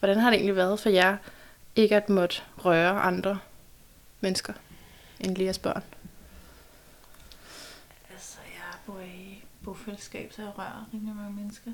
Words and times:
hvordan 0.00 0.18
har 0.18 0.30
det 0.30 0.36
egentlig 0.36 0.56
været 0.56 0.80
for 0.80 0.88
jer, 0.88 1.16
ikke 1.76 1.96
at 1.96 2.08
måtte 2.08 2.42
røre 2.58 3.00
andre 3.00 3.38
mennesker 4.20 4.52
end 5.20 5.36
Lias 5.36 5.58
børn? 5.58 5.82
Altså, 8.12 8.36
jeg 8.54 8.78
bor 8.86 9.00
i 9.00 9.44
bofællesskab, 9.64 10.32
så 10.36 10.42
jeg 10.42 10.58
rører 10.58 10.88
rimelig 10.94 11.14
mange 11.16 11.32
mennesker. 11.32 11.70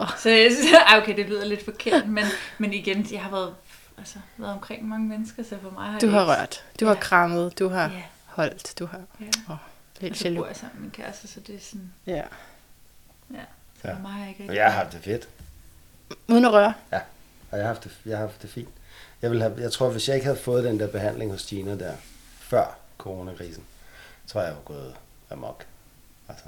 Åh. 0.00 0.08
Så 0.18 0.30
jeg 0.30 0.52
synes, 0.52 0.72
okay, 1.02 1.16
det 1.16 1.26
lyder 1.26 1.44
lidt 1.44 1.64
forkert, 1.64 2.08
men, 2.16 2.24
men 2.58 2.72
igen, 2.72 3.06
jeg 3.12 3.22
har 3.22 3.30
været, 3.30 3.54
altså, 3.98 4.18
været 4.36 4.52
omkring 4.52 4.88
mange 4.88 5.08
mennesker, 5.08 5.42
så 5.42 5.58
for 5.62 5.70
mig 5.70 5.90
har 5.90 5.98
Du 5.98 6.08
har 6.08 6.20
ikke- 6.20 6.32
rørt, 6.32 6.64
du 6.80 6.86
har 6.86 6.94
Ja. 6.94 7.00
krammet, 7.00 7.58
du 7.58 7.68
har 7.68 7.90
Ja, 7.90 8.02
holdt, 8.24 8.74
du 8.78 8.86
har 8.86 9.00
ja. 9.20 9.24
lidt 10.00 10.12
Og 10.12 10.16
så 10.18 10.24
jaloux. 10.24 10.42
bor 10.42 10.46
jeg 10.46 10.56
sammen 10.56 10.74
med 10.74 10.82
min 10.82 10.90
kæreste, 10.90 11.28
så 11.28 11.40
det 11.40 11.54
er 11.54 11.60
sådan, 11.60 11.92
Ja. 12.06 12.22
så 13.82 13.88
Ja. 13.88 13.94
for 13.94 14.00
mig 14.00 14.10
har 14.12 14.20
jeg 14.20 14.28
ikke 14.28 14.42
rigtig... 14.42 14.56
jeg 14.56 14.64
har 14.72 14.78
haft 14.82 14.92
det 14.92 15.00
fedt, 15.04 15.28
Uden 16.28 16.44
at 16.44 16.52
røre. 16.52 16.74
Og 17.56 17.60
jeg 17.60 17.68
har 17.68 17.74
haft 17.74 17.84
det, 17.84 17.92
jeg 18.06 18.18
har 18.18 18.26
haft 18.26 18.42
det 18.42 18.50
fint. 18.50 18.68
Jeg, 19.22 19.30
vil 19.30 19.42
have, 19.42 19.54
jeg 19.58 19.72
tror, 19.72 19.90
hvis 19.90 20.08
jeg 20.08 20.16
ikke 20.16 20.26
havde 20.26 20.38
fået 20.38 20.64
den 20.64 20.80
der 20.80 20.86
behandling 20.88 21.30
hos 21.30 21.46
Gina 21.46 21.78
der, 21.78 21.94
før 22.38 22.78
coronakrisen, 22.98 23.64
så 24.26 24.34
var 24.38 24.46
jeg 24.46 24.54
jo 24.54 24.58
gået 24.74 24.94
amok. 25.30 25.66
Altså. 26.28 26.44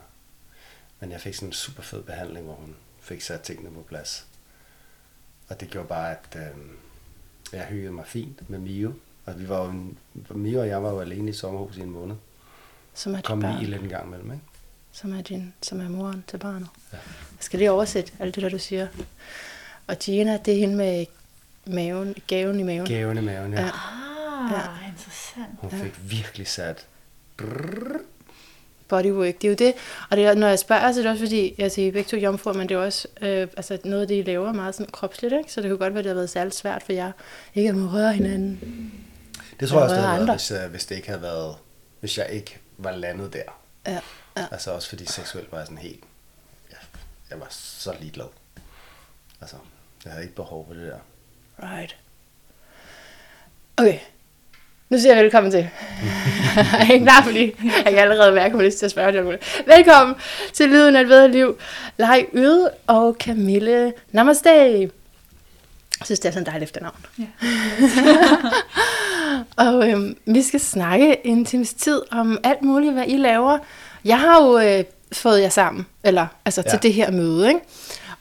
Men 1.01 1.13
jeg 1.13 1.21
fik 1.21 1.35
sådan 1.35 1.49
en 1.49 1.53
super 1.53 1.83
fed 1.83 2.03
behandling, 2.03 2.45
hvor 2.47 2.55
hun 2.55 2.77
fik 3.01 3.23
sat 3.23 3.41
tingene 3.41 3.71
på 3.71 3.83
plads. 3.89 4.27
Og 5.49 5.61
det 5.61 5.71
gjorde 5.71 5.89
bare, 5.89 6.11
at 6.11 6.37
øh, 6.37 6.43
jeg 7.53 7.65
hyggede 7.65 7.93
mig 7.93 8.07
fint 8.07 8.51
med 8.51 8.59
Mio. 8.59 8.93
Og 9.27 9.41
vi 9.41 9.49
var 9.49 9.65
jo, 9.65 9.85
Mio 10.35 10.61
og 10.61 10.69
jeg 10.69 10.83
var 10.83 10.91
jo 10.91 11.01
alene 11.01 11.31
i 11.31 11.33
sommerhus 11.33 11.77
i 11.77 11.81
en 11.81 11.91
måned. 11.91 12.17
Som 12.95 13.15
er 13.15 13.21
Kom 13.21 13.41
lige 13.41 13.53
barn. 13.53 13.65
lidt 13.65 13.83
en 13.83 13.89
gang 13.89 14.07
imellem, 14.07 14.33
ikke? 14.33 14.45
Som 14.93 15.13
er, 15.13 15.23
din, 15.23 15.55
som 15.63 15.81
er 15.81 15.89
moren 15.89 16.25
til 16.29 16.39
barnet. 16.39 16.69
Ja. 16.93 16.97
Jeg 16.97 17.41
skal 17.41 17.59
lige 17.59 17.71
oversætte 17.71 18.13
alt 18.19 18.35
det, 18.35 18.43
der 18.43 18.49
du 18.49 18.59
siger. 18.59 18.89
Og 19.89 19.99
Gina, 19.99 20.39
det 20.45 20.55
er 20.55 20.59
hende 20.59 20.77
med 20.77 21.07
maven, 21.67 22.15
gaven 22.27 22.61
i 22.61 22.63
maven. 22.63 22.87
Gaven 22.87 23.19
i 23.19 23.21
maven, 23.21 23.53
ja. 23.53 23.59
Ah, 23.65 23.71
Ja. 24.53 24.89
interessant. 24.89 25.47
Hun 25.59 25.71
fik 25.71 25.93
virkelig 26.11 26.47
sat... 26.49 26.87
bodywork. 28.89 29.35
Det 29.35 29.45
er 29.45 29.49
jo 29.49 29.55
det. 29.55 29.75
Og 30.11 30.17
det 30.17 30.25
er, 30.27 30.35
når 30.35 30.47
jeg 30.49 30.59
spørger, 30.59 30.93
så 30.93 30.99
er 30.99 31.03
det 31.03 31.11
også 31.13 31.25
fordi, 31.25 31.55
jeg 31.59 31.73
siger 31.73 31.93
begge 31.93 32.09
to 32.11 32.17
jomfruer, 32.17 32.55
men 32.55 32.69
det 32.69 32.75
er 32.75 32.79
også 32.79 33.09
øh, 33.21 33.49
altså 33.57 33.79
noget, 33.85 34.03
af 34.03 34.09
det 34.09 34.19
I 34.19 34.23
laver 34.23 34.53
meget 34.53 34.75
sådan 34.75 34.93
kropsligt, 34.93 35.35
ikke? 35.35 35.53
Så 35.53 35.61
det 35.61 35.71
kunne 35.71 35.79
godt 35.79 35.95
være, 35.95 36.03
det 36.03 36.09
har 36.09 36.15
været 36.15 36.31
særligt 36.31 36.55
svært 36.55 36.83
for 36.83 36.93
jer, 36.93 37.13
ikke 37.55 37.69
at 37.69 37.75
må 37.75 37.93
røre 37.93 38.13
hinanden. 38.13 38.93
Det 39.61 39.69
tror 39.69 39.77
jeg 39.79 39.85
også, 39.85 39.95
det 39.95 40.03
havde 40.05 40.15
andre. 40.21 40.27
været, 40.27 40.39
hvis, 40.41 40.51
øh, 40.51 40.71
hvis 40.71 40.87
det 40.87 40.95
ikke 40.97 41.09
havde 41.09 41.23
været... 41.23 41.57
Hvis 42.01 42.19
jeg 42.19 42.29
ikke 42.31 42.59
var 42.79 42.93
landet 42.97 43.33
der. 43.33 43.43
Ja, 43.87 44.01
ja. 44.37 44.47
Altså 44.51 44.71
også 44.71 44.89
fordi 44.89 45.07
seksuelt 45.07 45.53
var 45.53 45.59
jeg 45.59 45.67
sådan 45.67 45.79
helt... 45.79 46.05
Ja, 46.71 46.77
jeg 47.31 47.41
var 47.41 47.47
så 47.51 47.95
ligeglad. 48.01 48.27
Altså, 49.41 49.57
jeg 50.05 50.13
havde 50.13 50.23
ikke 50.25 50.35
behov 50.37 50.67
for 50.67 50.75
det 50.75 50.83
der. 50.93 50.99
Right. 51.77 51.97
Okay. 53.77 53.99
Nu 54.89 54.99
siger 54.99 55.15
jeg 55.15 55.25
velkommen 55.25 55.53
til. 55.53 55.69
jeg 56.57 56.77
er 56.89 56.93
ikke 56.93 57.05
klar, 57.07 57.23
fordi 57.23 57.55
jeg 57.65 57.85
kan 57.85 57.99
allerede 57.99 58.33
mærke, 58.33 58.53
at 58.55 58.59
jeg 58.59 58.67
lyst 58.67 58.79
til 58.79 58.85
at 58.85 58.91
spørge 58.91 59.13
dig. 59.13 59.21
om 59.21 59.27
det. 59.27 59.63
Velkommen 59.67 60.17
til 60.53 60.69
Lyden 60.69 60.97
af 60.97 61.01
et 61.01 61.07
bedre 61.07 61.31
liv. 61.31 61.59
Leg 61.97 62.27
Yde 62.35 62.71
og 62.87 63.17
Camille. 63.21 63.93
Namaste. 64.13 64.51
Jeg 64.51 64.91
synes, 66.05 66.21
det 66.21 66.29
er 66.29 66.33
sådan 66.33 66.47
dejligt 66.47 66.69
efternavn. 66.69 67.07
Ja. 67.19 67.25
Og 69.65 69.89
øhm, 69.91 70.17
vi 70.27 70.43
skal 70.43 70.61
snakke 70.61 71.27
en 71.27 71.45
times 71.45 71.75
tid 71.75 72.03
om 72.11 72.39
alt 72.45 72.63
muligt, 72.63 72.93
hvad 72.93 73.05
I 73.07 73.17
laver. 73.17 73.59
Jeg 74.05 74.21
har 74.21 74.45
jo 74.45 74.59
øh, 74.59 74.85
fået 75.13 75.41
jer 75.41 75.49
sammen, 75.49 75.87
eller 76.05 76.27
altså. 76.45 76.63
Ja. 76.67 76.71
til 76.71 76.83
det 76.83 76.93
her 76.95 77.11
møde, 77.11 77.49
ikke? 77.49 77.61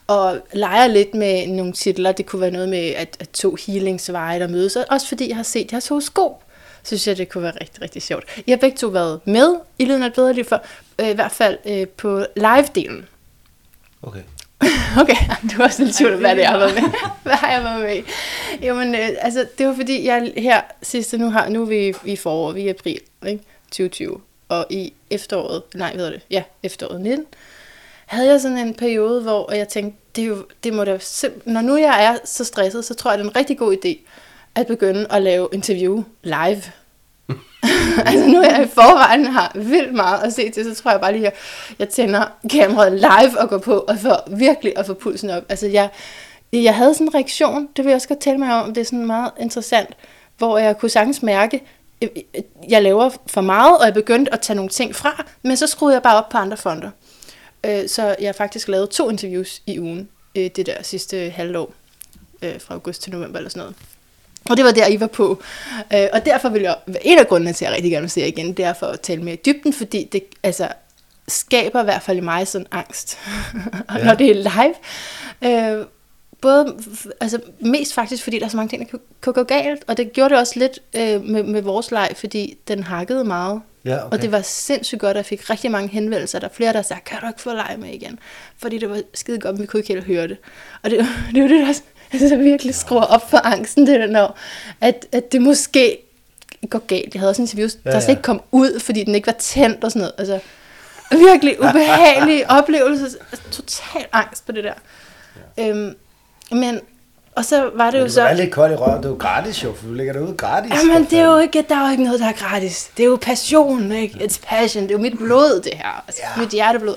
Og 0.08 0.38
leger 0.52 0.86
lidt 0.86 1.14
med 1.14 1.46
nogle 1.46 1.72
titler. 1.72 2.12
Det 2.12 2.26
kunne 2.26 2.40
være 2.40 2.50
noget 2.50 2.68
med, 2.68 2.88
at, 2.88 3.16
at 3.20 3.28
to 3.28 3.56
healingsveje, 3.66 4.40
der 4.40 4.48
mødes. 4.48 4.76
Og 4.76 4.84
også 4.90 5.08
fordi 5.08 5.28
jeg 5.28 5.36
har 5.36 5.42
set 5.42 5.72
jeres 5.72 5.88
horoskop, 5.88 6.44
synes 6.82 7.06
jeg, 7.06 7.16
det 7.16 7.28
kunne 7.28 7.42
være 7.42 7.56
rigtig, 7.60 7.82
rigtig 7.82 8.02
sjovt. 8.02 8.24
I 8.46 8.50
har 8.50 8.58
begge 8.58 8.76
to 8.76 8.86
været 8.86 9.20
med 9.24 9.54
i 9.78 9.84
Lyden 9.84 10.02
af 10.02 10.06
et 10.06 10.14
bedre 10.14 10.32
liv 10.32 10.44
for, 10.44 10.62
øh, 10.98 11.10
i 11.10 11.12
hvert 11.12 11.32
fald 11.32 11.58
øh, 11.66 11.88
på 11.88 12.24
live-delen. 12.36 13.04
Okay. 14.02 14.22
Okay, 15.00 15.16
du 15.52 15.62
er 15.62 15.64
også 15.64 15.84
lidt 15.84 15.96
tvivl 15.96 16.16
hvad 16.16 16.36
det 16.36 16.44
er, 16.44 16.50
jeg 16.50 16.50
har 16.50 16.58
været 16.58 16.74
med. 16.74 16.82
Hvad 17.22 17.32
har 17.32 17.52
jeg 17.52 17.64
været 17.64 17.80
med 17.80 17.96
i? 17.96 18.02
Jamen, 18.64 18.94
øh, 18.94 19.08
altså, 19.20 19.46
det 19.58 19.66
var 19.66 19.74
fordi, 19.74 20.06
jeg 20.06 20.32
her 20.36 20.60
sidste, 20.82 21.18
nu, 21.18 21.30
har, 21.30 21.48
nu 21.48 21.62
er 21.62 21.66
vi 21.66 21.94
i 22.04 22.16
forår, 22.16 22.52
vi 22.52 22.60
er 22.60 22.64
i 22.64 22.68
april, 22.68 23.00
ikke? 23.26 23.44
2020. 23.70 24.20
Og 24.48 24.66
i 24.70 24.92
efteråret, 25.10 25.62
nej, 25.74 25.92
hvad 25.94 26.04
hedder 26.04 26.18
det? 26.18 26.26
Ja, 26.30 26.42
efteråret 26.62 27.00
19, 27.00 27.26
havde 28.08 28.30
jeg 28.30 28.40
sådan 28.40 28.58
en 28.58 28.74
periode, 28.74 29.22
hvor 29.22 29.52
jeg 29.52 29.68
tænkte, 29.68 29.98
det, 30.16 30.24
er 30.24 30.28
jo, 30.28 30.44
det 30.64 30.74
må 30.74 30.84
da 30.84 30.98
simpelthen, 31.00 31.52
når 31.52 31.60
nu 31.60 31.76
jeg 31.76 32.04
er 32.04 32.18
så 32.24 32.44
stresset, 32.44 32.84
så 32.84 32.94
tror 32.94 33.10
jeg, 33.10 33.18
det 33.18 33.24
er 33.24 33.30
en 33.30 33.36
rigtig 33.36 33.58
god 33.58 33.76
idé 33.84 33.98
at 34.54 34.66
begynde 34.66 35.06
at 35.10 35.22
lave 35.22 35.48
interview 35.52 36.04
live. 36.22 36.62
altså 38.06 38.26
nu 38.26 38.38
er 38.38 38.56
jeg 38.56 38.64
i 38.64 38.68
forvejen 38.68 39.26
har 39.26 39.52
vildt 39.54 39.94
meget 39.94 40.22
at 40.22 40.32
se 40.32 40.50
til, 40.50 40.64
så 40.64 40.82
tror 40.82 40.90
jeg 40.90 41.00
bare 41.00 41.12
lige, 41.12 41.26
at 41.26 41.34
jeg 41.78 41.88
tænder 41.88 42.24
kameraet 42.50 42.92
live 42.92 43.40
og 43.40 43.48
går 43.48 43.58
på, 43.58 43.74
og 43.78 43.98
for 43.98 44.24
virkelig 44.26 44.72
at 44.76 44.86
få 44.86 44.94
pulsen 44.94 45.30
op. 45.30 45.42
Altså 45.48 45.66
jeg, 45.66 45.90
jeg 46.52 46.74
havde 46.74 46.94
sådan 46.94 47.06
en 47.06 47.14
reaktion, 47.14 47.68
det 47.76 47.84
vil 47.84 47.90
jeg 47.90 47.96
også 47.96 48.08
godt 48.08 48.20
tale 48.20 48.38
mig 48.38 48.62
om, 48.62 48.74
det 48.74 48.80
er 48.80 48.84
sådan 48.84 49.06
meget 49.06 49.30
interessant, 49.40 49.88
hvor 50.38 50.58
jeg 50.58 50.78
kunne 50.78 50.90
sagtens 50.90 51.22
mærke, 51.22 51.62
øh, 52.02 52.08
øh, 52.34 52.42
jeg 52.68 52.82
laver 52.82 53.10
for 53.26 53.40
meget, 53.40 53.78
og 53.78 53.84
jeg 53.84 53.94
begyndte 53.94 54.32
at 54.32 54.40
tage 54.40 54.54
nogle 54.54 54.68
ting 54.68 54.94
fra, 54.94 55.24
men 55.42 55.56
så 55.56 55.66
skruede 55.66 55.94
jeg 55.94 56.02
bare 56.02 56.16
op 56.16 56.28
på 56.28 56.38
andre 56.38 56.56
fonder. 56.56 56.90
Øh, 57.64 57.88
Så 57.88 58.16
jeg 58.20 58.28
har 58.28 58.32
faktisk 58.32 58.68
lavet 58.68 58.90
to 58.90 59.10
interviews 59.10 59.62
i 59.66 59.78
ugen, 59.80 60.08
øh, 60.34 60.50
det 60.56 60.66
der 60.66 60.82
sidste 60.82 61.30
halvår, 61.30 61.74
øh, 62.42 62.60
fra 62.60 62.74
august 62.74 63.02
til 63.02 63.12
november 63.12 63.38
eller 63.38 63.50
sådan 63.50 63.60
noget. 63.60 63.74
Og 64.50 64.56
det 64.56 64.64
var 64.64 64.70
der, 64.72 64.86
I 64.86 65.00
var 65.00 65.06
på. 65.06 65.42
Øh, 65.94 66.06
Og 66.12 66.24
derfor 66.24 66.48
vil 66.48 66.62
jeg, 66.62 66.76
en 67.02 67.18
af 67.18 67.28
grundene 67.28 67.52
til, 67.52 67.64
at 67.64 67.68
jeg 67.70 67.76
rigtig 67.76 67.90
gerne 67.92 68.02
vil 68.02 68.10
se 68.10 68.20
jer 68.20 68.26
igen, 68.26 68.52
det 68.52 68.64
er 68.64 68.72
for 68.72 68.86
at 68.86 69.00
tale 69.00 69.22
mere 69.22 69.34
i 69.34 69.40
dybden, 69.46 69.72
fordi 69.72 70.08
det 70.12 70.22
altså, 70.42 70.68
skaber 71.28 71.80
i 71.80 71.84
hvert 71.84 72.02
fald 72.02 72.16
i 72.16 72.20
mig 72.20 72.48
sådan 72.48 72.66
angst, 72.70 73.18
Ja. 73.98 74.04
når 74.04 74.14
det 74.14 74.30
er 74.30 74.34
live. 74.34 74.74
Øh, 75.78 75.86
både, 76.40 76.76
altså 77.20 77.40
mest 77.60 77.94
faktisk, 77.94 78.22
fordi 78.24 78.38
der 78.38 78.44
er 78.44 78.48
så 78.48 78.56
mange 78.56 78.68
ting, 78.68 78.82
der 78.82 78.88
kan, 78.88 79.00
kan 79.22 79.32
gå 79.32 79.42
galt, 79.42 79.84
og 79.86 79.96
det 79.96 80.12
gjorde 80.12 80.30
det 80.30 80.38
også 80.38 80.58
lidt 80.58 80.78
øh, 80.96 81.24
med, 81.24 81.42
med 81.42 81.62
vores 81.62 81.90
leg, 81.90 82.10
fordi 82.16 82.58
den 82.68 82.82
hakkede 82.82 83.24
meget. 83.24 83.60
Ja, 83.84 83.96
Okay. 83.96 84.16
Og 84.16 84.22
det 84.22 84.32
var 84.32 84.42
sindssygt 84.42 85.00
godt, 85.00 85.10
at 85.10 85.16
jeg 85.16 85.24
fik 85.26 85.50
rigtig 85.50 85.70
mange 85.70 85.88
henvendelser. 85.88 86.38
Der 86.38 86.48
er 86.48 86.52
flere, 86.52 86.72
der 86.72 86.82
sagde, 86.82 87.02
kan 87.06 87.18
du 87.20 87.26
ikke 87.26 87.40
få 87.40 87.52
leg 87.52 87.76
med 87.78 87.88
igen? 87.88 88.18
Fordi 88.58 88.78
det 88.78 88.90
var 88.90 89.00
skide 89.14 89.38
godt, 89.38 89.54
men 89.54 89.62
vi 89.62 89.66
kunne 89.66 89.80
ikke 89.80 89.92
helt 89.92 90.04
høre 90.04 90.28
det. 90.28 90.36
Og 90.82 90.90
det, 90.90 90.98
det 91.34 91.40
jo 91.40 91.48
det, 91.48 91.60
der 91.60 91.74
altså, 92.12 92.36
virkelig 92.36 92.74
skruer 92.74 93.02
op 93.02 93.30
for 93.30 93.38
angsten, 93.46 93.86
det 93.86 94.00
der, 94.00 94.06
når 94.06 94.38
at, 94.80 95.06
at 95.12 95.32
det 95.32 95.42
måske 95.42 95.98
går 96.70 96.78
galt. 96.78 97.14
Jeg 97.14 97.20
havde 97.20 97.30
også 97.30 97.42
en 97.42 97.44
interview, 97.44 97.68
Ja, 97.84 97.90
der 97.90 98.00
slet 98.00 98.08
ja. 98.08 98.12
ikke 98.12 98.22
kom 98.22 98.42
ud, 98.52 98.80
fordi 98.80 99.04
den 99.04 99.14
ikke 99.14 99.26
var 99.26 99.36
tændt 99.38 99.84
og 99.84 99.92
sådan 99.92 100.00
noget. 100.00 100.14
Altså, 100.18 100.40
virkelig 101.10 101.60
ubehagelig 101.60 102.50
oplevelse. 102.58 103.04
Altså, 103.04 103.50
total 103.50 104.06
angst 104.12 104.46
på 104.46 104.52
det 104.52 104.64
der. 104.64 104.74
Ja. 105.56 105.68
Øhm, 105.68 105.94
men, 106.50 106.80
og 107.36 107.44
så 107.44 107.70
var 107.74 107.90
det 107.90 107.94
Men 107.94 108.02
jo 108.02 108.08
så... 108.08 108.20
kan 108.20 108.24
være 108.24 108.36
lidt 108.36 108.52
kold 108.52 108.72
i 108.72 108.74
røven. 108.74 108.96
Det 108.96 109.04
er 109.04 109.08
jo 109.08 109.14
gratis, 109.14 109.64
jo, 109.64 109.72
for 109.72 109.86
du 109.86 109.92
lægger 109.92 110.12
det 110.12 110.20
ud 110.20 110.36
gratis. 110.36 110.72
Jamen, 110.72 111.04
det 111.04 111.18
er 111.18 111.24
jo 111.24 111.38
ikke, 111.38 111.64
der 111.68 111.76
er 111.76 111.84
jo 111.84 111.90
ikke 111.90 112.04
noget, 112.04 112.20
der 112.20 112.26
er 112.26 112.32
gratis. 112.32 112.90
Det 112.96 113.02
er 113.02 113.06
jo 113.06 113.18
passion, 113.22 113.92
ikke? 113.92 114.14
It's 114.18 114.40
passion. 114.42 114.82
Det 114.82 114.90
er 114.90 114.94
jo 114.94 115.02
mit 115.02 115.18
blod, 115.18 115.60
det 115.64 115.74
her. 115.74 116.04
Altså, 116.06 116.22
ja. 116.36 116.40
Mit 116.40 116.50
hjerteblod. 116.50 116.96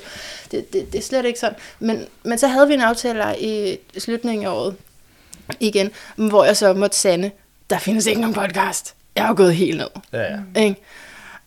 Det, 0.51 0.73
det, 0.73 0.93
det 0.93 0.99
er 0.99 1.03
slet 1.03 1.25
ikke 1.25 1.39
sådan. 1.39 1.55
Men, 1.79 2.05
men 2.23 2.37
så 2.37 2.47
havde 2.47 2.67
vi 2.67 2.73
en 2.73 2.81
aftale 2.81 3.39
i 3.39 3.77
slutningen 3.97 4.47
af 4.47 4.51
året 4.51 4.75
igen, 5.59 5.91
hvor 6.15 6.45
jeg 6.45 6.57
så 6.57 6.73
måtte 6.73 6.97
sande, 6.97 7.31
der 7.69 7.77
findes 7.77 8.05
ikke 8.05 8.21
nogen 8.21 8.33
podcast. 8.35 8.93
Jeg 9.15 9.25
har 9.25 9.33
gået 9.33 9.55
helt 9.55 9.77
ned. 9.77 9.87
Ja, 10.13 10.21
ja. 10.21 10.61
Ikke? 10.61 10.81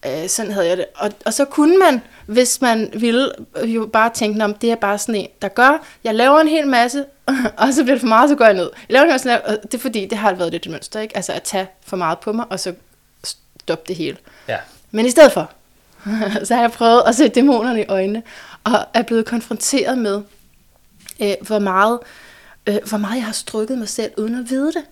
Øh, 0.06 0.28
sådan 0.28 0.52
havde 0.52 0.68
jeg 0.68 0.76
det. 0.76 0.86
Og, 0.94 1.10
og 1.26 1.34
så 1.34 1.44
kunne 1.44 1.78
man, 1.78 2.02
hvis 2.26 2.60
man 2.60 2.90
ville, 2.94 3.32
jo 3.64 3.86
bare 3.92 4.10
tænke, 4.14 4.44
om 4.44 4.54
det 4.54 4.70
er 4.70 4.74
bare 4.74 4.98
sådan 4.98 5.14
en, 5.14 5.28
der 5.42 5.48
gør, 5.48 5.84
jeg 6.04 6.14
laver 6.14 6.40
en 6.40 6.48
hel 6.48 6.66
masse, 6.66 7.04
og 7.58 7.72
så 7.72 7.82
bliver 7.82 7.94
det 7.94 8.00
for 8.00 8.08
meget, 8.08 8.28
så 8.28 8.36
går 8.36 8.44
jeg 8.44 8.54
ned. 8.54 8.70
Jeg 8.88 8.92
laver 8.94 9.04
en 9.04 9.10
masse, 9.10 9.44
og 9.44 9.62
det 9.62 9.74
er 9.74 9.78
fordi, 9.78 10.06
det 10.06 10.18
har 10.18 10.34
været 10.34 10.52
lidt 10.52 10.66
et 10.66 10.72
mønster, 10.72 11.00
ikke? 11.00 11.16
Altså 11.16 11.32
at 11.32 11.42
tage 11.42 11.68
for 11.86 11.96
meget 11.96 12.18
på 12.18 12.32
mig, 12.32 12.46
og 12.50 12.60
så 12.60 12.74
stoppe 13.60 13.84
det 13.88 13.96
hele. 13.96 14.16
ja. 14.48 14.58
Men 14.90 15.06
i 15.06 15.10
stedet 15.10 15.32
for, 15.32 15.50
så 16.44 16.54
har 16.54 16.60
jeg 16.60 16.72
prøvet 16.72 17.02
at 17.06 17.14
se 17.14 17.28
dæmonerne 17.28 17.80
i 17.80 17.86
øjnene, 17.88 18.22
og 18.64 18.86
er 18.94 19.02
blevet 19.02 19.26
konfronteret 19.26 19.98
med, 19.98 20.22
øh, 21.20 21.34
hvor, 21.40 21.58
meget, 21.58 21.98
øh, 22.66 22.76
hvor 22.88 22.98
meget 22.98 23.16
jeg 23.16 23.24
har 23.24 23.32
strukket 23.32 23.78
mig 23.78 23.88
selv, 23.88 24.12
uden 24.16 24.34
at 24.34 24.50
vide 24.50 24.72
det. 24.72 24.84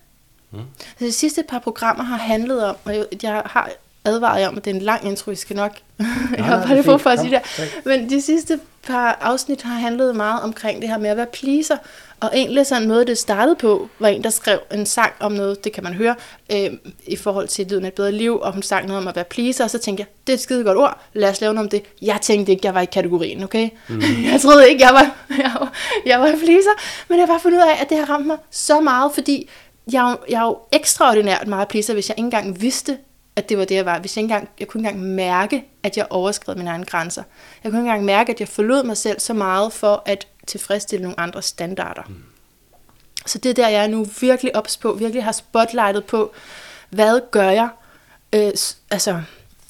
Mm. 0.51 0.59
Så 0.99 1.05
de 1.05 1.11
sidste 1.11 1.43
par 1.49 1.59
programmer 1.59 2.03
har 2.03 2.17
handlet 2.17 2.65
om, 2.65 2.75
og 2.85 3.05
jeg 3.23 3.41
har 3.45 3.69
advarer 4.05 4.37
jeg 4.39 4.47
om, 4.49 4.57
at 4.57 4.65
det 4.65 4.71
er 4.71 4.75
en 4.75 4.81
lang 4.81 5.07
intro, 5.07 5.31
I 5.31 5.35
skal 5.35 5.55
nok. 5.55 5.71
jeg 5.99 6.05
nej, 6.37 6.47
har 6.47 6.57
det 6.57 6.65
bare 6.67 6.77
det 6.77 6.85
for 6.85 6.91
fint. 6.97 7.01
for 7.01 7.09
at 7.09 7.19
sige 7.19 7.41
det. 7.57 7.81
Men 7.85 8.09
de 8.09 8.21
sidste 8.21 8.59
par 8.87 9.17
afsnit 9.21 9.61
har 9.61 9.75
handlet 9.79 10.15
meget 10.15 10.41
omkring 10.43 10.81
det 10.81 10.89
her 10.89 10.97
med 10.97 11.09
at 11.09 11.17
være 11.17 11.25
pleaser. 11.33 11.77
Og 12.19 12.29
egentlig 12.33 12.65
sådan 12.65 12.87
noget, 12.87 13.07
det 13.07 13.17
startede 13.17 13.55
på, 13.55 13.89
var 13.99 14.07
en, 14.07 14.23
der 14.23 14.29
skrev 14.29 14.59
en 14.73 14.85
sang 14.85 15.11
om 15.19 15.31
noget, 15.31 15.63
det 15.63 15.71
kan 15.73 15.83
man 15.83 15.93
høre, 15.93 16.15
øh, 16.51 16.69
i 17.07 17.15
forhold 17.15 17.47
til 17.47 17.67
Lyden 17.67 17.83
af 17.85 17.87
et 17.87 17.93
bedre 17.93 18.11
liv, 18.11 18.39
og 18.39 18.53
hun 18.53 18.61
sang 18.63 18.87
noget 18.87 19.01
om 19.01 19.07
at 19.07 19.15
være 19.15 19.25
pleaser, 19.25 19.63
og 19.63 19.69
så 19.69 19.77
tænkte 19.77 20.01
jeg, 20.01 20.07
det 20.27 20.33
er 20.33 20.37
et 20.37 20.41
skide 20.41 20.63
godt 20.63 20.77
ord, 20.77 21.01
lad 21.13 21.29
os 21.29 21.41
lave 21.41 21.53
noget 21.53 21.65
om 21.65 21.69
det. 21.69 21.83
Jeg 22.01 22.19
tænkte 22.21 22.51
ikke, 22.51 22.65
jeg 22.67 22.73
var 22.73 22.81
i 22.81 22.85
kategorien, 22.85 23.43
okay? 23.43 23.69
Mm. 23.89 24.01
jeg 24.31 24.41
troede 24.41 24.69
ikke, 24.69 24.85
jeg 24.85 24.93
var, 24.93 25.15
jeg 25.43 25.51
var, 25.59 25.73
jeg 26.05 26.19
var 26.19 26.25
pleaser, 26.27 27.05
men 27.09 27.19
jeg 27.19 27.27
har 27.27 27.33
bare 27.33 27.39
fundet 27.39 27.57
ud 27.57 27.63
af, 27.63 27.81
at 27.81 27.89
det 27.89 27.97
har 27.97 28.05
ramt 28.09 28.27
mig 28.27 28.37
så 28.51 28.79
meget, 28.81 29.11
fordi 29.13 29.49
jeg, 29.91 30.05
er 30.07 30.11
jo- 30.11 30.17
jeg 30.29 30.41
er 30.41 30.45
jo 30.45 30.57
ekstraordinært 30.71 31.47
meget 31.47 31.67
pleaser, 31.67 31.93
hvis 31.93 32.09
jeg 32.09 32.17
ikke 32.17 32.25
engang 32.25 32.61
vidste, 32.61 32.97
at 33.35 33.49
det 33.49 33.57
var 33.57 33.65
det, 33.65 33.75
jeg 33.75 33.85
var. 33.85 33.99
Hvis 33.99 34.17
jeg, 34.17 34.23
engang, 34.23 34.49
jeg 34.59 34.67
kunne 34.67 34.81
ikke 34.81 34.89
engang 34.89 35.15
mærke, 35.15 35.65
at 35.83 35.97
jeg 35.97 36.07
overskred 36.09 36.55
mine 36.55 36.69
egne 36.69 36.85
grænser. 36.85 37.23
Jeg 37.63 37.71
kunne 37.71 37.79
ikke 37.81 37.89
engang 37.89 38.05
mærke, 38.05 38.31
at 38.31 38.39
jeg 38.39 38.47
forlod 38.47 38.83
mig 38.83 38.97
selv 38.97 39.19
så 39.19 39.33
meget 39.33 39.73
for 39.73 40.03
at 40.05 40.27
tilfredsstille 40.47 41.03
nogle 41.03 41.19
andre 41.19 41.41
standarder. 41.41 42.01
Mm. 42.07 42.23
Så 43.25 43.37
det 43.37 43.49
er 43.49 43.53
der, 43.53 43.67
jeg 43.67 43.83
er 43.83 43.87
nu 43.87 44.07
virkelig 44.21 44.55
ops 44.55 44.77
på, 44.77 44.93
virkelig 44.93 45.23
har 45.23 45.31
spotlightet 45.31 46.05
på, 46.05 46.33
hvad 46.89 47.21
gør 47.31 47.49
jeg, 47.49 47.69
øh, 48.33 48.51
altså, 48.91 49.21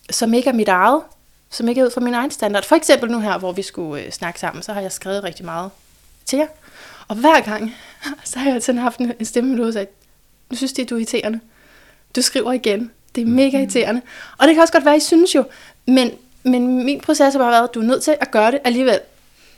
som 0.09 0.33
ikke 0.33 0.49
er 0.49 0.53
mit 0.53 0.67
eget, 0.67 1.01
som 1.49 1.67
ikke 1.67 1.81
er 1.81 1.85
ud 1.85 1.91
fra 1.91 2.01
min 2.01 2.13
egen 2.13 2.31
standard. 2.31 2.63
For 2.63 2.75
eksempel 2.75 3.11
nu 3.11 3.19
her, 3.19 3.37
hvor 3.37 3.51
vi 3.51 3.61
skulle 3.61 4.03
øh, 4.03 4.11
snakke 4.11 4.39
sammen, 4.39 4.63
så 4.63 4.73
har 4.73 4.81
jeg 4.81 4.91
skrevet 4.91 5.23
rigtig 5.23 5.45
meget 5.45 5.71
til 6.25 6.37
jer. 6.37 6.47
Og 7.07 7.15
hver 7.15 7.41
gang, 7.41 7.75
så 8.23 8.39
har 8.39 8.51
jeg 8.51 8.63
sådan 8.63 8.81
haft 8.81 8.99
en 8.99 9.13
en 9.19 9.25
stemme, 9.25 9.65
der 9.65 9.71
sagde, 9.71 9.87
nu 10.49 10.55
synes 10.55 10.73
det, 10.73 10.89
du 10.89 10.95
er 10.95 10.99
irriterende. 10.99 11.39
Du 12.15 12.21
skriver 12.21 12.51
igen. 12.51 12.91
Det 13.15 13.21
er 13.21 13.25
mega 13.25 13.57
irriterende. 13.57 14.01
Og 14.37 14.47
det 14.47 14.55
kan 14.55 14.61
også 14.61 14.73
godt 14.73 14.85
være, 14.85 14.97
I 14.97 14.99
synes 14.99 15.35
jo, 15.35 15.43
men, 15.87 16.11
men 16.43 16.85
min 16.85 17.01
proces 17.01 17.33
har 17.33 17.39
bare 17.39 17.51
været, 17.51 17.63
at 17.67 17.73
du 17.73 17.79
er 17.79 17.83
nødt 17.83 18.03
til 18.03 18.15
at 18.21 18.31
gøre 18.31 18.51
det 18.51 18.59
alligevel. 18.63 18.99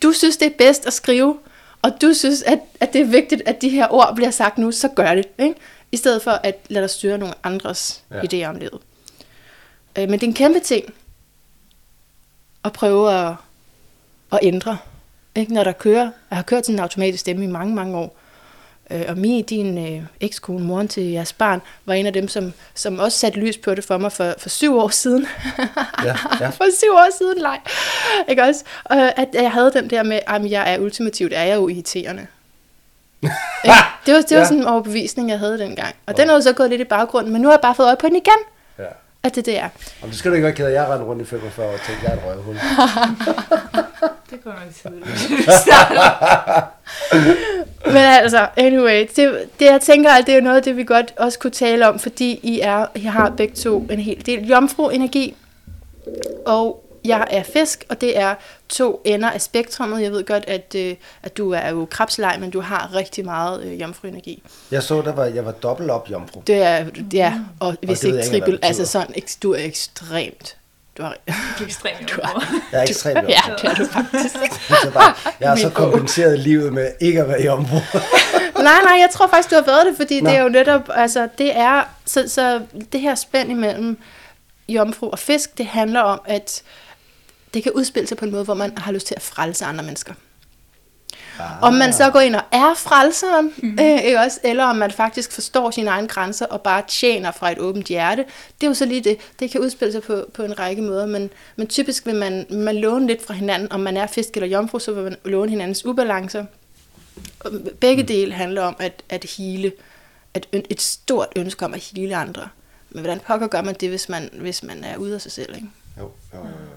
Du 0.03 0.11
synes, 0.11 0.37
det 0.37 0.45
er 0.45 0.55
bedst 0.57 0.87
at 0.87 0.93
skrive, 0.93 1.37
og 1.81 2.01
du 2.01 2.13
synes, 2.13 2.41
at, 2.43 2.59
at 2.79 2.93
det 2.93 3.01
er 3.01 3.05
vigtigt, 3.05 3.41
at 3.45 3.61
de 3.61 3.69
her 3.69 3.87
ord 3.93 4.15
bliver 4.15 4.31
sagt 4.31 4.57
nu, 4.57 4.71
så 4.71 4.87
gør 4.87 5.15
det. 5.15 5.25
Ikke? 5.39 5.55
I 5.91 5.97
stedet 5.97 6.21
for 6.21 6.31
at 6.31 6.55
lade 6.69 6.81
dig 6.81 6.89
styre 6.89 7.17
nogle 7.17 7.33
andres 7.43 8.03
Ja. 8.11 8.21
idéer 8.21 8.49
om 8.49 8.55
livet. 8.55 8.79
Øh, 9.97 10.09
men 10.09 10.11
det 10.11 10.23
er 10.23 10.27
en 10.27 10.33
kæmpe 10.33 10.59
ting 10.59 10.93
at 12.63 12.73
prøve 12.73 13.13
at, 13.13 13.33
at 14.31 14.39
ændre. 14.41 14.77
Ikke? 15.35 15.53
Når 15.53 15.63
der 15.63 15.71
kører, 15.71 16.09
jeg 16.29 16.37
har 16.37 16.43
kørt 16.43 16.63
til 16.63 16.73
en 16.73 16.79
automatisk 16.79 17.19
stemme 17.21 17.43
i 17.43 17.47
mange, 17.47 17.75
mange 17.75 17.97
år. 17.97 18.17
Øh, 18.91 19.01
og 19.07 19.17
Mie, 19.17 19.43
din 19.43 19.77
øh, 19.97 20.01
ekskone, 20.21 20.63
moren 20.65 20.87
til 20.87 21.03
jeres 21.03 21.33
barn, 21.33 21.61
var 21.85 21.93
en 21.93 22.05
af 22.05 22.13
dem, 22.13 22.27
som, 22.27 22.53
som 22.73 22.99
også 22.99 23.17
satte 23.19 23.39
lys 23.39 23.57
på 23.57 23.75
det 23.75 23.83
for 23.83 23.97
mig 23.97 24.11
for, 24.11 24.33
for 24.37 24.49
syv 24.49 24.77
år 24.79 24.89
siden. 24.89 25.27
Ja, 26.03 26.15
ja. 26.39 26.49
for 26.57 26.65
syv 26.77 26.91
år 26.91 27.07
siden, 27.17 27.41
nej. 27.41 27.59
Ikke 28.27 28.43
også? 28.43 28.63
Og 28.83 29.19
at 29.19 29.27
jeg 29.33 29.51
havde 29.51 29.71
den 29.73 29.89
der 29.89 30.03
med, 30.03 30.19
at 30.27 30.51
jeg 30.51 30.73
er 30.73 30.79
ultimativt, 30.79 31.33
er 31.33 31.43
jeg 31.43 31.55
jo 31.55 31.67
irriterende. 31.67 32.27
Ikke? 33.65 33.75
det 34.05 34.13
var, 34.13 34.21
det 34.21 34.31
var 34.35 34.41
Ja. 34.41 34.45
sådan 34.45 34.57
en 34.57 34.65
overbevisning, 34.67 35.29
jeg 35.29 35.39
havde 35.39 35.59
dengang. 35.59 35.95
Og 36.05 36.17
den 36.17 36.29
er 36.29 36.33
jo 36.33 36.41
så 36.41 36.53
gået 36.53 36.69
lidt 36.69 36.81
i 36.81 36.83
baggrunden, 36.83 37.33
men 37.33 37.41
nu 37.41 37.47
har 37.47 37.53
jeg 37.53 37.61
bare 37.61 37.75
fået 37.75 37.87
øje 37.87 37.95
på 37.99 38.07
den 38.07 38.15
igen, 38.15 38.39
ja. 38.79 38.83
at 39.23 39.35
det 39.35 39.45
det 39.45 39.59
er. 39.59 39.69
Og 40.01 40.07
det 40.07 40.17
skal 40.17 40.31
du 40.31 40.35
ikke 40.35 40.45
være 40.45 40.55
ked 40.55 40.65
af. 40.65 40.71
Jeg 40.73 40.87
rendte 40.89 41.05
rundt 41.05 41.21
i 41.21 41.25
45 41.25 41.67
år 41.67 41.71
og 41.73 41.79
tænkte, 41.87 42.05
jeg 42.05 42.13
er 42.13 42.17
et 42.17 42.23
røvhul. 42.25 42.55
Det 44.45 44.53
går 44.53 44.59
nok 44.59 44.73
tidligt. 44.81 45.05
Men 47.93 47.97
altså, 47.97 48.47
anyway, 48.57 49.07
det, 49.15 49.49
det 49.59 49.65
jeg 49.65 49.81
tænker, 49.81 50.11
at 50.11 50.25
det 50.25 50.31
er 50.31 50.35
jo 50.35 50.43
noget 50.43 50.57
af 50.57 50.63
det, 50.63 50.77
vi 50.77 50.83
godt 50.83 51.13
også 51.17 51.39
kunne 51.39 51.51
tale 51.51 51.87
om, 51.87 51.99
fordi 51.99 52.39
I, 52.43 52.59
er, 52.59 52.85
I 52.95 52.99
har 52.99 53.29
begge 53.29 53.55
to 53.55 53.79
en 53.91 53.99
hel 53.99 54.25
del 54.25 54.47
jomfru-energi, 54.47 55.35
og 56.45 56.85
jeg 57.05 57.27
er 57.29 57.43
fisk, 57.43 57.85
og 57.89 58.01
det 58.01 58.17
er 58.17 58.35
to 58.69 59.01
ender 59.05 59.29
af 59.29 59.41
spektrummet. 59.41 60.01
Jeg 60.01 60.11
ved 60.11 60.25
godt, 60.25 60.43
at, 60.47 60.75
øh, 60.77 60.95
at 61.23 61.37
du 61.37 61.51
er 61.51 61.69
jo 61.69 61.87
krabsleg, 61.91 62.37
men 62.39 62.49
du 62.49 62.61
har 62.61 62.95
rigtig 62.95 63.25
meget 63.25 63.63
øh, 63.63 63.81
jomfru-energi. 63.81 64.43
Jeg 64.71 64.83
så, 64.83 65.01
der 65.01 65.13
var, 65.13 65.25
jeg 65.25 65.45
var 65.45 65.51
dobbelt 65.51 65.91
op 65.91 66.11
jomfru. 66.11 66.41
Det 66.47 66.61
er, 66.61 66.85
det 67.11 67.21
er 67.21 67.33
og 67.59 67.75
hvis 67.81 67.99
det 67.99 68.11
ved 68.11 68.17
ikke 68.17 68.29
trippel, 68.29 68.59
altså 68.61 68.85
sådan, 68.85 69.15
du 69.43 69.53
er 69.53 69.59
ekstremt. 69.59 70.57
Du 70.97 71.03
er, 71.03 71.09
Det 71.25 71.35
er 71.59 71.65
ekstremt 71.65 72.09
Du 72.15 72.21
er- 72.23 72.61
Jeg 72.71 72.79
er 72.79 72.83
ekstremt 72.83 73.15
jomfru. 73.17 73.29
ja, 73.29 73.41
det 73.61 73.63
er 73.69 73.73
du 73.75 73.85
faktisk. 73.85 74.35
Så 74.83 74.91
bare, 74.93 75.13
jeg 75.39 75.49
har 75.49 75.55
så 75.55 75.69
kompenseret 75.69 76.39
livet 76.39 76.73
med 76.73 76.91
ikke 77.01 77.21
at 77.21 77.27
være 77.27 77.43
jomfru. 77.43 77.75
Nej, 78.63 78.81
nej, 78.83 78.97
jeg 78.99 79.09
tror 79.13 79.27
faktisk, 79.27 79.49
du 79.49 79.55
har 79.55 79.63
været 79.63 79.85
det, 79.85 79.95
fordi 79.97 80.21
Nå. 80.21 80.29
det 80.29 80.37
er 80.37 80.43
jo 80.43 80.49
netop, 80.49 80.89
altså 80.95 81.27
det 81.37 81.57
er, 81.57 81.83
så, 82.05 82.23
så 82.27 82.61
det 82.91 83.01
her 83.01 83.15
spænd 83.15 83.51
imellem 83.51 83.97
jomfru 84.69 85.09
og 85.09 85.19
fisk, 85.19 85.57
det 85.57 85.65
handler 85.65 85.99
om, 86.01 86.21
at 86.25 86.61
det 87.53 87.63
kan 87.63 87.71
udspille 87.71 88.07
sig 88.07 88.17
på 88.17 88.25
en 88.25 88.31
måde, 88.31 88.43
hvor 88.43 88.53
man 88.53 88.77
har 88.77 88.91
lyst 88.91 89.07
til 89.07 89.15
at 89.15 89.21
frelse 89.21 89.65
andre 89.65 89.83
mennesker. 89.83 90.13
Ah. 91.39 91.63
Om 91.63 91.73
man 91.73 91.93
så 91.93 92.09
går 92.09 92.19
ind 92.19 92.35
og 92.35 92.41
er 92.51 92.73
frelseren, 92.77 93.53
mm. 93.57 93.77
øh, 93.79 94.03
ikke 94.03 94.19
også, 94.19 94.39
eller 94.43 94.65
om 94.65 94.75
man 94.75 94.91
faktisk 94.91 95.31
forstår 95.31 95.71
sine 95.71 95.89
egne 95.89 96.07
grænser 96.07 96.45
og 96.45 96.61
bare 96.61 96.83
tjener 96.87 97.31
fra 97.31 97.51
et 97.51 97.59
åbent 97.59 97.87
hjerte, 97.87 98.25
det 98.61 98.67
er 98.67 98.67
jo 98.67 98.73
så 98.73 98.85
lige 98.85 99.01
det. 99.01 99.17
Det 99.39 99.51
kan 99.51 99.61
udspille 99.61 99.91
sig 99.91 100.01
på, 100.03 100.25
på 100.33 100.43
en 100.43 100.59
række 100.59 100.81
måder, 100.81 101.05
men, 101.05 101.29
men 101.55 101.67
typisk 101.67 102.05
vil 102.05 102.15
man, 102.15 102.45
man 102.49 102.75
låne 102.75 103.07
lidt 103.07 103.25
fra 103.25 103.33
hinanden. 103.33 103.71
Om 103.71 103.79
man 103.79 103.97
er 103.97 104.07
fisk 104.07 104.29
eller 104.35 104.47
jomfru, 104.47 104.79
så 104.79 104.91
vil 104.93 105.03
man 105.03 105.15
låne 105.25 105.49
hinandens 105.49 105.85
ubalancer. 105.85 106.45
Og 107.39 107.51
Begge 107.79 108.03
dele 108.03 108.33
handler 108.33 108.61
om 108.61 108.75
at, 108.79 109.03
at 109.09 109.23
hele, 109.23 109.71
at 110.33 110.47
et 110.51 110.81
stort 110.81 111.27
ønske 111.35 111.65
om 111.65 111.73
at 111.73 111.91
hele 111.95 112.15
andre. 112.15 112.49
Men 112.89 112.99
hvordan 112.99 113.19
pokker 113.19 113.47
gør 113.47 113.61
man 113.61 113.75
det, 113.79 113.89
hvis 113.89 114.09
man, 114.09 114.29
hvis 114.33 114.63
man 114.63 114.83
er 114.83 114.97
ude 114.97 115.15
af 115.15 115.21
sig 115.21 115.31
selv? 115.31 115.55
Ikke? 115.55 115.67
Jo, 115.97 116.11
jo, 116.33 116.39
jo, 116.39 116.45
jo. 116.45 116.74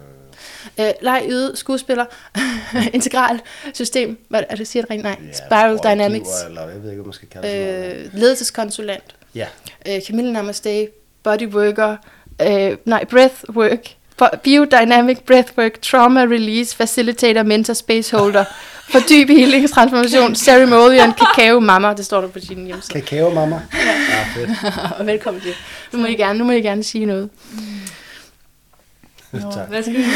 Øh, 0.80 0.86
leg, 1.02 1.22
yde, 1.28 1.52
skuespiller, 1.56 2.04
integral 2.92 3.40
system, 3.74 4.18
hvad 4.28 4.42
er 4.48 4.56
det, 4.56 4.68
siger 4.68 4.82
det 4.82 4.90
rent? 4.90 5.02
Nej, 5.02 5.16
Ja, 5.26 5.32
Spiral 5.46 5.78
Dynamics, 5.84 6.28
Eller 6.48 6.68
jeg 6.68 6.82
ved 6.82 6.90
ikke, 6.90 7.00
om 7.00 7.06
man 7.06 7.12
skal 7.14 7.28
kalde 7.28 7.48
det 7.48 7.96
øh, 7.96 8.20
ledelseskonsulent, 8.20 9.04
Ja, 9.34 9.46
øh, 9.88 10.00
Camille 10.06 10.32
Namaste, 10.32 10.88
bodyworker, 11.22 11.96
øh, 12.42 12.76
nej, 12.84 13.04
breathwork, 13.04 13.88
biodynamic 14.42 15.18
breathwork, 15.26 15.82
trauma 15.82 16.20
release, 16.20 16.76
facilitator, 16.76 17.42
mentor, 17.42 17.74
spaceholder, 17.74 18.44
for 18.92 18.98
dyb 18.98 19.28
healing, 19.28 19.70
transformation, 19.70 20.34
ceremonial, 20.34 21.12
cacao, 21.12 21.60
mamma, 21.60 21.94
det 21.94 22.04
står 22.04 22.20
der 22.20 22.28
på 22.28 22.38
din 22.38 22.66
hjemmeside. 22.66 23.00
kakao, 23.00 23.30
mamma. 23.34 23.60
Ja, 23.74 24.24
fedt. 24.40 24.50
Og 24.98 25.06
velkommen 25.12 25.42
til. 25.42 25.52
Nu 25.92 25.98
må 25.98 26.06
I 26.06 26.14
gerne, 26.14 26.38
nu 26.38 26.44
må 26.44 26.52
I 26.52 26.60
gerne 26.60 26.84
sige 26.84 27.06
noget. 27.06 27.30
Nå, 29.32 29.52
Tak. 29.52 29.68
hvad 29.68 29.82
skal 29.82 29.94
vi 29.94 30.02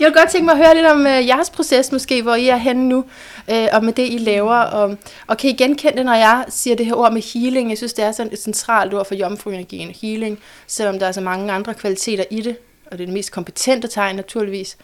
Jeg 0.00 0.06
vil 0.06 0.14
godt 0.14 0.30
tænke 0.30 0.44
mig 0.44 0.52
at 0.52 0.58
høre 0.58 0.74
lidt 0.74 0.86
om 0.86 1.06
øh, 1.06 1.26
jeres 1.26 1.50
proces 1.50 1.92
måske, 1.92 2.22
hvor 2.22 2.34
I 2.34 2.48
er 2.48 2.56
henne 2.56 2.88
nu, 2.88 3.04
øh, 3.50 3.66
og 3.72 3.84
med 3.84 3.92
det, 3.92 4.12
I 4.12 4.18
laver. 4.18 4.56
Og, 4.56 4.96
og 5.26 5.36
kan 5.36 5.50
I 5.50 5.52
genkende 5.52 5.96
det, 5.96 6.06
når 6.06 6.14
jeg 6.14 6.44
siger 6.48 6.76
det 6.76 6.86
her 6.86 6.94
ord 6.94 7.12
med 7.12 7.22
healing? 7.22 7.70
Jeg 7.70 7.78
synes, 7.78 7.92
det 7.92 8.04
er 8.04 8.12
sådan 8.12 8.32
et 8.32 8.42
centralt 8.42 8.94
ord 8.94 9.06
for 9.06 9.14
jomfruenergien, 9.14 9.94
healing, 10.02 10.38
selvom 10.66 10.98
der 10.98 11.06
er 11.06 11.12
så 11.12 11.20
mange 11.20 11.52
andre 11.52 11.74
kvaliteter 11.74 12.24
i 12.30 12.40
det, 12.40 12.56
og 12.86 12.92
det 12.92 13.00
er 13.00 13.06
det 13.06 13.14
mest 13.14 13.32
kompetente 13.32 13.88
tegn 13.88 14.16
naturligvis. 14.16 14.76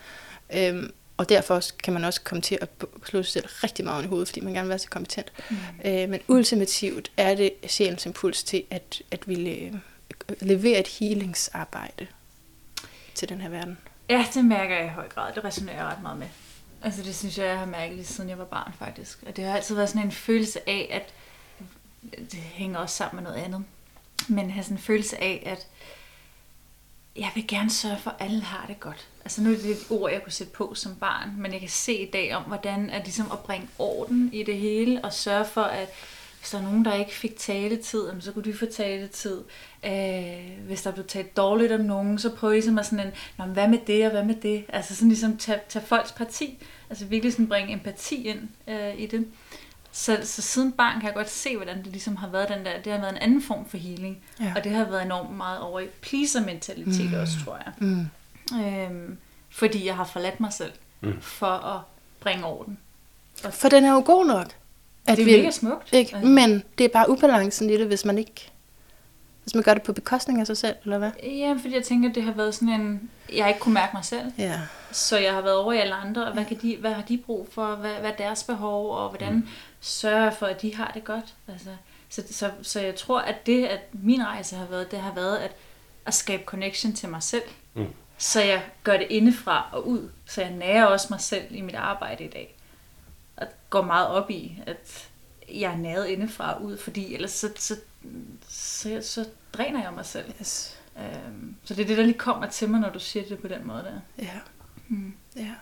Øhm, 0.55 0.91
og 1.17 1.29
derfor 1.29 1.61
kan 1.85 1.93
man 1.93 2.05
også 2.05 2.21
komme 2.25 2.43
til 2.43 2.59
at 2.61 2.69
slå 3.07 3.23
sig 3.23 3.33
selv 3.33 3.45
rigtig 3.49 3.85
meget 3.85 4.05
i 4.05 4.07
hovedet, 4.07 4.29
fordi 4.29 4.41
man 4.41 4.53
gerne 4.53 4.65
vil 4.65 4.69
være 4.69 4.79
så 4.79 4.89
kompetent. 4.91 5.33
Mm. 5.51 5.57
Øh, 5.85 6.09
men 6.09 6.21
ultimativt 6.29 7.11
er 7.17 7.35
det 7.35 7.53
sjælens 7.67 8.07
impuls 8.07 8.43
til 8.43 8.62
at, 8.71 9.02
at 9.11 9.21
ville 9.29 9.50
øh, 9.50 9.73
levere 10.41 10.81
et 10.81 10.89
healingsarbejde 10.89 12.07
til 13.15 13.29
den 13.29 13.41
her 13.41 13.49
verden. 13.49 13.79
Ja, 14.09 14.27
det 14.35 14.45
mærker 14.45 14.77
jeg 14.77 14.87
i 14.87 14.89
høj 14.89 15.09
grad. 15.09 15.33
Det 15.35 15.45
resonerer 15.45 15.77
jeg 15.77 15.85
ret 15.85 16.03
meget 16.03 16.19
med. 16.19 16.27
Altså 16.83 17.03
det 17.03 17.17
synes 17.17 17.39
jeg, 17.39 17.47
jeg 17.47 17.59
har 17.59 17.67
mærket 17.67 17.97
lige 17.97 18.07
siden 18.07 18.31
jeg 18.31 18.39
var 18.39 18.45
barn 18.45 18.73
faktisk. 18.79 19.23
Og 19.27 19.37
det 19.37 19.45
har 19.45 19.57
altid 19.57 19.75
været 19.75 19.89
sådan 19.89 20.07
en 20.07 20.13
følelse 20.13 20.69
af, 20.69 20.89
at 20.91 21.15
det 22.33 22.41
hænger 22.41 22.79
også 22.79 22.97
sammen 22.97 23.23
med 23.23 23.33
noget 23.33 23.45
andet. 23.45 23.65
Men 24.29 24.51
have 24.51 24.65
sådan 24.65 24.77
en 24.77 24.83
følelse 24.83 25.23
af, 25.23 25.43
at 25.47 25.67
jeg 27.17 27.31
vil 27.35 27.47
gerne 27.49 27.71
sørge 27.71 27.99
for, 27.99 28.11
at 28.11 28.17
alle 28.27 28.41
har 28.41 28.67
det 28.67 28.81
godt. 28.81 29.09
Altså 29.25 29.43
nu 29.43 29.53
er 29.53 29.57
det 29.57 29.71
et 29.71 29.87
ord, 29.91 30.13
jeg 30.13 30.23
kunne 30.23 30.33
sætte 30.33 30.53
på 30.53 30.75
som 30.75 30.97
barn, 30.97 31.35
men 31.37 31.53
jeg 31.53 31.61
kan 31.61 31.69
se 31.69 31.95
i 31.95 32.11
dag 32.11 32.35
om, 32.35 32.43
hvordan 32.43 32.91
at 32.91 33.05
ligesom 33.05 33.33
at 33.33 33.39
bringe 33.39 33.69
orden 33.79 34.31
i 34.33 34.43
det 34.43 34.57
hele, 34.57 35.05
og 35.05 35.13
sørge 35.13 35.45
for, 35.45 35.63
at 35.63 35.89
hvis 36.40 36.50
der 36.50 36.59
er 36.59 36.62
nogen, 36.62 36.85
der 36.85 36.94
ikke 36.94 37.14
fik 37.14 37.37
taletid, 37.38 38.20
så 38.20 38.32
kunne 38.32 38.44
de 38.44 38.54
få 38.54 38.66
taletid. 38.66 39.40
Øh, 39.87 40.66
hvis 40.66 40.82
der 40.82 40.90
blev 40.90 41.06
talt 41.06 41.37
dårligt 41.37 41.73
om 41.73 41.80
nogen, 41.80 42.18
så 42.18 42.30
prøve 42.30 42.52
ligesom 42.52 42.78
at 42.78 42.87
sådan 42.87 43.06
en, 43.06 43.12
Nå, 43.38 43.44
hvad 43.44 43.68
med 43.68 43.78
det, 43.87 44.04
og 44.04 44.11
hvad 44.11 44.25
med 44.25 44.35
det? 44.35 44.64
Altså 44.68 44.94
sådan 44.94 45.09
ligesom 45.09 45.37
tage, 45.37 45.61
tage 45.68 45.85
folks 45.87 46.12
parti. 46.12 46.59
Altså 46.90 47.04
virkelig 47.04 47.32
sådan 47.32 47.49
bringe 47.49 47.73
empati 47.73 48.28
ind 48.28 48.49
øh, 48.68 49.00
i 49.00 49.06
det. 49.06 49.26
Så, 49.92 50.18
så 50.23 50.42
siden 50.42 50.73
barn 50.73 51.00
kan 51.00 51.06
jeg 51.06 51.14
godt 51.14 51.30
se, 51.30 51.56
hvordan 51.56 51.78
det 51.78 51.87
ligesom 51.87 52.16
har 52.16 52.28
været 52.28 52.49
den 52.49 52.64
der, 52.64 52.82
det 52.82 52.92
har 52.92 53.00
været 53.00 53.12
en 53.12 53.18
anden 53.23 53.42
form 53.42 53.68
for 53.68 53.76
healing. 53.76 54.18
Ja. 54.40 54.52
Og 54.56 54.64
det 54.64 54.73
har 54.73 54.85
været 54.85 55.04
enormt 55.04 55.37
meget 55.37 55.61
over 55.61 55.80
i 55.80 55.87
pleaser-mentalitet 55.87 57.11
mm. 57.11 57.20
også, 57.20 57.35
tror 57.44 57.59
jeg. 57.64 57.73
Mm. 57.78 58.06
Øhm, 58.61 59.18
fordi 59.50 59.87
jeg 59.87 59.97
har 59.97 60.04
forladt 60.04 60.40
mig 60.40 60.52
selv 60.52 60.73
mm. 61.00 61.20
for 61.20 61.47
at 61.47 61.80
bringe 62.20 62.44
orden. 62.44 62.78
For 63.50 63.68
den 63.68 63.85
er 63.85 63.92
jo 63.92 64.02
god 64.06 64.26
nok. 64.26 64.60
At 65.07 65.16
Det 65.19 65.33
er 65.35 65.38
mega 65.38 65.50
smukt. 65.50 65.92
Ikke? 65.92 66.16
Altså. 66.16 66.28
Men 66.28 66.62
det 66.78 66.85
er 66.85 66.88
bare 66.88 67.11
ubalancen 67.11 67.71
i 67.71 67.76
det, 67.76 67.87
hvis 67.87 68.04
man 68.04 68.19
ikke... 68.19 68.50
Hvis 69.42 69.54
man 69.54 69.62
gør 69.64 69.75
det 69.75 69.83
på 69.83 69.92
bekostning 69.92 70.40
af 70.40 70.47
sig 70.47 70.57
selv, 70.57 70.76
eller 70.85 70.99
hvad? 70.99 71.11
Ja, 71.23 71.54
fordi 71.62 71.75
jeg 71.75 71.85
tænker, 71.85 72.12
det 72.12 72.23
har 72.23 72.33
været 72.33 72.54
sådan 72.54 72.69
en... 72.69 73.11
Jeg 73.35 73.45
har 73.45 73.49
ikke 73.49 73.61
kunne 73.61 73.75
mærke 73.75 73.90
mig 73.95 74.04
selv, 74.04 74.33
Ja. 74.38 74.61
så 74.92 75.19
jeg 75.19 75.33
har 75.35 75.40
været 75.40 75.57
over 75.57 75.73
i 75.73 75.78
alle 75.78 75.95
andre, 75.95 76.26
og 76.26 76.33
hvad, 76.33 76.45
kan 76.45 76.59
de, 76.62 76.76
hvad 76.76 76.92
har 76.92 77.02
de 77.02 77.19
brug 77.19 77.49
for, 77.52 77.75
hvad, 77.75 77.92
hvad 77.95 78.11
er 78.11 78.16
deres 78.16 78.45
behov, 78.45 78.90
og 78.90 79.09
hvordan 79.09 79.35
mm. 79.35 79.49
sørger 79.80 80.23
jeg 80.23 80.35
for, 80.38 80.47
at 80.47 80.62
de 80.62 80.75
har 80.75 80.90
det 80.95 81.04
godt. 81.04 81.35
Altså, 81.49 81.69
så, 82.09 82.23
så, 82.30 82.50
så 82.62 82.80
jeg 82.80 82.95
tror, 82.95 83.21
at 83.21 83.47
det, 83.47 83.66
at 83.66 83.80
min 83.92 84.26
rejse 84.26 84.57
har 84.57 84.66
været, 84.66 84.90
det 84.90 84.99
har 84.99 85.14
været 85.14 85.37
at, 85.37 85.50
at 86.07 86.14
skabe 86.14 86.42
connection 86.47 86.92
til 86.92 87.09
mig 87.09 87.23
selv. 87.23 87.42
Mm. 87.75 87.87
Så 88.19 88.42
jeg 88.42 88.62
gør 88.85 88.97
det 88.97 89.07
indefra 89.11 89.69
og 89.73 89.88
ud, 89.88 90.09
så 90.26 90.40
jeg 90.40 90.50
nærer 90.50 90.85
også 90.85 91.07
mig 91.11 91.21
selv 91.21 91.45
i 91.50 91.61
mit 91.61 91.75
arbejde 91.75 92.25
i 92.25 92.28
dag. 92.28 92.54
Går 93.71 93.83
meget 93.83 94.09
op 94.09 94.31
i, 94.31 94.62
at 94.67 95.09
jeg 95.49 95.73
er 95.73 95.77
næret 95.77 96.07
indefra 96.07 96.55
og 96.55 96.62
ud, 96.65 96.79
fordi 96.79 97.15
ellers 97.15 97.31
så, 97.31 97.50
så, 97.59 97.77
så, 98.49 99.00
så 99.03 99.25
dræner 99.53 99.83
jeg 99.83 99.93
mig 99.93 100.07
selv. 100.07 100.33
Yes. 100.41 100.77
Øhm, 100.99 101.57
så 101.65 101.75
det 101.75 101.83
er 101.83 101.87
det, 101.87 101.97
der 101.99 102.03
lige 102.05 102.19
kommer 102.19 102.49
til 102.49 102.69
mig, 102.69 102.81
når 102.81 102.91
du 102.91 102.99
siger 102.99 103.25
det 103.29 103.39
på 103.39 103.49
den 103.49 103.67
måde 103.67 103.83
der. 103.83 104.25
Ja. 104.25 104.39
Mm. 104.89 105.15
Ja. 105.37 105.55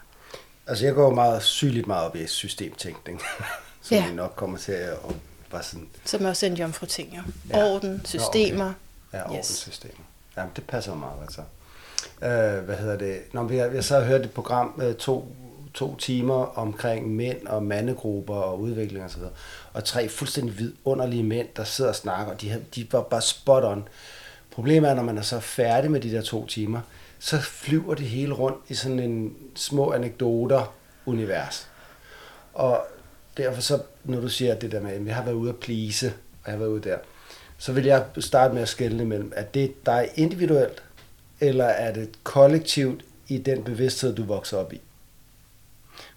Altså, 0.67 0.85
jeg 0.85 0.95
går 0.95 1.15
meget 1.15 1.43
sygeligt 1.43 1.87
meget 1.87 2.07
op 2.07 2.17
i 2.17 2.27
systemtænkning. 2.27 3.21
som 3.83 3.97
Ja. 3.97 4.13
nok 4.13 4.33
kommer 4.37 4.59
til 4.59 4.73
at 4.73 4.93
og 4.99 5.17
bare 5.51 5.63
sådan, 5.63 5.89
Som 6.05 6.25
også 6.25 6.47
en 6.47 6.55
jomfru 6.57 6.87
ting, 6.87 7.17
jo. 7.17 7.23
Ja. 7.51 7.65
Orden, 7.65 8.03
systemer. 8.05 8.73
ja, 9.13 9.19
Yes. 9.19 9.27
ordenssystemer. 9.31 10.05
Jamen, 10.37 10.53
det 10.57 10.67
passer 10.67 10.95
meget, 10.95 11.17
altså. 11.23 11.41
Øh, 12.23 12.65
hvad 12.65 12.77
hedder 12.77 12.97
det? 12.99 13.23
Nå, 13.33 13.43
men 13.43 13.57
jeg, 13.57 13.75
jeg 13.75 13.85
så 13.85 13.95
har 13.99 14.05
hørt 14.05 14.21
et 14.21 14.31
program 14.33 14.81
øh, 14.83 14.95
to, 14.95 15.37
to 15.79 15.97
timer 15.97 16.59
omkring 16.59 17.17
mænd 17.17 17.47
og 17.47 17.63
mandegrupper 17.63 18.35
og 18.35 18.61
udvikling 18.61 19.05
og 19.05 19.11
så. 19.11 19.19
Og 19.73 19.85
tre 19.85 20.09
fuldstændig 20.09 20.59
vidunderlige 20.59 21.23
mænd, 21.23 21.49
der 21.57 21.65
sidder 21.65 21.91
og 21.91 21.97
snakker, 21.97 22.33
og 22.33 22.41
de, 22.41 22.65
de 22.75 22.87
var 22.93 23.03
bare 23.03 23.23
spot 23.23 23.65
on. 23.65 23.89
Problemet 24.51 24.91
er, 24.91 24.95
når 24.95 25.03
man 25.03 25.19
er 25.19 25.23
så 25.23 25.41
færdig 25.41 25.91
med 25.91 26.01
de 26.01 26.13
der 26.13 26.23
to 26.23 26.47
timer, 26.47 26.81
så 27.19 27.41
flyver 27.41 27.95
det 27.95 28.07
hele 28.07 28.35
rundt 28.35 28.59
i 28.69 28.75
sådan 28.75 28.99
en 28.99 29.37
små 29.55 29.93
anekdoter-univers. 29.93 31.69
Og 32.55 32.87
derfor 33.37 33.61
så, 33.61 33.83
når 34.05 34.21
du 34.21 34.29
siger 34.29 34.55
det 34.55 34.73
der 34.73 34.81
med, 34.81 34.93
at 34.93 35.07
jeg 35.07 35.15
har 35.15 35.25
været 35.25 35.35
ude 35.35 35.51
at 35.51 35.57
plise, 35.57 36.07
og 36.45 36.47
jeg 36.47 36.53
har 36.53 36.59
været 36.59 36.71
ude 36.71 36.89
der, 36.89 36.99
så 37.59 37.73
vil 37.73 37.85
jeg 37.85 38.05
starte 38.19 38.55
med 38.55 38.63
at 38.63 38.69
skelne 38.69 39.05
mellem, 39.05 39.33
at 39.37 39.55
det 39.55 39.87
dig 39.87 40.11
individuelt, 40.15 40.83
eller 41.41 41.65
er 41.65 41.93
det 41.93 42.11
kollektivt 42.23 43.05
i 43.29 43.39
den 43.39 43.65
bevidsthed, 43.65 44.15
du 44.15 44.25
vokser 44.25 44.57
op 44.57 44.73
i? 44.73 44.81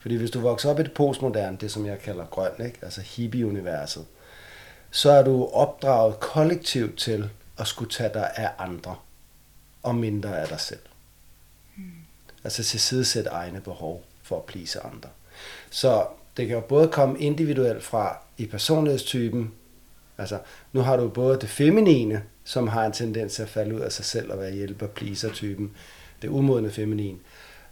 Fordi 0.01 0.15
hvis 0.15 0.31
du 0.31 0.39
vokser 0.39 0.69
op 0.69 0.79
i 0.79 0.83
det 0.83 0.93
postmoderne, 0.93 1.57
det 1.57 1.71
som 1.71 1.85
jeg 1.85 1.99
kalder 1.99 2.25
grøn, 2.25 2.51
ikke? 2.65 2.79
altså 2.81 3.01
hippie-universet, 3.01 4.05
så 4.91 5.11
er 5.11 5.23
du 5.23 5.45
opdraget 5.53 6.19
kollektivt 6.19 6.99
til 6.99 7.29
at 7.57 7.67
skulle 7.67 7.91
tage 7.91 8.13
dig 8.13 8.31
af 8.35 8.49
andre, 8.57 8.95
og 9.83 9.95
mindre 9.95 10.39
af 10.39 10.47
dig 10.47 10.59
selv. 10.59 10.79
Altså 12.43 12.63
tilsidesætte 12.63 13.29
egne 13.29 13.61
behov 13.61 14.03
for 14.23 14.37
at 14.37 14.45
please 14.45 14.79
andre. 14.79 15.09
Så 15.69 16.05
det 16.37 16.47
kan 16.47 16.55
jo 16.55 16.61
både 16.61 16.87
komme 16.87 17.19
individuelt 17.19 17.83
fra 17.83 18.17
i 18.37 18.45
personlighedstypen, 18.45 19.51
altså 20.17 20.39
nu 20.73 20.81
har 20.81 20.97
du 20.97 21.09
både 21.09 21.39
det 21.39 21.49
feminine, 21.49 22.23
som 22.43 22.67
har 22.67 22.85
en 22.85 22.91
tendens 22.91 23.33
til 23.33 23.43
at 23.43 23.49
falde 23.49 23.75
ud 23.75 23.79
af 23.79 23.91
sig 23.91 24.05
selv 24.05 24.31
og 24.31 24.39
være 24.39 24.51
hjælper 24.51 24.87
pleaser 24.87 25.33
typen 25.33 25.75
det 26.21 26.27
umodne 26.27 26.71
feminin. 26.71 27.19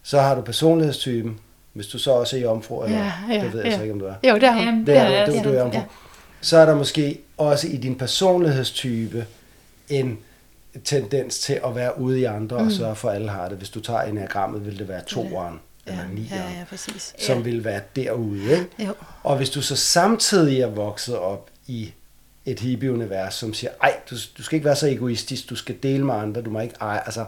Så 0.03 0.21
har 0.21 0.35
du 0.35 0.41
personlighedstypen, 0.41 1.39
hvis 1.73 1.87
du 1.87 1.99
så 1.99 2.11
også 2.11 2.37
er 2.37 2.41
jomfru, 2.41 2.83
eller 2.83 2.97
Ja, 2.97 3.11
ja, 3.29 3.43
det 3.43 3.53
ved 3.53 3.61
jeg 3.61 3.71
ja. 3.71 3.75
så 3.77 3.81
ikke, 3.81 3.93
om 3.93 3.99
du 3.99 4.05
er. 4.05 4.13
Jo, 4.29 4.35
det 4.35 4.43
er 4.43 4.51
hun. 4.53 4.63
Jamen, 4.63 4.87
Det 4.87 4.97
er 4.97 5.03
Ja, 5.09 5.25
du, 5.25 5.31
ja, 5.33 5.43
du, 5.43 5.49
du 5.49 5.53
er 5.55 5.59
jomfru. 5.59 5.79
Så 6.41 6.57
er 6.57 6.65
der 6.65 6.75
måske 6.75 7.19
også 7.37 7.67
i 7.67 7.77
din 7.77 7.95
personlighedstype 7.97 9.25
en 9.89 10.17
tendens 10.83 11.39
til 11.39 11.59
at 11.65 11.75
være 11.75 11.99
ude 11.99 12.19
i 12.19 12.23
andre 12.23 12.59
mm. 12.59 12.65
og 12.65 12.71
sørge 12.71 12.95
for, 12.95 13.09
at 13.09 13.15
alle 13.15 13.29
har 13.29 13.49
det. 13.49 13.57
Hvis 13.57 13.69
du 13.69 13.79
tager 13.79 14.01
enagrammet, 14.01 14.65
vil 14.65 14.79
det 14.79 14.87
være 14.87 15.01
toeren 15.07 15.59
Ja, 15.87 15.91
eller 15.91 16.03
ja, 16.03 16.09
nieren, 16.13 16.53
ja, 16.59 16.63
præcis. 16.69 17.13
som 17.19 17.37
Ja. 17.37 17.43
vil 17.43 17.63
være 17.63 17.81
derude. 17.95 18.41
Ikke? 18.51 18.67
Jo. 18.79 18.93
Og 19.23 19.37
hvis 19.37 19.49
du 19.49 19.61
så 19.61 19.75
samtidig 19.75 20.61
er 20.61 20.67
vokset 20.67 21.17
op 21.17 21.49
i 21.67 21.93
et 22.45 22.59
hippie-univers, 22.59 23.33
som 23.33 23.53
siger, 23.53 23.71
ej, 23.81 23.93
du, 24.09 24.15
du 24.37 24.43
skal 24.43 24.55
ikke 24.55 24.65
være 24.65 24.75
så 24.75 24.87
egoistisk, 24.87 25.49
du 25.49 25.55
skal 25.55 25.75
dele 25.83 26.05
med 26.05 26.13
andre, 26.15 26.41
du 26.41 26.49
må 26.49 26.59
ikke 26.59 26.75
ej, 26.81 27.03
altså, 27.05 27.25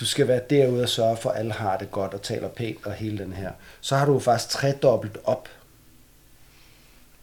du 0.00 0.06
skal 0.06 0.28
være 0.28 0.40
derude 0.50 0.82
og 0.82 0.88
sørge 0.88 1.16
for, 1.16 1.30
at 1.30 1.38
alle 1.38 1.52
har 1.52 1.76
det 1.76 1.90
godt 1.90 2.14
og 2.14 2.22
taler 2.22 2.48
pænt 2.48 2.86
og 2.86 2.92
hele 2.92 3.18
den 3.18 3.32
her. 3.32 3.50
Så 3.80 3.96
har 3.96 4.06
du 4.06 4.18
faktisk 4.18 4.50
tredobbelt 4.50 5.18
op 5.24 5.48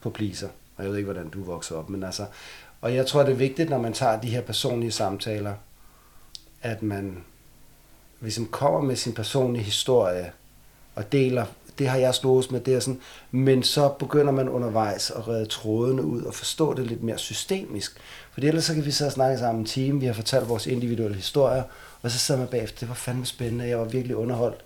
på 0.00 0.10
pleaser. 0.10 0.48
Og 0.76 0.84
jeg 0.84 0.90
ved 0.90 0.98
ikke, 0.98 1.12
hvordan 1.12 1.30
du 1.30 1.44
vokser 1.44 1.76
op, 1.76 1.90
men 1.90 2.02
altså, 2.02 2.26
og 2.80 2.94
jeg 2.94 3.06
tror, 3.06 3.22
det 3.22 3.32
er 3.32 3.36
vigtigt, 3.36 3.70
når 3.70 3.78
man 3.78 3.92
tager 3.92 4.20
de 4.20 4.28
her 4.28 4.40
personlige 4.40 4.92
samtaler, 4.92 5.54
at 6.62 6.82
man 6.82 7.24
ligesom 8.20 8.46
kommer 8.46 8.80
med 8.80 8.96
sin 8.96 9.14
personlige 9.14 9.64
historie 9.64 10.32
og 10.94 11.12
deler, 11.12 11.46
det 11.78 11.88
har 11.88 11.98
jeg 11.98 12.14
slået 12.14 12.50
med, 12.50 12.60
det 12.60 12.74
er 12.74 12.80
sådan, 12.80 13.00
men 13.30 13.62
så 13.62 13.88
begynder 13.88 14.32
man 14.32 14.48
undervejs 14.48 15.10
at 15.10 15.28
redde 15.28 15.46
trådene 15.46 16.02
ud 16.02 16.22
og 16.22 16.34
forstå 16.34 16.74
det 16.74 16.86
lidt 16.86 17.02
mere 17.02 17.18
systemisk. 17.18 17.96
For 18.32 18.40
ellers 18.40 18.64
så 18.64 18.74
kan 18.74 18.84
vi 18.84 18.90
sidde 18.90 19.08
og 19.08 19.12
snakke 19.12 19.38
sammen 19.38 19.60
en 19.60 19.66
time, 19.66 20.00
vi 20.00 20.06
har 20.06 20.12
fortalt 20.12 20.48
vores 20.48 20.66
individuelle 20.66 21.16
historier, 21.16 21.62
og 22.02 22.10
så 22.10 22.18
sidder 22.18 22.40
man 22.40 22.48
bagefter, 22.48 22.78
det 22.78 22.88
var 22.88 22.94
fandme 22.94 23.26
spændende, 23.26 23.68
jeg 23.68 23.78
var 23.78 23.84
virkelig 23.84 24.16
underholdt. 24.16 24.64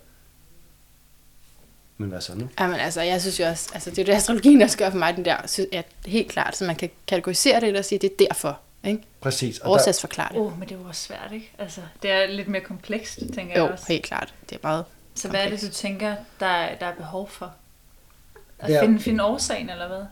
Men 1.97 2.09
hvad 2.09 2.21
så 2.21 2.35
nu? 2.35 2.49
Jamen 2.59 2.79
altså, 2.79 3.01
jeg 3.01 3.21
synes 3.21 3.39
jo 3.39 3.45
også, 3.45 3.69
altså 3.73 3.89
det 3.89 3.99
er 3.99 4.03
jo 4.03 4.05
det, 4.07 4.13
astrologien 4.13 4.61
også 4.61 4.77
gør 4.77 4.89
for 4.89 4.97
mig, 4.97 5.15
den 5.15 5.25
der, 5.25 5.37
sy- 5.47 5.59
at 5.73 5.85
helt 6.05 6.31
klart, 6.31 6.55
så 6.57 6.65
man 6.65 6.75
kan 6.75 6.89
kategorisere 7.07 7.61
det 7.61 7.77
og 7.77 7.85
sige, 7.85 7.99
det 7.99 8.11
er 8.11 8.15
derfor, 8.27 8.59
ikke? 8.83 9.03
Præcis. 9.21 9.59
Og 9.59 9.65
der, 9.65 9.71
Årsagsforklare 9.73 10.29
det. 10.33 10.37
Åh, 10.39 10.45
oh, 10.53 10.59
men 10.59 10.69
det 10.69 10.75
er 10.75 10.79
jo 10.79 10.85
også 10.87 11.01
svært, 11.01 11.29
ikke? 11.33 11.51
Altså, 11.59 11.81
det 12.01 12.11
er 12.11 12.27
lidt 12.27 12.47
mere 12.47 12.61
komplekst, 12.61 13.19
tænker 13.35 13.57
Jo, 13.59 13.63
jeg 13.63 13.71
også. 13.71 13.85
helt 13.87 14.03
klart. 14.03 14.33
Det 14.49 14.55
er 14.55 14.59
meget 14.63 14.85
Så 15.15 15.29
hvad 15.29 15.39
er 15.39 15.43
det, 15.43 15.51
komplekst. 15.59 15.81
du 15.83 15.87
tænker, 15.87 16.15
der, 16.39 16.45
er- 16.45 16.75
der 16.77 16.85
er 16.85 16.95
behov 16.95 17.29
for? 17.29 17.53
At 18.59 18.69
Ja. 18.69 18.81
finde, 18.81 18.99
finde 18.99 19.23
årsagen, 19.23 19.69
eller 19.69 19.87
hvad? 19.87 20.05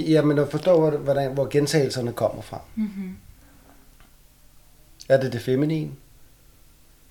jamen 0.00 0.38
at 0.38 0.50
forstå, 0.50 0.78
hvor, 0.80 0.90
hvordan, 0.90 1.32
hvor 1.32 1.46
gentagelserne 1.46 2.12
kommer 2.12 2.42
fra. 2.42 2.60
Mm-hmm. 2.74 3.16
Er 5.08 5.20
det 5.20 5.32
det 5.32 5.40
feminine? 5.42 5.90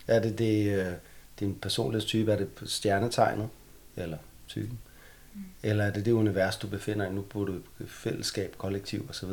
Er 0.08 0.20
det, 0.20 0.38
det 0.38 0.80
øh, 0.80 0.94
din 1.40 1.56
personlighedstype? 1.56 2.32
Er 2.32 2.36
det 2.36 2.50
stjernetegnet? 2.66 3.50
Eller 3.96 4.18
typen? 4.48 4.80
Mm. 5.34 5.42
Eller 5.64 5.84
er 5.84 5.92
det 5.92 6.06
det 6.06 6.12
univers, 6.12 6.58
du 6.58 6.68
befinder 6.68 7.08
i? 7.08 7.14
Nu 7.14 7.22
bor 7.22 7.46
du 7.46 7.56
i 7.80 7.84
fællesskab, 7.88 8.56
kollektiv 8.58 9.06
osv. 9.10 9.30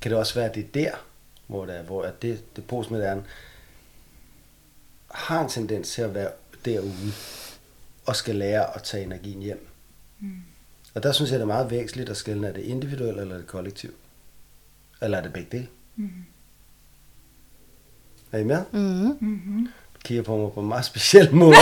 Kan 0.00 0.10
det 0.10 0.18
også 0.18 0.34
være, 0.34 0.48
at 0.48 0.54
det 0.54 0.64
er 0.64 0.68
der, 0.74 0.92
hvor, 1.46 1.66
det 1.66 1.76
er, 1.76 1.82
hvor 1.82 2.02
at 2.02 2.22
det, 2.22 2.56
det 2.56 2.64
postmoderne 2.64 3.24
har 5.10 5.42
en 5.42 5.48
tendens 5.48 5.90
til 5.90 6.02
at 6.02 6.14
være 6.14 6.30
derude 6.64 7.12
og 8.06 8.16
skal 8.16 8.34
lære 8.34 8.76
at 8.76 8.82
tage 8.82 9.04
energien 9.04 9.40
hjem. 9.42 9.68
Mm. 10.20 10.42
Og 10.94 11.02
der 11.02 11.12
synes 11.12 11.30
jeg, 11.30 11.38
det 11.38 11.42
er 11.42 11.46
meget 11.46 11.70
væsentligt 11.70 12.10
at 12.10 12.16
skille, 12.16 12.48
er 12.48 12.52
det 12.52 12.62
individuelt 12.62 13.20
eller 13.20 13.34
er 13.34 13.38
det 13.38 13.46
kollektiv? 13.46 13.94
Eller 15.02 15.18
er 15.18 15.22
det 15.22 15.32
begge 15.32 15.48
dele? 15.52 15.68
Mm. 15.96 16.10
Er 18.32 18.38
I 18.38 18.44
med? 18.44 18.64
Mm-hmm. 18.72 19.28
Mm-hmm. 19.28 19.68
Kigger 20.06 20.22
på 20.22 20.36
mig 20.36 20.52
på 20.52 20.60
en 20.60 20.68
meget 20.68 20.84
speciel 20.92 21.34
måde. 21.34 21.56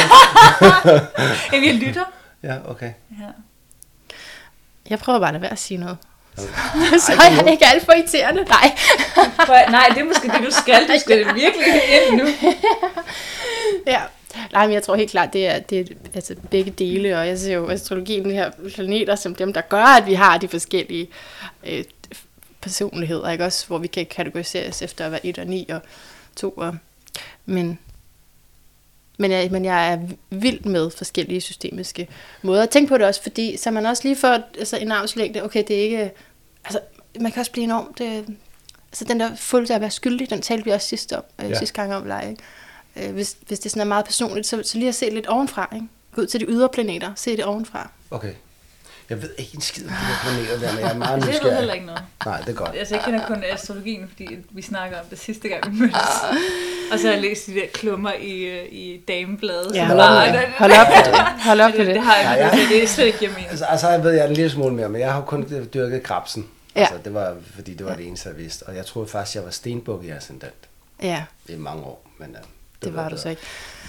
Jamen, 1.52 1.68
jeg 1.68 1.74
lytter. 1.74 2.04
ja, 2.42 2.56
okay. 2.68 2.92
Ja. 3.20 3.26
Jeg 4.90 4.98
prøver 4.98 5.18
bare 5.18 5.28
at 5.28 5.34
lade 5.34 5.42
være 5.42 5.52
at 5.52 5.58
sige 5.58 5.78
noget. 5.78 5.96
Okay. 6.38 6.98
så 7.06 7.12
er 7.12 7.34
jeg 7.36 7.52
ikke 7.52 7.66
alt 7.66 7.84
for 7.84 7.92
irriterende. 7.92 8.44
Nej. 8.44 8.76
Nej, 9.70 9.86
det 9.88 10.00
er 10.00 10.04
måske 10.04 10.28
det, 10.28 10.46
du 10.46 10.50
skal. 10.50 10.88
Du 10.88 11.00
skal 11.00 11.18
virkelig 11.42 11.66
ind 12.08 12.20
nu. 12.20 12.26
ja. 13.86 14.00
Nej, 14.52 14.66
men 14.66 14.74
jeg 14.74 14.82
tror 14.82 14.96
helt 14.96 15.10
klart, 15.10 15.32
det 15.32 15.46
er, 15.46 15.58
det 15.58 15.80
er 15.80 15.84
altså 16.14 16.34
begge 16.50 16.70
dele, 16.70 17.18
og 17.18 17.28
jeg 17.28 17.38
ser 17.38 17.54
jo 17.54 17.70
astrologien, 17.70 18.24
de 18.24 18.34
her 18.34 18.50
planeter, 18.74 19.14
som 19.14 19.34
dem, 19.34 19.52
der 19.52 19.60
gør, 19.60 19.84
at 19.84 20.06
vi 20.06 20.14
har 20.14 20.38
de 20.38 20.48
forskellige 20.48 21.08
øh, 21.66 21.84
personligheder, 22.60 23.30
ikke 23.30 23.44
også? 23.44 23.66
Hvor 23.66 23.78
vi 23.78 23.86
kan 23.86 24.06
kategoriseres 24.06 24.82
efter 24.82 25.06
at 25.06 25.12
være 25.12 25.26
1 25.26 25.38
og 25.38 25.46
9 25.46 25.68
og 25.68 25.80
2 26.36 26.50
og... 26.50 26.76
Men, 27.46 27.78
men, 29.18 29.30
jeg, 29.30 29.50
men 29.50 29.64
jeg 29.64 29.92
er 29.92 29.98
vild 30.30 30.60
med 30.60 30.90
forskellige 30.90 31.40
systemiske 31.40 32.08
måder 32.42 32.62
at 32.62 32.70
tænke 32.70 32.88
på 32.88 32.98
det 32.98 33.06
også, 33.06 33.22
fordi 33.22 33.56
så 33.56 33.70
man 33.70 33.86
også 33.86 34.02
lige 34.04 34.16
får 34.16 34.38
altså, 34.58 34.76
en 34.76 34.92
armslængde, 34.92 35.42
okay, 35.44 35.64
det 35.68 35.78
er 35.78 35.82
ikke... 35.82 36.12
Altså, 36.64 36.80
man 37.20 37.32
kan 37.32 37.40
også 37.40 37.52
blive 37.52 37.64
enormt... 37.64 38.00
Øh, 38.00 38.22
altså 38.92 39.04
den 39.04 39.20
der 39.20 39.34
følelse 39.36 39.72
af 39.72 39.76
at 39.76 39.80
være 39.80 39.90
skyldig, 39.90 40.30
den 40.30 40.42
talte 40.42 40.64
vi 40.64 40.70
også 40.70 40.88
sidste, 40.88 41.16
om, 41.16 41.24
øh, 41.42 41.50
Ja. 41.50 41.58
sidste 41.58 41.74
gang 41.74 41.94
om 41.94 42.10
ikke? 42.28 42.42
øh, 42.96 43.14
hvis, 43.14 43.36
hvis 43.46 43.60
det 43.60 43.70
sådan 43.70 43.80
er 43.80 43.84
meget 43.84 44.04
personligt, 44.04 44.46
så, 44.46 44.62
så 44.64 44.78
lige 44.78 44.88
at 44.88 44.94
se 44.94 45.10
lidt 45.10 45.26
ovenfra, 45.26 45.70
ikke? 45.74 45.86
Gå 46.14 46.20
ud 46.22 46.26
til 46.26 46.40
de 46.40 46.46
ydre 46.48 46.68
planeter, 46.68 47.12
se 47.16 47.36
det 47.36 47.44
ovenfra. 47.44 47.90
okay. 48.10 48.34
Jeg 49.10 49.22
ved 49.22 49.30
ikke 49.38 49.50
en 49.54 49.60
skid 49.60 49.84
om 49.84 49.90
de 49.90 49.94
her 49.96 50.14
planeter 50.22 50.58
der, 50.66 50.72
men 50.74 50.80
jeg 50.84 50.90
er 50.90 50.96
meget 50.96 51.16
Det 51.20 51.26
ved 51.26 51.34
nysgerrig. 51.34 51.56
heller 51.56 51.74
ikke 51.74 51.86
noget. 51.86 52.02
Nej, 52.26 52.40
det 52.40 52.48
er 52.48 52.52
godt. 52.52 52.76
Altså, 52.78 52.94
jeg 52.94 53.04
kender 53.04 53.26
kun 53.26 53.44
astrologien, 53.52 54.08
fordi 54.08 54.28
vi 54.50 54.62
snakker 54.62 55.00
om 55.00 55.06
det 55.10 55.18
sidste 55.18 55.48
gang, 55.48 55.72
vi 55.74 55.78
mødtes. 55.80 55.98
Og 56.92 56.98
så 56.98 57.06
har 57.06 57.12
jeg 57.14 57.22
læst 57.22 57.46
de 57.46 57.54
der 57.54 57.66
klummer 57.74 58.12
i, 58.12 58.32
øh, 58.42 58.64
i 58.72 59.00
damebladet. 59.08 59.74
Ja, 59.74 59.84
hold 59.86 60.00
op 60.00 60.06
bare- 60.08 60.32
det. 60.32 60.40
Hold 60.58 60.72
op 60.72 60.86
med 60.88 61.04
det. 61.12 61.20
Hold 61.44 61.60
op 61.60 61.70
med 61.78 61.78
det, 61.78 61.86
det. 61.86 61.94
det 61.94 62.02
har 62.02 62.16
jeg 62.16 62.50
ja. 62.70 62.74
det 62.74 62.82
er 62.82 62.86
slet 62.88 63.06
ikke, 63.06 63.18
jeg 63.22 63.30
mener. 63.36 63.48
Altså, 63.50 63.64
altså 63.64 63.88
jeg 63.88 64.02
ved 64.04 64.12
jeg 64.12 64.26
en 64.28 64.34
lille 64.34 64.50
smule 64.50 64.74
mere, 64.74 64.88
men 64.88 65.00
jeg 65.00 65.12
har 65.12 65.20
kun 65.22 65.66
dyrket 65.74 66.02
krabsen. 66.02 66.46
Ja. 66.76 66.80
Altså, 66.80 66.94
det 67.04 67.14
var, 67.14 67.36
fordi 67.54 67.74
det 67.74 67.86
var 67.86 67.94
det 67.94 68.06
eneste, 68.06 68.28
jeg 68.28 68.38
vidste. 68.38 68.62
Og 68.62 68.76
jeg 68.76 68.86
troede 68.86 69.08
faktisk, 69.08 69.34
jeg 69.36 69.44
var 69.44 69.50
stenbuk 69.50 70.04
i 70.04 70.10
ascendant 70.10 70.54
Ja, 71.02 71.22
i 71.48 71.56
mange 71.56 71.82
år. 71.82 72.06
Men, 72.18 72.30
uh, 72.30 72.36
det, 72.84 72.94
var 72.96 73.08
du 73.08 73.16
så 73.16 73.28
ikke. 73.28 73.42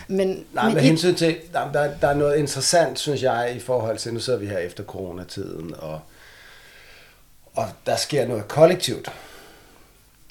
Men, 0.07 0.45
Nej, 0.53 0.65
men 0.65 0.73
med 0.73 0.83
I- 0.83 0.85
hensyn 0.85 1.15
til, 1.15 1.37
der, 1.53 1.71
der, 1.71 1.97
der 1.97 2.07
er 2.07 2.13
noget 2.13 2.35
interessant, 2.37 2.99
synes 2.99 3.21
jeg, 3.23 3.53
i 3.55 3.59
forhold 3.59 3.97
til, 3.97 4.13
nu 4.13 4.19
sidder 4.19 4.39
vi 4.39 4.45
her 4.47 4.57
efter 4.57 4.83
coronatiden, 4.83 5.75
og, 5.75 5.99
og 7.53 7.69
der 7.85 7.95
sker 7.95 8.27
noget 8.27 8.47
kollektivt. 8.47 9.11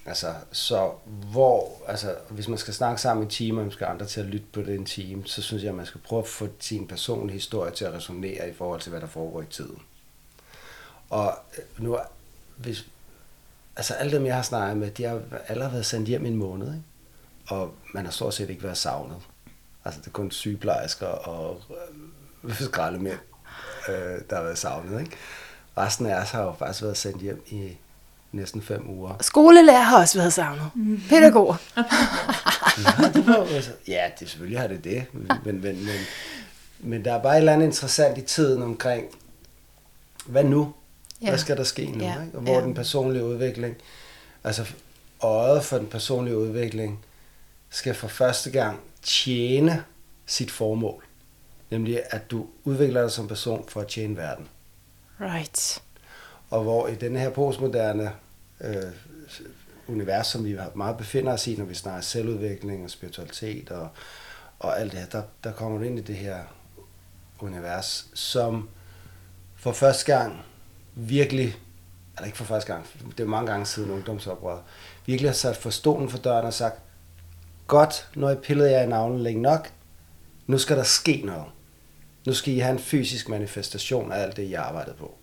Altså, 0.07 0.35
så 0.53 0.91
hvor, 1.07 1.73
altså, 1.89 2.15
hvis 2.29 2.49
man 2.49 2.59
skal 2.59 2.75
snakke 2.75 3.01
sammen 3.01 3.23
i 3.23 3.27
en 3.27 3.31
time, 3.31 3.61
og 3.61 3.65
man 3.65 3.73
skal 3.73 3.87
andre 3.87 4.07
til 4.07 4.21
at 4.21 4.27
lytte 4.27 4.47
på 4.53 4.63
den 4.63 4.85
time, 4.85 5.23
så 5.27 5.43
synes 5.43 5.63
jeg, 5.63 5.69
at 5.71 5.75
man 5.77 5.87
skal 5.87 6.01
prøve 6.01 6.23
at 6.23 6.29
få 6.29 6.49
sin 6.61 6.87
personlige 6.87 7.35
historie 7.37 7.71
til 7.73 7.85
at 7.85 7.93
resonere 7.95 8.51
i 8.51 8.53
forhold 8.53 8.81
til, 8.81 8.91
hvad 8.91 9.01
der 9.01 9.07
foregår 9.07 9.43
i 9.43 9.47
tiden. 9.51 9.79
Og 11.11 11.35
øh, 11.59 11.85
nu, 11.85 11.99
hvis, 12.57 12.87
altså 13.77 13.95
alle 13.95 14.17
dem, 14.17 14.27
jeg 14.27 14.35
har 14.35 14.43
snakket 14.43 14.77
med, 14.77 14.91
de 14.91 15.05
har 15.05 15.21
alle 15.49 15.61
været 15.65 15.87
sendt 15.87 16.09
hjem 16.09 16.25
i 16.25 16.29
en 16.29 16.37
måned, 16.37 16.67
ikke? 16.67 16.83
Og 17.49 17.75
man 17.95 18.05
har 18.05 18.13
stort 18.13 18.35
set 18.35 18.51
ikke 18.51 18.63
været 18.63 18.77
savnet. 18.79 19.17
Altså, 19.85 20.01
det 20.01 20.07
er 20.07 20.11
kun 20.11 20.31
sygeplejersker 20.31 21.07
og 21.07 21.61
øh, 22.45 22.55
skraldemænd, 22.61 23.19
øh, 23.89 23.95
der 24.31 24.37
har 24.37 24.43
været 24.43 24.59
savnet, 24.59 25.01
ikke? 25.01 25.17
Resten 25.79 26.07
af 26.07 26.23
os 26.23 26.31
har 26.31 26.43
jo 26.43 26.55
faktisk 26.59 26.83
været 26.83 26.97
sendt 26.97 27.23
hjem 27.23 27.45
i 27.47 27.77
næsten 28.33 28.63
fem 28.63 28.91
uger. 28.91 29.15
Skolelærer 29.21 29.83
har 29.83 30.01
også 30.01 30.19
været 30.19 30.33
savnet. 30.33 30.71
Pædagoger. 31.09 31.57
Ja, 31.77 33.09
det 33.15 33.27
var, 33.27 33.37
jo 33.37 33.45
altså, 33.45 33.71
ja, 33.89 34.11
det 34.21 34.29
selvfølgelig 34.31 34.61
har 34.61 34.67
det 34.67 34.85
det, 34.85 35.07
men, 35.13 35.31
men, 35.45 35.61
men, 35.63 35.87
men 36.79 37.05
der 37.05 37.15
er 37.15 37.23
bare 37.23 37.35
et 37.35 37.39
eller 37.39 37.53
andet 37.53 37.67
interessant 37.67 38.19
i 38.19 38.23
tiden 38.23 38.63
omkring, 38.63 39.05
hvad 40.27 40.45
nu? 40.45 40.75
Ja. 41.23 41.29
Hvad 41.29 41.39
skal 41.39 41.57
der 41.57 41.65
ske 41.65 41.87
nu? 41.87 42.05
Ja. 42.05 42.23
Ikke? 42.25 42.37
Og 42.37 42.43
hvor 42.43 42.53
Ja. 42.53 42.59
ja. 42.59 42.65
den 42.65 42.75
personlige 42.75 43.25
udvikling, 43.25 43.77
altså 44.45 44.65
øjet 45.23 45.65
for 45.65 45.79
den 45.79 45.87
personlige 45.87 46.39
udvikling, 46.39 47.05
skal 47.75 47.95
for 47.95 48.09
første 48.09 48.51
gang 48.51 48.81
tjene 49.03 49.85
sit 50.27 50.51
formål. 50.51 51.05
Nemlig, 51.71 52.03
at 52.11 52.31
du 52.31 52.47
udvikler 52.65 53.01
dig 53.01 53.11
som 53.11 53.29
person 53.29 53.69
for 53.69 53.81
at 53.81 53.89
tjene 53.89 54.17
verden. 54.17 54.49
Right. 55.21 55.83
Og 56.51 56.63
hvor 56.63 56.89
i 56.89 56.95
den 56.95 57.17
her 57.17 57.31
postmoderne 57.31 58.13
øh, 58.61 58.93
univers, 59.87 60.27
som 60.27 60.45
vi 60.45 60.59
meget 60.75 60.97
befinder 60.97 61.33
os 61.33 61.47
i, 61.47 61.57
når 61.57 61.65
vi 61.65 61.75
snakker 61.75 62.01
selvudvikling 62.01 62.85
og 62.85 62.91
spiritualitet 62.91 63.71
og, 63.71 63.89
og 64.59 64.81
alt 64.81 64.93
det 64.93 65.01
her, 65.01 65.07
der, 65.07 65.23
der 65.45 65.53
kommer 65.53 65.79
du 65.79 65.85
ind 65.85 65.99
i 65.99 66.03
det 66.03 66.17
her 66.17 66.39
univers, 67.41 68.07
som 68.15 68.69
for 69.57 69.73
første 69.73 70.13
gang 70.13 70.43
virkelig, 70.95 71.57
eller 72.17 72.27
ikke 72.27 72.39
for 72.39 72.45
første 72.45 72.73
gang, 72.73 72.87
det 73.17 73.21
er 73.21 73.29
mange 73.29 73.51
gange 73.51 73.67
siden 73.67 73.91
ungdomsoprøret, 73.91 74.63
virkelig 75.07 75.31
har 75.31 75.35
sat 75.35 75.57
forståen 75.57 76.11
for 76.11 76.19
døren 76.19 76.47
og 76.47 76.55
sagt, 76.55 76.81
godt, 77.67 78.09
nu 78.15 78.27
har 78.27 78.33
I 78.33 78.37
pillet 78.37 78.71
jer 78.71 78.83
i 78.83 78.87
navlen 78.87 79.23
længe 79.23 79.43
nok, 79.43 79.73
nu 80.47 80.59
skal 80.59 80.77
der 80.77 80.83
ske 80.83 81.23
noget. 81.25 81.45
Nu 82.27 82.35
skal 82.35 82.55
I 82.55 82.59
have 82.59 82.73
en 82.73 82.79
fysisk 82.79 83.29
manifestation 83.29 84.13
af 84.13 84.23
alt 84.23 84.37
det, 84.37 84.43
I 84.43 84.53
har 84.53 84.63
arbejdet 84.63 84.97
på. 84.97 85.15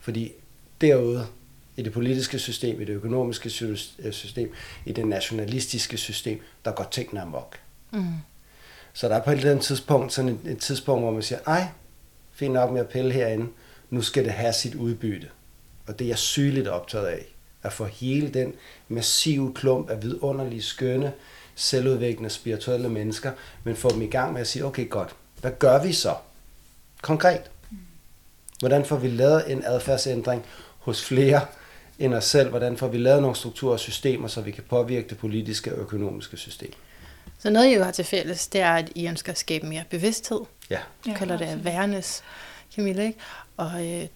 Fordi 0.00 0.32
derude, 0.80 1.26
i 1.76 1.82
det 1.82 1.92
politiske 1.92 2.38
system, 2.38 2.80
i 2.80 2.84
det 2.84 2.92
økonomiske 2.92 3.66
øh, 3.98 4.12
system, 4.12 4.52
i 4.86 4.92
det 4.92 5.06
nationalistiske 5.06 5.96
system, 5.96 6.40
der 6.64 6.72
går 6.72 6.84
tingene 6.90 7.20
amok. 7.20 7.58
Mm. 7.90 8.04
Så 8.92 9.08
der 9.08 9.16
er 9.16 9.22
på 9.22 9.30
et 9.30 9.36
eller 9.36 9.50
andet 9.50 9.64
tidspunkt 9.64 10.12
sådan 10.12 10.30
et, 10.30 10.52
et 10.52 10.58
tidspunkt, 10.58 11.02
hvor 11.02 11.10
man 11.10 11.22
siger, 11.22 11.38
nej, 11.46 11.66
fint 12.32 12.52
nok 12.52 12.72
med 12.72 12.80
at 12.80 12.88
pille 12.88 13.12
herinde, 13.12 13.48
nu 13.90 14.02
skal 14.02 14.24
det 14.24 14.32
have 14.32 14.52
sit 14.52 14.74
udbytte. 14.74 15.28
Og 15.86 15.98
det 15.98 16.04
er 16.04 16.08
jeg 16.08 16.18
sygeligt 16.18 16.68
optaget 16.68 17.06
af, 17.06 17.34
at 17.62 17.72
få 17.72 17.84
hele 17.84 18.28
den 18.28 18.54
massive 18.88 19.54
klump 19.54 19.90
af 19.90 20.02
vidunderlige, 20.02 20.62
skønne, 20.62 21.12
selvudviklende, 21.62 22.30
spirituelle 22.30 22.88
mennesker, 22.88 23.32
men 23.64 23.76
få 23.76 23.90
dem 23.90 24.02
i 24.02 24.06
gang 24.06 24.32
med 24.32 24.40
at 24.40 24.46
sige, 24.46 24.64
okay 24.64 24.88
godt, 24.88 25.14
hvad 25.40 25.50
gør 25.58 25.82
vi 25.82 25.92
så? 25.92 26.14
Konkret. 27.02 27.40
Hvordan 28.58 28.84
får 28.84 28.96
vi 28.96 29.08
lavet 29.08 29.52
en 29.52 29.62
adfærdsændring 29.64 30.44
hos 30.78 31.04
flere 31.04 31.40
end 31.98 32.14
os 32.14 32.24
selv? 32.24 32.48
Hvordan 32.48 32.76
får 32.76 32.88
vi 32.88 32.98
lavet 32.98 33.22
nogle 33.22 33.36
strukturer 33.36 33.72
og 33.72 33.80
systemer, 33.80 34.28
så 34.28 34.40
vi 34.40 34.50
kan 34.50 34.62
påvirke 34.68 35.08
det 35.08 35.18
politiske 35.18 35.74
og 35.74 35.78
økonomiske 35.78 36.36
system? 36.36 36.72
Så 37.38 37.50
noget, 37.50 37.68
I 37.68 37.74
jo 37.74 37.82
har 37.82 37.90
til 37.90 38.04
fælles, 38.04 38.46
det 38.46 38.60
er, 38.60 38.72
at 38.74 38.92
I 38.94 39.08
ønsker 39.08 39.32
at 39.32 39.38
skabe 39.38 39.66
mere 39.66 39.84
bevidsthed. 39.90 40.40
Ja. 40.70 40.78
Du 41.06 41.12
kalder 41.16 41.38
det 41.38 41.46
awareness, 41.46 42.22
Camilla, 42.76 43.02
ikke? 43.02 43.18
Og, 43.56 43.86
øh, 43.86 44.06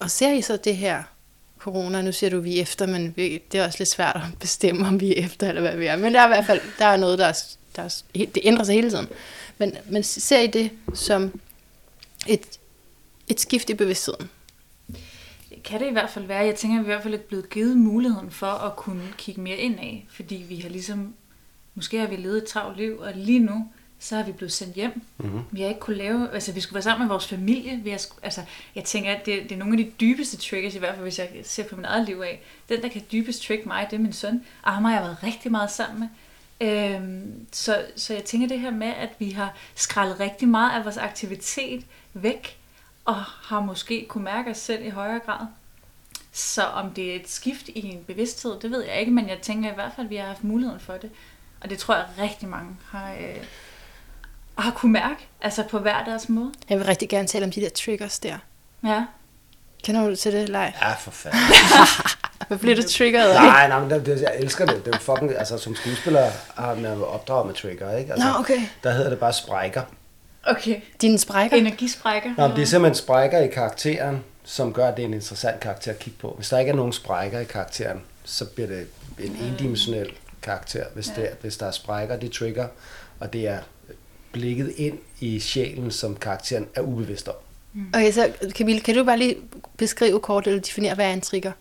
og 0.00 0.10
ser 0.10 0.32
I 0.32 0.42
så 0.42 0.56
det 0.56 0.76
her 0.76 1.02
corona, 1.62 2.02
nu 2.02 2.12
siger 2.12 2.30
du, 2.30 2.40
vi 2.40 2.58
er 2.58 2.62
efter, 2.62 2.86
men 2.86 3.12
vi, 3.16 3.42
det 3.52 3.60
er 3.60 3.64
også 3.66 3.78
lidt 3.78 3.88
svært 3.88 4.16
at 4.16 4.38
bestemme, 4.40 4.86
om 4.86 5.00
vi 5.00 5.16
er 5.16 5.24
efter, 5.24 5.48
eller 5.48 5.60
hvad 5.60 5.76
vi 5.76 5.86
er. 5.86 5.96
Men 5.96 6.14
der 6.14 6.20
er 6.20 6.24
i 6.24 6.28
hvert 6.28 6.46
fald 6.46 6.60
der 6.78 6.84
er 6.84 6.96
noget, 6.96 7.18
der 7.18 7.26
er, 7.26 7.44
der 7.76 7.82
er, 7.82 8.02
det 8.14 8.38
ændrer 8.42 8.64
sig 8.64 8.74
hele 8.74 8.90
tiden. 8.90 9.08
Men, 9.58 9.76
men 9.90 10.02
ser 10.02 10.38
I 10.38 10.46
det 10.46 10.70
som 10.94 11.40
et, 12.26 12.58
et 13.28 13.40
skift 13.40 13.70
i 13.70 13.74
bevidstheden? 13.74 14.30
Det 15.50 15.62
kan 15.64 15.80
det 15.80 15.88
i 15.88 15.92
hvert 15.92 16.10
fald 16.10 16.24
være. 16.24 16.44
Jeg 16.44 16.54
tænker, 16.54 16.78
at 16.78 16.84
vi 16.84 16.90
i 16.90 16.92
hvert 16.92 17.02
fald 17.02 17.14
er 17.14 17.18
blevet 17.18 17.50
givet 17.50 17.76
muligheden 17.76 18.30
for 18.30 18.46
at 18.46 18.76
kunne 18.76 19.08
kigge 19.18 19.40
mere 19.40 19.56
ind 19.56 19.78
af, 19.78 20.06
fordi 20.10 20.44
vi 20.48 20.56
har 20.56 20.68
ligesom, 20.68 21.14
måske 21.74 21.98
har 21.98 22.06
vi 22.06 22.16
levet 22.16 22.36
et 22.36 22.48
travlt 22.48 22.76
liv, 22.76 22.98
og 22.98 23.12
lige 23.14 23.38
nu, 23.38 23.68
så 24.02 24.16
har 24.16 24.22
vi 24.22 24.32
blevet 24.32 24.52
sendt 24.52 24.74
hjem. 24.74 25.02
Mm-hmm. 25.18 25.40
Vi 25.50 25.60
har 25.60 25.68
ikke 25.68 25.80
kunne 25.80 25.96
lave, 25.96 26.30
altså 26.32 26.52
vi 26.52 26.60
skulle 26.60 26.74
være 26.74 26.82
sammen 26.82 27.06
med 27.06 27.12
vores 27.12 27.28
familie. 27.28 27.80
Vi 27.84 27.90
har, 27.90 28.00
altså, 28.22 28.42
jeg 28.74 28.84
tænker, 28.84 29.12
at 29.12 29.26
det, 29.26 29.42
det 29.42 29.52
er 29.52 29.56
nogle 29.56 29.78
af 29.78 29.84
de 29.84 29.90
dybeste 30.00 30.36
triggers, 30.36 30.74
i 30.74 30.78
hvert 30.78 30.94
fald 30.94 31.02
hvis 31.02 31.18
jeg 31.18 31.30
ser 31.42 31.64
på 31.68 31.76
min 31.76 31.84
eget 31.84 32.06
liv 32.06 32.20
af. 32.20 32.42
Den, 32.68 32.82
der 32.82 32.88
kan 32.88 33.02
dybest 33.12 33.42
trigge 33.42 33.64
mig, 33.68 33.86
det 33.90 33.96
er 33.96 34.00
min 34.00 34.12
søn. 34.12 34.44
Og 34.62 34.72
ham 34.72 34.84
har 34.84 34.92
jeg 34.92 35.02
været 35.02 35.16
rigtig 35.22 35.50
meget 35.50 35.70
sammen 35.70 36.00
med. 36.00 36.08
Øhm, 36.68 37.46
så, 37.52 37.84
så 37.96 38.14
jeg 38.14 38.24
tænker 38.24 38.48
det 38.48 38.60
her 38.60 38.70
med, 38.70 38.86
at 38.86 39.10
vi 39.18 39.30
har 39.30 39.54
skrællet 39.74 40.20
rigtig 40.20 40.48
meget 40.48 40.78
af 40.78 40.84
vores 40.84 40.96
aktivitet 40.96 41.86
væk, 42.14 42.58
og 43.04 43.14
har 43.24 43.60
måske 43.60 44.06
kunne 44.08 44.24
mærke 44.24 44.50
os 44.50 44.58
selv 44.58 44.86
i 44.86 44.88
højere 44.88 45.18
grad. 45.18 45.46
Så 46.32 46.62
om 46.62 46.90
det 46.90 47.10
er 47.10 47.16
et 47.16 47.28
skift 47.28 47.68
i 47.68 47.86
en 47.86 48.04
bevidsthed, 48.04 48.60
det 48.60 48.70
ved 48.70 48.84
jeg 48.84 49.00
ikke, 49.00 49.12
men 49.12 49.28
jeg 49.28 49.38
tænker 49.42 49.70
i 49.70 49.74
hvert 49.74 49.92
fald, 49.96 50.06
at 50.06 50.10
vi 50.10 50.16
har 50.16 50.26
haft 50.26 50.44
muligheden 50.44 50.80
for 50.80 50.92
det. 50.92 51.10
Og 51.60 51.70
det 51.70 51.78
tror 51.78 51.94
jeg 51.94 52.06
rigtig 52.18 52.48
mange 52.48 52.76
har, 52.90 53.12
øh, 53.12 53.44
har 54.62 54.70
kunne 54.70 54.92
mærke, 54.92 55.28
altså 55.40 55.62
på 55.70 55.78
hver 55.78 56.04
deres 56.04 56.28
måde. 56.28 56.52
Jeg 56.68 56.78
vil 56.78 56.86
rigtig 56.86 57.08
gerne 57.08 57.28
tale 57.28 57.44
om 57.44 57.50
de 57.50 57.60
der 57.60 57.68
triggers 57.68 58.18
der. 58.18 58.36
Ja. 58.84 59.04
Kender 59.84 60.08
du 60.08 60.16
til 60.16 60.32
det, 60.32 60.48
Lej? 60.48 60.72
Ja, 60.82 60.94
for 60.94 61.10
fanden. 61.10 61.40
Hvad 62.48 62.58
bliver 62.58 62.76
du 62.76 62.82
triggeret 62.82 63.30
af? 63.30 63.42
Nej, 63.42 63.68
nej, 63.68 63.80
men 63.80 63.90
det, 63.90 64.06
det, 64.06 64.22
jeg 64.22 64.32
elsker 64.38 64.66
det. 64.66 64.84
Det 64.84 64.94
er 64.94 64.98
jo 64.98 65.14
fucking, 65.14 65.38
altså 65.38 65.58
som 65.58 65.74
skuespiller 65.74 66.30
har 66.54 66.74
man 66.74 66.84
jo 66.84 67.04
opdraget 67.04 67.46
med 67.46 67.54
trigger, 67.54 67.96
ikke? 67.96 68.12
Altså, 68.12 68.28
Nå, 68.28 68.38
okay. 68.38 68.60
Der 68.84 68.90
hedder 68.90 69.10
det 69.10 69.18
bare 69.18 69.32
sprækker. 69.32 69.82
Okay. 70.44 70.80
Dine 71.00 71.18
sprækker? 71.18 71.56
Energisprækker. 71.56 72.30
Nå, 72.38 72.48
det 72.48 72.62
er 72.62 72.66
simpelthen 72.66 72.94
sprækker 72.94 73.38
i 73.38 73.48
karakteren, 73.48 74.24
som 74.44 74.72
gør, 74.72 74.88
at 74.88 74.96
det 74.96 75.02
er 75.02 75.06
en 75.06 75.14
interessant 75.14 75.60
karakter 75.60 75.90
at 75.92 75.98
kigge 75.98 76.18
på. 76.18 76.34
Hvis 76.36 76.48
der 76.48 76.58
ikke 76.58 76.70
er 76.70 76.76
nogen 76.76 76.92
sprækker 76.92 77.40
i 77.40 77.44
karakteren, 77.44 78.00
så 78.24 78.44
bliver 78.44 78.68
det 78.68 78.86
en 79.18 79.36
endimensionel 79.40 80.12
karakter. 80.42 80.84
Hvis, 80.94 81.06
det, 81.06 81.28
hvis 81.40 81.56
der 81.56 81.66
er 81.66 81.70
sprækker, 81.70 82.16
det 82.16 82.32
trigger, 82.32 82.66
og 83.20 83.32
det 83.32 83.48
er 83.48 83.58
blikket 84.32 84.72
ind 84.76 84.98
i 85.20 85.40
sjælen, 85.40 85.90
som 85.90 86.16
karakteren 86.16 86.66
er 86.74 86.80
ubevidst 86.80 87.28
om. 87.28 87.34
Okay, 87.94 88.12
så 88.12 88.32
Camille, 88.50 88.80
kan 88.80 88.94
du 88.94 89.04
bare 89.04 89.18
lige 89.18 89.36
beskrive 89.76 90.20
kort, 90.20 90.46
eller 90.46 90.60
definere, 90.60 90.94
hvad 90.94 91.06
er 91.06 91.12
en 91.12 91.20
trigger? 91.20 91.52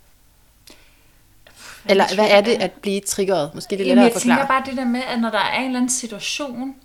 Eller 1.90 2.16
hvad 2.16 2.28
er 2.30 2.42
det 2.42 2.52
at 2.52 2.72
blive 2.72 3.02
triggeret? 3.02 3.52
Måske 3.56 3.78
det 3.78 3.82
er 3.82 3.86
lettere 3.86 4.06
jeg 4.06 4.16
at 4.16 4.22
tænker 4.22 4.36
forklare. 4.36 4.62
bare 4.62 4.70
det 4.70 4.78
der 4.78 4.86
med, 4.86 5.02
at 5.08 5.22
når 5.22 5.30
der 5.30 5.40
er 5.40 5.60
en 5.60 5.66
eller 5.66 5.80
anden 5.80 5.90
situation, 5.90 6.76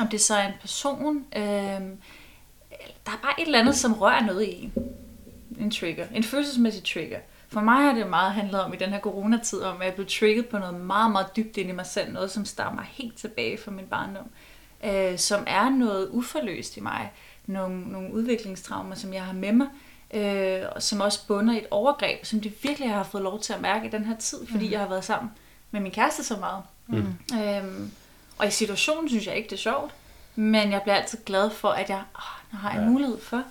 om 0.00 0.08
det 0.08 0.20
så 0.20 0.34
er 0.34 0.46
en 0.46 0.52
person, 0.60 1.24
øh, 1.36 1.42
der 3.06 3.12
er 3.12 3.20
bare 3.22 3.40
et 3.40 3.46
eller 3.46 3.60
andet, 3.60 3.76
som 3.76 3.92
rører 3.92 4.26
noget 4.26 4.44
i 4.44 4.64
en. 4.64 4.72
En 5.60 5.70
trigger. 5.70 6.06
En 6.14 6.24
følelsesmæssig 6.24 6.84
trigger. 6.84 7.18
For 7.48 7.60
mig 7.60 7.84
har 7.84 7.92
det 7.92 8.06
meget 8.06 8.32
handlet 8.32 8.60
om 8.60 8.74
i 8.74 8.76
den 8.76 8.90
her 8.90 9.00
coronatid, 9.00 9.60
om 9.60 9.80
at 9.80 9.86
jeg 9.86 9.94
blev 9.94 10.06
trigget 10.06 10.46
på 10.46 10.58
noget 10.58 10.74
meget, 10.74 11.12
meget 11.12 11.26
dybt 11.36 11.56
ind 11.56 11.68
i 11.68 11.72
mig 11.72 11.86
selv. 11.86 12.12
Noget, 12.12 12.30
som 12.30 12.44
stammer 12.44 12.82
helt 12.82 13.16
tilbage 13.16 13.58
fra 13.58 13.70
min 13.70 13.84
barndom. 13.84 14.24
Øh, 14.24 14.47
som 15.16 15.44
er 15.46 15.68
noget 15.68 16.08
uforløst 16.10 16.76
i 16.76 16.80
mig. 16.80 17.12
Nogle, 17.46 17.80
nogle 17.80 18.12
udviklingstraumer, 18.12 18.94
som 18.94 19.14
jeg 19.14 19.24
har 19.24 19.32
med 19.32 19.52
mig. 19.52 19.68
Øh, 20.14 20.62
og 20.72 20.82
som 20.82 21.00
også 21.00 21.26
bunder 21.26 21.54
i 21.54 21.58
et 21.58 21.66
overgreb, 21.70 22.24
som 22.24 22.40
det 22.40 22.52
virkelig 22.62 22.90
har 22.90 23.02
fået 23.02 23.22
lov 23.22 23.40
til 23.40 23.52
at 23.52 23.60
mærke 23.60 23.86
i 23.86 23.90
den 23.90 24.04
her 24.04 24.16
tid, 24.16 24.46
fordi 24.46 24.66
mm. 24.66 24.72
jeg 24.72 24.80
har 24.80 24.88
været 24.88 25.04
sammen 25.04 25.30
med 25.70 25.80
min 25.80 25.92
kæreste 25.92 26.24
så 26.24 26.36
meget. 26.36 26.62
Mm. 26.86 27.38
Øhm, 27.38 27.90
og 28.38 28.46
i 28.46 28.50
situationen 28.50 29.08
synes 29.08 29.26
jeg 29.26 29.36
ikke, 29.36 29.48
det 29.48 29.54
er 29.54 29.60
sjovt, 29.60 29.94
men 30.34 30.72
jeg 30.72 30.82
bliver 30.82 30.96
altid 30.96 31.18
glad 31.26 31.50
for, 31.50 31.68
at 31.68 31.90
jeg 31.90 32.02
åh, 32.16 32.52
nu 32.52 32.58
har 32.58 32.72
jeg 32.72 32.80
ja. 32.80 32.86
mulighed 32.86 33.20
for, 33.20 33.42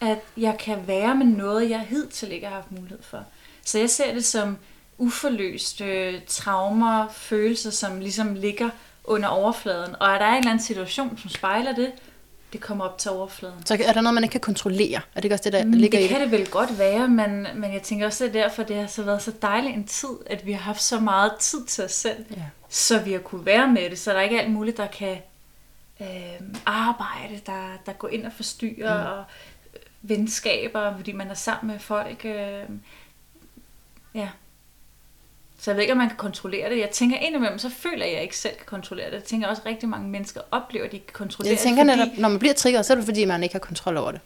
at 0.00 0.18
jeg 0.36 0.58
kan 0.58 0.86
være 0.86 1.14
med 1.14 1.26
noget, 1.26 1.70
jeg 1.70 1.80
hidtil 1.80 2.32
ikke 2.32 2.46
har 2.46 2.54
haft 2.54 2.72
mulighed 2.72 3.02
for. 3.02 3.24
Så 3.64 3.78
jeg 3.78 3.90
ser 3.90 4.14
det 4.14 4.24
som 4.24 4.58
uforløste 4.98 5.84
øh, 5.84 6.20
traumer, 6.26 7.08
følelser, 7.08 7.70
som 7.70 8.00
ligesom 8.00 8.34
ligger 8.34 8.70
under 9.06 9.28
overfladen. 9.28 9.94
Og 10.00 10.08
er 10.08 10.18
der 10.18 10.26
en 10.26 10.36
eller 10.38 10.50
anden 10.50 10.64
situation, 10.64 11.18
som 11.18 11.30
spejler 11.30 11.74
det, 11.74 11.92
det 12.52 12.60
kommer 12.60 12.84
op 12.84 12.98
til 12.98 13.10
overfladen. 13.10 13.66
Så 13.66 13.74
er 13.84 13.92
der 13.92 14.00
noget, 14.00 14.14
man 14.14 14.24
ikke 14.24 14.32
kan 14.32 14.40
kontrollere? 14.40 14.96
Er 14.96 15.00
det 15.16 15.24
ikke 15.24 15.34
også 15.34 15.44
det, 15.44 15.52
der 15.52 15.64
Mm, 15.64 15.70
ligger 15.72 15.98
det 15.98 16.04
i 16.04 16.08
kan 16.08 16.20
det? 16.20 16.30
det 16.30 16.38
vel 16.38 16.48
godt 16.50 16.78
være, 16.78 17.08
men, 17.08 17.46
men 17.54 17.72
jeg 17.72 17.82
tænker 17.82 18.06
også, 18.06 18.24
at 18.24 18.32
det 18.32 18.40
er 18.40 18.44
derfor, 18.48 18.62
det 18.62 18.76
har 18.76 18.86
så 18.86 19.02
været 19.02 19.22
så 19.22 19.32
dejligt 19.42 19.76
en 19.76 19.86
tid, 19.86 20.08
at 20.26 20.46
vi 20.46 20.52
har 20.52 20.60
haft 20.60 20.82
så 20.82 21.00
meget 21.00 21.32
tid 21.40 21.64
til 21.66 21.84
os 21.84 21.92
selv, 21.92 22.24
Ja. 22.30 22.42
så 22.68 22.98
vi 22.98 23.12
har 23.12 23.18
kunne 23.18 23.46
være 23.46 23.68
med 23.68 23.90
det, 23.90 23.98
så 23.98 24.10
der 24.12 24.20
ikke 24.20 24.36
er 24.36 24.40
alt 24.42 24.50
muligt, 24.52 24.76
der 24.76 24.86
kan 24.86 25.16
øh, 26.00 26.06
arbejde, 26.66 27.40
der, 27.46 27.68
der 27.86 27.92
går 27.92 28.08
ind 28.08 28.26
og 28.26 28.32
forstyrrer, 28.32 29.04
mm. 29.04 29.12
og 29.12 29.24
øh, 29.74 29.80
venskaber, 30.02 30.96
fordi 30.96 31.12
man 31.12 31.30
er 31.30 31.34
sammen 31.34 31.72
med 31.72 31.80
folk. 31.80 32.24
Øh, 32.24 32.62
ja. 34.14 34.28
Så 35.66 35.70
jeg 35.70 35.76
ved 35.76 35.82
ikke, 35.82 35.92
om 35.92 35.98
man 35.98 36.08
kan 36.08 36.16
kontrollere 36.16 36.70
det. 36.70 36.78
Jeg 36.78 36.90
tænker 36.90 37.16
indimellem, 37.16 37.58
så 37.58 37.70
føler 37.70 37.96
jeg, 38.04 38.06
at 38.06 38.14
jeg 38.14 38.22
ikke 38.22 38.36
selv 38.36 38.56
kan 38.56 38.66
kontrollere 38.66 39.06
det. 39.06 39.12
Jeg 39.12 39.24
tænker 39.24 39.48
også, 39.48 39.62
at 39.62 39.66
rigtig 39.70 39.88
mange 39.88 40.08
mennesker 40.08 40.40
oplever, 40.50 40.84
at 40.84 40.92
de 40.92 40.98
kan 40.98 41.12
kontrollere 41.12 41.50
Jeg 41.52 41.58
tænker 41.58 41.84
det, 41.84 41.92
fordi 41.92 42.04
netop, 42.10 42.18
når 42.18 42.28
man 42.28 42.38
bliver 42.38 42.54
triggeret, 42.54 42.86
så 42.86 42.92
er 42.92 42.94
det 42.94 43.04
fordi, 43.04 43.24
man 43.24 43.42
ikke 43.42 43.54
har 43.54 43.60
kontrol 43.60 43.96
over 43.96 44.10
det. 44.12 44.20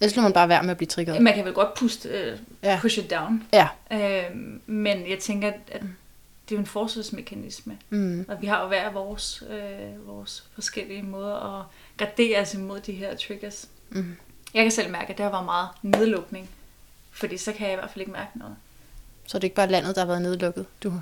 Ellers 0.00 0.16
lader 0.16 0.22
man 0.28 0.32
bare 0.32 0.48
være 0.48 0.62
med 0.62 0.70
at 0.70 0.76
blive 0.76 0.86
triggeret. 0.86 1.22
man 1.22 1.34
kan 1.34 1.44
vel 1.44 1.52
godt 1.52 1.74
puste, 1.74 2.08
øh, 2.08 2.38
Ja. 2.62 2.78
push 2.82 2.98
it 2.98 3.10
down. 3.10 3.42
Ja. 3.52 3.68
Øh, 3.92 4.36
men 4.66 5.10
jeg 5.10 5.18
tænker, 5.18 5.48
at 5.48 5.54
at 5.72 5.80
det 6.48 6.54
er 6.54 6.56
jo 6.56 6.60
en 6.60 6.66
forsvarsmekanisme. 6.66 7.78
Mm. 7.90 8.26
Og 8.28 8.36
vi 8.42 8.46
har 8.46 8.62
jo 8.62 8.68
hver 8.68 8.90
vores, 8.92 9.42
øh, 9.50 10.08
vores 10.08 10.44
forskellige 10.54 11.02
måder 11.02 11.58
at 11.60 11.64
gardere 11.96 12.40
os 12.40 12.54
imod 12.54 12.80
de 12.80 12.92
her 12.92 13.16
triggers. 13.16 13.68
Mm. 13.90 14.16
Jeg 14.54 14.62
kan 14.64 14.70
selv 14.70 14.90
mærke, 14.90 15.10
at 15.10 15.16
det 15.18 15.24
har 15.24 15.30
været 15.30 15.44
meget 15.44 15.68
nedlukning. 15.82 16.48
Fordi 17.12 17.36
så 17.36 17.52
kan 17.52 17.66
jeg 17.66 17.72
i 17.72 17.76
hvert 17.76 17.90
fald 17.90 18.00
ikke 18.00 18.12
mærke 18.12 18.38
noget. 18.38 18.56
Så 19.26 19.38
er 19.38 19.40
det 19.40 19.44
ikke 19.44 19.56
bare 19.56 19.66
landet, 19.68 19.94
der 19.96 20.00
har 20.00 20.06
været 20.06 20.22
nedlukket. 20.22 20.66
Du. 20.82 20.90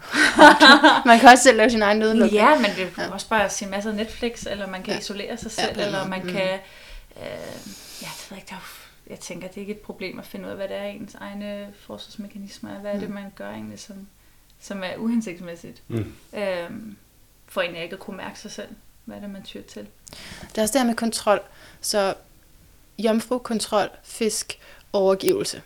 man 1.06 1.18
kan 1.20 1.28
også 1.28 1.42
selv 1.42 1.56
lave 1.56 1.70
sin 1.70 1.82
egen 1.82 1.98
nedlukning. 1.98 2.32
Ja, 2.32 2.54
men 2.58 2.70
det 2.76 2.92
er 2.98 3.10
også 3.10 3.28
bare 3.28 3.44
at 3.44 3.52
se 3.52 3.66
masser 3.66 3.90
af 3.90 3.96
Netflix, 3.96 4.46
eller 4.46 4.66
man 4.66 4.80
kan 4.82 4.86
Ja. 4.88 4.92
ja. 4.94 4.98
isolere 5.00 5.36
sig 5.36 5.52
Ja, 5.58 5.64
selv, 5.64 5.74
den 5.74 5.84
eller 5.84 6.06
man 6.08 6.22
Mm. 6.22 6.28
kan... 6.32 6.52
Øh, 7.16 7.22
ja, 8.02 8.08
det 8.18 8.26
ved 8.30 8.36
ikke, 8.38 8.48
der 8.50 8.54
er 8.56 8.76
jeg 9.10 9.20
tænker, 9.20 9.48
det 9.48 9.56
er 9.56 9.60
ikke 9.60 9.72
et 9.72 9.78
problem 9.78 10.18
at 10.18 10.26
finde 10.26 10.44
ud 10.46 10.50
af, 10.50 10.56
hvad 10.56 10.68
det 10.68 10.76
er 10.76 10.82
ens 10.84 11.14
egne 11.14 11.68
forsvarsmekanismer 11.86 12.70
er. 12.70 12.78
Hvad 12.78 12.90
er 12.92 12.98
det, 12.98 13.08
Mm. 13.08 13.14
man 13.14 13.24
gør 13.36 13.50
egentlig, 13.50 13.80
som, 13.80 14.06
som 14.60 14.82
er 14.84 14.96
uhensigtsmæssigt. 14.96 15.82
Mm. 15.88 16.12
Øhm, 16.32 16.96
for 17.48 17.60
egentlig 17.60 17.82
ikke 17.82 17.92
at 17.94 18.00
kunne 18.00 18.16
mærke 18.16 18.38
sig 18.38 18.50
selv, 18.50 18.68
hvad 19.04 19.16
er 19.16 19.20
det, 19.20 19.30
man 19.30 19.42
tyr 19.42 19.62
til. 19.62 19.86
Det 20.52 20.58
er 20.58 20.62
også 20.62 20.72
det 20.72 20.80
her 20.80 20.86
med 20.86 20.94
kontrol. 20.94 21.40
Så 21.80 22.14
jomfru, 22.98 23.38
kontrol, 23.38 23.88
fisk, 24.04 24.58
overgivelse. 24.92 25.62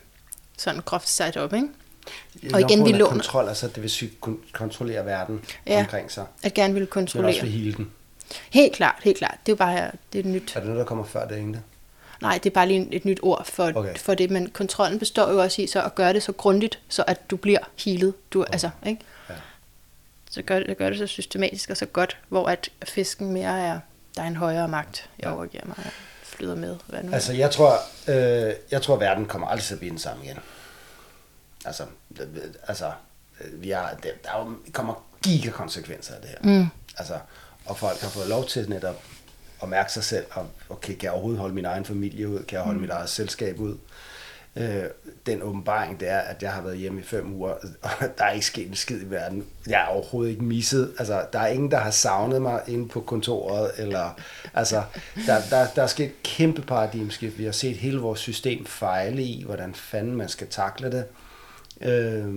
Sådan 0.59 0.81
groft 0.81 1.09
sat 1.09 1.37
op, 1.37 1.53
ikke? 1.53 1.69
Og 2.53 2.61
igen, 2.61 2.85
vi 2.85 2.91
er 2.91 2.95
låner. 2.97 3.11
kontrol, 3.11 3.49
altså 3.49 3.69
det 3.69 3.83
vil 3.83 3.91
sige 3.91 4.11
kon- 4.27 4.53
kontrollere 4.53 5.07
verden 5.07 5.45
Ja. 5.67 5.79
omkring 5.81 6.11
sig. 6.13 6.27
At 6.43 6.55
gerne 6.55 6.73
vil 6.75 6.81
Men 6.81 6.87
også 6.89 6.93
kontrollere. 6.93 7.41
vil 7.41 7.51
hele 7.51 7.75
den. 7.75 7.91
Helt 8.51 8.73
klart, 8.75 8.97
helt 9.05 9.19
klart. 9.19 9.39
Det 9.47 9.53
er 9.53 9.57
jo 9.57 9.57
bare 9.57 9.91
det 10.13 10.27
er 10.27 10.29
nyt. 10.29 10.53
Er 10.57 10.61
det 10.61 10.69
noget, 10.69 10.79
der 10.79 10.85
kommer 10.87 11.05
før 11.05 11.29
det 11.29 11.37
egentlig? 11.37 11.61
Nej, 12.23 12.39
det 12.43 12.51
er 12.51 12.55
bare 12.55 12.69
lige 12.69 12.89
et 12.93 13.05
nyt 13.05 13.19
ord 13.23 13.45
for, 13.47 13.65
okay. 13.65 13.75
Okay. 13.79 13.95
for 13.97 14.15
det. 14.15 14.31
Men 14.31 14.51
kontrollen 14.51 14.99
består 14.99 15.31
jo 15.33 15.39
også 15.43 15.63
i 15.63 15.67
så 15.67 15.83
at 15.83 15.95
gøre 15.95 16.13
det 16.13 16.23
så 16.23 16.33
grundigt, 16.33 16.79
så 16.89 17.05
at 17.07 17.31
du 17.31 17.37
bliver 17.37 17.59
healet. 17.85 18.15
Du, 18.33 18.41
okay. 18.43 18.53
altså, 18.53 18.71
ikke? 18.87 19.01
Ja. 19.31 19.35
Så 20.31 20.43
gør 20.43 20.59
det, 20.59 20.77
gør 20.79 20.89
det 20.91 20.99
så 20.99 21.07
systematisk 21.07 21.71
og 21.71 21.77
så 21.77 21.87
godt, 21.87 22.17
hvor 22.29 22.47
at 22.49 22.69
fisken 22.85 23.33
mere 23.33 23.61
er, 23.61 23.79
der 24.17 24.23
er 24.23 24.27
en 24.27 24.37
højere 24.37 24.69
magt, 24.69 25.09
jeg 25.19 25.27
Ja. 25.27 25.35
overgiver 25.37 25.63
mig, 25.67 25.75
jeg 25.79 25.93
flyder 26.23 26.55
med. 26.55 26.77
Hvad 26.87 27.03
nu 27.03 27.13
Altså, 27.13 27.33
jeg 27.33 27.51
tror, 27.51 27.73
øh, 28.09 28.53
jeg 28.71 28.83
tror, 28.83 28.97
verden 28.97 29.27
kommer 29.27 29.47
aldrig 29.49 29.65
til 29.65 29.75
at 29.75 29.79
blive 29.81 29.91
den 29.91 29.99
samme 29.99 30.25
igen. 30.25 30.39
Altså, 31.65 31.85
altså 32.69 32.93
øh, 33.41 33.63
vi 33.63 33.71
har, 33.71 33.97
der 34.03 34.11
er 34.25 34.39
jo, 34.39 34.57
kommer 34.73 35.05
gigakonsekvenser 35.23 36.15
af 36.15 36.21
det 36.21 36.31
her. 36.31 36.59
Mm. 36.59 36.67
Altså, 36.99 37.19
og 37.67 37.77
folk 37.77 38.01
har 38.01 38.09
fået 38.09 38.29
lov 38.29 38.47
til 38.47 38.69
netop 38.69 39.03
at 39.63 39.69
mærke 39.69 39.93
sig 39.93 40.05
selv, 40.05 40.25
og 40.31 40.47
okay, 40.69 40.95
kan 40.95 41.03
jeg 41.03 41.13
overhovedet 41.13 41.41
holde 41.41 41.55
min 41.55 41.65
egen 41.65 41.85
familie 41.85 42.29
ud? 42.29 42.43
Kan 42.43 42.57
jeg 42.57 42.65
holde 42.65 42.79
mm. 42.79 42.83
mit 42.83 42.91
eget 42.91 43.09
selskab 43.09 43.61
ud? 43.61 43.79
Øh, 44.57 44.85
den 45.27 45.43
åbenbaring, 45.43 46.01
det 46.01 46.11
er, 46.11 46.19
at 46.19 46.43
jeg 46.43 46.53
har 46.53 46.63
været 46.63 46.79
hjemme 46.79 47.01
i 47.01 47.05
fem 47.05 47.33
uger, 47.33 47.51
og 47.83 47.91
der 48.19 48.25
er 48.25 48.31
ikke 48.31 48.47
sket 48.47 48.69
en 48.69 48.75
skid 48.75 49.03
i 49.03 49.11
verden. 49.11 49.45
Jeg 49.67 49.83
er 49.83 49.87
overhovedet 49.87 50.31
ikke 50.31 50.45
misset. 50.45 50.95
Altså, 50.99 51.27
der 51.33 51.39
er 51.39 51.47
ingen, 51.47 51.71
der 51.71 51.79
har 51.79 51.91
savnet 51.91 52.43
mig 52.43 52.63
inde 52.67 52.89
på 52.89 53.01
kontoret, 53.01 53.71
eller, 53.77 54.21
altså, 54.55 54.83
der, 55.27 55.41
der, 55.51 55.67
der 55.77 55.83
er 55.83 55.87
sket 55.87 56.07
et 56.07 56.23
kæmpe 56.23 56.63
paradigmskift. 56.63 57.39
Vi 57.39 57.45
har 57.45 57.53
set 57.53 57.77
hele 57.77 57.99
vores 57.99 58.21
system 58.21 58.67
fejle 58.67 59.23
i, 59.23 59.45
hvordan 59.45 59.75
fanden 59.75 60.17
man 60.17 60.29
skal 60.29 60.49
takle 60.49 60.93
det. 60.93 61.05
Øh, 61.85 62.35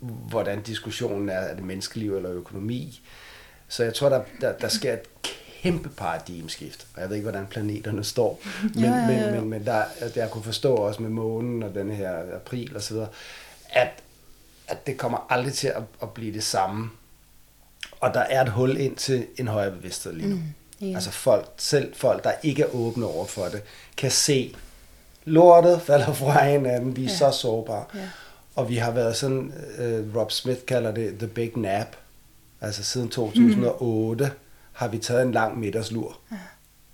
hvordan 0.00 0.62
diskussionen 0.62 1.28
er, 1.28 1.38
er 1.38 1.54
det 1.54 1.64
menneskeliv 1.64 2.16
eller 2.16 2.30
økonomi. 2.30 3.00
Så 3.68 3.84
jeg 3.84 3.94
tror, 3.94 4.08
der, 4.08 4.22
der, 4.40 4.52
der 4.52 4.68
sker 4.68 4.92
et 4.92 5.02
kæmpe 5.62 5.88
paradigmskift. 5.88 6.86
Og 6.94 7.00
jeg 7.00 7.08
ved 7.08 7.16
ikke, 7.16 7.30
hvordan 7.30 7.46
planeterne 7.46 8.04
står. 8.04 8.40
Men, 8.74 8.84
Ja, 8.84 8.90
ja, 8.90 8.96
ja. 8.96 9.30
men, 9.30 9.40
men, 9.40 9.50
men 9.50 9.66
der, 9.66 9.82
at 9.98 10.16
jeg 10.16 10.30
kunne 10.30 10.44
forstå 10.44 10.74
også 10.74 11.02
med 11.02 11.10
månen 11.10 11.62
og 11.62 11.74
den 11.74 11.90
her 11.90 12.34
april 12.34 12.76
videre, 12.90 13.08
at, 13.70 13.88
at 14.68 14.86
det 14.86 14.96
kommer 14.96 15.26
aldrig 15.30 15.52
til 15.52 15.68
at, 15.68 15.82
at 16.02 16.10
blive 16.10 16.34
det 16.34 16.44
samme. 16.44 16.90
Og 18.00 18.14
der 18.14 18.20
er 18.20 18.42
et 18.42 18.48
hul 18.48 18.76
ind 18.76 18.96
til 18.96 19.26
en 19.36 19.48
højere 19.48 19.70
bevidsthed 19.70 20.12
lige 20.12 20.28
nu. 20.28 20.36
Mm, 20.36 20.88
ja. 20.88 20.94
Altså 20.94 21.10
folk, 21.10 21.48
selv 21.56 21.94
folk, 21.94 22.24
der 22.24 22.32
ikke 22.42 22.62
er 22.62 22.74
åbne 22.74 23.06
over 23.06 23.26
for 23.26 23.44
det, 23.44 23.62
kan 23.96 24.10
se, 24.10 24.56
lortet 25.24 25.82
falder 25.82 26.12
fra 26.12 26.44
hinanden, 26.44 26.96
vi 26.96 27.04
er 27.04 27.08
ja. 27.08 27.16
så 27.16 27.30
sårbare. 27.30 27.84
Ja. 27.94 28.08
Og 28.54 28.68
vi 28.68 28.76
har 28.76 28.90
været 28.90 29.16
sådan, 29.16 29.52
uh, 29.78 30.16
Rob 30.16 30.30
Smith 30.30 30.64
kalder 30.66 30.92
det 30.92 31.18
the 31.18 31.28
big 31.28 31.56
nap. 31.56 31.96
Altså 32.60 32.82
siden 32.82 33.08
2008 33.08 34.24
mm. 34.24 34.30
har 34.72 34.88
vi 34.88 34.98
taget 34.98 35.22
en 35.22 35.32
lang 35.32 35.58
middagslur, 35.58 36.18
ja. 36.30 36.36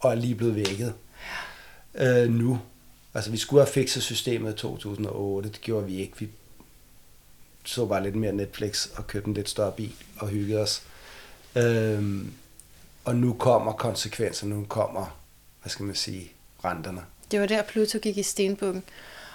og 0.00 0.10
er 0.10 0.14
lige 0.14 0.34
blevet 0.34 0.54
vækket. 0.54 0.94
Ja. 1.94 2.24
Uh, 2.24 2.30
nu. 2.30 2.60
Altså 3.14 3.30
vi 3.30 3.36
skulle 3.36 3.62
have 3.62 3.72
fikset 3.72 4.02
systemet 4.02 4.52
i 4.52 4.56
2008, 4.56 5.48
det 5.48 5.60
gjorde 5.60 5.86
vi 5.86 5.96
ikke. 6.00 6.18
Vi 6.18 6.28
så 7.64 7.86
bare 7.86 8.02
lidt 8.02 8.16
mere 8.16 8.32
Netflix 8.32 8.88
og 8.96 9.06
købte 9.06 9.28
en 9.28 9.34
lidt 9.34 9.48
større 9.48 9.72
bil 9.72 9.94
og 10.18 10.28
hyggede 10.28 10.60
os. 10.62 10.82
Øhm, 11.56 12.32
og 13.04 13.16
nu 13.16 13.32
kommer 13.32 13.72
konsekvenserne, 13.72 14.54
nu 14.54 14.64
kommer, 14.68 15.18
hvad 15.62 15.70
skal 15.70 15.84
man 15.84 15.94
sige, 15.94 16.32
renterne. 16.64 17.00
Det 17.30 17.40
var 17.40 17.46
der, 17.46 17.62
Pluto 17.62 17.98
gik 17.98 18.18
i 18.18 18.22
stenbukken. 18.22 18.82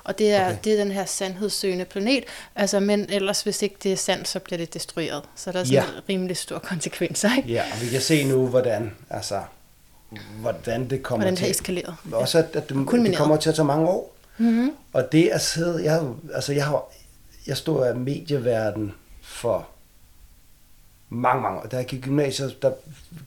Og 0.05 0.17
det 0.17 0.31
er, 0.31 0.45
okay. 0.47 0.57
Det 0.63 0.73
er 0.73 0.77
den 0.83 0.91
her 0.91 1.05
sandhedssøgende 1.05 1.85
planet. 1.85 2.23
Altså, 2.55 2.79
men 2.79 3.05
ellers, 3.09 3.41
hvis 3.41 3.61
ikke 3.61 3.75
det 3.83 3.91
er 3.91 3.95
sandt, 3.95 4.27
så 4.27 4.39
bliver 4.39 4.57
det 4.57 4.73
destrueret. 4.73 5.23
Så 5.35 5.51
der 5.51 5.59
er 5.59 5.63
sådan 5.63 5.73
Ja. 5.73 5.83
rimelig 6.09 6.37
store 6.37 6.59
konsekvenser, 6.59 7.29
ikke? 7.37 7.49
Ja, 7.49 7.63
og 7.73 7.81
vi 7.81 7.87
kan 7.87 8.01
se 8.01 8.23
nu, 8.23 8.47
hvordan, 8.47 8.91
altså, 9.09 9.41
hvordan 10.39 10.89
det 10.89 11.03
kommer 11.03 11.25
Hvordan 11.25 11.33
det 11.35 11.43
til. 11.43 11.51
eskaleret. 11.51 11.95
Også 12.11 12.37
at, 12.37 12.45
at 12.53 12.69
det, 12.69 12.87
det 13.05 13.17
kommer 13.17 13.37
til 13.37 13.49
at 13.49 13.55
tage 13.55 13.65
mange 13.65 13.87
år. 13.89 14.15
Mm-hmm. 14.37 14.71
Og 14.93 15.11
det 15.11 15.27
at 15.29 15.41
sidde, 15.41 15.83
jeg, 15.83 16.03
altså 16.33 16.53
jeg 16.53 16.65
har, 16.65 16.83
jeg 17.47 17.57
stod 17.57 17.85
af 17.85 17.95
medieverden 17.95 18.93
for 19.21 19.67
mange, 21.09 21.41
mange 21.41 21.59
år. 21.59 21.63
Da 21.65 21.75
jeg 21.77 21.85
gik 21.85 21.99
i 21.99 22.01
gymnasiet, 22.01 22.61
der 22.61 22.71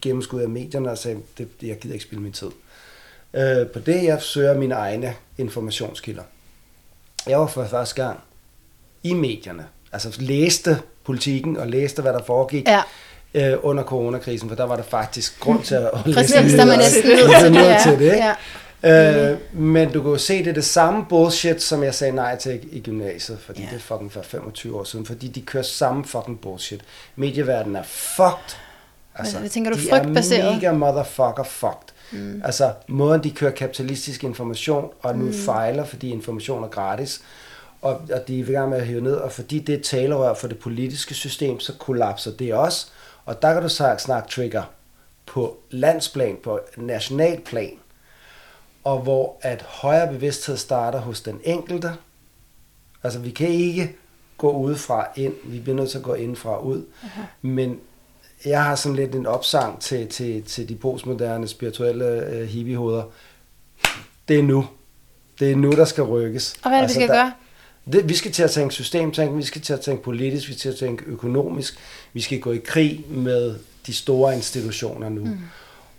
gennemskudde 0.02 0.42
jeg 0.42 0.50
medierne 0.50 0.90
og 0.90 0.98
sagde, 0.98 1.18
det, 1.38 1.48
jeg 1.62 1.78
gider 1.78 1.94
ikke 1.94 2.04
spille 2.04 2.22
min 2.22 2.32
tid. 2.32 2.50
Øh, 3.34 3.66
på 3.66 3.78
det, 3.78 4.04
jeg 4.04 4.22
søger 4.22 4.58
mine 4.58 4.74
egne 4.74 5.14
informationskilder. 5.38 6.22
Jeg 7.28 7.38
var 7.40 7.46
for 7.46 7.64
første 7.64 8.02
gang 8.02 8.20
i 9.02 9.14
medierne, 9.14 9.66
altså 9.92 10.16
læste 10.18 10.78
politikken 11.04 11.56
og 11.56 11.66
læste, 11.68 12.02
hvad 12.02 12.12
der 12.12 12.22
foregik 12.26 12.68
Ja. 12.68 12.82
øh, 13.52 13.58
under 13.62 13.84
coronakrisen, 13.84 14.48
for 14.48 14.56
der 14.56 14.64
var 14.64 14.76
der 14.76 14.82
faktisk 14.82 15.40
grund 15.40 15.62
til 15.62 15.74
at 15.74 15.90
læse 16.06 16.14
Præcis, 16.18 16.52
der 16.52 16.62
er 16.62 16.66
man 16.66 16.78
nyheder. 16.78 16.78
næsten 16.78 17.52
nødt 17.52 17.82
til 17.98 17.98
det. 17.98 18.16
Ja. 18.16 18.34
ikke? 18.82 19.30
Øh, 19.32 19.38
men 19.52 19.92
du 19.92 20.02
kan 20.02 20.10
jo 20.10 20.18
se, 20.18 20.38
det 20.38 20.46
er 20.46 20.52
det 20.54 20.64
samme 20.64 21.04
bullshit, 21.08 21.62
som 21.62 21.82
jeg 21.82 21.94
sagde 21.94 22.12
nej 22.14 22.36
til 22.36 22.60
i 22.72 22.80
gymnasiet, 22.80 23.38
fordi 23.46 23.60
yeah. 23.60 23.70
det 23.70 23.76
er 23.76 23.80
fucking 23.80 24.12
for 24.12 24.22
25 24.22 24.78
år 24.80 24.84
siden, 24.84 25.06
fordi 25.06 25.28
de 25.28 25.40
kører 25.40 25.62
samme 25.62 26.04
fucking 26.04 26.40
bullshit. 26.40 26.80
Medieverdenen 27.16 27.76
er 27.76 27.82
fucked. 27.82 28.56
Altså, 29.14 29.38
hvad 29.38 29.48
tænker 29.48 29.70
du, 29.70 29.76
de 29.78 29.88
frygtbaseret? 29.90 30.44
er 30.48 30.54
mega 30.54 30.72
motherfucker 30.72 31.42
fucked. 31.44 31.88
Mm. 32.12 32.42
Altså, 32.44 32.72
måden 32.88 33.24
de 33.24 33.30
kører 33.30 33.50
kapitalistisk 33.50 34.24
information, 34.24 34.90
og 35.02 35.18
nu 35.18 35.24
mm. 35.24 35.32
fejler, 35.32 35.84
fordi 35.84 36.10
information 36.10 36.64
er 36.64 36.68
gratis, 36.68 37.22
og, 37.82 38.00
og 38.12 38.28
de 38.28 38.40
er 38.40 38.44
i 38.44 38.52
gang 38.52 38.70
med 38.70 38.78
at 38.78 38.86
hive 38.86 39.00
ned, 39.00 39.14
og 39.14 39.32
fordi 39.32 39.58
det 39.58 39.74
er 39.74 39.82
talerør 39.82 40.34
for 40.34 40.48
det 40.48 40.58
politiske 40.58 41.14
system, 41.14 41.60
så 41.60 41.72
kollapser 41.78 42.30
det 42.30 42.54
også. 42.54 42.86
Og 43.24 43.42
der 43.42 43.52
kan 43.52 43.62
du 43.62 43.68
snakke, 43.68 44.02
snakke 44.02 44.28
trigger 44.28 44.62
på 45.26 45.56
landsplan, 45.70 46.36
på 46.44 46.60
nationalplan, 46.76 47.78
og 48.84 48.98
hvor 48.98 49.36
at 49.40 49.62
højere 49.62 50.12
bevidsthed 50.12 50.56
starter 50.56 50.98
hos 50.98 51.20
den 51.20 51.40
enkelte. 51.44 51.92
Altså 53.02 53.18
vi 53.18 53.30
kan 53.30 53.48
ikke 53.48 53.96
gå 54.38 54.50
udefra 54.50 55.06
ind, 55.16 55.34
vi 55.44 55.60
bliver 55.60 55.76
nødt 55.76 55.90
til 55.90 55.98
at 55.98 56.04
gå 56.04 56.14
indfra 56.14 56.58
ud. 56.58 56.84
Aha. 57.04 57.22
Men 57.42 57.80
jeg 58.46 58.64
har 58.64 58.74
sådan 58.74 58.96
lidt 58.96 59.14
en 59.14 59.26
opsang 59.26 59.80
til, 59.80 60.06
til, 60.08 60.42
til 60.42 60.68
de 60.68 60.74
postmoderne, 60.74 61.48
spirituelle 61.48 62.04
øh, 62.04 62.48
hippiehoveder. 62.48 63.02
Det 64.28 64.38
er 64.38 64.42
nu. 64.42 64.66
Det 65.40 65.52
er 65.52 65.56
nu, 65.56 65.70
der 65.72 65.84
skal 65.84 66.04
rykkes. 66.04 66.54
Og 66.62 66.70
hvad 66.70 66.78
er 66.78 66.82
det, 66.82 66.88
vi 66.88 66.94
skal 66.94 67.08
der, 67.08 67.14
gøre? 67.14 67.32
Det, 67.92 68.08
vi 68.08 68.14
skal 68.14 68.32
til 68.32 68.42
at 68.42 68.50
tænke 68.50 68.74
systemtænk, 68.74 69.36
vi 69.36 69.42
skal 69.42 69.60
til 69.60 69.72
at 69.72 69.80
tænke 69.80 70.02
politisk, 70.02 70.48
vi 70.48 70.52
skal 70.52 70.60
til 70.60 70.68
at 70.68 70.76
tænke 70.76 71.04
økonomisk, 71.06 71.78
vi 72.12 72.20
skal 72.20 72.40
gå 72.40 72.52
i 72.52 72.58
krig 72.64 73.04
med 73.08 73.54
de 73.86 73.94
store 73.94 74.34
institutioner 74.34 75.08
nu. 75.08 75.24
Mm. 75.24 75.38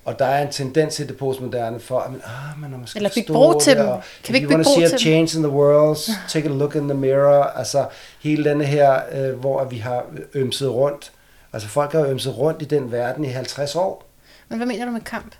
Og 0.05 0.19
der 0.19 0.25
er 0.25 0.41
en 0.45 0.51
tendens 0.51 0.99
i 0.99 1.07
det 1.07 1.17
postmoderne 1.17 1.79
for, 1.79 1.99
at 1.99 2.11
man, 2.11 2.21
ah, 2.25 2.71
man 2.71 2.87
skal 2.87 2.99
Eller 2.99 3.09
bygge 3.15 3.33
bro 3.33 3.59
til 3.59 3.77
dem. 3.77 3.87
og 3.87 4.01
Kan 4.23 4.33
vi 4.33 4.37
ikke 4.37 4.47
bygge 4.47 4.61
a 4.61 4.63
til 4.63 4.89
dem? 4.89 4.99
change 4.99 5.37
in 5.37 5.43
the 5.43 5.51
world, 5.51 5.97
take 6.29 6.49
a 6.49 6.51
look 6.51 6.75
in 6.75 6.87
the 6.87 6.97
mirror. 6.97 7.43
Altså 7.43 7.85
hele 8.19 8.49
denne 8.49 8.65
her, 8.65 9.01
øh, 9.11 9.39
hvor 9.39 9.63
vi 9.63 9.77
har 9.77 10.05
ømset 10.33 10.69
rundt. 10.69 11.11
Altså 11.53 11.69
folk 11.69 11.91
har 11.91 12.05
ømset 12.05 12.37
rundt 12.37 12.61
i 12.61 12.65
den 12.65 12.91
verden 12.91 13.25
i 13.25 13.27
50 13.27 13.75
år. 13.75 14.05
Men 14.49 14.57
hvad 14.57 14.67
mener 14.67 14.85
du 14.85 14.91
med 14.91 15.01
kamp? 15.01 15.35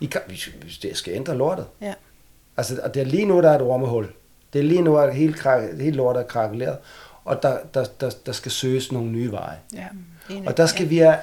I 0.00 0.06
kan, 0.06 0.20
vi, 0.28 0.40
vi- 0.62 0.78
det 0.82 0.96
skal 0.96 1.14
ændre 1.14 1.36
lortet. 1.36 1.66
Ja. 1.80 1.94
Altså, 2.56 2.80
og 2.84 2.94
det 2.94 3.02
er 3.02 3.06
lige 3.06 3.26
nu, 3.26 3.40
der 3.42 3.50
er 3.50 3.54
et 3.54 3.62
ormehul. 3.62 4.08
Det 4.52 4.58
er 4.58 4.62
lige 4.62 4.82
nu, 4.82 4.96
at 4.98 5.14
hele, 5.14 5.32
krak- 5.34 5.82
hele 5.82 5.96
lortet 5.96 6.20
er 6.22 6.26
krakuleret. 6.26 6.78
Og 7.24 7.42
der, 7.42 7.58
der, 7.74 7.84
der, 8.00 8.10
der 8.26 8.32
skal 8.32 8.52
søges 8.52 8.92
nogle 8.92 9.10
nye 9.10 9.32
veje. 9.32 9.56
Ja. 9.74 9.86
Enig. 10.30 10.48
Og 10.48 10.56
der 10.56 10.66
skal, 10.66 10.90
vi 10.90 10.98
have, 10.98 11.16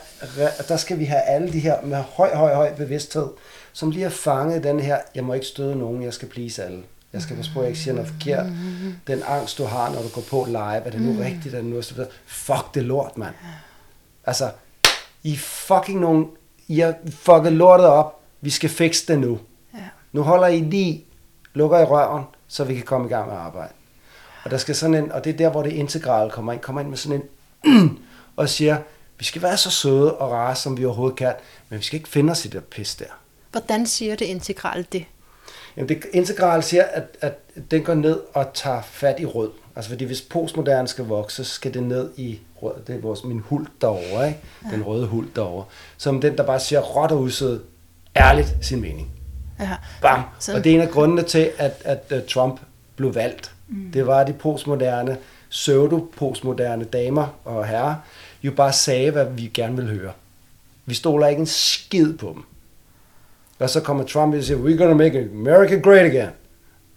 der 0.68 0.78
skal 0.78 1.00
vi 1.00 1.06
have 1.06 1.22
alle 1.22 1.54
de 1.54 1.60
her 1.60 1.82
med 1.82 1.98
høj, 1.98 2.36
høj, 2.36 2.54
høj 2.54 2.74
bevidsthed, 2.74 3.28
som 3.74 3.92
lige 3.92 4.04
har 4.04 4.10
fanget 4.10 4.64
den 4.64 4.80
her, 4.80 4.98
jeg 5.16 5.24
må 5.24 5.34
ikke 5.34 5.46
støde 5.46 5.76
nogen, 5.76 6.04
jeg 6.04 6.14
skal 6.14 6.28
please 6.28 6.64
alle. 6.64 6.84
Jeg 7.14 7.22
skal 7.22 7.36
passe 7.36 7.52
på, 7.54 7.60
at 7.60 7.64
jeg 7.64 7.70
ikke 7.70 7.82
siger 7.82 7.94
noget 7.94 8.10
forkert. 8.10 8.46
Den 9.08 9.24
angst, 9.28 9.58
du 9.58 9.64
har, 9.64 9.90
når 9.94 10.02
du 10.02 10.08
går 10.08 10.22
på 10.30 10.46
live, 10.48 10.60
er 10.86 10.90
det 10.90 11.02
nu 11.02 11.22
rigtigt, 11.24 11.56
er 11.56 11.62
det 11.62 11.66
nu. 11.70 11.82
Fuck 12.26 12.74
det 12.74 12.84
lort, 12.84 13.18
mand. 13.18 13.34
Altså, 14.30 14.52
I 15.24 15.38
fucking 15.38 16.00
nogle, 16.00 16.28
I 16.68 16.80
har 16.80 16.96
fucket 17.12 17.54
lortet 17.54 17.88
op. 17.88 18.22
Vi 18.42 18.50
skal 18.50 18.70
fikse 18.70 19.08
det 19.08 19.20
nu. 19.20 19.40
Ja. 19.74 19.80
Nu 20.12 20.22
holder 20.22 20.48
I 20.48 20.60
lige, 20.60 21.06
lukker 21.54 21.80
i 21.80 21.84
røven, 21.84 22.24
så 22.48 22.64
vi 22.64 22.76
kan 22.76 22.84
komme 22.84 23.08
i 23.08 23.10
gang 23.10 23.28
med 23.28 23.38
arbejde. 23.38 23.74
Og 24.44 24.52
der 24.52 24.58
skal 24.58 24.76
sådan 24.76 24.96
en, 24.96 25.12
og 25.12 25.24
det 25.24 25.34
er 25.34 25.38
der, 25.38 25.50
hvor 25.50 25.64
det 25.64 25.72
integrale 25.72 26.32
kommer 26.32 26.54
ind, 26.54 26.62
kommer 26.62 26.82
ind 26.82 26.90
med 26.90 26.98
sådan 26.98 27.22
en, 27.64 28.00
og 28.36 28.50
siger, 28.50 28.78
vi 29.18 29.26
skal 29.26 29.42
være 29.42 29.58
så 29.58 29.72
søde 29.72 30.18
og 30.18 30.32
rare, 30.32 30.56
som 30.56 30.78
vi 30.78 30.86
overhovedet 30.86 31.18
kan, 31.18 31.34
men 31.70 31.80
vi 31.80 31.84
skal 31.84 31.98
ikke 31.98 32.10
finde 32.10 32.32
os 32.32 32.46
i 32.46 32.48
det 32.48 32.64
pis 32.64 32.96
der. 32.96 33.06
Hvordan 33.52 33.88
siger 33.88 34.16
det 34.16 34.26
integrale 34.26 34.86
det? 34.92 35.06
Jamen 35.78 35.90
det 35.90 36.06
integrale 36.14 36.62
siger, 36.62 36.84
at, 36.84 37.04
at 37.22 37.40
den 37.72 37.84
går 37.84 37.94
ned 37.94 38.20
og 38.34 38.54
tager 38.54 38.82
fat 38.82 39.20
i 39.20 39.26
rød. 39.26 39.52
Altså 39.76 39.90
fordi 39.90 40.06
hvis 40.06 40.22
postmoderne 40.22 40.88
skal 40.88 41.06
vokse, 41.06 41.46
så 41.46 41.54
skal 41.54 41.74
det 41.74 41.84
ned 41.84 42.12
i. 42.18 42.40
Det 42.88 42.96
er 42.96 43.02
vores, 43.02 43.24
min 43.24 43.40
huld 43.40 43.68
derovre, 43.82 44.28
ikke? 44.28 44.40
Den 44.72 44.84
røde 44.84 45.08
huld 45.08 45.28
derovre. 45.36 45.66
Som 45.98 46.22
den, 46.22 46.38
der 46.38 46.44
bare 46.44 46.60
siger 46.60 46.80
råt 46.82 47.12
og 47.12 47.22
usød, 47.22 47.60
ærligt 48.16 48.56
sin 48.62 48.82
mening. 48.82 49.12
Ja. 49.60 49.76
Bam! 50.02 50.22
Sådan. 50.40 50.58
Og 50.58 50.64
det 50.64 50.72
er 50.72 50.76
en 50.76 50.82
af 50.82 50.90
grundene 50.90 51.24
til, 51.24 51.52
at, 51.58 51.82
at, 51.86 52.04
at 52.10 52.26
Trump 52.26 52.60
blev 52.96 53.16
valgt. 53.16 53.52
Mm. 53.68 53.92
Det 53.92 54.08
var, 54.08 54.24
de 54.24 54.34
postmoderne, 54.34 55.18
pseudo-postmoderne 55.50 56.84
damer 56.84 57.28
og 57.46 57.68
herrer, 57.68 57.96
jo 58.44 58.52
bare 58.52 58.74
sagde, 58.74 59.12
hvad 59.12 59.26
vi 59.26 59.52
gerne 59.54 59.76
vil 59.76 59.90
høre. 59.90 60.12
Vi 60.86 60.94
stoler 60.94 61.28
ikke 61.28 61.40
en 61.40 61.46
skid 61.46 62.18
på 62.18 62.32
dem. 62.36 62.44
Og 63.60 63.70
så 63.70 63.82
kommer 63.82 64.04
Trump 64.04 64.36
og 64.36 64.44
siger, 64.44 64.58
we're 64.58 64.78
gonna 64.78 64.94
make 64.94 65.20
America 65.20 65.76
great 65.76 66.06
again. 66.06 66.30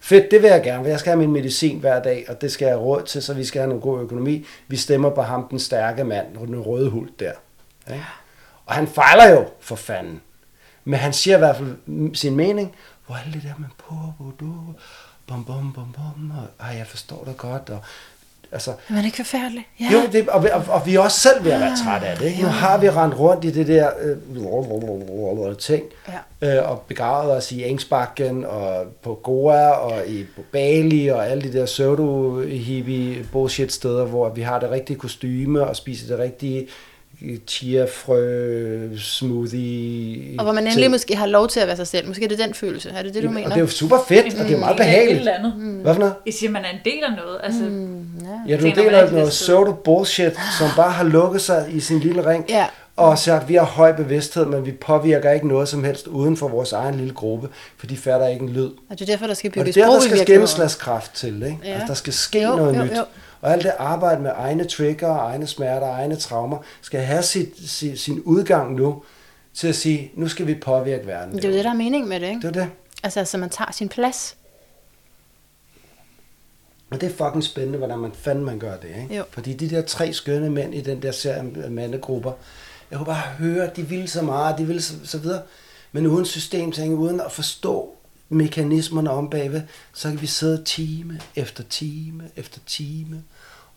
Fedt, 0.04 0.30
det 0.30 0.42
vil 0.42 0.50
jeg 0.50 0.62
gerne, 0.62 0.84
for 0.84 0.90
jeg 0.90 1.00
skal 1.00 1.10
have 1.10 1.18
min 1.18 1.32
medicin 1.32 1.78
hver 1.78 2.02
dag, 2.02 2.24
og 2.28 2.40
det 2.40 2.52
skal 2.52 2.66
jeg 2.66 2.74
have 2.74 2.82
råd 2.82 3.02
til, 3.02 3.22
så 3.22 3.34
vi 3.34 3.44
skal 3.44 3.60
have 3.60 3.68
noget 3.68 3.82
god 3.82 4.00
økonomi. 4.00 4.46
Vi 4.68 4.76
stemmer 4.76 5.10
på 5.10 5.22
ham, 5.22 5.48
den 5.48 5.58
stærke 5.58 6.04
mand, 6.04 6.34
den 6.34 6.60
røde 6.60 6.90
huld 6.90 7.10
der. 7.18 7.32
Ikke? 7.92 8.04
Og 8.66 8.74
han 8.74 8.88
fejler 8.88 9.30
jo, 9.30 9.48
for 9.60 9.76
fanden. 9.76 10.20
Men 10.84 11.00
han 11.00 11.12
siger 11.12 11.36
i 11.36 11.38
hvert 11.38 11.56
fald 11.56 12.14
sin 12.14 12.36
mening, 12.36 12.74
hvor 13.06 13.16
alt 13.16 13.34
det 13.34 13.42
der 13.42 13.54
med 13.58 13.68
på, 13.78 13.94
på, 14.18 14.32
du, 14.40 14.54
bom, 15.26 15.44
bom, 15.44 15.72
bom, 15.72 15.92
bom, 15.92 16.30
og 16.30 16.66
ej, 16.66 16.76
jeg 16.76 16.86
forstår 16.86 17.24
det 17.24 17.36
godt, 17.36 17.70
og 17.70 17.80
altså, 18.52 18.70
Er 18.70 18.92
man 18.92 19.04
ikke 19.04 19.16
forfærdelig? 19.16 19.66
Ja. 19.80 19.86
jo, 19.92 19.98
det, 20.12 20.28
og, 20.28 20.46
og, 20.52 20.64
og 20.68 20.86
vi 20.86 20.94
er 20.94 21.00
også 21.00 21.18
selv 21.20 21.44
ved 21.44 21.52
at 21.52 21.60
være 21.60 21.76
trætte 21.84 22.06
af 22.06 22.16
det. 22.16 22.26
Ikke? 22.26 22.42
Nu 22.42 22.48
har 22.48 22.78
vi 22.78 22.90
rendt 22.90 23.18
rundt 23.18 23.44
i 23.44 23.50
det 23.50 23.66
der 23.66 23.90
øh, 24.02 25.56
ting, 25.56 25.82
Ja. 26.42 26.56
øh, 26.58 26.70
og 26.70 26.80
begravet 26.88 27.36
os 27.36 27.52
i 27.52 27.64
Engsbakken, 27.64 28.44
og 28.44 28.84
på 29.02 29.20
Goa, 29.22 29.68
og 29.70 30.06
i 30.08 30.24
på 30.36 30.42
Bali, 30.52 31.08
og 31.08 31.28
alle 31.30 31.42
de 31.42 31.52
der 31.58 31.66
pseudo-hippie 31.66 33.26
bullshit 33.32 33.72
steder, 33.72 34.04
hvor 34.04 34.28
vi 34.30 34.40
har 34.42 34.60
det 34.60 34.70
rigtige 34.70 34.96
kostyme, 34.98 35.66
og 35.66 35.76
spiser 35.76 36.06
det 36.16 36.18
rigtige 36.24 36.66
chia-frø 37.46 38.96
smoothie. 38.98 40.34
Og 40.38 40.44
hvor 40.44 40.52
man 40.52 40.62
ting. 40.62 40.72
endelig 40.72 40.90
måske 40.90 41.16
har 41.16 41.26
lov 41.26 41.48
til 41.48 41.60
at 41.60 41.66
være 41.66 41.76
sig 41.76 41.86
selv. 41.86 42.08
Måske 42.08 42.24
er 42.24 42.28
det 42.28 42.38
den 42.38 42.54
følelse. 42.54 42.90
Er 42.90 43.02
det 43.02 43.14
det, 43.14 43.22
du 43.22 43.28
mener? 43.30 43.44
Og 43.44 43.50
det 43.50 43.56
er 43.56 43.60
jo 43.60 43.66
super 43.66 43.96
fedt, 44.08 44.40
og 44.40 44.46
det 44.46 44.54
er 44.54 44.58
meget 44.58 44.72
Et 44.72 44.76
behageligt. 44.76 45.28
andet. 45.28 45.52
Hvad 45.52 45.94
for 45.94 46.00
noget? 46.00 46.14
I 46.26 46.32
siger, 46.32 46.50
man 46.50 46.64
er 46.64 46.70
en 46.70 46.78
del 46.84 47.02
af 47.08 47.16
noget. 47.16 47.40
Altså, 47.42 47.60
Mm, 47.62 48.01
ja. 48.48 48.56
Du 48.56 48.64
deler 48.66 49.10
noget 49.10 49.28
pseudo 49.28 49.72
bullshit, 49.72 50.32
som 50.58 50.68
bare 50.76 50.90
har 50.90 51.04
lukket 51.04 51.40
sig 51.42 51.66
i 51.70 51.80
sin 51.80 51.98
lille 51.98 52.26
ring, 52.26 52.44
Ja. 52.48 52.66
og 52.96 53.18
sagt, 53.18 53.48
vi 53.48 53.54
har 53.54 53.64
høj 53.64 53.92
bevidsthed, 53.92 54.46
men 54.46 54.66
vi 54.66 54.72
påvirker 54.72 55.30
ikke 55.30 55.48
noget 55.48 55.68
som 55.68 55.84
helst 55.84 56.06
uden 56.06 56.36
for 56.36 56.48
vores 56.48 56.72
egen 56.72 56.94
lille 56.94 57.14
gruppe, 57.14 57.48
for 57.78 57.86
de 57.86 57.96
fatter 57.96 58.26
ikke 58.28 58.42
en 58.42 58.48
lyd. 58.48 58.66
Og 58.90 58.98
det 58.98 59.00
er 59.00 59.06
derfor, 59.06 59.26
der 59.26 59.34
skal 59.34 59.48
Og 59.50 59.54
det 59.54 59.62
bygges 59.64 59.76
er 59.76 59.86
der, 59.86 59.92
der 59.92 60.00
skal 60.00 60.26
gennemslagskraft 60.26 61.14
til, 61.14 61.42
ikke? 61.42 61.58
Ja. 61.64 61.70
Altså, 61.72 61.86
der 61.86 61.94
skal 61.94 62.12
ske 62.12 62.42
Jo, 62.42 62.56
noget 62.56 62.76
jo, 62.78 62.84
nyt. 62.84 62.90
jo. 62.96 63.04
Og 63.40 63.52
alt 63.52 63.62
det 63.62 63.72
arbejde 63.78 64.22
med 64.22 64.30
egne 64.36 64.64
trigger, 64.64 65.16
egne 65.18 65.46
smerter, 65.46 65.86
egne 65.90 66.16
traumer, 66.16 66.58
skal 66.82 67.00
have 67.00 67.22
sit, 67.22 67.48
sin, 67.66 67.96
sin 67.96 68.20
udgang 68.24 68.74
nu, 68.74 69.02
til 69.54 69.68
at 69.68 69.74
sige, 69.74 70.12
nu 70.14 70.28
skal 70.28 70.46
vi 70.46 70.54
påvirke 70.54 71.06
verden. 71.06 71.36
Det 71.36 71.44
er 71.44 71.48
jo 71.48 71.54
det, 71.54 71.64
der 71.64 71.70
er 71.70 71.74
meningen 71.74 72.08
med 72.08 72.20
det, 72.20 72.28
ikke? 72.28 72.40
det 72.40 72.56
er 72.56 72.60
det. 72.60 72.68
Altså, 73.02 73.24
så 73.24 73.38
man 73.38 73.50
tager 73.50 73.72
sin 73.72 73.88
plads. 73.88 74.36
Og 76.92 77.00
det 77.00 77.12
er 77.12 77.24
fucking 77.24 77.44
spændende, 77.44 77.78
hvordan 77.78 77.98
man 77.98 78.12
fanden 78.12 78.44
man 78.44 78.58
gør 78.58 78.76
det, 78.76 78.88
ikke? 78.88 79.16
Jo. 79.16 79.24
Fordi 79.30 79.52
de 79.52 79.70
der 79.70 79.82
tre 79.82 80.12
skønne 80.12 80.50
mænd 80.50 80.74
i 80.74 80.80
den 80.80 81.02
der 81.02 81.12
serie 81.12 81.64
af 81.64 81.70
mandegrupper, 81.70 82.32
jeg 82.90 82.98
kunne 82.98 83.06
bare 83.06 83.28
høre, 83.38 83.70
de 83.76 83.82
ville 83.88 84.08
så 84.08 84.22
meget, 84.22 84.58
de 84.58 84.66
ville 84.66 84.82
så, 84.82 84.94
så 85.04 85.18
videre. 85.18 85.42
Men 85.92 86.06
uden 86.06 86.26
systemtænkning, 86.26 87.00
uden 87.00 87.20
at 87.20 87.32
forstå 87.32 87.94
mekanismerne 88.28 89.10
om 89.10 89.30
bagved, 89.30 89.62
så 89.92 90.08
kan 90.08 90.20
vi 90.20 90.26
sidde 90.26 90.64
time 90.64 91.20
efter 91.36 91.62
time 91.62 92.30
efter 92.36 92.60
time 92.66 93.22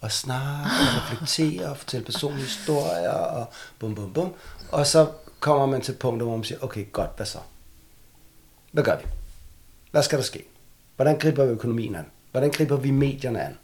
og 0.01 0.11
snakke 0.11 0.69
og 0.69 1.11
reflektere 1.11 1.69
og 1.69 1.77
fortælle 1.77 2.05
personlige 2.05 2.45
historier 2.45 3.09
og 3.09 3.45
bum 3.79 3.95
bum 3.95 4.13
bum. 4.13 4.33
Og 4.71 4.87
så 4.87 5.07
kommer 5.39 5.65
man 5.65 5.81
til 5.81 5.93
punkter, 5.93 6.25
hvor 6.25 6.35
man 6.35 6.43
siger, 6.43 6.59
okay, 6.61 6.91
godt, 6.91 7.09
hvad 7.15 7.25
så? 7.25 7.39
Hvad 8.71 8.83
gør 8.83 8.97
vi? 8.97 9.05
Hvad 9.91 10.03
skal 10.03 10.17
der 10.17 10.25
ske? 10.25 10.43
Hvordan 10.95 11.19
griber 11.19 11.45
vi 11.45 11.51
økonomien 11.51 11.95
an? 11.95 12.05
Hvordan 12.35 12.51
griber 12.51 12.77
vi 12.77 12.91
medierne 12.91 13.41
an? 13.41 13.57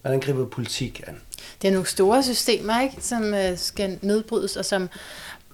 Hvordan 0.00 0.20
griber 0.20 0.44
vi 0.44 0.48
politik 0.50 1.02
an? 1.06 1.20
Det 1.62 1.68
er 1.68 1.72
nogle 1.72 1.86
store 1.86 2.22
systemer, 2.22 2.80
ikke, 2.80 2.96
som 3.00 3.34
øh, 3.34 3.58
skal 3.58 3.98
nedbrydes, 4.02 4.56
og 4.56 4.64
som 4.64 4.88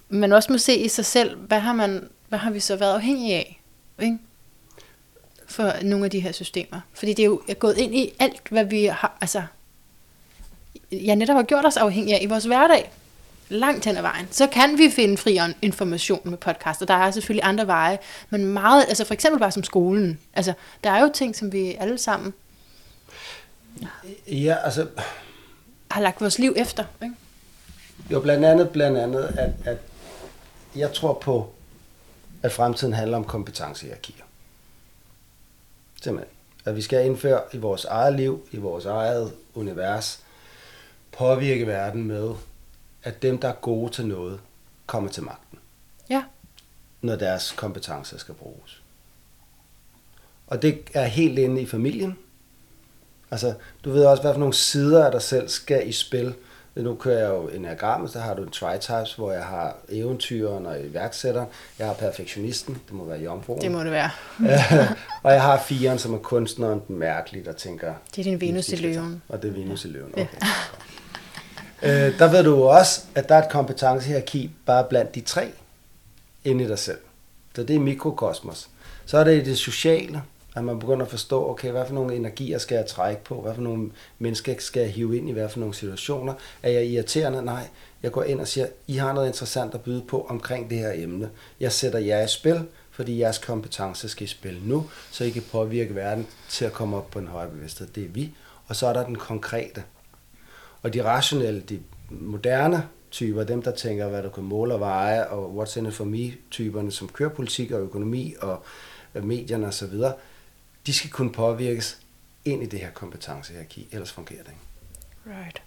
man 0.09 0.31
også 0.33 0.51
må 0.51 0.57
se 0.57 0.75
i 0.75 0.87
sig 0.87 1.05
selv, 1.05 1.37
hvad 1.37 1.59
har, 1.59 1.73
man, 1.73 2.09
hvad 2.29 2.39
har 2.39 2.51
vi 2.51 2.59
så 2.59 2.75
været 2.75 2.93
afhængige 2.93 3.35
af? 3.35 3.61
Ikke? 3.99 4.17
For 5.47 5.83
nogle 5.83 6.05
af 6.05 6.11
de 6.11 6.19
her 6.19 6.31
systemer. 6.31 6.81
Fordi 6.93 7.13
det 7.13 7.23
er 7.23 7.27
jo 7.27 7.41
gået 7.59 7.77
ind 7.77 7.95
i 7.95 8.13
alt, 8.19 8.41
hvad 8.49 8.65
vi 8.65 8.85
har, 8.85 9.17
altså, 9.21 9.43
ja, 10.91 11.15
netop 11.15 11.35
har 11.35 11.43
gjort 11.43 11.65
os 11.65 11.77
afhængige 11.77 12.15
af 12.15 12.23
i 12.23 12.25
vores 12.25 12.45
hverdag. 12.45 12.91
Langt 13.49 13.85
hen 13.85 13.97
ad 13.97 14.01
vejen. 14.01 14.27
Så 14.31 14.47
kan 14.47 14.77
vi 14.77 14.89
finde 14.95 15.17
fri 15.17 15.39
information 15.61 16.21
med 16.23 16.37
podcaster. 16.37 16.85
Der 16.85 16.93
er 16.93 17.11
selvfølgelig 17.11 17.45
andre 17.45 17.67
veje, 17.67 17.99
men 18.29 18.45
meget, 18.45 18.85
altså 18.87 19.05
for 19.05 19.13
eksempel 19.13 19.39
bare 19.39 19.51
som 19.51 19.63
skolen. 19.63 20.19
Altså, 20.33 20.53
der 20.83 20.91
er 20.91 21.01
jo 21.01 21.11
ting, 21.13 21.35
som 21.35 21.51
vi 21.51 21.75
alle 21.79 21.97
sammen 21.97 22.33
Ja, 24.27 24.55
altså, 24.63 24.87
har 25.91 26.01
lagt 26.01 26.21
vores 26.21 26.39
liv 26.39 26.53
efter. 26.57 26.83
Ikke? 27.03 27.15
jo 28.11 28.19
blandt 28.19 28.45
andet, 28.45 28.69
blandt 28.69 28.97
andet 28.97 29.23
at, 29.23 29.51
at 29.65 29.77
jeg 30.75 30.93
tror 30.93 31.13
på, 31.13 31.51
at 32.43 32.51
fremtiden 32.51 32.93
handler 32.93 33.17
om 33.17 33.23
kompetencehierarkier. 33.23 34.25
Simpelthen. 36.01 36.33
At 36.65 36.75
vi 36.75 36.81
skal 36.81 37.05
indføre 37.05 37.41
i 37.53 37.57
vores 37.57 37.85
eget 37.85 38.15
liv, 38.15 38.47
i 38.51 38.57
vores 38.57 38.85
eget 38.85 39.33
univers, 39.55 40.23
påvirke 41.11 41.67
verden 41.67 42.03
med, 42.03 42.33
at 43.09 43.21
dem, 43.21 43.37
der 43.37 43.47
er 43.47 43.53
gode 43.53 43.91
til 43.91 44.05
noget, 44.05 44.39
kommer 44.85 45.09
til 45.09 45.23
magten. 45.23 45.57
Ja. 46.09 46.23
når 47.01 47.15
deres 47.15 47.51
kompetencer 47.51 48.17
skal 48.17 48.33
bruges. 48.33 48.81
Og 50.47 50.61
det 50.61 50.79
er 50.93 51.05
helt 51.05 51.39
inde 51.39 51.61
i 51.61 51.65
familien. 51.65 52.17
Altså, 53.31 53.53
du 53.85 53.91
ved 53.91 54.05
også, 54.05 54.23
hvad 54.23 54.33
for 54.33 54.39
nogle 54.39 54.53
sider 54.53 55.05
af 55.05 55.11
dig 55.11 55.21
selv 55.21 55.49
skal 55.49 55.89
i 55.89 55.91
spil. 55.91 56.33
Nu 56.75 56.95
kører 56.95 57.19
jeg 57.19 57.29
jo 57.29 57.47
enagrammet, 57.47 58.11
så 58.11 58.19
har 58.19 58.33
du 58.33 58.43
en 58.43 58.49
tri-types, 58.49 59.13
hvor 59.13 59.31
jeg 59.31 59.43
har 59.43 59.77
eventyren 59.89 60.65
og 60.65 60.81
iværksætteren. 60.81 61.47
Jeg 61.79 61.87
har 61.87 61.93
perfektionisten, 61.93 62.73
det 62.87 62.93
må 62.93 63.05
være 63.05 63.19
jomfruen. 63.19 63.61
Det 63.61 63.71
må 63.71 63.83
det 63.83 63.91
være. 63.91 64.09
og 65.23 65.33
jeg 65.33 65.41
har 65.41 65.59
firen, 65.59 65.99
som 65.99 66.13
er 66.13 66.17
kunstneren, 66.17 66.81
den 66.87 66.97
mærkelige, 66.99 67.45
der 67.45 67.53
tænker... 67.53 67.93
Det 68.15 68.19
er 68.19 68.23
din 68.23 68.41
Venus 68.41 68.69
i 68.69 68.75
løven. 68.75 69.21
Og 69.29 69.41
det 69.41 69.49
er 69.49 69.53
Venus 69.53 69.85
i 69.85 69.87
løven, 69.87 70.11
okay 70.13 70.27
øh, 71.83 72.19
der 72.19 72.31
ved 72.31 72.43
du 72.43 72.55
jo 72.55 72.61
også, 72.61 73.01
at 73.15 73.29
der 73.29 73.35
er 73.35 73.43
et 73.43 73.51
kompetencehierarki 73.51 74.51
bare 74.65 74.83
blandt 74.89 75.15
de 75.15 75.21
tre 75.21 75.51
inde 76.43 76.63
i 76.63 76.67
dig 76.67 76.79
selv. 76.79 76.97
Så 77.55 77.63
det 77.63 77.75
er 77.75 77.79
mikrokosmos. 77.79 78.69
Så 79.05 79.17
er 79.17 79.23
det 79.23 79.41
i 79.41 79.43
det 79.45 79.57
sociale, 79.57 80.21
At 80.55 80.63
man 80.63 80.79
begynder 80.79 81.05
at 81.05 81.11
forstå, 81.11 81.49
okay, 81.49 81.71
hvad 81.71 81.85
for 81.85 81.93
nogle 81.93 82.15
energier 82.15 82.57
skal 82.57 82.75
jeg 82.75 82.85
trække 82.85 83.23
på? 83.23 83.41
Hvad 83.41 83.55
for 83.55 83.61
nogle 83.61 83.91
mennesker 84.19 84.55
skal 84.59 84.81
jeg 84.81 84.91
hive 84.91 85.17
ind 85.17 85.29
i 85.29 85.31
hvad 85.31 85.49
for 85.49 85.59
nogle 85.59 85.75
situationer? 85.75 86.33
Er 86.63 86.69
jeg 86.69 86.85
irriterende? 86.85 87.41
Nej. 87.41 87.67
Jeg 88.03 88.11
går 88.11 88.23
ind 88.23 88.39
og 88.41 88.47
siger, 88.47 88.67
I 88.87 88.97
har 88.97 89.13
noget 89.13 89.27
interessant 89.27 89.73
at 89.73 89.81
byde 89.81 90.01
på 90.07 90.25
omkring 90.29 90.69
det 90.69 90.77
her 90.77 90.91
emne. 90.95 91.29
Jeg 91.59 91.71
sætter 91.71 91.99
jer 91.99 92.23
i 92.23 92.27
spil, 92.27 92.65
fordi 92.91 93.19
jeres 93.19 93.37
kompetence 93.37 94.09
skal 94.09 94.23
i 94.23 94.27
spil 94.27 94.61
nu, 94.63 94.89
så 95.11 95.23
I 95.23 95.29
kan 95.29 95.43
påvirke 95.51 95.95
verden 95.95 96.27
til 96.49 96.65
at 96.65 96.73
komme 96.73 96.97
op 96.97 97.11
på 97.11 97.19
en 97.19 97.27
højere 97.27 97.49
bevidsthed. 97.49 97.87
Det 97.87 98.03
er 98.03 98.09
vi. 98.09 98.31
Og 98.67 98.75
så 98.75 98.87
er 98.87 98.93
der 98.93 99.05
den 99.05 99.15
konkrete. 99.15 99.83
Og 100.81 100.93
de 100.93 101.03
rationelle, 101.03 101.61
de 101.61 101.83
moderne 102.09 102.89
typer, 103.11 103.43
dem 103.43 103.61
der 103.61 103.75
tænker, 103.75 104.07
hvad 104.07 104.23
du 104.23 104.29
kan 104.29 104.43
måle 104.43 104.73
og 104.73 104.79
veje, 104.79 105.27
og 105.27 105.63
what's 105.63 105.79
in 105.79 105.85
it 105.85 105.93
for 105.93 106.05
me 106.05 106.33
typerne, 106.51 106.91
som 106.91 107.07
kører 107.07 107.29
politik 107.29 107.71
og 107.71 107.81
økonomi 107.81 108.35
og 108.41 108.63
medierne 109.13 109.67
osv., 109.67 109.93
de 110.85 110.93
skal 110.93 111.09
kunne 111.09 111.31
påvirkes 111.31 112.01
ind 112.45 112.63
i 112.63 112.65
det 112.65 112.79
her 112.79 112.91
kompetencehierarki, 112.91 113.87
ellers 113.91 114.11
fungerer 114.11 114.43
det 114.43 114.51
ikke. 114.51 115.39
Right. 115.39 115.61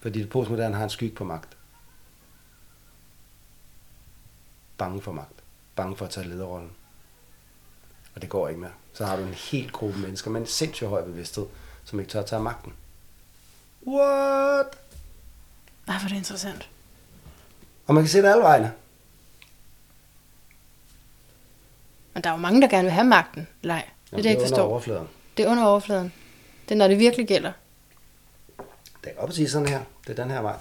Fordi 0.00 0.22
det 0.22 0.30
postmoderne 0.30 0.76
har 0.76 0.84
en 0.84 0.90
skygge 0.90 1.14
på 1.14 1.24
magt. 1.24 1.56
Bange 4.78 5.02
for 5.02 5.12
magt. 5.12 5.42
Bange 5.76 5.96
for 5.96 6.04
at 6.04 6.10
tage 6.10 6.28
lederrollen. 6.28 6.70
Og 8.14 8.22
det 8.22 8.28
går 8.28 8.48
ikke 8.48 8.60
mere. 8.60 8.72
Så 8.92 9.04
har 9.04 9.16
du 9.16 9.22
en 9.22 9.34
helt 9.34 9.72
gruppe 9.72 9.98
mennesker 9.98 10.30
med 10.30 10.40
en 10.40 10.46
sindssygt 10.46 10.90
høj 10.90 11.04
bevidsthed, 11.04 11.46
som 11.84 12.00
ikke 12.00 12.10
tør 12.10 12.20
at 12.20 12.26
tage 12.26 12.42
magten. 12.42 12.72
What? 13.86 14.66
Ej, 15.88 15.94
hvor 15.98 16.04
er 16.04 16.08
det 16.08 16.16
interessant. 16.16 16.68
Og 17.86 17.94
man 17.94 18.02
kan 18.04 18.08
se 18.08 18.18
det 18.22 18.28
alle 18.28 18.42
vegne. 18.42 18.72
Men 22.14 22.24
der 22.24 22.30
er 22.30 22.34
jo 22.34 22.40
mange, 22.40 22.60
der 22.62 22.68
gerne 22.68 22.82
vil 22.84 22.92
have 22.92 23.06
magten. 23.06 23.48
Nej, 23.62 23.88
det 24.10 24.12
er 24.12 24.16
det, 24.16 24.24
jeg 24.24 24.30
ikke 24.30 24.40
under 24.40 24.48
forstår. 24.48 24.68
overfladen. 24.70 25.08
Det 25.36 25.44
er 25.44 25.50
under 25.50 25.64
overfladen. 25.64 26.12
Det 26.68 26.74
er, 26.74 26.78
når 26.78 26.88
det 26.88 26.98
virkelig 26.98 27.28
gælder. 27.28 27.52
Det 29.04 29.12
er 29.16 29.20
godt 29.20 29.34
sige 29.34 29.48
sådan 29.50 29.68
her. 29.68 29.80
Det 30.06 30.18
er 30.18 30.22
den 30.22 30.32
her 30.32 30.40
vej. 30.40 30.56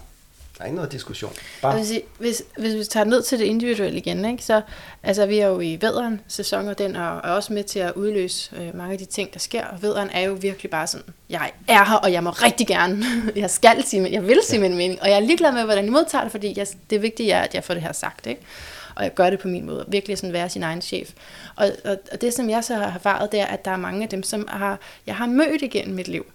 Der 0.58 0.62
er 0.62 0.66
ikke 0.66 0.76
noget 0.76 0.92
diskussion. 0.92 1.32
Jeg 1.32 1.62
Bare 1.62 1.76
vil 1.76 1.88
sige, 1.88 2.02
hvis, 2.20 2.44
hvis 2.58 2.74
vi 2.74 2.84
tager 2.84 3.04
ned 3.04 3.24
til 3.24 3.40
det 3.40 3.46
individuelle 3.46 3.98
igen, 3.98 4.26
ikke, 4.26 4.44
så 4.44 4.62
altså, 5.04 5.26
vi 5.26 5.40
er 5.40 5.48
jo 5.48 5.60
i 5.60 5.78
vederen 5.82 6.22
sæson, 6.28 6.68
og 6.68 6.78
den 6.78 6.96
er, 6.96 7.18
er 7.18 7.32
også 7.32 7.54
med 7.54 7.64
til 7.64 7.80
at 7.80 7.94
udløse 7.96 8.56
øh, 8.56 8.78
mange 8.78 8.94
af 8.94 9.00
de 9.00 9.06
ting, 9.06 9.34
der 9.34 9.40
sker. 9.40 9.66
Og 9.66 9.82
vederen 9.82 10.10
er 10.10 10.22
jo 10.22 10.34
virkelig 10.34 10.72
bare 10.72 10.88
sådan, 10.88 11.06
jeg 11.30 11.52
er 11.68 11.86
her, 11.86 11.96
og 11.96 12.12
jeg 12.12 12.24
må 12.24 12.30
rigtig 12.30 12.68
gerne, 12.68 13.06
jeg 13.36 13.50
skal 13.50 13.84
sige, 13.84 14.12
jeg 14.12 14.28
vil 14.28 14.40
sige 14.44 14.60
min 14.60 14.78
mening, 14.78 15.02
og 15.02 15.10
jeg 15.10 15.16
er 15.16 15.20
ligeglad 15.20 15.52
med, 15.52 15.64
hvordan 15.64 15.86
I 15.86 15.90
modtager 15.90 16.24
det, 16.24 16.32
fordi 16.32 16.54
jeg, 16.58 16.68
det 16.90 16.96
er 16.96 17.00
vigtigt, 17.00 17.34
at 17.34 17.56
jeg 17.56 17.64
får 17.64 17.74
det 17.74 17.84
her 17.84 17.94
sagt, 17.94 18.28
ikke? 18.28 18.42
og 18.96 19.04
jeg 19.04 19.14
gør 19.14 19.30
det 19.30 19.40
på 19.40 19.48
min 19.48 19.66
måde, 19.66 19.86
virkelig 19.88 20.18
sådan 20.18 20.34
være 20.34 20.50
sin 20.50 20.64
egen 20.64 20.82
chef. 20.82 21.12
Og, 21.56 21.72
og, 21.86 21.98
og 22.12 22.22
det, 22.22 22.34
som 22.34 22.50
jeg 22.50 22.64
så 22.64 22.76
har 22.76 22.86
erfaret, 22.86 23.32
det 23.32 23.40
er, 23.40 23.46
at 23.46 23.66
der 23.66 23.72
er 23.72 23.78
mange 23.78 24.04
af 24.04 24.10
dem, 24.10 24.24
som 24.24 24.48
har, 24.48 24.80
jeg 25.08 25.16
har 25.16 25.26
mødt 25.26 25.62
igennem 25.62 25.96
mit 25.96 26.08
liv, 26.08 26.26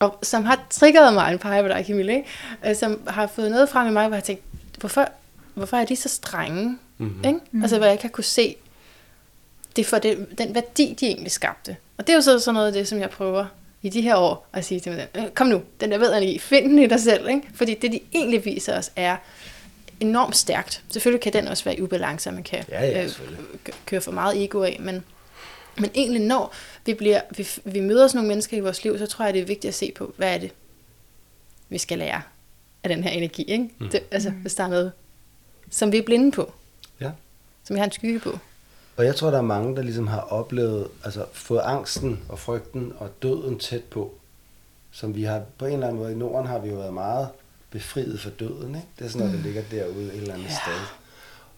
og 0.00 0.18
som 0.22 0.44
har 0.44 0.66
triggeret 0.70 1.14
mig, 1.14 1.32
en 1.32 1.38
på 1.38 1.48
dig, 1.48 1.84
Camille, 1.86 2.16
ikke? 2.16 2.28
Øh, 2.66 2.76
som 2.76 3.00
har 3.08 3.26
fået 3.26 3.50
noget 3.50 3.68
frem 3.68 3.88
i 3.88 3.90
mig, 3.90 4.06
hvor 4.06 4.16
jeg 4.16 4.24
tænkte, 4.24 4.44
hvorfor, 4.78 5.08
hvorfor 5.54 5.76
er 5.76 5.84
de 5.84 5.96
så 5.96 6.08
strenge? 6.08 6.78
Mm-hmm. 6.98 7.24
Ikke? 7.24 7.40
Mm. 7.50 7.62
Altså, 7.62 7.76
hvor 7.76 7.86
jeg 7.86 7.92
ikke 7.92 8.04
har 8.04 8.08
kunne 8.08 8.24
se 8.24 8.56
det 9.76 9.86
for 9.86 9.98
det, 9.98 10.26
den 10.38 10.54
værdi, 10.54 10.96
de 11.00 11.06
egentlig 11.06 11.32
skabte. 11.32 11.76
Og 11.98 12.06
det 12.06 12.12
er 12.12 12.16
jo 12.16 12.22
så 12.22 12.38
sådan 12.38 12.54
noget 12.54 12.66
af 12.66 12.72
det, 12.72 12.88
som 12.88 13.00
jeg 13.00 13.10
prøver 13.10 13.46
i 13.82 13.88
de 13.88 14.00
her 14.00 14.16
år 14.16 14.46
at 14.52 14.64
sige 14.64 14.80
til 14.80 14.92
mig, 14.92 15.08
øh, 15.14 15.28
kom 15.28 15.46
nu, 15.46 15.62
den 15.80 15.90
der 15.90 15.98
ved 15.98 16.12
jeg 16.12 16.22
i, 16.22 16.38
find 16.38 16.70
den 16.70 16.78
i 16.78 16.86
dig 16.86 17.00
selv. 17.00 17.28
Ikke? 17.28 17.42
Fordi 17.54 17.74
det, 17.74 17.92
de 17.92 18.00
egentlig 18.14 18.44
viser 18.44 18.78
os, 18.78 18.90
er 18.96 19.16
enormt 20.00 20.36
stærkt. 20.36 20.82
Selvfølgelig 20.90 21.22
kan 21.22 21.32
den 21.32 21.48
også 21.48 21.64
være 21.64 21.78
i 21.78 21.82
ubalance, 21.82 22.30
og 22.30 22.34
man 22.34 22.42
kan 22.42 22.64
Ja, 22.68 22.86
ja, 22.86 23.04
øh, 23.04 23.10
køre 23.86 24.00
for 24.00 24.12
meget 24.12 24.44
ego 24.44 24.62
af, 24.62 24.76
men, 24.80 25.04
men 25.78 25.90
egentlig 25.94 26.20
når 26.20 26.52
vi, 26.86 26.94
bliver, 26.94 27.20
vi, 27.36 27.48
vi 27.64 27.80
møder 27.80 28.06
sådan 28.08 28.16
nogle 28.18 28.28
mennesker 28.28 28.56
i 28.56 28.60
vores 28.60 28.84
liv, 28.84 28.98
så 28.98 29.06
tror 29.06 29.24
jeg, 29.24 29.34
det 29.34 29.42
er 29.42 29.46
vigtigt 29.46 29.68
at 29.68 29.74
se 29.74 29.92
på, 29.96 30.14
hvad 30.16 30.34
er 30.34 30.38
det, 30.38 30.52
vi 31.68 31.78
skal 31.78 31.98
lære 31.98 32.22
af 32.84 32.88
den 32.88 33.04
her 33.04 33.10
energi. 33.10 33.42
Ikke? 33.42 33.70
Mm. 33.78 33.88
Det, 33.88 34.02
altså, 34.10 34.30
hvis 34.30 34.54
der 34.54 34.64
er 34.64 34.68
noget, 34.68 34.92
som 35.70 35.92
vi 35.92 35.98
er 35.98 36.02
blinde 36.02 36.32
på, 36.32 36.52
Ja. 37.00 37.10
som 37.64 37.74
vi 37.74 37.78
har 37.78 37.84
en 37.86 37.92
skygge 37.92 38.20
på. 38.20 38.38
Og 38.96 39.04
jeg 39.04 39.16
tror, 39.16 39.30
der 39.30 39.38
er 39.38 39.42
mange, 39.42 39.76
der 39.76 39.82
ligesom 39.82 40.06
har 40.06 40.20
oplevet, 40.20 40.88
altså 41.04 41.24
fået 41.32 41.60
angsten 41.64 42.20
og 42.28 42.38
frygten 42.38 42.92
og 42.98 43.22
døden 43.22 43.58
tæt 43.58 43.84
på. 43.84 44.14
Som 44.92 45.14
vi 45.14 45.22
har, 45.22 45.42
på 45.58 45.66
en 45.66 45.72
eller 45.72 45.86
anden 45.86 46.00
måde 46.02 46.12
i 46.12 46.16
Norden 46.16 46.46
har 46.46 46.58
vi 46.58 46.68
jo 46.68 46.74
været 46.74 46.94
meget 46.94 47.28
befriet 47.70 48.20
for 48.20 48.30
døden, 48.30 48.74
ikke? 48.74 48.86
Det 48.98 49.04
er 49.04 49.08
sådan 49.08 49.26
noget, 49.26 49.38
der 49.38 49.44
ligger 49.44 49.62
derude 49.70 50.06
et 50.06 50.16
eller 50.16 50.34
andet 50.34 50.46
Ja. 50.46 50.50
sted. 50.64 50.80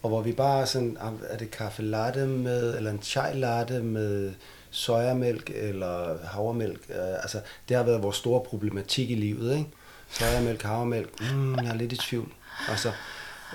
Og 0.02 0.08
hvor 0.08 0.20
vi 0.20 0.32
bare 0.32 0.66
sådan, 0.66 0.98
er 1.28 1.36
det 1.36 1.50
kaffe 1.50 1.82
latte 1.82 2.26
med, 2.26 2.76
eller 2.76 2.90
en 2.90 3.02
chai 3.02 3.34
latte 3.34 3.82
med 3.82 4.32
sojamælk 4.70 5.50
eller 5.54 6.26
havremælk. 6.26 6.80
Øh, 6.90 7.14
altså, 7.22 7.40
det 7.68 7.76
har 7.76 7.84
været 7.84 8.02
vores 8.02 8.16
store 8.16 8.40
problematik 8.40 9.10
i 9.10 9.14
livet, 9.14 9.56
ikke? 9.56 9.70
Sojamælk, 10.10 10.62
havremælk, 10.62 11.20
mm, 11.20 11.54
jeg 11.54 11.66
er 11.66 11.74
lidt 11.74 11.92
i 11.92 11.96
tvivl. 11.96 12.32
Altså, 12.68 12.92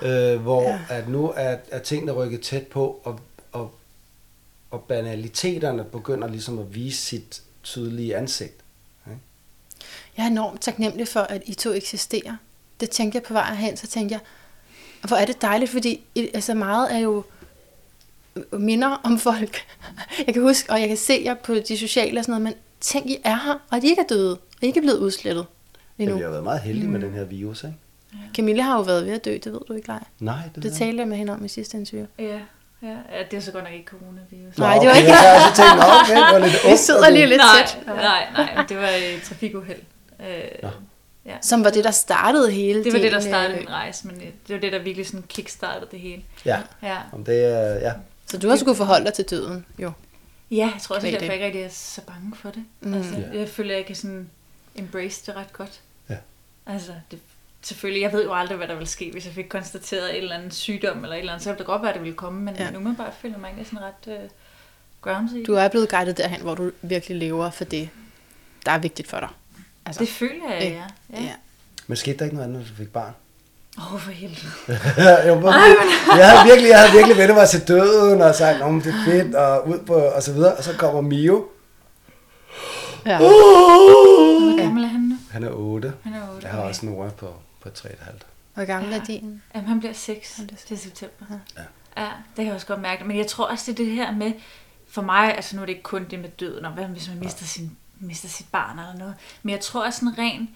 øh, 0.01 0.41
hvor 0.41 0.63
ja. 0.63 0.79
at 0.89 1.09
nu 1.09 1.33
er, 1.35 1.57
er 1.71 1.79
tingene 1.79 2.11
rykket 2.11 2.41
tæt 2.41 2.67
på, 2.67 3.01
og, 3.03 3.19
og, 3.51 3.71
og 4.71 4.83
banaliteterne 4.83 5.83
begynder 5.83 6.27
ligesom 6.27 6.59
at 6.59 6.75
vise 6.75 7.01
sit 7.01 7.41
tydelige 7.63 8.17
ansigt. 8.17 8.63
Ikke? 9.07 9.21
Jeg 10.17 10.23
er 10.23 10.27
enormt 10.27 10.61
taknemmelig 10.61 11.07
for, 11.07 11.19
at 11.19 11.41
I 11.45 11.53
to 11.53 11.71
eksisterer. 11.71 12.37
Det 12.79 12.89
tænkte 12.89 13.15
jeg 13.15 13.23
på 13.23 13.33
vej 13.33 13.53
hen, 13.53 13.77
så 13.77 13.87
tænkte 13.87 14.13
jeg, 14.13 14.21
hvor 15.07 15.17
er 15.17 15.25
det 15.25 15.41
dejligt, 15.41 15.71
fordi 15.71 15.99
I- 16.15 16.29
altså 16.33 16.53
meget 16.53 16.95
er 16.95 16.99
jo 16.99 17.23
minder 18.51 19.01
om 19.03 19.19
folk. 19.19 19.57
Jeg 20.27 20.33
kan 20.33 20.43
huske, 20.43 20.71
og 20.71 20.79
jeg 20.79 20.87
kan 20.87 20.97
se 20.97 21.21
jer 21.25 21.33
på 21.33 21.53
de 21.55 21.77
sociale 21.77 22.19
og 22.19 22.23
sådan 22.25 22.41
noget, 22.41 22.43
men 22.43 22.53
tænk, 22.81 23.05
I 23.05 23.17
er 23.23 23.35
her, 23.35 23.53
og 23.69 23.77
at 23.77 23.83
I 23.83 23.87
ikke 23.89 24.01
er 24.01 24.07
døde, 24.07 24.31
og 24.33 24.39
I 24.61 24.65
ikke 24.65 24.77
er 24.77 24.81
blevet 24.81 24.97
udslettet 24.99 25.45
Ja, 25.99 26.03
endnu. 26.03 26.17
vi 26.17 26.23
har 26.23 26.29
været 26.29 26.43
meget 26.43 26.61
heldige 26.61 26.85
mm. 26.87 26.91
med 26.93 27.01
den 27.01 27.13
her 27.13 27.23
virus, 27.23 27.63
ikke? 27.63 27.75
Camille 28.35 28.63
har 28.63 28.75
jo 28.75 28.81
været 28.81 29.05
ved 29.05 29.13
at 29.13 29.25
dø, 29.25 29.37
det 29.43 29.53
ved 29.53 29.59
du 29.67 29.73
ikke, 29.73 29.87
Lej. 29.87 30.03
Nej, 30.19 30.35
det, 30.55 30.63
Det 30.63 30.73
talte 30.73 30.99
jeg 30.99 31.07
med 31.07 31.17
hende 31.17 31.33
om 31.33 31.45
i 31.45 31.47
sidste 31.47 31.77
interview. 31.77 32.05
Ja, 32.19 32.23
ja, 32.81 32.87
ja, 32.87 33.23
det 33.31 33.37
er 33.37 33.41
så 33.41 33.51
godt 33.51 33.63
nok 33.63 33.73
ikke 33.73 33.85
coronavirus. 33.85 34.57
Nå, 34.57 34.65
Nej, 34.65 34.77
det 34.77 34.87
var 34.87 34.93
ikke- 34.95 35.09
Jeg 35.09 35.17
har 35.17 35.49
også 35.49 35.61
tænkt, 35.61 35.83
okay, 35.83 36.15
det 36.25 36.33
var 36.33 36.39
lidt 36.39 36.53
Vi 36.63 36.67
ungt, 36.69 36.79
sidder 36.79 37.05
og 37.05 37.11
lige 37.11 37.25
lidt 37.25 37.41
nej, 37.41 37.65
tæt. 37.67 37.85
nej, 37.87 38.27
nej, 38.55 38.65
det 38.69 38.77
var 38.77 38.87
et 38.87 39.21
trafikuheld. 39.23 39.79
Øh. 40.19 40.69
Ja. 41.27 41.37
Som 41.41 41.63
var 41.63 41.69
det, 41.69 41.83
der 41.83 41.91
startede 41.91 42.51
hele 42.51 42.83
Det 42.83 42.93
var 42.93 42.99
det, 42.99 43.11
der 43.11 43.19
startede 43.19 43.53
øh, 43.53 43.59
min 43.59 43.69
rejse, 43.69 44.07
men 44.07 44.15
øh, 44.15 44.21
det 44.47 44.53
var 44.55 44.59
det, 44.59 44.71
der 44.71 44.79
virkelig 44.79 45.07
sådan 45.07 45.23
kickstartede 45.29 45.87
det 45.91 45.99
hele. 45.99 46.23
Ja, 46.45 46.59
Ja, 46.83 46.97
om 47.13 47.23
det 47.25 47.45
er, 47.45 47.73
ja. 47.73 47.93
Så 48.25 48.37
du 48.37 48.49
har 48.49 48.55
skulle 48.55 48.75
forholde 48.75 49.05
dig 49.05 49.13
til 49.13 49.25
døden, 49.25 49.65
jo. 49.79 49.91
ja 50.51 50.55
jeg 50.73 50.81
tror 50.81 50.95
også, 50.95 51.07
at 51.07 51.13
jeg 51.13 51.21
ikke 51.33 51.45
rigtig 51.45 51.61
er 51.61 51.69
så 51.69 52.01
bange 52.01 52.31
for 52.35 52.49
det. 52.49 52.63
Mm. 52.81 52.93
Altså, 52.93 53.13
Ja. 53.33 53.39
jeg 53.39 53.49
føler, 53.49 53.71
at 53.71 53.77
jeg 53.77 53.85
kan 53.85 53.95
sådan 53.95 54.29
embrace 54.75 55.25
det 55.25 55.35
ret 55.35 55.53
godt. 55.53 55.79
Ja. 56.09 56.15
Altså, 56.67 56.91
det, 57.11 57.19
selvfølgelig, 57.61 58.01
jeg 58.01 58.13
ved 58.13 58.23
jo 58.23 58.33
aldrig, 58.33 58.57
hvad 58.57 58.67
der 58.67 58.75
vil 58.75 58.87
ske, 58.87 59.11
hvis 59.11 59.25
jeg 59.25 59.33
fik 59.33 59.45
konstateret 59.49 60.09
en 60.17 60.21
eller 60.23 60.35
anden 60.35 60.51
sygdom 60.51 61.03
eller 61.03 61.15
et 61.15 61.19
eller 61.19 61.31
andet, 61.33 61.43
så 61.43 61.49
ville 61.49 61.57
det 61.57 61.65
godt 61.65 61.81
være, 61.81 61.89
at 61.91 61.95
det 61.95 62.03
ville 62.03 62.15
komme, 62.17 62.41
men 62.41 62.55
Ja. 62.55 62.71
nu 62.71 62.79
må 62.79 62.89
jeg 62.89 62.97
bare 62.97 63.11
føle 63.21 63.37
mig 63.37 63.47
egentlig 63.47 63.65
sådan 63.67 63.79
ret 63.81 64.13
øh, 64.23 64.29
grounded 65.01 65.45
Du 65.45 65.53
er 65.53 65.67
blevet 65.67 65.89
guidet 65.89 66.17
derhen, 66.17 66.41
hvor 66.41 66.55
du 66.55 66.71
virkelig 66.81 67.17
lever 67.17 67.49
for 67.49 67.63
det, 67.63 67.89
der 68.65 68.71
er 68.71 68.77
vigtigt 68.79 69.07
for 69.07 69.19
dig. 69.19 69.29
Altså, 69.87 69.99
Det 69.99 70.09
føler 70.09 70.53
jeg, 70.53 70.61
ja. 70.61 71.17
ja. 71.17 71.23
ja. 71.23 71.31
Men 71.87 71.97
skete 71.97 72.17
der 72.17 72.25
ikke 72.25 72.35
noget 72.35 72.47
andet, 72.49 72.61
når 72.61 72.67
du 72.69 72.75
fik 72.75 72.93
barn? 72.93 73.13
Åh, 73.77 73.93
oh, 73.93 73.99
for 73.99 74.11
helvede. 74.11 74.47
jeg, 75.27 75.43
var, 75.43 75.53
jeg, 76.17 76.29
havde 76.29 76.47
virkelig, 76.49 76.69
jeg 76.69 76.79
havde 76.79 76.91
virkelig 76.91 77.17
vendt 77.17 77.35
mig 77.35 77.49
til 77.49 77.67
døden 77.67 78.21
og 78.21 78.35
sagt, 78.35 78.61
om 78.61 78.81
det 78.81 78.93
er 78.93 79.05
fedt 79.05 79.35
og 79.35 79.67
ud 79.67 79.79
på 79.79 79.93
og 79.93 80.23
så 80.23 80.33
videre. 80.33 80.55
Og 80.55 80.63
så 80.63 80.73
kommer 80.77 81.01
Mio. 81.01 81.47
ja. 83.05 83.17
Hvor 83.17 84.61
gammel 84.63 84.83
er 84.83 84.87
han 84.87 84.99
nu? 85.01 85.15
Han 85.31 85.43
er 85.43 85.49
8. 85.51 85.93
Han 86.03 86.13
er 86.13 86.29
8. 86.33 86.47
Jeg 86.47 86.55
har 86.55 86.61
også 86.61 86.85
en 86.85 86.93
ord 86.93 87.11
på, 87.13 87.33
på 87.61 87.69
3,5. 87.69 87.93
Hvor 88.53 88.65
gammel 88.65 88.91
er 88.93 88.95
Ja. 88.97 89.01
din? 89.07 89.41
Jamen, 89.55 89.67
han 89.67 89.79
bliver 89.79 89.93
6 89.93 90.37
Han 90.37 90.47
bliver 90.47 90.59
til 90.67 90.77
september. 90.77 91.25
Ja. 91.57 91.61
ja, 92.01 92.07
det 92.07 92.35
kan 92.35 92.45
jeg 92.45 92.53
også 92.53 92.67
godt 92.67 92.81
mærke. 92.81 93.03
Men 93.03 93.17
jeg 93.17 93.27
tror 93.27 93.45
også, 93.45 93.71
det 93.71 93.79
er 93.79 93.85
det 93.85 93.93
her 93.93 94.11
med, 94.11 94.31
for 94.89 95.01
mig, 95.01 95.35
altså 95.35 95.55
nu 95.55 95.61
er 95.61 95.65
det 95.65 95.71
ikke 95.73 95.83
kun 95.83 96.05
det 96.11 96.19
med 96.19 96.29
døden, 96.29 96.65
og 96.65 96.71
hvad 96.71 96.85
hvis 96.85 97.09
man 97.09 97.19
mister, 97.19 97.45
sin, 97.45 97.77
mister 97.99 98.27
sit 98.27 98.47
barn 98.51 98.79
eller 98.79 98.95
noget, 98.95 99.15
men 99.43 99.51
jeg 99.51 99.59
tror 99.59 99.85
også 99.85 99.99
sådan 99.99 100.17
ren 100.17 100.49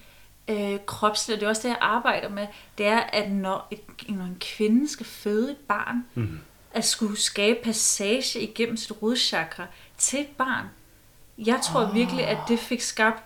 øh, 0.47 0.79
kropsligt, 0.85 1.35
og 1.35 1.39
det 1.39 1.45
er 1.45 1.49
også 1.49 1.61
det, 1.61 1.69
jeg 1.69 1.77
arbejder 1.81 2.29
med, 2.29 2.47
det 2.77 2.85
er, 2.85 2.99
at 2.99 3.31
når, 3.31 3.67
et, 3.71 3.81
når 4.09 4.25
en 4.25 4.37
kvinde 4.39 4.89
skal 4.89 5.05
føde 5.05 5.51
et 5.51 5.57
barn, 5.57 6.05
Mm. 6.15 6.39
at 6.73 6.85
skulle 6.85 7.17
skabe 7.19 7.59
passage 7.63 8.39
igennem 8.41 8.77
sit 8.77 9.01
rodchakra 9.01 9.65
til 9.97 10.19
et 10.19 10.27
barn. 10.37 10.65
Jeg 11.37 11.59
tror 11.63 11.85
oh. 11.87 11.95
virkelig, 11.95 12.27
at 12.27 12.37
det 12.47 12.59
fik 12.59 12.81
skabt 12.81 13.23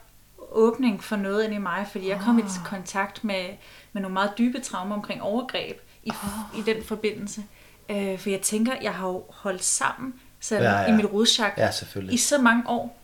åbning 0.51 1.03
for 1.03 1.15
noget 1.15 1.43
ind 1.43 1.53
i 1.53 1.57
mig, 1.57 1.87
fordi 1.91 2.09
jeg 2.09 2.19
kom 2.19 2.39
i 2.39 2.43
kontakt 2.65 3.23
med, 3.23 3.45
med 3.93 4.01
nogle 4.01 4.13
meget 4.13 4.31
dybe 4.37 4.59
traumer 4.59 4.95
omkring 4.95 5.21
overgreb 5.21 5.77
i, 6.03 6.09
oh. 6.09 6.59
i 6.59 6.61
den 6.61 6.83
forbindelse. 6.83 7.43
Øh, 7.89 8.19
for 8.19 8.29
jeg 8.29 8.41
tænker, 8.41 8.73
jeg 8.81 8.93
har 8.93 9.07
jo 9.07 9.23
holdt 9.29 9.63
sammen 9.63 10.13
sådan, 10.39 10.63
Ja, 10.63 10.79
ja, 10.79 10.87
i 10.87 10.91
mit 10.91 11.05
rodchakra 11.05 11.61
Ja, 11.61 11.71
i 12.11 12.17
så 12.17 12.37
mange 12.37 12.63
år. 12.69 12.99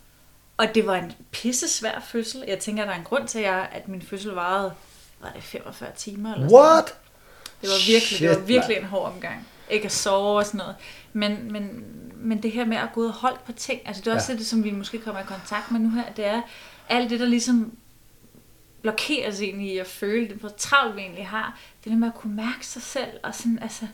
Og 0.62 0.76
det 0.76 0.86
var 0.86 0.96
en 0.96 1.12
pisse 1.32 1.68
svær 1.70 2.00
fødsel. 2.08 2.44
Jeg 2.48 2.60
tænker, 2.60 2.86
der 2.86 2.92
er 2.92 2.98
en 2.98 3.04
grund 3.04 3.28
til, 3.28 3.40
at, 3.40 3.46
jeg, 3.46 3.70
at 3.72 3.88
min 3.88 4.02
fødsel 4.02 4.32
varede 4.32 4.74
var 5.22 5.32
det 5.36 5.44
45 5.44 5.90
timer 5.98 6.34
eller 6.34 6.50
sådan. 6.50 6.60
What? 6.62 6.86
Det 7.62 7.70
var 7.70 7.92
virkelig, 7.92 8.20
det 8.20 8.30
var 8.30 8.36
Shit, 8.36 8.48
virkelig 8.48 8.76
mand. 8.76 8.84
en 8.84 8.90
hård 8.90 9.12
omgang. 9.14 9.48
Ikke 9.70 9.86
at 9.86 9.92
sove 9.92 10.38
og 10.38 10.46
sådan 10.46 10.58
noget. 10.58 10.76
Men, 11.14 11.52
men, 11.52 11.86
men 12.16 12.44
det 12.44 12.52
her 12.52 12.66
med 12.66 12.78
at 12.78 12.90
gå 12.94 13.02
ud 13.02 13.06
og 13.06 13.14
holde 13.14 13.38
på 13.46 13.52
ting, 13.52 13.82
altså 13.86 14.02
det 14.06 14.12
er 14.12 14.16
også 14.16 14.32
Ja. 14.32 14.38
det, 14.38 14.48
som 14.48 14.64
vi 14.64 14.72
måske 14.72 14.98
kommer 15.00 15.22
i 15.22 15.26
kontakt 15.28 15.72
med 15.72 15.80
nu 15.80 15.90
her, 15.90 16.04
det 16.16 16.26
er 16.26 16.42
alt 16.90 17.10
det, 17.10 17.20
der 17.20 17.26
ligesom 17.26 17.74
blokerer 18.82 19.32
sig 19.32 19.44
egentlig 19.46 19.74
i 19.74 19.78
at 19.78 19.88
føle 19.88 20.28
det, 20.28 20.36
hvor 20.38 20.50
travlt 20.58 20.96
vi 20.96 21.02
egentlig 21.02 21.28
har. 21.28 21.60
Det 21.84 21.92
der 21.92 21.98
med 21.98 22.08
at 22.08 22.14
kunne 22.16 22.36
mærke 22.36 22.68
sig 22.68 22.82
selv, 22.82 23.10
og 23.24 23.36
sådan, 23.36 23.60
altså... 23.62 23.88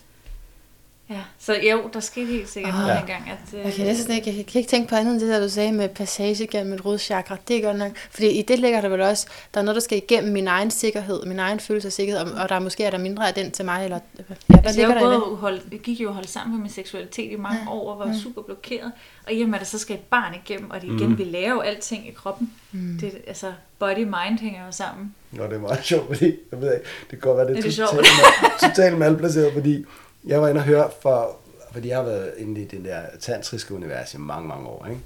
Ja, 1.09 1.21
så 1.39 1.53
jo, 1.71 1.89
der 1.93 1.99
skete 1.99 2.25
helt 2.27 2.49
sikkert 2.49 2.73
Ah. 2.73 2.79
noget 2.79 2.93
Ja. 2.93 2.99
dengang. 2.99 3.29
At, 3.29 3.59
øh, 3.59 3.65
Jeg 3.65 3.73
kan 3.73 3.85
næsten 3.85 4.15
ikke, 4.15 4.37
jeg 4.37 4.45
kan 4.45 4.59
ikke 4.59 4.69
tænke 4.69 4.89
på 4.89 4.95
andet 4.95 5.11
end 5.13 5.21
det 5.21 5.29
der, 5.29 5.39
du 5.39 5.49
sagde 5.49 5.71
med 5.71 5.89
passage 5.89 6.47
gennem 6.47 6.73
et 6.73 6.85
rodchakra. 6.85 7.37
Det 7.47 7.57
er 7.57 7.61
godt 7.61 7.77
nok. 7.77 7.91
Fordi 8.11 8.27
i 8.27 8.41
det 8.41 8.59
ligger 8.59 8.81
der 8.81 8.89
vel 8.89 9.01
også, 9.01 9.27
der 9.53 9.59
er 9.59 9.63
noget, 9.63 9.75
der 9.75 9.81
skal 9.81 9.97
igennem 9.97 10.33
min 10.33 10.47
egen 10.47 10.71
sikkerhed, 10.71 11.25
min 11.25 11.39
egen 11.39 11.59
følelse 11.59 11.87
af 11.87 11.91
sikkerhed, 11.91 12.21
og, 12.21 12.31
og 12.43 12.49
der 12.49 12.55
er 12.55 12.59
måske 12.59 12.83
er 12.83 12.89
der 12.91 12.97
mindre 12.97 13.27
af 13.27 13.33
den 13.33 13.51
til 13.51 13.65
mig, 13.65 13.83
eller 13.83 13.99
ja, 14.17 14.23
hvad 14.27 14.37
Altså, 14.65 14.75
ligger 14.79 14.93
jeg, 14.93 15.01
der 15.03 15.09
det? 15.11 15.23
både 15.23 15.35
holdt, 15.35 15.63
jeg 15.71 15.79
gik 15.79 15.99
jo 16.01 16.07
og 16.07 16.13
holdt 16.13 16.29
sammen 16.29 16.55
med 16.55 16.61
min 16.61 16.71
seksualitet 16.71 17.31
i 17.31 17.35
mange 17.35 17.59
ja. 17.65 17.71
år, 17.71 17.91
og 17.93 17.99
var 17.99 18.15
super 18.23 18.41
blokeret. 18.41 18.91
Og 19.27 19.33
i 19.33 19.41
og 19.41 19.49
med, 19.49 19.55
at 19.55 19.59
der 19.59 19.65
så 19.65 19.79
skal 19.79 19.95
et 19.95 20.01
barn 20.01 20.33
igennem, 20.45 20.71
og 20.71 20.81
det 20.81 20.87
igen, 20.87 21.09
mm. 21.09 21.17
vi 21.17 21.23
lærer 21.23 21.49
jo 21.49 21.59
alting 21.59 22.07
i 22.07 22.11
kroppen. 22.11 22.51
Mm. 22.71 22.97
Det, 23.01 23.11
altså, 23.27 23.53
body-mind 23.79 24.39
hænger 24.39 24.65
jo 24.65 24.71
sammen. 24.71 25.15
Nå, 25.31 25.43
det 25.43 25.53
er 25.53 25.59
meget 25.59 25.85
sjovt, 25.85 26.07
fordi 26.07 26.25
jeg 26.51 26.61
ved 26.61 26.73
ikke, 26.73 26.85
det 27.01 27.09
kan 27.09 27.19
godt 27.19 27.37
være, 27.37 27.47
det 27.47 27.53
er, 27.53 27.57
Er 27.57 27.61
det 27.61 27.75
totalt, 27.75 28.75
totalt 28.75 28.97
malplaceret, 28.97 29.53
fordi 29.53 29.85
jeg 30.27 30.41
var 30.41 30.47
inde 30.47 30.59
og 30.59 30.65
høre, 30.65 30.89
for, 31.01 31.37
fordi 31.71 31.87
jeg 31.87 31.97
har 31.97 32.03
været 32.03 32.33
inde 32.37 32.61
i 32.61 32.65
det 32.65 32.85
der 32.85 33.01
tantriske 33.19 33.73
univers 33.73 34.13
i 34.13 34.17
mange, 34.17 34.47
mange 34.47 34.67
år, 34.67 34.85
ikke? 34.85 35.01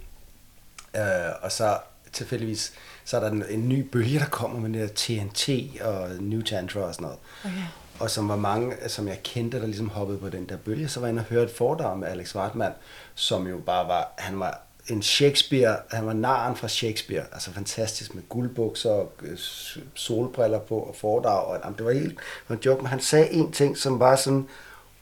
Øh, 0.97 1.34
og 1.41 1.51
så 1.51 1.78
tilfældigvis, 2.13 2.74
så 3.05 3.17
er 3.17 3.22
der 3.22 3.30
en, 3.30 3.43
en 3.49 3.69
ny 3.69 3.80
bølge, 3.80 4.19
der 4.19 4.26
kommer 4.26 4.59
med 4.59 4.80
det 4.80 4.89
der 4.89 4.95
TNT 4.95 5.49
og 5.82 6.09
New 6.19 6.41
Tantra 6.41 6.80
og 6.80 6.93
sådan 6.93 7.03
noget. 7.05 7.19
Okay. 7.45 7.63
Og 7.99 8.09
som 8.09 8.30
var 8.30 8.36
mange, 8.36 8.76
som 8.88 9.07
jeg 9.07 9.19
kendte, 9.24 9.59
der 9.59 9.65
ligesom 9.65 9.89
hoppede 9.89 10.17
på 10.17 10.30
den 10.30 10.49
der 10.49 10.57
bølge, 10.57 10.88
så 10.88 10.99
var 10.99 11.07
jeg 11.07 11.11
inde 11.11 11.22
og 11.22 11.26
høre 11.26 11.43
et 11.43 11.51
foredrag 11.51 11.97
med 11.97 12.07
Alex 12.07 12.36
Wartman, 12.36 12.72
som 13.15 13.47
jo 13.47 13.57
bare 13.57 13.88
var, 13.88 14.13
han 14.17 14.39
var 14.39 14.61
en 14.88 15.01
Shakespeare, 15.01 15.78
han 15.91 16.05
var 16.05 16.13
naren 16.13 16.55
fra 16.55 16.67
Shakespeare, 16.67 17.24
altså 17.32 17.51
fantastisk 17.51 18.15
med 18.15 18.24
guldbukser 18.30 18.89
og 18.89 19.11
øh, 19.22 19.38
solbriller 19.93 20.59
på 20.59 20.80
og 20.80 20.95
foredrag, 20.95 21.45
og 21.45 21.59
jamen, 21.63 21.78
det 21.78 21.86
var 21.86 21.91
helt, 21.91 22.19
var 22.47 22.55
en 22.55 22.61
joke, 22.65 22.82
men 22.82 22.88
han 22.88 23.01
sagde 23.01 23.32
en 23.32 23.51
ting, 23.51 23.78
som 23.78 23.99
bare 23.99 24.17
sådan 24.17 24.47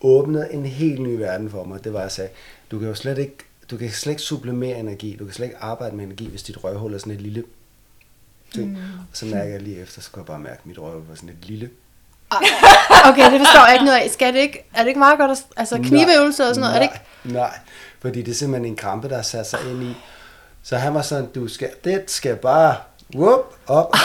åbnede 0.01 0.53
en 0.53 0.65
helt 0.65 1.01
ny 1.01 1.15
verden 1.15 1.49
for 1.49 1.63
mig, 1.63 1.83
det 1.83 1.93
var, 1.93 1.99
at 1.99 2.03
jeg 2.03 2.11
sagde, 2.11 2.29
du 2.71 2.79
kan 2.79 2.87
jo 2.87 2.93
slet 2.93 3.17
ikke, 3.17 3.37
du 3.71 3.77
kan 3.77 3.91
slet 3.91 4.11
ikke 4.11 4.21
sublimere 4.21 4.79
energi, 4.79 5.15
du 5.19 5.25
kan 5.25 5.33
slet 5.33 5.45
ikke 5.45 5.57
arbejde 5.57 5.95
med 5.95 6.05
energi, 6.05 6.29
hvis 6.29 6.43
dit 6.43 6.63
røvhul 6.63 6.93
er 6.93 6.97
sådan 6.97 7.13
et 7.13 7.21
lille 7.21 7.43
ting. 8.53 8.69
Mm. 8.69 8.77
Og 8.77 9.17
så 9.17 9.25
mærker 9.25 9.51
jeg 9.51 9.61
lige 9.61 9.81
efter, 9.81 10.01
så 10.01 10.11
kunne 10.11 10.21
jeg 10.21 10.25
bare 10.27 10.39
mærke, 10.39 10.57
at 10.59 10.65
mit 10.65 10.79
røvhul 10.79 11.07
var 11.07 11.15
sådan 11.15 11.29
et 11.29 11.45
lille 11.45 11.69
Okay, 13.09 13.31
det 13.31 13.39
forstår 13.39 13.65
jeg 13.65 13.73
ikke 13.73 13.85
noget 13.85 13.97
af. 13.99 14.09
Skal 14.09 14.33
det 14.33 14.39
ikke, 14.39 14.69
er 14.73 14.79
det 14.79 14.87
ikke 14.87 14.99
meget 14.99 15.19
godt, 15.19 15.31
at, 15.31 15.37
altså 15.57 15.77
kniveøvelser 15.77 16.49
og 16.49 16.55
sådan 16.55 16.61
noget, 16.61 16.75
er 16.75 16.79
det 16.79 16.83
ikke? 16.93 17.01
Nej, 17.23 17.33
nej, 17.33 17.59
fordi 17.99 18.21
det 18.21 18.31
er 18.31 18.35
simpelthen 18.35 18.71
en 18.71 18.75
krampe, 18.75 19.09
der 19.09 19.15
har 19.15 19.21
sat 19.21 19.47
sig 19.47 19.59
ind 19.71 19.83
i. 19.83 19.95
Så 20.63 20.77
han 20.77 20.93
var 20.93 21.01
sådan, 21.01 21.25
du 21.25 21.47
skal, 21.47 21.69
det 21.83 22.03
skal 22.07 22.35
bare 22.35 22.75
whoop, 23.15 23.55
op 23.67 23.95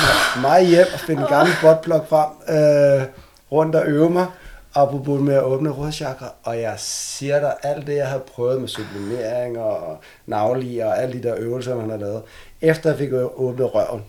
mig 0.40 0.66
hjem 0.66 0.86
og 0.94 1.00
finde 1.00 1.22
en 1.22 1.28
gammel 1.28 1.54
botplug 1.62 2.06
frem, 2.08 2.30
øh, 2.48 3.06
rundt 3.52 3.74
og 3.74 3.86
øve 3.86 4.10
mig, 4.10 4.26
apropos 4.74 5.20
med 5.20 5.34
at 5.34 5.42
åbne 5.42 5.70
rådchakra, 5.70 6.32
og 6.42 6.60
jeg 6.60 6.74
siger 6.78 7.40
dig, 7.40 7.54
alt 7.62 7.86
det, 7.86 7.96
jeg 7.96 8.08
havde 8.08 8.22
prøvet 8.34 8.60
med 8.60 8.68
sublimering 8.68 9.58
og 9.58 9.98
navli 10.26 10.78
og 10.78 11.02
alle 11.02 11.22
de 11.22 11.28
der 11.28 11.34
øvelser, 11.38 11.76
man 11.76 11.90
har 11.90 11.96
lavet, 11.96 12.22
efter 12.60 12.90
jeg 12.90 12.98
fik 12.98 13.10
åbnet 13.12 13.74
røven, 13.74 14.02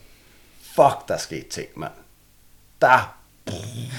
fuck, 0.76 1.08
der 1.08 1.18
skete 1.18 1.50
ting, 1.50 1.68
mand. 1.76 1.92
Der 2.82 3.16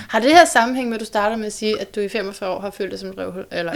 Har 0.09 0.21
det 0.21 0.31
her 0.31 0.45
sammenhæng 0.45 0.89
med, 0.89 0.97
at 0.97 1.01
du 1.01 1.05
starter 1.05 1.37
med 1.37 1.47
at 1.47 1.53
sige, 1.53 1.81
at 1.81 1.95
du 1.95 2.01
i 2.01 2.09
45 2.09 2.51
år 2.51 2.61
har 2.61 2.71
følt 2.71 2.91
dig 2.91 3.01
som 3.01 3.09
et 3.09 3.19
røvhul? 3.19 3.47
Eller? 3.51 3.73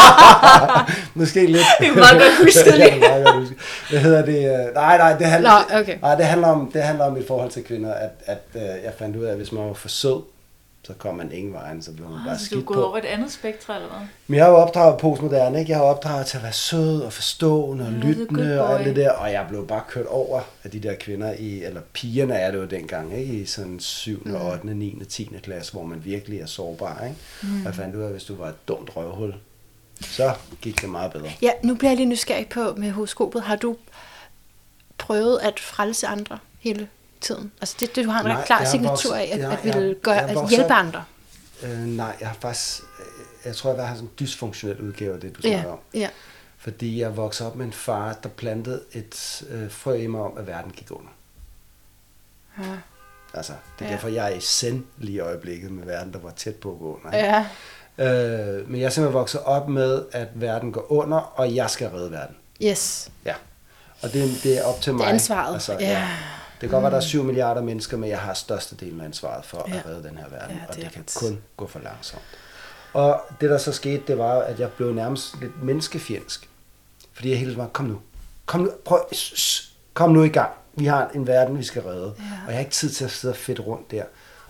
Måske 1.18 1.46
lidt. 1.46 1.66
Det 1.80 1.88
er 1.88 1.94
meget 1.94 2.22
godt 2.22 2.36
husket 2.42 2.78
Ja, 2.78 2.84
det 2.84 3.04
er. 3.04 3.46
Hvad 3.90 4.00
hedder 4.00 4.24
det? 4.24 4.70
Nej, 4.74 4.98
nej, 4.98 5.18
det 5.18 5.26
handler, 5.26 5.50
Nå, 5.50 5.78
okay. 5.80 5.98
nej, 6.00 6.14
det 6.14 6.24
handler, 6.24 6.48
om, 6.48 6.70
det 6.72 6.82
handler 6.82 7.04
om 7.04 7.16
et 7.16 7.26
forhold 7.26 7.50
til 7.50 7.64
kvinder, 7.64 7.94
at, 7.94 8.10
at 8.26 8.42
øh, 8.54 8.62
jeg 8.62 8.92
fandt 8.98 9.16
ud 9.16 9.24
af, 9.24 9.30
at 9.30 9.36
hvis 9.36 9.52
man 9.52 9.66
var 9.66 9.74
for 9.74 9.88
sød, 9.88 10.22
så 10.86 10.92
kom 10.92 11.14
man 11.14 11.32
ingen 11.32 11.52
vejen, 11.52 11.82
så 11.82 11.92
blev 11.92 12.08
man 12.08 12.18
bare 12.24 12.34
Ah, 12.34 12.38
så 12.38 12.44
du 12.44 12.44
er 12.44 12.46
skidt 12.58 12.66
gået 12.66 12.76
på. 12.76 12.86
over 12.88 12.96
et 12.98 13.04
andet 13.04 13.32
spektrum, 13.32 13.76
eller 13.76 13.88
hvad? 13.88 14.06
Men 14.26 14.36
jeg 14.36 14.44
har 14.44 14.50
jo 14.50 14.56
opdraget 14.56 14.98
postmoderne, 15.00 15.58
ikke? 15.58 15.70
Jeg 15.70 15.78
har 15.78 15.84
opdraget 15.84 16.26
til 16.26 16.36
at 16.36 16.42
være 16.42 16.52
sød 16.52 17.00
og 17.00 17.12
forstående 17.12 17.86
og 17.86 17.92
lyttende 17.92 18.60
og 18.62 18.74
alt 18.78 18.86
det 18.86 18.96
der, 18.96 19.10
og 19.12 19.32
jeg 19.32 19.46
blev 19.48 19.66
bare 19.66 19.82
kørt 19.88 20.06
over 20.06 20.40
af 20.64 20.70
de 20.70 20.80
der 20.80 20.94
kvinder 20.94 21.32
i, 21.32 21.64
eller 21.64 21.80
pigerne 21.92 22.34
er 22.34 22.50
det 22.50 22.58
jo 22.58 22.64
dengang, 22.64 23.18
ikke? 23.18 23.34
I 23.34 23.46
sådan 23.46 23.80
7., 23.80 24.22
Mm. 24.24 24.34
8., 24.34 24.74
9., 24.74 25.04
10. 25.08 25.24
klasse, 25.42 25.72
hvor 25.72 25.82
man 25.84 26.04
virkelig 26.04 26.40
er 26.40 26.46
sårbar, 26.46 27.04
ikke? 27.04 27.16
Mm. 27.42 27.58
Og 27.60 27.64
jeg 27.64 27.74
fandt 27.74 27.96
ud 27.96 28.00
af, 28.00 28.06
at 28.06 28.12
hvis 28.12 28.24
du 28.24 28.34
var 28.34 28.48
et 28.48 28.68
dumt 28.68 28.96
røvhul, 28.96 29.34
så 30.00 30.32
gik 30.62 30.80
det 30.80 30.88
meget 30.88 31.12
bedre. 31.12 31.30
Ja, 31.42 31.50
nu 31.62 31.74
bliver 31.74 31.90
jeg 31.90 31.96
lige 31.96 32.06
nysgerrig 32.08 32.48
på 32.48 32.74
med 32.76 32.90
horoskopet. 32.90 33.42
Har 33.42 33.56
du 33.56 33.76
prøvet 34.98 35.38
at 35.42 35.60
frelse 35.60 36.06
andre 36.06 36.38
hele 36.58 36.88
tiden? 37.24 37.52
Altså 37.60 37.76
det, 37.80 37.96
det 37.96 38.04
du 38.04 38.10
har 38.10 38.20
en 38.20 38.26
Nej, 38.26 38.36
ret 38.36 38.46
klar 38.46 38.58
jeg 38.58 38.68
signatur 38.68 38.90
vokset- 38.90 39.12
af, 39.12 39.22
at, 39.32 39.38
jeg- 39.38 39.52
at 39.52 39.64
jeg- 39.64 39.74
ville 39.74 39.94
gøre, 40.02 40.14
jeg 40.14 40.28
at 40.28 40.34
vokset 40.34 40.58
hjælpe 40.58 40.74
andre. 40.74 41.04
Øh, 41.62 41.78
nej, 41.78 42.16
jeg 42.20 42.28
har 42.28 42.36
faktisk, 42.40 42.82
jeg 43.44 43.56
tror, 43.56 43.74
jeg 43.74 43.88
har 43.88 43.94
sådan 43.94 44.08
en 44.08 44.14
dysfunktionel 44.20 44.80
udgave 44.80 45.14
af 45.14 45.20
det, 45.20 45.36
du 45.36 45.40
Ja, 45.44 45.52
snakker 45.52 45.70
om. 45.72 45.78
ja. 45.94 46.08
Fordi 46.58 47.00
jeg 47.00 47.16
voksede 47.16 47.48
op 47.50 47.56
med 47.56 47.66
en 47.66 47.72
far, 47.72 48.12
der 48.22 48.28
plantede 48.28 48.80
et 48.92 49.42
øh, 49.50 49.70
frø 49.70 49.94
i 49.94 50.06
mig 50.06 50.20
om, 50.20 50.38
at 50.38 50.46
verden 50.46 50.70
gik 50.72 50.90
under. 50.90 51.10
Ja. 52.58 52.64
Altså, 53.34 53.52
det 53.78 53.84
er 53.84 53.88
Ja. 53.88 53.94
derfor, 53.94 54.08
jeg 54.08 54.24
er 54.32 54.36
i 54.36 54.40
send 54.40 54.84
lige 54.98 55.16
i 55.16 55.18
øjeblikket 55.20 55.70
med 55.70 55.84
verden, 55.86 56.12
der 56.12 56.18
var 56.18 56.30
tæt 56.30 56.54
på 56.54 56.72
at 56.72 56.78
gå 56.78 57.00
under. 57.04 57.18
ja. 57.18 57.46
Øh, 57.98 58.70
men 58.70 58.80
jeg 58.80 58.86
er 58.86 58.90
simpelthen 58.90 59.14
vokset 59.18 59.40
op 59.42 59.68
med, 59.68 60.04
at 60.12 60.28
verden 60.34 60.72
går 60.72 60.92
under, 60.92 61.18
og 61.18 61.54
jeg 61.54 61.70
skal 61.70 61.88
redde 61.88 62.10
verden. 62.10 62.36
Yes. 62.62 63.10
Ja. 63.24 63.34
Og 64.02 64.12
det, 64.12 64.30
det 64.42 64.58
er 64.58 64.64
op 64.64 64.80
til 64.80 64.90
Det 64.92 64.98
mig. 64.98 65.04
er 65.04 65.08
ansvaret. 65.08 65.54
Altså, 65.54 65.72
Ja. 65.72 65.78
ja. 65.90 66.08
Det 66.64 66.70
kan 66.70 66.76
godt 66.76 66.82
være, 66.82 66.90
der 66.90 66.96
er 66.96 67.08
7 67.08 67.24
milliarder 67.24 67.62
mennesker, 67.62 67.96
men 67.96 68.10
jeg 68.10 68.20
har 68.20 68.34
størstedelen 68.34 69.00
af 69.00 69.04
ansvaret 69.04 69.44
for 69.44 69.64
Ja. 69.68 69.76
at 69.78 69.86
redde 69.86 70.08
den 70.08 70.18
her 70.18 70.28
verden, 70.28 70.56
Ja, 70.56 70.62
og 70.68 70.74
det 70.74 70.80
er 70.84 70.88
det 70.88 70.92
kan 70.94 71.02
ret. 71.02 71.16
kun 71.20 71.42
gå 71.56 71.66
for 71.66 71.78
langsomt. 71.78 72.22
Og 72.92 73.20
det, 73.40 73.50
der 73.50 73.58
så 73.58 73.72
skete, 73.72 74.02
det 74.06 74.18
var, 74.18 74.32
at 74.38 74.60
jeg 74.60 74.72
blev 74.72 74.92
nærmest 74.92 75.40
lidt 75.40 75.62
menneskefjendsk. 75.62 76.48
Fordi 77.12 77.30
jeg 77.30 77.38
hele 77.38 77.50
tiden 77.50 77.62
var, 77.62 77.68
kom 77.68 77.84
nu, 77.86 78.00
kom 78.46 78.60
nu, 78.60 78.70
prøv, 78.84 79.00
kom 79.94 80.10
nu 80.12 80.22
i 80.22 80.28
gang. 80.28 80.50
Vi 80.74 80.84
har 80.84 81.08
en 81.14 81.26
verden, 81.26 81.58
vi 81.58 81.64
skal 81.64 81.82
redde. 81.82 82.14
Ja. 82.18 82.22
Og 82.46 82.46
jeg 82.46 82.54
har 82.54 82.60
ikke 82.60 82.72
tid 82.72 82.90
til 82.90 83.04
at 83.04 83.10
sidde 83.10 83.32
og 83.32 83.36
fedt 83.36 83.60
rundt 83.60 83.90
der. 83.90 84.04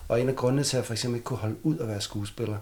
Og 0.08 0.20
en 0.20 0.28
af 0.28 0.36
grundene 0.36 0.62
til, 0.64 0.76
at 0.76 0.80
jeg 0.80 0.86
for 0.86 0.92
eksempel 0.92 1.16
ikke 1.16 1.24
kunne 1.24 1.36
holde 1.38 1.56
ud 1.62 1.78
at 1.78 1.88
være 1.88 2.00
skuespiller, 2.00 2.56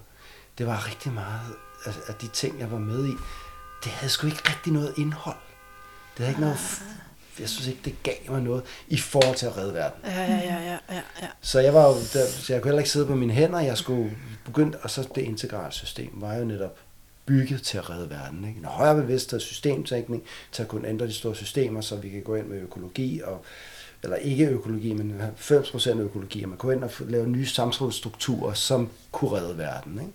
det 0.58 0.66
var 0.66 0.86
rigtig 0.88 1.12
meget 1.12 1.40
af, 1.86 1.92
af 2.08 2.14
de 2.14 2.28
ting, 2.28 2.60
jeg 2.60 2.72
var 2.72 2.78
med 2.78 3.06
i. 3.06 3.12
Det 3.84 3.92
havde 3.92 4.10
sgu 4.12 4.26
ikke 4.26 4.42
rigtig 4.48 4.72
noget 4.72 4.94
indhold. 4.96 5.36
Det 6.16 6.18
havde 6.18 6.30
ikke 6.30 6.40
noget... 6.40 6.58
Jeg 7.40 7.48
synes 7.48 7.68
ikke, 7.68 7.80
det 7.84 7.94
gav 8.02 8.14
mig 8.28 8.42
noget 8.42 8.62
i 8.88 8.96
forhold 8.98 9.36
til 9.36 9.46
at 9.46 9.56
redde 9.56 9.74
verden. 9.74 10.00
Ja, 10.04 10.22
ja, 10.22 10.36
ja, 10.36 10.62
ja, 10.62 10.78
ja, 10.90 11.00
ja. 11.22 11.26
Så 11.40 11.60
jeg 11.60 11.74
var 11.74 11.88
jo 11.88 11.94
der, 11.94 12.26
så 12.26 12.52
jeg 12.52 12.62
kunne 12.62 12.68
heller 12.68 12.80
ikke 12.80 12.90
sidde 12.90 13.06
på 13.06 13.14
mine 13.14 13.32
hænder. 13.32 13.60
Jeg 13.60 13.78
skulle 13.78 14.16
begynde, 14.44 14.78
og 14.82 14.90
så 14.90 15.08
det 15.14 15.22
integrale 15.22 15.72
system 15.72 16.10
var 16.14 16.34
jo 16.34 16.44
netop 16.44 16.78
bygget 17.26 17.62
til 17.62 17.78
at 17.78 17.90
redde 17.90 18.10
verden. 18.10 18.44
Ikke? 18.48 18.58
En 18.58 18.64
højere 18.64 18.94
bevidsthed, 18.94 19.40
systemtænkning, 19.40 20.22
til 20.52 20.62
at 20.62 20.68
kunne 20.68 20.88
ændre 20.88 21.06
de 21.06 21.12
store 21.12 21.34
systemer, 21.34 21.80
så 21.80 21.96
vi 21.96 22.08
kan 22.08 22.22
gå 22.22 22.34
ind 22.34 22.46
med 22.46 22.60
økologi, 22.60 23.20
og, 23.24 23.44
eller 24.02 24.16
ikke 24.16 24.46
økologi, 24.46 24.92
men 24.92 25.20
90% 25.50 25.90
økologi, 25.98 26.42
og 26.42 26.48
man 26.48 26.58
kunne 26.58 26.74
ind 26.74 26.84
og 26.84 26.90
lave 27.00 27.26
nye 27.26 27.46
samfundsstrukturer, 27.46 28.52
som 28.52 28.88
kunne 29.12 29.30
redde 29.30 29.58
verden. 29.58 30.00
Ikke? 30.00 30.12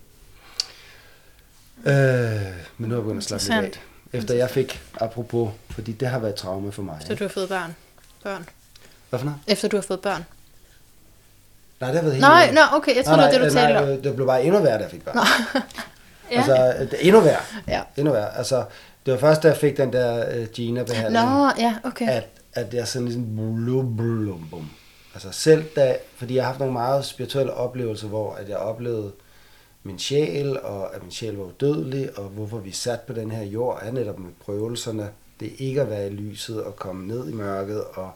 Øh, 1.86 2.54
men 2.78 2.90
nu 2.90 2.96
er 2.96 3.00
jeg 3.00 3.04
begyndt 3.06 3.32
at 3.32 3.42
slappe 3.42 3.66
lidt 3.68 3.76
af. 4.14 4.18
Efter 4.18 4.36
jeg 4.36 4.50
fik, 4.50 4.82
apropos, 5.02 5.50
fordi 5.78 5.92
det 5.92 6.08
har 6.08 6.20
været 6.20 6.34
et 6.34 6.40
traume 6.40 6.72
for 6.72 6.82
mig. 6.82 6.98
Så 7.00 7.12
Ikke? 7.12 7.20
du 7.24 7.28
har 7.28 7.34
fået 7.34 7.50
børn. 7.50 7.76
Børn. 8.24 8.50
Hvad 9.10 9.20
for 9.20 9.26
noget? 9.26 9.40
Efter 9.48 9.68
du 9.68 9.78
har 9.78 9.82
fået 9.82 10.02
børn. 10.02 10.26
Nej, 11.80 11.90
det 11.92 11.96
har 11.96 12.02
været 12.04 12.14
helt 12.14 12.22
Nej, 12.22 12.52
nå, 12.52 12.62
okay, 12.78 12.96
jeg 12.96 13.04
nej, 13.04 13.16
det 13.16 13.24
var 13.24 13.46
det, 13.46 13.52
du 13.52 13.56
nej, 13.56 13.64
talte 13.66 13.78
om. 13.78 13.88
nej, 13.88 13.98
Det 14.04 14.16
blev 14.16 14.28
bare 14.28 14.44
endnu 14.44 14.62
værre, 14.62 14.78
da 14.78 14.82
jeg 14.82 14.92
fik 14.92 15.06
børn. 15.06 15.18
Ja. 16.32 16.38
Altså, 16.38 16.88
det 16.92 17.08
endnu 17.08 17.22
værre. 17.22 17.42
Ja. 17.68 17.82
Endnu 17.98 18.14
værre. 18.14 18.38
Altså, 18.38 18.66
det 19.06 19.14
var 19.14 19.20
først, 19.20 19.44
da 19.44 19.48
jeg 19.48 19.58
fik 19.58 19.78
den 19.78 19.94
der 19.94 20.40
uh, 20.42 20.48
Gina-behandling, 20.48 21.26
Nå, 21.26 21.52
ja, 21.58 21.76
okay. 21.84 22.10
at, 22.10 22.28
at 22.54 22.74
jeg 22.74 22.88
sådan 22.88 23.06
ligesom 23.08 23.36
blum, 23.36 23.98
blum, 23.98 24.48
bum. 24.52 24.70
Altså 25.14 25.32
selv 25.32 25.64
da, 25.76 25.96
fordi 26.16 26.36
jeg 26.36 26.44
har 26.44 26.48
haft 26.48 26.60
nogle 26.60 26.74
meget 26.74 27.06
spirituelle 27.06 27.54
oplevelser, 27.54 28.08
hvor 28.08 28.34
at 28.34 28.50
jeg 28.50 28.58
oplevede 28.58 29.12
min 29.84 30.00
sjæl, 30.00 30.60
og 30.60 30.96
at 30.96 31.02
min 31.04 31.12
sjæl 31.12 31.36
var 31.36 31.44
udødelig, 31.44 32.18
og 32.18 32.24
hvorfor 32.24 32.58
vi 32.58 32.70
er 32.70 32.74
sat 32.74 33.00
på 33.02 33.14
den 33.14 33.32
her 33.32 33.44
jord, 33.44 33.80
er 33.84 33.92
netop 33.92 34.20
med 34.20 34.30
prøvelserne. 34.46 35.10
Det 35.40 35.48
er 35.48 35.56
ikke 35.58 35.82
at 35.82 35.90
være 35.90 36.08
i 36.08 36.14
lyset 36.14 36.64
og 36.64 36.76
komme 36.76 37.08
ned 37.08 37.30
i 37.30 37.34
mørket, 37.34 37.84
og, 37.84 38.12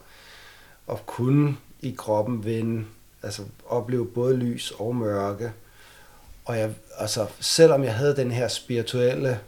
og 0.88 1.06
kunne 1.06 1.58
i 1.80 1.96
kroppen 1.98 2.46
vende, 2.46 2.86
altså 3.24 3.44
opleve 3.66 4.08
både 4.08 4.38
lys 4.38 4.72
og 4.72 4.96
mørke. 4.96 5.52
Og 6.46 6.58
jeg, 6.58 6.74
altså, 6.98 7.28
selvom 7.40 7.84
jeg 7.84 7.96
havde 7.96 8.16
den 8.16 8.32
her 8.32 8.48
spirituelle 8.48 9.40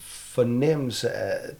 fornemmelse 0.00 1.10
af, 1.10 1.50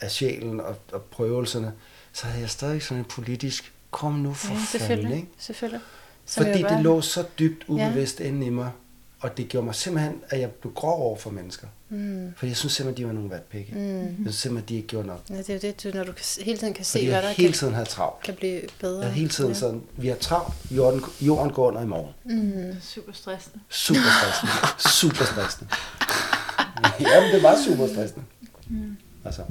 af 0.00 0.10
sjælen 0.10 0.60
og, 0.60 0.76
og 0.92 1.02
prøvelserne, 1.02 1.72
så 2.12 2.26
havde 2.26 2.40
jeg 2.40 2.50
stadig 2.50 2.82
sådan 2.82 2.98
en 2.98 3.04
politisk, 3.04 3.72
kom 3.90 4.12
nu 4.12 4.34
for 4.34 4.48
Ja, 4.48 4.54
fanden, 4.54 4.66
selvfølgelig. 4.66 5.16
ikke? 5.16 5.28
selvfølgelig. 5.38 5.80
Som 6.26 6.44
Fordi 6.44 6.62
det 6.62 6.82
lå 6.82 7.00
så 7.00 7.24
dybt 7.38 7.64
ubevidst 7.68 8.20
ja. 8.20 8.24
inde 8.24 8.46
i 8.46 8.50
mig, 8.50 8.70
og 9.22 9.36
det 9.36 9.48
gjorde 9.48 9.64
mig 9.64 9.74
simpelthen, 9.74 10.20
at 10.28 10.40
jeg 10.40 10.50
blev 10.50 10.72
grov 10.72 11.02
over 11.02 11.16
for 11.16 11.30
mennesker. 11.30 11.66
Mm. 11.88 12.32
For 12.36 12.46
jeg 12.46 12.56
synes 12.56 12.72
simpelthen, 12.72 13.02
de 13.04 13.06
var 13.08 13.14
nogle 13.14 13.30
vatpikke. 13.30 13.72
Mm. 13.74 14.00
Jeg 14.00 14.14
synes 14.20 14.34
simpelthen, 14.36 14.68
de 14.68 14.74
ikke 14.74 14.88
gjorde 14.88 15.06
nok. 15.06 15.20
Ja, 15.30 15.38
det 15.38 15.50
er 15.50 15.54
jo 15.54 15.60
det, 15.62 15.84
du, 15.84 15.90
når 15.98 16.04
du 16.04 16.12
kan, 16.12 16.24
hele 16.44 16.58
tiden 16.58 16.74
kan 16.74 16.84
se, 16.84 16.92
Fordi 16.92 17.06
hvad 17.06 17.22
der 17.22 17.28
hele 17.28 17.48
kan, 17.48 17.58
tiden 17.58 17.74
havde 17.74 17.88
travlt. 17.88 18.22
kan 18.24 18.34
blive 18.34 18.60
bedre. 18.80 19.02
Jeg 19.02 19.12
hele 19.12 19.28
tiden 19.28 19.50
ja. 19.52 19.58
sådan, 19.58 19.82
vi 19.96 20.08
har 20.08 20.14
travlt, 20.16 20.54
jorden, 20.70 21.02
jorden 21.20 21.52
går 21.52 21.68
under 21.68 21.82
i 21.82 21.86
morgen. 21.86 22.14
Mm. 22.24 22.80
Super 22.80 23.12
stressende. 23.12 23.58
Super 23.68 24.00
stressende. 24.20 24.52
super 24.98 25.24
stressende. 25.24 25.70
Jamen, 27.00 27.34
det 27.34 27.42
var 27.42 27.56
super 27.66 27.86
stressende. 27.86 28.24
Mm. 28.68 28.96
Altså, 29.24 29.42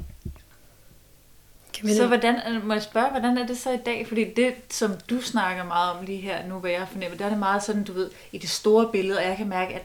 Camilla, 1.82 2.02
Så 2.02 2.06
hvordan, 2.06 2.40
må 2.64 2.72
jeg 2.72 2.82
spørge, 2.82 3.10
hvordan 3.10 3.38
er 3.38 3.46
det 3.46 3.58
så 3.58 3.70
i 3.70 3.76
dag? 3.76 4.06
Fordi 4.08 4.24
det, 4.34 4.54
som 4.70 4.94
du 5.10 5.20
snakker 5.20 5.64
meget 5.64 5.92
om 5.92 6.04
lige 6.04 6.20
her 6.20 6.46
nu, 6.46 6.58
hvad 6.58 6.70
jeg 6.70 6.86
fornemmer, 6.92 7.16
der 7.18 7.24
er 7.24 7.28
det 7.28 7.38
meget 7.38 7.62
sådan, 7.62 7.84
du 7.84 7.92
ved, 7.92 8.10
i 8.32 8.38
det 8.38 8.50
store 8.50 8.88
billede, 8.92 9.18
og 9.18 9.24
jeg 9.24 9.36
kan 9.36 9.48
mærke, 9.48 9.74
at 9.74 9.84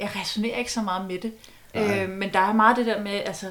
jeg 0.00 0.10
resonerer 0.20 0.56
ikke 0.58 0.72
så 0.72 0.80
meget 0.82 1.08
med 1.08 1.18
det. 1.18 1.32
Nej. 1.74 2.02
Øh, 2.02 2.08
men 2.10 2.32
der 2.32 2.38
er 2.40 2.52
meget 2.52 2.76
det 2.76 2.86
der 2.86 3.02
med, 3.02 3.12
altså, 3.26 3.46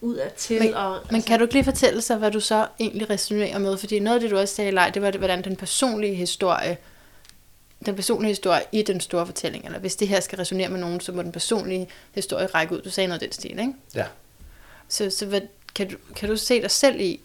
ud 0.00 0.14
af 0.16 0.32
til, 0.32 0.62
Men- 0.62 0.74
og, 0.74 0.98
Men 1.06 1.14
altså, 1.14 1.28
kan 1.28 1.38
du 1.38 1.44
ikke 1.44 1.54
lige 1.54 1.64
fortælle 1.64 2.02
sig, 2.02 2.16
hvad 2.16 2.30
du 2.30 2.40
så 2.40 2.66
egentlig 2.80 3.10
resonerer 3.10 3.58
med? 3.58 3.76
Fordi 3.78 3.98
noget 3.98 4.14
af 4.16 4.20
det, 4.20 4.30
du 4.30 4.38
også 4.38 4.54
sagde 4.54 4.70
i 4.70 4.74
leg, 4.74 4.90
det 4.94 5.02
var, 5.02 5.10
det, 5.10 5.20
hvordan 5.20 5.44
den 5.44 5.56
personlige 5.56 6.14
historie, 6.14 6.76
den 7.86 7.94
personlige 7.96 8.28
historie 8.30 8.60
i 8.72 8.82
den 8.82 9.00
store 9.00 9.26
fortælling, 9.26 9.64
eller 9.64 9.78
hvis 9.78 9.96
det 9.96 10.08
her 10.08 10.20
skal 10.20 10.38
resonere 10.38 10.68
med 10.68 10.80
nogen, 10.80 11.00
så 11.00 11.12
må 11.12 11.22
den 11.22 11.32
personlige 11.32 11.88
historie 12.14 12.46
række 12.46 12.74
ud. 12.74 12.80
Du 12.82 12.90
sagde 12.90 13.08
noget 13.08 13.22
af 13.22 13.28
den 13.28 13.32
stil, 13.32 13.50
ikke? 13.50 13.72
ja. 13.94 14.04
Så, 14.88 15.10
så 15.10 15.26
hvad, 15.26 15.40
kan, 15.74 15.90
du, 15.90 15.96
kan 16.16 16.28
du 16.28 16.36
se 16.36 16.62
dig 16.62 16.70
selv 16.70 17.00
i, 17.00 17.20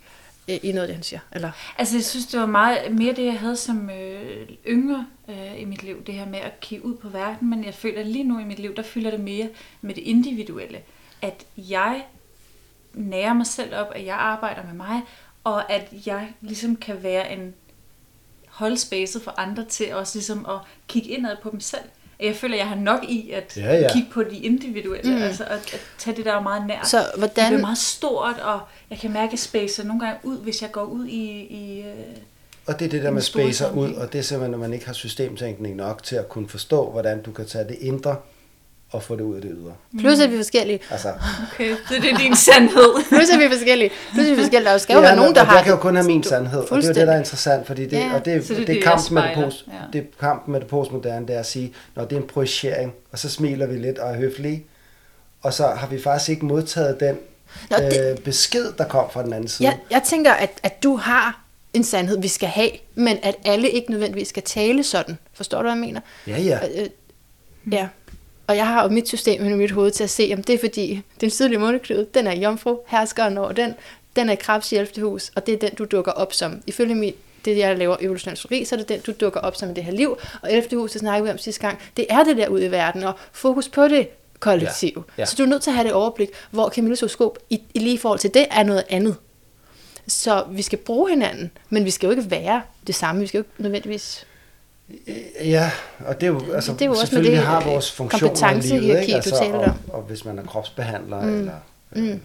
i 0.48 0.72
noget 0.72 0.82
af 0.82 0.88
det, 0.88 0.96
han 0.96 1.04
siger? 1.04 1.20
Eller? 1.32 1.52
Altså, 1.78 1.96
jeg 1.96 2.04
synes, 2.04 2.26
det 2.26 2.40
var 2.40 2.46
meget 2.46 2.92
mere 2.92 3.14
det, 3.14 3.26
jeg 3.26 3.40
havde 3.40 3.58
som 3.58 3.90
øh, 3.90 4.50
yngre 4.68 5.08
øh, 5.30 5.62
i 5.62 5.66
mit 5.66 5.84
liv, 5.84 6.06
det 6.06 6.16
her 6.16 6.26
med 6.26 6.40
at 6.40 6.60
kigge 6.60 6.86
ud 6.86 6.96
på 6.96 7.10
verden, 7.10 7.50
men 7.50 7.66
jeg 7.66 7.74
føler 7.74 8.04
lige 8.04 8.24
nu 8.24 8.40
i 8.40 8.44
mit 8.44 8.60
liv, 8.60 8.76
der 8.76 8.84
fylder 8.84 9.12
det 9.12 9.20
mere 9.20 9.50
med 9.82 9.96
det 9.96 10.02
individuelle. 10.02 10.82
At 11.22 11.46
jeg 11.58 12.06
nærer 12.94 13.34
mig 13.34 13.48
selv 13.48 13.76
op, 13.76 13.88
at 13.96 14.06
jeg 14.06 14.16
arbejder 14.16 14.64
med 14.64 14.74
mig, 14.74 15.02
og 15.44 15.72
at 15.72 15.94
jeg 16.06 16.34
ligesom 16.42 16.76
kan 16.76 17.04
være 17.04 17.34
en 17.34 17.54
holde 18.48 18.78
spacet 18.78 19.22
for 19.22 19.34
andre 19.38 19.66
til 19.66 19.96
også 19.96 20.18
ligesom 20.18 20.46
at 20.46 20.60
kigge 20.88 21.10
indad 21.10 21.38
på 21.44 21.50
dem 21.50 21.60
selv. 21.60 21.84
Jeg 22.24 22.36
føler, 22.36 22.56
jeg 22.58 22.68
har 22.68 22.76
nok 22.76 23.04
i 23.04 23.32
at 23.32 23.58
Ja, 23.58 23.76
ja. 23.80 23.94
kigge 23.94 24.08
på 24.12 24.24
de 24.24 24.38
individuelle, 24.38 25.16
Mm. 25.16 25.22
altså 25.22 25.44
at, 25.44 25.52
at 25.74 25.80
tage 25.98 26.18
det 26.18 26.26
der 26.26 26.42
meget 26.42 26.68
nært. 26.68 26.88
Så 26.88 26.98
Det 26.98 27.06
hvordan... 27.18 27.48
bliver 27.48 27.62
meget 27.62 27.78
stort, 27.78 28.40
og 28.40 28.60
jeg 28.90 28.98
kan 28.98 29.12
mærke, 29.14 29.26
at 29.26 29.32
jeg 29.32 29.40
spacer 29.40 29.84
nogle 29.84 30.06
gange 30.06 30.20
ud, 30.24 30.38
hvis 30.38 30.62
jeg 30.62 30.72
går 30.72 30.84
ud 30.84 31.06
i... 31.06 31.24
i 31.42 31.80
øh, 31.82 31.86
Og 32.66 32.80
det 32.80 32.86
er 32.86 32.90
det 32.90 33.04
der 33.04 33.12
med 33.12 33.22
spacer 33.22 33.72
ud, 33.72 33.94
og 33.94 34.14
det 34.14 34.20
er 34.20 34.24
simpelthen, 34.24 34.52
når 34.52 34.58
man 34.58 34.74
ikke 34.74 34.86
har 34.86 34.94
systemtænkning 34.94 35.76
nok 35.76 36.04
til 36.04 36.16
at 36.16 36.30
kunne 36.30 36.50
forstå, 36.50 36.90
hvordan 36.92 37.22
du 37.22 37.32
kan 37.32 37.46
tage 37.46 37.68
det 37.68 37.78
indre 37.82 38.16
og 38.94 39.04
få 39.04 39.16
det 39.16 39.22
ud 39.22 39.36
af 39.36 39.42
det 39.42 39.52
ydre. 39.54 39.74
Plus 40.00 40.20
at 40.20 40.30
vi 40.30 40.36
er 40.36 40.40
forskellige. 40.40 40.80
Altså, 40.92 41.14
okay, 41.54 41.76
så 41.88 41.94
det 42.02 42.12
er 42.12 42.18
din 42.18 42.36
sandhed. 42.36 42.94
Plus 43.10 43.30
at 43.30 43.40
vi 43.40 43.44
er 43.44 43.50
forskellige. 43.50 43.92
Plus 44.14 44.26
at 44.26 44.32
vi 44.32 44.36
er 44.36 44.44
forskellige. 44.44 44.72
Der 44.72 44.78
skal 44.78 44.94
jo 44.94 45.00
Ja, 45.02 45.06
være 45.08 45.16
nogen, 45.16 45.30
og 45.30 45.36
der 45.36 45.44
har... 45.44 45.56
Jeg 45.56 45.64
kan 45.64 45.72
jo 45.74 45.78
kun 45.80 45.96
have 45.96 46.08
min 46.08 46.24
sandhed, 46.24 46.60
og 46.60 46.78
det 46.78 46.84
er 46.84 46.88
jo 46.88 46.94
det, 46.94 47.08
der 47.08 47.14
er 47.14 47.18
interessant, 47.18 47.68
fordi 47.68 47.84
det, 47.84 47.94
Ja, 47.94 48.14
og 48.14 48.26
det, 48.26 48.48
det, 48.48 48.58
det 48.58 48.68
det, 48.68 48.78
er 48.78 48.82
kampen 48.82 49.14
med 49.16 49.24
det, 49.24 49.34
post, 49.36 49.66
Ja. 49.68 49.74
det 49.94 50.00
er 50.02 50.06
kampen 50.20 50.52
med 50.52 50.60
det 50.62 50.68
postmoderne, 50.68 51.28
det 51.28 51.36
er 51.36 51.40
at 51.40 51.46
sige, 51.46 51.74
når 51.96 52.06
det 52.06 52.16
er 52.18 52.22
en 52.22 52.28
projicering, 52.28 52.94
og 53.12 53.20
så 53.20 53.30
smiler 53.30 53.66
vi 53.66 53.78
lidt 53.78 53.98
og 54.00 54.10
er 54.14 54.16
høflige, 54.18 54.66
og 55.42 55.54
så 55.54 55.68
har 55.68 55.88
vi 55.88 56.02
faktisk 56.02 56.30
ikke 56.30 56.46
modtaget 56.46 57.00
den 57.00 57.18
Nå, 57.70 57.78
det- 57.78 58.12
øh, 58.12 58.18
besked, 58.18 58.66
der 58.78 58.84
kom 58.86 59.06
fra 59.12 59.24
den 59.24 59.34
anden 59.34 59.48
side. 59.50 59.68
Jeg, 59.70 59.78
jeg 59.92 60.02
tænker, 60.06 60.32
at, 60.32 60.50
at 60.64 60.84
du 60.84 60.96
har 60.96 61.40
en 61.74 61.84
sandhed, 61.84 62.22
vi 62.22 62.28
skal 62.28 62.50
have, 62.50 62.70
men 62.96 63.18
at 63.24 63.36
alle 63.46 63.70
ikke 63.70 63.92
nødvendigvis 63.92 64.28
skal 64.28 64.44
tale 64.44 64.84
sådan. 64.84 65.18
Forstår 65.34 65.58
du, 65.58 65.62
hvad 65.64 65.72
jeg 65.72 65.80
mener? 65.80 66.02
Ja, 66.28 66.38
ja. 66.42 66.60
Øh, 66.82 66.90
ja. 67.72 67.88
Og 68.48 68.58
jeg 68.58 68.68
har 68.68 68.84
jo 68.84 68.90
mit 68.90 69.08
system 69.08 69.46
i 69.46 69.54
mit 69.54 69.72
hoved 69.72 69.92
til 69.92 70.04
at 70.04 70.10
se, 70.10 70.32
om 70.38 70.44
det 70.44 70.56
er 70.56 70.60
fordi, 70.60 71.02
den 71.22 71.30
sydlige 71.30 71.60
måneknude, 71.60 72.08
den 72.14 72.28
er 72.28 72.36
jomfru, 72.36 72.78
herskeren 72.88 73.38
over 73.38 73.52
den, 73.52 73.74
den 74.16 74.30
er 74.30 74.36
krebs 74.36 74.72
i 74.72 74.76
11. 74.76 75.04
hus, 75.04 75.32
og 75.36 75.46
det 75.46 75.54
er 75.54 75.58
den, 75.58 75.76
du 75.76 75.86
dukker 75.86 76.12
op 76.12 76.34
som. 76.34 76.62
Ifølge 76.68 76.96
mit, 76.96 77.16
det, 77.46 77.58
jeg 77.58 77.78
laver 77.78 77.98
evolutionær 78.00 78.36
teori, 78.36 78.66
så 78.66 78.76
er 78.76 78.80
det 78.80 78.90
den, 78.90 79.00
du 79.00 79.12
dukker 79.12 79.40
op 79.40 79.56
som 79.56 79.70
i 79.70 79.74
det 79.74 79.84
her 79.84 79.92
liv. 79.92 80.18
Og 80.42 80.54
11. 80.54 80.78
hus, 80.78 80.92
det 80.92 81.00
snakker 81.00 81.24
vi 81.24 81.32
om 81.32 81.38
sidste 81.38 81.62
gang, 81.62 81.80
det 81.98 82.06
er 82.10 82.24
det 82.24 82.38
der 82.38 82.48
ude 82.48 82.66
i 82.66 82.72
verden, 82.72 83.04
og 83.04 83.14
fokus 83.32 83.70
på 83.70 83.88
det 83.88 84.08
kollektiv. 84.40 85.04
Ja. 85.18 85.22
Ja. 85.22 85.26
Så 85.26 85.36
du 85.38 85.44
er 85.44 85.48
nødt 85.48 85.62
til 85.64 85.70
at 85.70 85.76
have 85.76 85.88
det 85.88 85.94
overblik, 85.94 86.30
hvor 86.52 86.70
Camilles 86.70 87.00
horoskop 87.00 87.38
i, 87.50 87.62
i 87.74 87.80
lige 87.80 88.00
forhold 88.00 88.20
til 88.20 88.34
det 88.34 88.46
er 88.52 88.64
noget 88.64 88.84
andet. 88.90 89.16
Så 90.08 90.44
vi 90.52 90.62
skal 90.62 90.80
bruge 90.80 91.10
hinanden, 91.10 91.52
men 91.70 91.86
vi 91.86 91.92
skal 91.92 92.08
jo 92.08 92.12
ikke 92.12 92.32
være 92.32 92.62
det 92.88 92.96
samme. 92.96 93.22
Vi 93.22 93.28
skal 93.28 93.38
jo 93.38 93.42
ikke 93.42 93.64
nødvendigvis... 93.64 94.26
Ja, 95.44 95.72
og 96.06 96.22
det 96.22 96.28
er 96.28 96.32
jo, 96.32 96.54
altså, 96.54 96.74
det 96.74 96.82
er 96.82 96.86
jo 96.86 96.92
også 96.92 97.02
med 97.02 97.08
selvfølgelig 97.08 97.38
det, 97.38 97.46
har 97.46 97.64
vores 97.64 97.92
funktioner 97.92 98.50
i 98.52 98.80
livet, 98.80 99.00
ikke? 99.02 99.12
du 99.12 99.16
Altså, 99.16 99.38
talte 99.40 99.56
og, 99.56 99.62
om. 99.64 99.80
og, 99.94 100.02
hvis 100.02 100.26
man 100.26 100.40
er 100.40 100.44
kropsbehandler, 100.44 101.22
mm. 101.22 101.40
eller 101.40 101.56
øh, 101.96 102.04
Mm. 102.04 102.22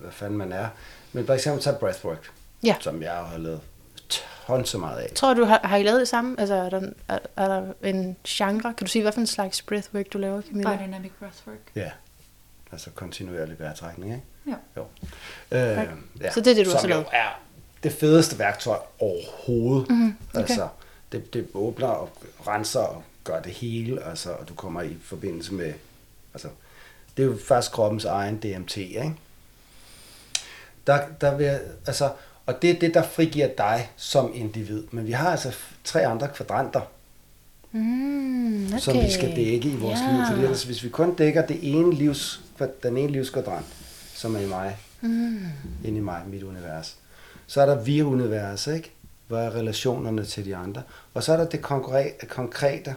hvad 0.00 0.12
fanden 0.12 0.38
man 0.38 0.52
er. 0.52 0.68
Men 1.12 1.26
for 1.26 1.34
eksempel 1.34 1.62
tage 1.62 1.76
breathwork, 1.80 2.30
Ja. 2.64 2.74
som 2.80 3.02
jeg 3.02 3.12
har 3.12 3.38
lavet 3.38 3.60
tons 4.46 4.68
så 4.68 4.78
meget 4.78 4.98
af. 4.98 5.10
Tror 5.14 5.34
du, 5.34 5.44
har, 5.44 5.60
har 5.64 5.76
I 5.76 5.82
lavet 5.82 6.00
det 6.00 6.08
samme? 6.08 6.40
Altså, 6.40 6.54
er 6.54 6.70
der, 6.70 6.80
er, 7.08 7.18
er 7.36 7.48
der 7.48 7.62
en 7.82 8.16
genre? 8.28 8.74
Kan 8.74 8.84
du 8.86 8.90
sige, 8.90 9.02
hvad 9.02 9.12
for 9.12 9.20
en 9.20 9.26
slags 9.26 9.62
breathwork, 9.62 10.12
du 10.12 10.18
laver, 10.18 10.42
Camilla? 10.42 10.76
Biodynamic 10.76 11.10
breathwork. 11.18 11.58
Ja, 11.76 11.90
altså 12.72 12.90
kontinuerlig 12.90 13.58
vejrtrækning, 13.60 14.12
ikke? 14.12 14.24
Ja. 14.46 14.54
Jo. 14.76 14.84
Øh, 15.50 15.88
ja. 16.20 16.30
Så 16.32 16.40
det 16.40 16.50
er 16.50 16.54
det, 16.54 16.66
du 16.66 16.72
også 16.72 16.86
har 16.88 16.94
jo 16.94 17.00
lavet? 17.00 17.06
er 17.12 17.40
det 17.82 17.92
fedeste 17.92 18.38
værktøj 18.38 18.78
overhovedet. 18.98 19.90
Mhm, 19.90 20.16
okay. 20.30 20.40
Altså, 20.40 20.68
det, 21.12 21.34
det 21.34 21.46
åbner 21.54 21.86
og 21.86 22.10
renser 22.46 22.80
og 22.80 23.02
gør 23.24 23.42
det 23.42 23.52
hele, 23.52 24.04
altså, 24.04 24.30
og 24.32 24.48
du 24.48 24.54
kommer 24.54 24.82
i 24.82 24.96
forbindelse 25.02 25.54
med, 25.54 25.72
altså, 26.34 26.48
det 27.16 27.22
er 27.22 27.26
jo 27.26 27.36
faktisk 27.44 27.72
kroppens 27.72 28.04
egen 28.04 28.36
DMT, 28.36 28.76
ikke? 28.76 29.14
Der, 30.86 31.00
der 31.20 31.36
vil 31.36 31.58
altså, 31.86 32.10
og 32.46 32.62
det 32.62 32.70
er 32.70 32.78
det, 32.78 32.94
der 32.94 33.02
frigiver 33.02 33.48
dig 33.58 33.90
som 33.96 34.30
individ. 34.34 34.84
Men 34.90 35.06
vi 35.06 35.12
har 35.12 35.30
altså 35.30 35.52
tre 35.84 36.06
andre 36.06 36.28
kvadranter, 36.34 36.80
Mm, 37.72 38.66
okay. 38.66 38.78
som 38.78 38.94
vi 38.94 39.10
skal 39.10 39.36
dække 39.36 39.68
i 39.68 39.76
vores 39.76 39.98
ja. 40.00 40.12
liv. 40.12 40.20
Fordi 40.30 40.42
ellers, 40.42 40.62
hvis 40.64 40.84
vi 40.84 40.88
kun 40.88 41.14
dækker 41.14 41.46
det 41.46 41.58
ene 41.74 41.94
livs, 41.94 42.40
den 42.82 42.96
ene 42.96 43.12
livskvadrant, 43.12 43.66
som 44.14 44.36
er 44.36 44.40
i 44.40 44.46
mig, 44.46 44.76
Mm. 45.00 45.38
inde 45.84 45.96
i 45.98 46.00
mig, 46.00 46.22
mit 46.26 46.42
univers, 46.42 46.96
så 47.46 47.60
er 47.60 47.66
der 47.66 47.82
vi-univers, 47.82 48.66
ikke? 48.66 48.90
Hvad 49.28 49.44
er 49.44 49.54
relationerne 49.54 50.24
til 50.24 50.44
de 50.44 50.56
andre? 50.56 50.82
Og 51.14 51.22
så 51.22 51.32
er 51.32 51.36
der 51.36 51.44
det 51.44 51.62
konkrete, 51.62 52.26
konkrete 52.26 52.94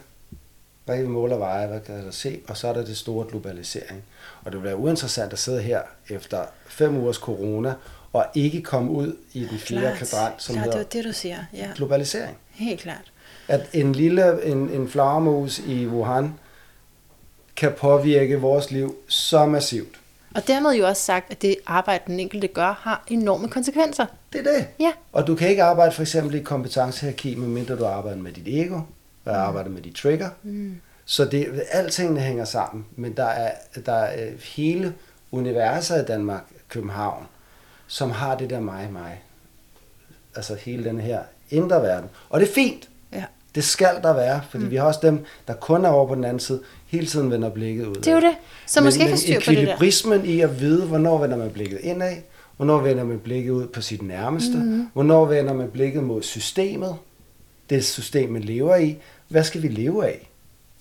hvad 0.85 0.95
kan 0.95 1.05
vi 1.05 1.09
måle 1.09 1.33
og 1.33 1.39
veje, 1.39 1.67
hvad 1.67 1.79
kan 1.79 2.05
der 2.05 2.11
se? 2.11 2.39
Og 2.47 2.57
så 2.57 2.67
er 2.67 2.73
der 2.73 2.85
det 2.85 2.97
store 2.97 3.27
globalisering. 3.29 4.03
Og 4.43 4.51
det 4.51 4.59
vil 4.59 4.63
være 4.63 4.75
uinteressant 4.75 5.33
at 5.33 5.39
sidde 5.39 5.61
her 5.61 5.81
efter 6.09 6.45
fem 6.67 6.97
ugers 6.97 7.15
corona, 7.15 7.73
og 8.13 8.25
ikke 8.35 8.61
komme 8.61 8.91
ud 8.91 9.17
i 9.33 9.45
den 9.45 9.59
fjerde 9.59 9.81
Klart. 9.81 9.97
kvadrant, 9.97 10.43
som 10.43 10.53
Klart, 10.53 10.65
det 10.65 10.73
hedder 10.73 10.85
var 10.85 10.89
det, 10.91 11.05
du 11.05 11.13
siger. 11.13 11.37
Ja, 11.53 11.67
globalisering. 11.75 12.37
helt 12.49 12.79
klart. 12.79 13.11
At 13.47 13.69
en 13.73 13.93
lille 13.93 14.45
en, 14.45 14.69
en 14.69 14.89
flagermus 14.89 15.59
i 15.59 15.87
Wuhan 15.87 16.33
kan 17.55 17.73
påvirke 17.77 18.41
vores 18.41 18.71
liv 18.71 18.95
så 19.07 19.45
massivt. 19.45 20.00
Og 20.35 20.47
dermed 20.47 20.71
jo 20.71 20.87
også 20.87 21.01
sagt, 21.01 21.31
at 21.31 21.41
det 21.41 21.55
arbejde, 21.65 22.03
den 22.07 22.19
enkelte 22.19 22.47
gør, 22.47 22.79
har 22.81 23.03
enorme 23.07 23.49
konsekvenser. 23.49 24.05
Det 24.33 24.47
er 24.47 24.51
det. 24.51 24.67
Ja. 24.79 24.91
Og 25.11 25.27
du 25.27 25.35
kan 25.35 25.49
ikke 25.49 25.63
arbejde 25.63 25.91
for 25.91 26.01
eksempel 26.01 26.35
i 26.35 26.43
kompetencehierarki, 26.43 27.35
medmindre 27.35 27.75
du 27.75 27.85
arbejder 27.85 28.17
med 28.17 28.31
dit 28.31 28.47
ego, 28.47 28.79
og 29.25 29.35
arbejder 29.35 29.69
med 29.69 29.81
dit 29.81 29.95
trigger. 29.95 30.29
Mm. 30.43 30.81
Så 31.05 31.25
det, 31.25 31.63
alting 31.71 32.19
hænger 32.21 32.45
sammen, 32.45 32.85
men 32.95 33.17
der 33.17 33.25
er, 33.25 33.51
der 33.85 33.93
er 33.93 34.25
øh, 34.25 34.39
hele 34.39 34.93
universet 35.31 36.01
i 36.01 36.05
Danmark, 36.05 36.43
København, 36.69 37.27
som 37.87 38.11
har 38.11 38.37
det 38.37 38.49
der 38.49 38.59
mig, 38.59 38.89
mig. 38.91 39.21
Altså 40.35 40.55
hele 40.55 40.83
den 40.83 40.99
her 40.99 41.21
indre 41.49 41.81
verden. 41.81 42.09
Og 42.29 42.39
det 42.39 42.49
er 42.49 42.53
fint. 42.53 42.89
Ja. 43.13 43.23
Det 43.55 43.63
skal 43.63 44.01
der 44.03 44.13
være, 44.13 44.41
fordi 44.49 44.63
mm. 44.63 44.71
vi 44.71 44.75
har 44.75 44.85
også 44.85 44.99
dem, 45.03 45.25
der 45.47 45.53
kun 45.53 45.85
er 45.85 45.89
over 45.89 46.07
på 46.07 46.15
den 46.15 46.23
anden 46.23 46.39
side, 46.39 46.61
hele 46.91 47.07
tiden 47.07 47.31
vender 47.31 47.49
blikket 47.49 47.85
ud. 47.85 47.95
Det 47.95 48.07
er 48.07 48.11
jo 48.15 48.21
det. 48.21 48.35
Så 48.65 48.81
måske 48.81 49.03
ikke 49.05 49.17
styr 49.17 49.39
på 49.45 49.51
det 49.51 49.67
der. 49.67 50.23
i 50.23 50.39
at 50.41 50.59
vide, 50.59 50.85
hvornår 50.85 51.17
vender 51.17 51.37
man 51.37 51.49
blikket 51.49 51.79
indad, 51.83 52.15
hvornår 52.57 52.77
vender 52.79 53.03
man 53.03 53.19
blikket 53.19 53.51
ud 53.51 53.67
på 53.67 53.81
sit 53.81 54.01
nærmeste, 54.01 54.57
Mhm. 54.57 54.67
mm. 54.67 54.87
hvornår 54.93 55.25
vender 55.25 55.53
man 55.53 55.67
blikket 55.69 56.03
mod 56.03 56.23
systemet, 56.23 56.95
det 57.69 57.85
system, 57.85 58.29
man 58.29 58.41
lever 58.41 58.75
i. 58.75 58.97
Hvad 59.27 59.43
skal 59.43 59.61
vi 59.61 59.67
leve 59.67 60.05
af? 60.05 60.29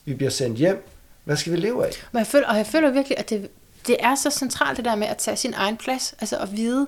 Vi 0.05 0.15
bliver 0.15 0.31
sendt 0.31 0.59
hjem. 0.59 0.87
Hvad 1.25 1.37
skal 1.37 1.53
vi 1.53 1.57
leve 1.57 1.87
af? 1.87 1.91
Men 2.13 2.19
jeg 2.19 2.27
føler, 2.27 2.47
og 2.49 2.57
jeg 2.57 2.67
føler 2.67 2.91
virkelig, 2.91 3.19
at 3.19 3.31
det, 3.31 3.49
det 3.87 3.97
er 4.01 4.15
så 4.15 4.31
centralt 4.31 4.77
det 4.77 4.85
der 4.85 4.95
med 4.95 5.07
at 5.07 5.17
tage 5.17 5.37
sin 5.37 5.55
egen 5.57 5.77
plads, 5.77 6.15
altså 6.21 6.37
at 6.37 6.57
vide, 6.57 6.87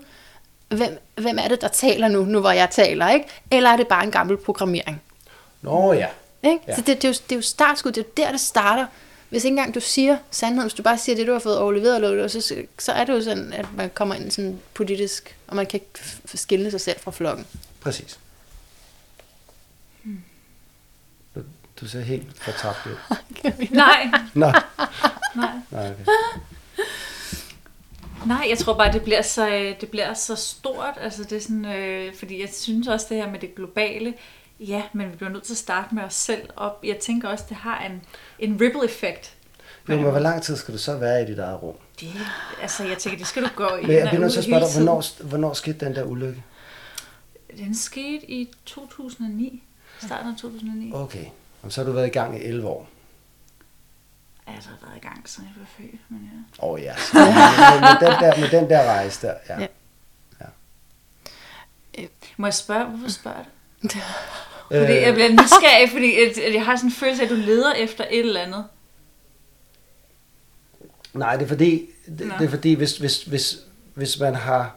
hvem, 0.69 0.99
hvem 1.17 1.39
er 1.39 1.49
det, 1.49 1.61
der 1.61 1.69
taler 1.69 2.09
nu, 2.09 2.25
nu 2.25 2.41
hvor 2.41 2.51
jeg 2.51 2.69
taler, 2.71 3.11
ikke? 3.11 3.27
Eller 3.51 3.71
er 3.71 3.77
det 3.77 3.89
bare 3.89 4.05
en 4.05 4.11
gammel 4.11 4.37
programmering? 4.37 5.03
Nå 5.63 5.93
ja. 5.93 6.07
Ikke? 6.45 6.59
Ja. 6.69 6.75
Så 6.77 6.81
det, 6.81 6.87
det, 7.03 7.05
er 7.05 7.09
jo, 7.09 7.13
det 7.13 7.33
er 7.33 7.37
jo 7.37 7.43
startskud, 7.43 7.93
det 7.93 8.01
er 8.01 8.05
jo 8.23 8.25
der, 8.27 8.33
det 8.33 8.41
starter. 8.41 8.87
Hvis 9.33 9.45
ikke 9.45 9.53
engang 9.53 9.75
du 9.75 9.81
siger 9.81 10.17
sandheden, 10.31 10.63
hvis 10.69 10.75
du 10.75 10.83
bare 10.83 10.99
siger 10.99 11.17
det, 11.17 11.27
du 11.27 11.33
har 11.33 11.39
fået 11.39 11.59
overleveret, 11.59 11.97
eller, 12.05 12.29
så, 12.29 12.55
så 12.79 12.93
er 12.93 13.05
det 13.05 13.13
jo 13.13 13.23
sådan, 13.23 13.53
at 13.53 13.67
man 13.77 13.91
kommer 13.95 14.15
ind 14.15 14.31
sådan 14.31 14.61
politisk, 14.75 15.37
og 15.47 15.57
man 15.57 15.67
kan 15.67 15.81
ikke 15.81 15.91
f- 15.99 16.37
skille 16.37 16.71
sig 16.71 16.81
selv 16.81 17.01
fra 17.01 17.11
flokken. 17.11 17.47
Præcis. 17.81 18.19
du 21.81 21.89
ser 21.89 22.01
helt 22.01 22.27
fortabt 22.43 22.79
ud. 22.87 23.17
Nej, 23.77 24.11
Nå, 24.35 24.53
nej. 25.35 25.51
nej, 25.71 25.91
okay. 25.91 26.05
Nej, 28.27 28.47
jeg 28.49 28.59
tror 28.59 28.75
bare, 28.75 28.93
det 28.93 29.03
bliver 29.03 29.23
så, 29.23 29.49
øh, 29.49 29.81
det 29.81 29.89
bliver 29.91 30.15
så 30.15 30.37
stort. 30.37 30.95
Altså, 31.01 31.25
det 31.25 31.33
er 31.37 31.41
sådan, 31.41 31.65
øh, 31.65 32.15
fordi 32.15 32.41
jeg 32.41 32.49
synes 32.53 32.89
også, 32.89 33.07
det 33.09 33.17
her 33.17 33.31
med 33.31 33.39
det 33.41 33.55
globale, 33.55 34.15
ja, 34.69 34.83
men 34.93 35.11
vi 35.11 35.17
bliver 35.17 35.31
nødt 35.31 35.43
til 35.43 35.53
at 35.53 35.59
starte 35.59 35.95
med 35.95 36.03
os 36.03 36.15
selv. 36.15 36.49
Og 36.57 36.77
jeg 36.85 36.97
tænker 36.97 37.29
også, 37.29 37.45
det 37.49 37.57
har 37.57 37.85
en, 37.85 38.03
en 38.39 38.61
ripple-effekt. 38.61 39.37
Jo, 39.89 39.97
men 39.97 40.11
hvor 40.11 40.19
lang 40.19 40.43
tid 40.43 40.57
skal 40.57 40.75
du 40.75 40.79
så 40.79 40.97
være 40.97 41.23
i 41.23 41.27
dit 41.27 41.39
eget 41.39 41.63
rum? 41.63 41.75
Det, 42.01 42.13
altså, 42.63 42.85
jeg 42.85 42.99
tænker, 42.99 43.19
det 43.19 43.27
skal 43.27 43.43
du 43.43 43.49
gå 43.57 43.77
i. 43.77 43.87
Men 43.87 43.97
jeg 43.97 44.09
bliver 44.09 44.21
nødt 44.21 44.33
til 44.33 44.39
at 44.39 44.45
spørge 44.45 44.61
dig, 44.61 44.73
hvornår, 44.75 45.23
hvornår 45.25 45.53
skete 45.53 45.87
den 45.87 45.95
der 45.95 46.05
ulykke? 46.05 46.43
Den 47.57 47.75
skete 47.75 48.31
i 48.31 48.55
2009. 48.67 49.63
Starten 50.03 50.33
af 50.33 50.37
2009. 50.37 50.93
Okay, 50.95 51.27
og 51.63 51.73
så 51.73 51.81
har 51.81 51.87
du 51.87 51.93
været 51.93 52.07
i 52.07 52.11
gang 52.11 52.39
i 52.39 52.45
11 52.45 52.69
år. 52.69 52.89
Altså, 54.47 54.71
jeg 54.71 54.79
har 54.81 54.87
været 54.89 55.05
i 55.05 55.07
gang, 55.07 55.29
siden 55.29 55.49
jeg 55.49 55.61
var 55.61 55.67
født. 55.77 56.01
Men 56.09 56.31
ja. 56.33 56.65
Åh 56.67 56.73
oh, 56.73 56.81
ja, 56.81 56.97
så, 56.97 57.15
med, 57.15 57.25
med, 57.81 58.11
den 58.11 58.23
der, 58.23 58.41
med 58.41 58.61
den 58.61 58.71
der 58.71 58.91
rejse 58.91 59.27
der, 59.27 59.35
ja. 59.49 59.61
Ja. 59.61 59.67
Må 62.37 62.47
jeg 62.47 62.55
spørge, 62.55 62.85
hvorfor 62.85 63.11
spørger 63.11 63.45
du? 63.83 63.89
Øh, 64.73 64.81
Fordi 64.81 64.93
jeg 64.93 65.15
bliver 65.15 65.29
nysgerrig, 65.29 65.91
fordi 65.91 66.15
at 66.41 66.55
jeg 66.55 66.65
har 66.65 66.77
sådan 66.77 66.89
en 66.89 66.95
følelse 66.95 67.23
af, 67.23 67.27
at 67.27 67.31
du 67.31 67.37
leder 67.37 67.73
efter 67.73 68.05
et 68.11 68.19
eller 68.19 68.41
andet. 68.41 68.65
Nej, 71.13 71.37
det 71.37 71.45
er 71.45 71.49
fordi, 71.49 71.91
det, 72.07 72.27
Nå. 72.27 72.35
det 72.39 72.45
er 72.45 72.51
fordi 72.51 72.75
hvis, 72.75 72.97
hvis, 72.97 73.23
hvis, 73.23 73.59
hvis 73.95 74.21
man 74.21 74.35
har 74.35 74.77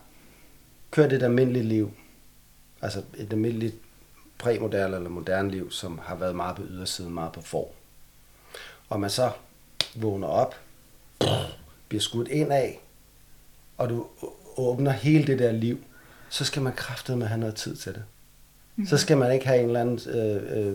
kørt 0.92 1.14
et 1.14 1.24
almindeligt 1.24 1.66
liv, 1.66 1.94
altså 2.82 3.04
et 3.18 3.28
almindeligt 3.32 3.76
præmoderne 4.38 4.96
eller 4.96 5.10
moderne 5.10 5.52
liv, 5.52 5.72
som 5.72 6.00
har 6.04 6.16
været 6.16 6.36
meget 6.36 6.56
på 6.56 6.64
ydersiden, 6.70 7.14
meget 7.14 7.32
på 7.32 7.42
for, 7.42 7.70
og 8.90 9.00
man 9.00 9.10
så 9.10 9.32
vågner 9.96 10.28
op, 10.28 10.56
bliver 11.88 12.02
skudt 12.02 12.28
ind 12.28 12.54
af, 12.54 12.80
og 13.78 13.90
du 13.90 14.08
åbner 14.58 14.92
hele 14.92 15.28
det 15.28 15.40
der 15.40 15.52
liv, 15.52 15.84
så 16.30 16.46
skal 16.46 16.62
man 16.62 16.74
kraftedeme 16.74 17.28
have 17.28 17.40
noget 17.40 17.56
tid 17.56 17.76
til 17.76 17.94
det. 17.94 18.04
Mm-hmm. 18.76 18.88
Så 18.90 18.98
skal 18.98 19.18
man 19.18 19.32
ikke 19.34 19.48
have 19.48 19.60
en 19.60 19.66
eller 19.66 19.82
anden 19.82 20.00
øh, 20.10 20.68
øh, 20.68 20.74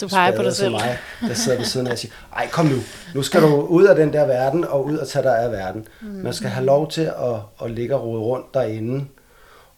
Du 0.00 0.08
peger 0.08 0.36
på 0.36 0.42
dig 0.42 0.54
selv. 0.54 0.70
mig, 0.70 0.98
der 1.20 1.34
sidder 1.44 1.58
ved 1.58 1.64
siden 1.66 1.86
af 1.86 1.92
og 1.92 1.98
siger, 1.98 2.12
ej 2.36 2.48
kom 2.48 2.66
nu, 2.66 2.76
nu 3.14 3.22
skal 3.22 3.42
du 3.42 3.60
ud 3.60 3.84
af 3.84 3.96
den 3.96 4.12
der 4.12 4.26
verden 4.26 4.64
og 4.64 4.84
ud 4.84 4.96
og 4.96 5.08
tage 5.08 5.22
dig 5.22 5.38
af 5.38 5.50
verden. 5.52 5.88
Mm. 6.00 6.06
Man 6.08 6.32
skal 6.32 6.50
have 6.50 6.66
lov 6.66 6.90
til 6.90 7.02
at, 7.02 7.40
at 7.64 7.70
ligge 7.70 7.96
og 7.96 8.02
rode 8.02 8.20
rundt 8.20 8.54
derinde 8.54 9.06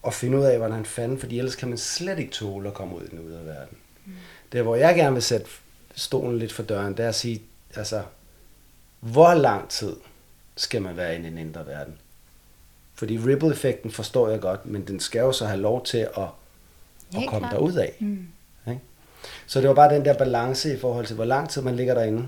og 0.03 0.13
finde 0.13 0.37
ud 0.37 0.43
af, 0.43 0.57
hvordan 0.57 0.85
fanden, 0.85 1.19
fordi 1.19 1.37
ellers 1.37 1.55
kan 1.55 1.67
man 1.67 1.77
slet 1.77 2.19
ikke 2.19 2.31
tåle 2.31 2.67
at 2.67 2.73
komme 2.73 2.95
ud 2.95 3.01
i 3.01 3.07
den 3.07 3.17
af 3.39 3.45
verden. 3.45 3.77
Mm. 4.05 4.11
Det, 4.51 4.61
hvor 4.61 4.75
jeg 4.75 4.95
gerne 4.95 5.13
vil 5.13 5.23
sætte 5.23 5.47
stolen 5.95 6.39
lidt 6.39 6.53
for 6.53 6.63
døren, 6.63 6.97
det 6.97 7.05
er 7.05 7.09
at 7.09 7.15
sige, 7.15 7.41
altså, 7.75 8.01
hvor 8.99 9.33
lang 9.33 9.69
tid 9.69 9.95
skal 10.55 10.81
man 10.81 10.97
være 10.97 11.19
i 11.19 11.23
den 11.23 11.37
indre 11.37 11.67
verden? 11.67 11.93
Fordi 12.95 13.17
ripple-effekten 13.17 13.91
forstår 13.91 14.29
jeg 14.29 14.39
godt, 14.39 14.65
men 14.65 14.87
den 14.87 14.99
skal 14.99 15.19
jo 15.19 15.31
så 15.31 15.45
have 15.45 15.61
lov 15.61 15.85
til 15.85 15.97
at, 15.97 16.27
at 17.13 17.19
Helt 17.19 17.29
komme 17.29 17.47
klart. 17.47 17.59
derud 17.59 17.73
af. 17.73 17.93
Mm. 17.99 18.27
Ikke? 18.67 18.81
Så 19.47 19.61
det 19.61 19.67
var 19.69 19.75
bare 19.75 19.93
den 19.95 20.05
der 20.05 20.17
balance 20.17 20.73
i 20.73 20.79
forhold 20.79 21.05
til, 21.05 21.15
hvor 21.15 21.25
lang 21.25 21.49
tid 21.49 21.61
man 21.61 21.75
ligger 21.75 21.93
derinde, 21.93 22.27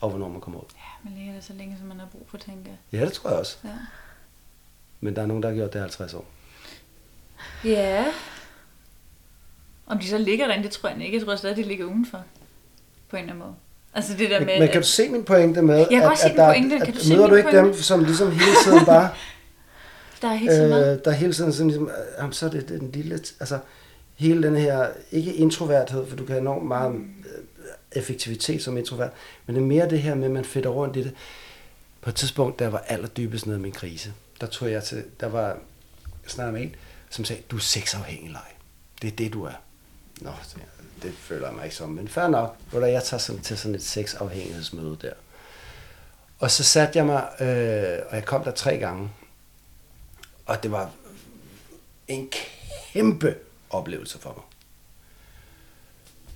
og 0.00 0.10
hvornår 0.10 0.28
man 0.28 0.40
kommer 0.40 0.60
ud. 0.60 0.64
Ja, 0.76 1.08
man 1.10 1.18
ligger 1.18 1.34
der 1.34 1.40
så 1.40 1.52
længe, 1.52 1.76
som 1.78 1.86
man 1.88 1.98
har 2.00 2.06
brug 2.06 2.26
for, 2.30 2.36
tænker 2.38 2.70
jeg. 2.70 3.00
Ja, 3.00 3.04
det 3.04 3.12
tror 3.12 3.30
jeg 3.30 3.38
også. 3.38 3.56
Ja. 3.64 3.70
Men 5.00 5.16
der 5.16 5.22
er 5.22 5.26
nogen, 5.26 5.42
der 5.42 5.48
har 5.48 5.56
gjort 5.56 5.72
det 5.72 5.78
i 5.78 5.80
50 5.80 6.14
år. 6.14 6.24
Ja. 7.64 8.04
Om 9.86 9.98
de 9.98 10.08
så 10.08 10.18
ligger 10.18 10.46
derinde, 10.46 10.64
det 10.64 10.72
tror 10.72 10.88
jeg 10.88 11.02
ikke. 11.04 11.18
Jeg 11.18 11.24
tror 11.26 11.36
stadig, 11.36 11.56
de 11.56 11.62
ligger 11.62 11.84
udenfor. 11.84 12.22
På 13.08 13.16
en 13.16 13.22
eller 13.22 13.32
anden 13.32 13.46
måde. 13.46 13.54
Altså 13.94 14.16
det 14.16 14.30
der 14.30 14.38
Men, 14.38 14.46
med... 14.46 14.58
men 14.58 14.68
kan 14.68 14.80
du 14.80 14.86
se 14.86 15.08
min 15.08 15.24
pointe 15.24 15.62
med, 15.62 15.86
kan 15.86 16.02
godt 16.02 16.18
se 16.18 16.28
din 16.28 16.36
der, 16.36 16.46
pointe. 16.52 16.78
Kan 16.78 16.88
at 16.88 16.94
du 16.94 17.08
møder 17.14 17.26
du 17.26 17.34
ikke 17.34 17.50
dem, 17.56 17.64
pointe? 17.64 17.82
som 17.82 18.04
ligesom 18.04 18.30
hele 18.32 18.52
tiden 18.64 18.84
bare, 18.86 19.10
der 20.22 20.28
er 20.28 20.34
helt 20.34 20.52
sådan 20.52 20.72
øh, 20.72 21.04
der 21.04 21.10
hele 21.10 21.32
tiden 21.32 21.52
sådan 21.52 21.66
ligesom, 21.66 21.88
øh, 21.88 22.18
jamen, 22.18 22.32
så 22.32 22.46
er 22.46 22.50
det 22.50 22.68
den 22.68 22.90
lille, 22.90 23.14
altså 23.40 23.58
hele 24.16 24.42
den 24.42 24.56
her, 24.56 24.88
ikke 25.10 25.34
introverthed, 25.34 26.06
for 26.06 26.16
du 26.16 26.24
kan 26.24 26.32
have 26.32 26.40
enormt 26.40 26.66
meget 26.66 26.92
mm. 26.92 27.24
effektivitet 27.92 28.62
som 28.62 28.76
introvert, 28.76 29.10
men 29.46 29.56
det 29.56 29.62
er 29.62 29.66
mere 29.66 29.90
det 29.90 30.02
her 30.02 30.14
med, 30.14 30.24
at 30.24 30.30
man 30.30 30.44
fedter 30.44 30.70
rundt 30.70 30.96
i 30.96 31.02
det. 31.02 31.14
På 32.00 32.10
et 32.10 32.16
tidspunkt, 32.16 32.58
der 32.58 32.68
var 32.68 32.78
allerdybest 32.78 33.46
nede 33.46 33.58
i 33.58 33.62
min 33.62 33.72
krise, 33.72 34.12
der 34.40 34.46
tog 34.46 34.70
jeg 34.70 34.84
til, 34.84 35.04
der 35.20 35.28
var 35.28 35.58
snart 36.26 36.52
med 36.52 36.62
en, 36.62 36.74
som 37.10 37.24
sagde, 37.24 37.42
du 37.50 37.56
er 37.56 37.60
sexafhængig, 37.60 38.30
leg. 38.30 38.40
Det 39.02 39.12
er 39.12 39.16
det, 39.16 39.32
du 39.32 39.44
er. 39.44 39.52
Nå, 40.20 40.30
det, 40.54 40.62
det 41.02 41.14
føler 41.14 41.46
jeg 41.46 41.56
mig 41.56 41.64
ikke 41.64 41.76
som, 41.76 41.88
men 41.88 42.08
fair 42.08 42.28
nok. 42.28 42.56
Hvor 42.70 42.86
jeg 42.86 43.02
tager 43.02 43.18
sådan, 43.18 43.42
til 43.42 43.58
sådan 43.58 43.74
et 43.74 43.82
sexafhængighedsmøde 43.82 44.98
der. 45.02 45.12
Og 46.38 46.50
så 46.50 46.64
satte 46.64 46.98
jeg 46.98 47.06
mig, 47.06 47.22
øh, 47.40 48.06
og 48.10 48.16
jeg 48.16 48.24
kom 48.24 48.44
der 48.44 48.50
tre 48.50 48.78
gange, 48.78 49.10
og 50.46 50.62
det 50.62 50.70
var 50.70 50.90
en 52.08 52.30
kæmpe 52.92 53.34
oplevelse 53.70 54.18
for 54.18 54.32
mig. 54.36 54.44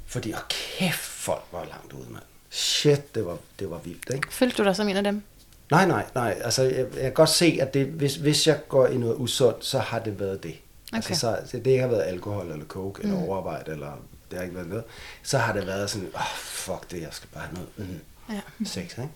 Fordi, 0.07 0.33
åh 0.33 0.39
kæft, 0.49 0.99
folk 1.01 1.43
var 1.53 1.65
langt 1.65 1.93
ude, 1.93 2.11
mand. 2.11 2.23
Shit, 2.51 3.15
det 3.15 3.27
var, 3.27 3.39
det 3.59 3.71
var 3.71 3.79
vildt, 3.79 4.11
ikke? 4.15 4.33
Følte 4.35 4.57
du 4.57 4.65
dig 4.65 4.77
som 4.77 4.89
en 4.89 4.97
af 4.97 5.03
dem? 5.03 5.23
Nej, 5.71 5.87
nej, 5.87 6.07
nej. 6.15 6.41
Altså, 6.45 6.63
jeg, 6.63 6.87
jeg 6.95 7.03
kan 7.03 7.13
godt 7.13 7.29
se, 7.29 7.59
at 7.61 7.75
det, 7.75 7.87
hvis, 7.87 8.17
hvis 8.17 8.47
jeg 8.47 8.61
går 8.69 8.87
i 8.87 8.97
noget 8.97 9.17
usundt, 9.19 9.65
så 9.65 9.79
har 9.79 9.99
det 9.99 10.21
været 10.21 10.43
det. 10.43 10.55
Okay. 10.93 10.97
Altså, 10.97 11.15
så, 11.15 11.39
det 11.53 11.67
ikke 11.67 11.81
har 11.81 11.89
været 11.89 12.03
alkohol 12.03 12.51
eller 12.51 12.67
coke 12.67 13.03
eller 13.03 13.23
overarbejde, 13.23 13.71
eller 13.73 13.93
det 14.31 14.39
har 14.39 14.45
ikke 14.45 14.57
været 14.57 14.69
noget. 14.69 14.85
Så 15.23 15.39
har 15.39 15.53
det 15.53 15.67
været 15.67 15.91
sådan, 15.91 16.09
åh, 16.15 16.21
oh, 16.21 16.27
fuck 16.37 16.91
det, 16.91 17.01
jeg 17.01 17.09
skal 17.13 17.29
bare 17.35 17.45
have 17.45 17.55
noget 17.55 17.69
mm, 17.77 18.01
Ja. 18.35 18.41
sex, 18.65 18.77
ikke? 18.99 19.09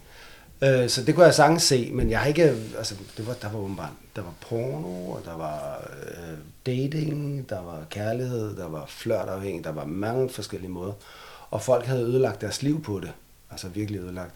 Øh, 0.64 0.88
så 0.88 1.04
det 1.04 1.14
kunne 1.14 1.26
jeg 1.26 1.34
sagtens 1.34 1.62
se, 1.62 1.90
men 1.92 2.10
jeg 2.10 2.20
har 2.20 2.26
ikke, 2.26 2.56
altså, 2.78 2.94
det 3.16 3.26
var, 3.26 3.34
der 3.34 3.50
var 3.50 3.58
åbenbart, 3.58 3.92
der 4.16 4.22
var 4.22 4.34
porno, 4.40 5.10
og 5.10 5.22
der 5.24 5.36
var 5.36 5.88
øh, 6.06 6.38
dating, 6.66 7.48
der 7.48 7.62
var 7.62 7.84
kærlighed, 7.90 8.56
der 8.56 8.68
var 8.68 8.86
flirtafhængig, 8.86 9.64
der 9.64 9.72
var 9.72 9.84
mange 9.84 10.28
forskellige 10.28 10.70
måder. 10.70 10.92
Og 11.50 11.62
folk 11.62 11.86
havde 11.86 12.02
ødelagt 12.02 12.40
deres 12.40 12.62
liv 12.62 12.82
på 12.82 13.00
det. 13.00 13.12
Altså 13.50 13.68
virkelig 13.68 14.00
ødelagt. 14.00 14.34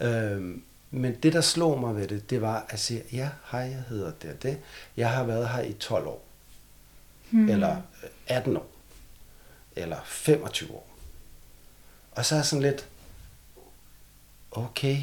Øh, 0.00 0.56
men 0.90 1.14
det, 1.14 1.32
der 1.32 1.40
slog 1.40 1.80
mig 1.80 1.96
ved 1.96 2.08
det, 2.08 2.30
det 2.30 2.40
var 2.40 2.66
at 2.68 2.80
sige, 2.80 3.02
ja, 3.12 3.28
hej, 3.50 3.60
jeg 3.60 3.82
hedder 3.88 4.12
det 4.22 4.42
det. 4.42 4.58
Jeg 4.96 5.10
har 5.10 5.24
været 5.24 5.48
her 5.48 5.62
i 5.62 5.72
12 5.72 6.06
år. 6.06 6.24
Hmm. 7.30 7.48
Eller 7.48 7.76
øh, 8.02 8.10
18 8.26 8.56
år. 8.56 8.66
Eller 9.76 9.96
25 10.04 10.70
år. 10.70 10.88
Og 12.12 12.24
så 12.24 12.34
er 12.34 12.38
jeg 12.38 12.46
sådan 12.46 12.62
lidt, 12.62 12.88
okay, 14.50 14.96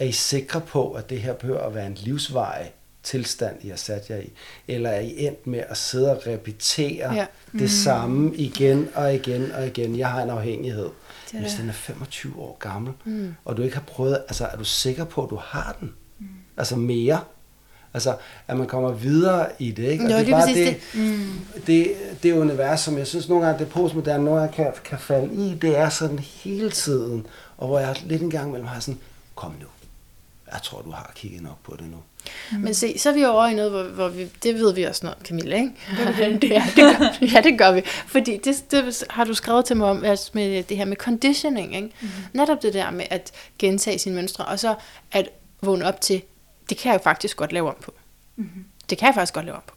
er 0.00 0.04
I 0.04 0.12
sikre 0.12 0.60
på, 0.60 0.92
at 0.92 1.10
det 1.10 1.20
her 1.20 1.32
behøver 1.32 1.60
at 1.60 1.74
være 1.74 1.86
en 1.86 1.94
livsvarig 1.94 2.72
tilstand, 3.02 3.56
I 3.62 3.68
har 3.68 3.76
sat 3.76 4.10
jer 4.10 4.16
i? 4.16 4.32
Eller 4.68 4.90
er 4.90 5.00
I 5.00 5.26
endt 5.26 5.46
med 5.46 5.62
at 5.68 5.76
sidde 5.76 6.10
og 6.16 6.26
repetere 6.26 7.12
Ja. 7.14 7.14
ja. 7.14 7.26
det 7.52 7.60
mm. 7.60 7.68
samme 7.68 8.36
igen 8.36 8.88
og 8.94 9.14
igen 9.14 9.52
og 9.52 9.66
igen? 9.66 9.98
Jeg 9.98 10.08
har 10.08 10.22
en 10.22 10.30
afhængighed. 10.30 10.88
Det 11.30 11.36
er 11.36 11.40
Hvis 11.40 11.50
det. 11.52 11.60
den 11.60 11.68
er 11.68 11.72
25 11.72 12.32
år 12.38 12.56
gammel, 12.60 12.92
mm. 13.04 13.34
og 13.44 13.56
du 13.56 13.62
ikke 13.62 13.74
har 13.76 13.82
prøvet, 13.82 14.14
altså 14.28 14.44
er 14.46 14.56
du 14.56 14.64
sikker 14.64 15.04
på, 15.04 15.24
at 15.24 15.30
du 15.30 15.38
har 15.44 15.76
den? 15.80 15.92
Mm. 16.18 16.26
Altså 16.56 16.76
mere? 16.76 17.20
Altså, 17.94 18.16
at 18.48 18.56
man 18.56 18.66
kommer 18.66 18.92
videre 18.92 19.46
i 19.58 19.70
det, 19.70 19.82
ikke? 19.90 20.04
Og 20.04 20.10
Jo, 20.10 20.18
det 20.18 20.28
er 20.28 20.30
bare 20.30 20.46
det, 20.46 20.76
det. 20.92 21.66
det, 21.66 21.92
det 22.22 22.32
univers, 22.32 22.80
som 22.80 22.98
jeg 22.98 23.06
synes 23.06 23.28
nogle 23.28 23.46
gange, 23.46 23.58
det 23.64 23.68
postmoderne, 23.72 24.24
nogle 24.24 24.40
gange 24.40 24.54
kan, 24.54 24.72
kan 24.84 24.98
falde 24.98 25.34
i, 25.34 25.54
det 25.62 25.78
er 25.78 25.88
sådan 25.88 26.18
hele 26.18 26.70
tiden, 26.70 27.26
og 27.58 27.66
hvor 27.68 27.78
jeg 27.78 27.96
lidt 28.04 28.22
en 28.22 28.30
gang 28.30 28.48
imellem 28.48 28.66
har 28.68 28.80
sådan, 28.80 29.00
kom 29.34 29.50
nu, 29.60 29.66
jeg 30.52 30.62
tror, 30.62 30.82
du 30.82 30.90
har 30.90 31.12
kigget 31.14 31.42
nok 31.42 31.62
på 31.62 31.76
det 31.78 31.90
nu. 31.90 31.96
Mm. 32.52 32.58
Men 32.58 32.74
se, 32.74 32.98
så 32.98 33.08
er 33.08 33.14
vi 33.14 33.24
over 33.24 33.46
i 33.46 33.54
noget, 33.54 33.70
hvor, 33.70 33.82
hvor 33.82 34.08
vi, 34.08 34.30
det 34.42 34.54
ved 34.54 34.74
vi 34.74 34.82
også 34.82 35.06
noget 35.06 35.18
om, 35.18 35.24
Camilla, 35.24 35.56
ikke? 35.56 35.72
det, 36.40 36.50
ja, 36.50 36.62
det 36.66 36.74
gør, 36.76 37.18
vi. 37.20 37.26
ja, 37.26 37.40
det 37.40 37.58
gør 37.58 37.72
vi. 37.72 37.82
Fordi 37.86 38.36
det, 38.36 38.64
det 38.70 39.04
har 39.10 39.24
du 39.24 39.34
skrevet 39.34 39.64
til 39.64 39.76
mig 39.76 39.88
om, 39.88 40.04
altså 40.04 40.30
med 40.34 40.62
det 40.62 40.76
her 40.76 40.84
med 40.84 40.96
conditioning, 40.96 41.76
ikke? 41.76 41.90
Mm. 42.00 42.08
Netop 42.32 42.62
det 42.62 42.74
der 42.74 42.90
med 42.90 43.04
at 43.10 43.32
gentage 43.58 43.98
sine 43.98 44.14
mønstre, 44.14 44.44
og 44.44 44.58
så 44.58 44.74
at 45.12 45.28
vågne 45.62 45.84
op 45.84 46.00
til, 46.00 46.22
det 46.68 46.78
kan 46.78 46.92
jeg 46.92 46.98
jo 46.98 47.02
faktisk 47.02 47.36
godt 47.36 47.52
lave 47.52 47.68
om 47.68 47.76
på. 47.82 47.94
Mm-hmm. 48.36 48.64
Det 48.90 48.98
kan 48.98 49.06
jeg 49.06 49.14
faktisk 49.14 49.34
godt 49.34 49.44
lave 49.44 49.56
om 49.56 49.62
på. 49.66 49.74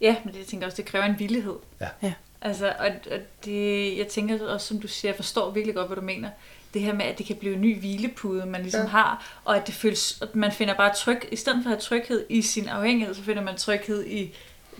Ja, 0.00 0.16
men 0.24 0.32
det 0.34 0.38
jeg 0.38 0.46
tænker 0.46 0.66
også, 0.66 0.76
det 0.76 0.84
kræver 0.84 1.04
en 1.04 1.18
villighed. 1.18 1.56
Ja. 1.80 1.88
Ja. 2.02 2.12
Altså, 2.42 2.72
og, 2.78 2.86
og 2.86 3.18
det, 3.44 3.98
jeg 3.98 4.08
tænker 4.08 4.48
også, 4.48 4.66
som 4.66 4.80
du 4.80 4.88
siger, 4.88 5.10
jeg 5.10 5.16
forstår 5.16 5.50
virkelig 5.50 5.74
godt, 5.74 5.86
hvad 5.86 5.96
du 5.96 6.02
mener. 6.02 6.30
Det 6.74 6.82
her 6.82 6.94
med, 6.94 7.04
at 7.04 7.18
det 7.18 7.26
kan 7.26 7.36
blive 7.36 7.54
en 7.54 7.60
ny 7.60 7.78
hvilepude, 7.78 8.46
man 8.46 8.62
ligesom 8.62 8.80
ja. 8.80 8.86
har, 8.86 9.40
og 9.44 9.56
at 9.56 9.66
det 9.66 9.74
føles, 9.74 10.18
at 10.22 10.36
man 10.36 10.52
finder 10.52 10.74
bare 10.74 10.94
tryg, 10.94 11.28
i 11.32 11.36
stedet 11.36 11.62
for 11.62 11.70
at 11.70 11.76
have 11.76 11.80
tryghed 11.80 12.26
i 12.28 12.42
sin 12.42 12.68
afhængighed, 12.68 13.14
så 13.14 13.22
finder 13.22 13.42
man 13.42 13.56
tryghed 13.56 14.06
i 14.06 14.34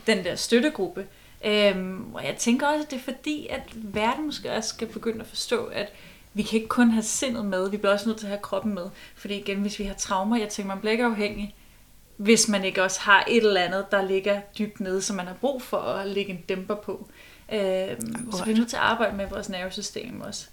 den 0.07 0.24
der 0.24 0.36
støttegruppe. 0.36 1.07
Øhm, 1.45 2.14
og 2.14 2.24
jeg 2.24 2.36
tænker 2.36 2.66
også, 2.66 2.84
at 2.84 2.90
det 2.90 2.97
er 2.97 3.03
fordi, 3.03 3.47
at 3.51 3.62
verden 3.74 4.26
måske 4.26 4.53
også 4.53 4.68
skal 4.68 4.88
begynde 4.88 5.20
at 5.20 5.26
forstå, 5.26 5.64
at 5.64 5.92
vi 6.34 6.42
kan 6.42 6.57
ikke 6.57 6.68
kun 6.68 6.90
have 6.90 7.03
sindet 7.03 7.45
med, 7.45 7.70
vi 7.70 7.76
bliver 7.76 7.92
også 7.92 8.09
nødt 8.09 8.18
til 8.18 8.26
at 8.26 8.30
have 8.30 8.42
kroppen 8.42 8.74
med. 8.74 8.86
Fordi 9.16 9.34
igen, 9.34 9.61
hvis 9.61 9.78
vi 9.78 9.84
har 9.84 9.95
traumer, 9.95 10.36
jeg 10.36 10.49
tænker, 10.49 10.68
man 10.68 10.80
bliver 10.80 10.92
ikke 10.92 11.05
afhængig, 11.05 11.55
hvis 12.16 12.49
man 12.49 12.64
ikke 12.64 12.82
også 12.82 13.01
har 13.01 13.24
et 13.28 13.47
eller 13.47 13.61
andet, 13.61 13.90
der 13.90 14.03
ligger 14.03 14.40
dybt 14.59 14.80
nede, 14.80 15.03
som 15.03 15.16
man 15.16 15.26
har 15.26 15.34
brug 15.34 15.62
for 15.62 15.78
at 15.78 16.09
lægge 16.09 16.32
en 16.32 16.40
dæmper 16.49 16.74
på. 16.74 17.09
Øhm, 17.53 18.32
så 18.32 18.45
vi 18.45 18.53
er 18.53 18.57
nødt 18.57 18.68
til 18.68 18.76
at 18.76 18.82
arbejde 18.82 19.16
med 19.16 19.26
vores 19.28 19.49
nervesystem 19.49 20.20
også. 20.20 20.47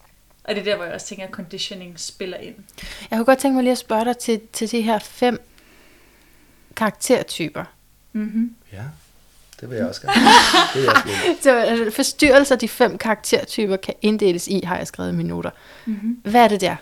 Og 0.44 0.56
det 0.56 0.62
er 0.62 0.64
der, 0.64 0.76
hvor 0.76 0.86
jeg 0.86 0.94
også 0.94 1.08
tænker, 1.08 1.26
at 1.26 1.32
conditioning 1.32 2.00
spiller 2.00 2.38
ind. 2.38 2.56
Jeg 3.12 3.18
kunne 3.18 3.26
godt 3.26 3.40
tænke 3.40 3.56
mig 3.56 3.64
lige 3.64 3.72
at 3.72 3.78
spørge 3.78 4.06
dig 4.06 4.18
til, 4.18 4.42
til 4.54 4.72
de 4.72 4.82
her 4.82 5.00
fem 5.00 5.42
karaktertyper. 6.76 7.64
Mm-hmm. 8.14 8.56
Ja, 8.74 8.84
det 9.62 9.70
vil 9.70 9.78
jeg 9.78 9.88
også 9.88 10.02
gerne. 10.02 10.16
Det 10.74 10.88
er 10.88 11.02
jeg. 11.06 11.38
Så 11.42 11.60
altså, 11.60 11.96
forstyrrelser, 11.96 12.56
de 12.56 12.68
fem 12.68 12.98
karaktertyper 12.98 13.76
kan 13.76 13.94
inddeles 14.02 14.48
i, 14.48 14.62
har 14.66 14.78
jeg 14.78 14.88
skrevet 14.88 15.14
i 15.14 15.16
mine 15.16 15.30
noter. 15.30 15.50
Mm-hmm. 15.86 16.22
Hvad 16.24 16.44
er 16.44 16.48
det 16.48 16.62
der? 16.62 16.76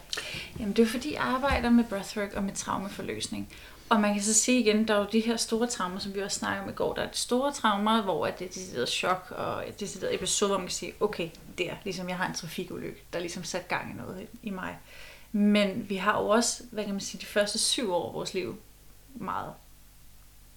Jamen, 0.60 0.74
det 0.74 0.84
er 0.84 0.88
fordi, 0.88 1.14
jeg 1.14 1.22
arbejder 1.22 1.70
med 1.70 1.84
breathwork 1.84 2.34
og 2.34 2.44
med 2.44 2.54
traumeforløsning. 2.54 3.50
Og 3.90 4.02
man 4.02 4.14
kan 4.14 4.24
så 4.24 4.34
sige 4.34 4.60
igen, 4.60 4.88
der 4.88 4.94
er 4.94 5.00
jo 5.00 5.08
de 5.12 5.20
her 5.20 5.38
store 5.38 5.68
traumer, 5.68 6.00
som 6.00 6.16
vi 6.16 6.22
også 6.22 6.40
snakkede 6.40 6.64
om 6.64 6.70
i 6.70 6.74
går. 6.74 6.94
Der 6.94 7.02
er 7.02 7.12
de 7.12 7.18
store 7.18 7.52
traumer, 7.54 8.02
hvor 8.02 8.26
det 8.26 8.46
er 8.46 8.48
decideret 8.48 8.90
chok 8.90 9.34
og 9.38 9.70
et 9.70 9.80
decideret 9.80 10.16
episode, 10.16 10.50
hvor 10.50 10.58
man 10.58 10.68
kan 10.68 10.74
sige, 10.74 10.94
okay, 11.00 11.30
der, 11.58 11.74
ligesom 11.84 12.10
jeg 12.10 12.18
har 12.18 12.28
en 12.28 12.34
trafikulykke, 12.34 13.02
der 13.14 13.20
ligesom 13.20 13.44
sat 13.44 13.68
gang 13.68 13.92
i 13.92 13.98
noget 13.98 14.28
i 14.44 14.50
mig. 14.50 14.78
Men 15.32 15.90
vi 15.90 15.96
har 15.96 16.22
jo 16.22 16.28
også, 16.28 16.64
hvad 16.72 16.84
kan 16.84 16.94
man 16.94 17.02
sige, 17.02 17.22
de 17.22 17.26
første 17.26 17.60
syv 17.60 17.94
år 17.94 18.08
af 18.08 18.14
vores 18.14 18.34
liv 18.34 18.60
meget 19.16 19.54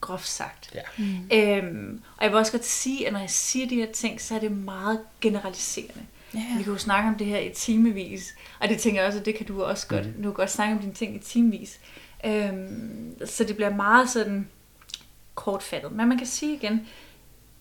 groft 0.01 0.29
sagt. 0.29 0.75
Ja. 0.75 0.81
Mm. 0.99 1.29
Øhm, 1.33 2.03
og 2.17 2.25
jeg 2.25 2.31
vil 2.31 2.39
også 2.39 2.53
godt 2.53 2.65
sige, 2.65 3.07
at 3.07 3.13
når 3.13 3.21
jeg 3.21 3.31
siger 3.31 3.69
de 3.69 3.75
her 3.75 3.93
ting, 3.93 4.21
så 4.21 4.35
er 4.35 4.39
det 4.39 4.53
meget 4.53 5.01
generaliserende. 5.21 6.07
Ja. 6.35 6.57
Vi 6.57 6.63
kan 6.63 6.73
jo 6.73 6.79
snakke 6.79 7.09
om 7.09 7.15
det 7.15 7.27
her 7.27 7.39
i 7.39 7.51
timevis, 7.55 8.35
og 8.61 8.69
det 8.69 8.79
tænker 8.79 9.01
jeg 9.01 9.07
også, 9.07 9.19
at 9.19 9.25
det 9.25 9.35
kan 9.35 9.47
du 9.47 9.63
også 9.63 9.87
godt. 9.87 10.07
Mhm. 10.07 10.17
Du 10.17 10.23
kan 10.23 10.33
godt 10.33 10.51
snakke 10.51 10.75
om 10.75 10.81
dine 10.81 10.95
ting 10.95 11.17
i 11.17 11.19
timevis. 11.19 11.79
Øhm, 12.25 13.27
så 13.27 13.45
det 13.45 13.57
bliver 13.57 13.75
meget 13.75 14.11
sådan 14.11 14.49
kortfattet. 15.35 15.93
Men 15.93 16.09
man 16.09 16.19
kan 16.19 16.27
sige 16.27 16.55
igen, 16.55 16.89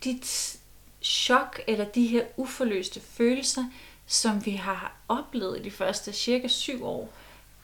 dit 0.03 0.57
chok 1.01 1.61
eller 1.67 1.85
de 1.85 2.07
her 2.07 2.23
uforløste 2.37 2.99
følelser, 2.99 3.65
som 4.07 4.45
vi 4.45 4.51
har 4.51 4.95
oplevet 5.07 5.59
i 5.59 5.63
de 5.63 5.71
første 5.71 6.13
cirka 6.13 6.47
syv 6.47 6.85
år, 6.85 7.13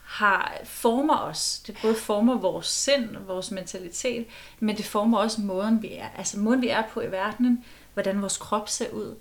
har 0.04 0.60
former 0.64 1.16
os. 1.16 1.62
Det 1.66 1.78
både 1.82 1.94
former 1.94 2.38
vores 2.38 2.66
sind, 2.66 3.16
vores 3.26 3.50
mentalitet, 3.50 4.26
men 4.60 4.76
det 4.76 4.84
former 4.84 5.18
også 5.18 5.40
måden, 5.40 5.82
vi 5.82 5.92
er. 5.92 6.08
Altså 6.16 6.38
måden, 6.38 6.62
vi 6.62 6.68
er 6.68 6.82
på 6.92 7.00
i 7.00 7.10
verdenen, 7.10 7.64
hvordan 7.94 8.22
vores 8.22 8.36
krop 8.36 8.68
ser 8.68 8.90
ud. 8.90 9.16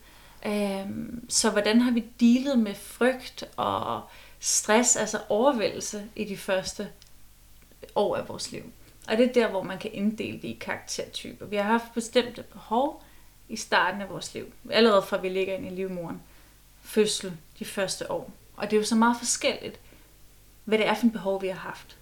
Øhm, 0.45 1.29
så 1.29 1.49
hvordan 1.49 1.81
har 1.81 1.91
vi 1.91 2.05
dealet 2.19 2.59
med 2.59 2.75
frygt 2.75 3.43
og 3.57 4.01
stress, 4.39 4.95
altså 4.95 5.19
overvældelse 5.29 6.05
i 6.15 6.23
de 6.23 6.37
første 6.37 6.87
år 7.95 8.15
af 8.15 8.29
vores 8.29 8.51
liv. 8.51 8.63
Og 9.07 9.17
det 9.17 9.29
er 9.29 9.33
der, 9.33 9.49
hvor 9.49 9.63
man 9.63 9.77
kan 9.77 9.93
inddele 9.93 10.37
det 10.37 10.43
i 10.47 10.57
karaktertyper. 10.61 11.45
Vi 11.45 11.55
har 11.55 11.63
haft 11.63 11.93
bestemte 11.93 12.43
behov 12.53 13.03
i 13.49 13.55
starten 13.55 14.01
af 14.01 14.09
vores 14.09 14.33
liv. 14.33 14.53
Allerede 14.69 15.01
fra 15.01 15.17
vi 15.17 15.29
ligger 15.29 15.55
ind 15.55 15.65
i 15.65 15.69
livmoren. 15.69 16.21
Fødsel 16.81 17.33
de 17.59 17.65
første 17.65 18.11
år. 18.11 18.31
Og 18.55 18.71
det 18.71 18.77
er 18.77 18.81
jo 18.81 18.85
så 18.85 18.95
meget 18.95 19.17
forskelligt, 19.17 19.79
hvad 20.65 20.77
det 20.77 20.87
er 20.87 20.93
for 20.93 21.03
en 21.03 21.11
behov, 21.11 21.41
vi 21.41 21.47
har 21.47 21.55
haft 21.55 21.97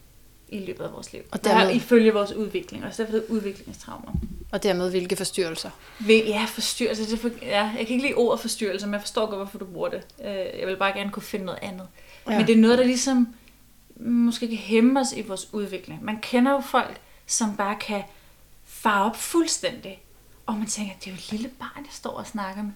i 0.50 0.60
løbet 0.60 0.84
af 0.84 0.92
vores 0.94 1.14
liv. 1.14 1.22
Og 1.32 1.44
dermed... 1.44 1.76
Ifølge 1.76 2.14
vores 2.14 2.32
udvikling. 2.32 2.86
Og 2.86 2.94
så 2.94 3.04
er 3.04 3.08
det 3.08 3.26
udviklingstraumer. 3.30 4.12
Og 4.52 4.64
dermed 4.64 4.90
hvilke 4.90 5.16
forstyrrelser? 5.16 5.70
Ja, 6.08 6.46
forstyrrelse. 6.46 7.12
Det 7.12 7.20
for, 7.20 7.30
ja, 7.42 7.62
jeg 7.64 7.88
kan 7.88 7.90
ikke 7.90 8.04
lide 8.04 8.14
ordet 8.14 8.40
forstyrrelse, 8.40 8.86
men 8.88 8.94
jeg 8.94 9.02
forstår 9.02 9.26
godt, 9.26 9.38
hvorfor 9.38 9.58
du 9.58 9.66
bruger 9.66 9.90
det. 9.90 10.02
Øh, 10.20 10.60
Jeg 10.60 10.68
vil 10.68 10.78
bare 10.78 10.94
gerne 10.98 11.12
kunne 11.12 11.24
finde 11.24 11.46
noget 11.46 11.60
andet. 11.62 11.88
Ja. 12.30 12.38
Men 12.38 12.48
det 12.48 12.56
er 12.58 12.62
noget, 12.62 12.78
der 12.78 12.84
ligesom 12.84 13.36
måske 14.00 14.48
kan 14.48 14.58
hæmme 14.58 15.00
os 15.00 15.14
i 15.14 15.22
vores 15.22 15.54
udvikling. 15.54 16.04
Man 16.04 16.20
kender 16.22 16.52
jo 16.52 16.60
folk, 16.62 17.00
som 17.26 17.58
bare 17.58 17.76
kan 17.76 18.04
fare 18.66 19.04
op 19.06 19.16
fuldstændig. 19.18 20.02
Og 20.46 20.54
man 20.54 20.68
tænker, 20.68 20.94
det 21.00 21.08
er 21.08 21.12
jo 21.12 21.16
et 21.16 21.32
lille 21.32 21.48
barn, 21.48 21.78
jeg 21.84 21.92
står 21.92 22.10
og 22.12 22.28
snakker 22.28 22.64
med. 22.64 22.72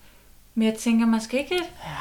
Men 0.56 0.68
jeg 0.68 0.76
tænker, 0.78 1.06
man 1.06 1.22
skal 1.22 1.40
ikke 1.40 1.56
Ja. 1.56 1.96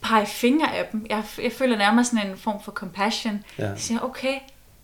pege 0.00 0.26
fingre 0.26 0.74
af 0.76 0.88
dem. 0.92 1.06
Jeg, 1.10 1.24
jeg 1.42 1.52
føler 1.52 1.76
nærmest 1.76 2.10
sådan 2.10 2.30
en 2.30 2.38
form 2.38 2.62
for 2.62 2.72
compassion. 2.72 3.44
Ja. 3.58 3.68
Jeg 3.68 3.80
siger, 3.80 4.00
okay, 4.00 4.38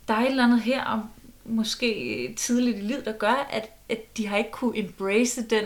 der 0.09 0.15
er 0.15 0.21
et 0.21 0.27
eller 0.31 0.45
andet 0.45 0.61
her, 0.63 0.85
om 0.85 1.11
måske 1.45 2.35
tidligt 2.37 2.77
i 2.79 2.81
livet, 2.81 3.05
der 3.05 3.13
gør, 3.13 3.47
at, 3.51 3.69
at 3.89 4.17
de 4.17 4.27
har 4.27 4.37
ikke 4.37 4.51
kunne 4.51 4.79
embrace 4.79 5.43
den 5.43 5.65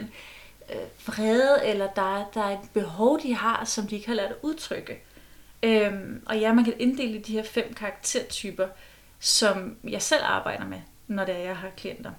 øh, 0.70 0.76
vrede, 1.07 1.61
eller 1.64 1.87
der, 1.87 2.16
er- 2.18 2.24
der 2.35 2.43
er 2.45 2.51
et 2.61 2.70
behov, 2.74 3.20
de 3.22 3.35
har, 3.35 3.64
som 3.64 3.87
de 3.87 3.95
ikke 3.95 4.09
har 4.09 4.14
lært 4.14 4.30
at 4.30 4.37
udtrykke. 4.43 4.99
Øhm, 5.62 6.22
og 6.26 6.38
ja, 6.38 6.52
man 6.52 6.64
kan 6.64 6.74
inddele 6.78 7.18
de 7.18 7.32
her 7.32 7.42
fem 7.44 7.74
karaktertyper, 7.74 8.68
som 9.20 9.76
jeg 9.84 10.02
selv 10.02 10.22
arbejder 10.24 10.64
med, 10.66 10.80
når 11.06 11.24
det 11.24 11.34
er, 11.34 11.38
jeg 11.38 11.56
har 11.56 11.70
klienter. 11.76 12.10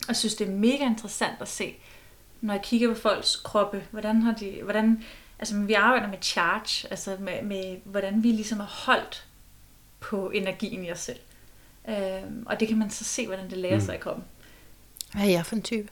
Og 0.00 0.08
jeg 0.08 0.16
synes, 0.16 0.34
det 0.34 0.48
er 0.48 0.52
mega 0.52 0.84
interessant 0.84 1.40
at 1.40 1.48
se, 1.48 1.74
når 2.40 2.54
jeg 2.54 2.62
kigger 2.62 2.88
på 2.94 3.00
folks 3.00 3.36
kroppe, 3.36 3.84
hvordan 3.90 4.22
har 4.22 4.34
de, 4.34 4.60
hvordan, 4.62 5.04
altså 5.38 5.56
vi 5.58 5.72
arbejder 5.72 6.08
med 6.08 6.18
charge, 6.22 6.88
altså 6.90 7.16
med, 7.20 7.42
med 7.42 7.76
hvordan 7.84 8.22
vi 8.22 8.28
ligesom 8.28 8.60
er 8.60 8.64
holdt 8.64 9.26
på 10.00 10.30
energien 10.30 10.84
i 10.84 10.92
os 10.92 10.98
selv. 11.00 11.18
Øhm, 11.88 12.42
og 12.46 12.60
det 12.60 12.68
kan 12.68 12.78
man 12.78 12.90
så 12.90 13.04
se, 13.04 13.26
hvordan 13.26 13.50
det 13.50 13.58
lærer 13.58 13.74
Mm. 13.74 13.80
sig 13.80 13.94
i 13.94 13.98
kroppen. 13.98 14.24
Hvad 15.12 15.22
er 15.22 15.30
jeg 15.30 15.46
for 15.46 15.56
en 15.56 15.62
type? 15.62 15.88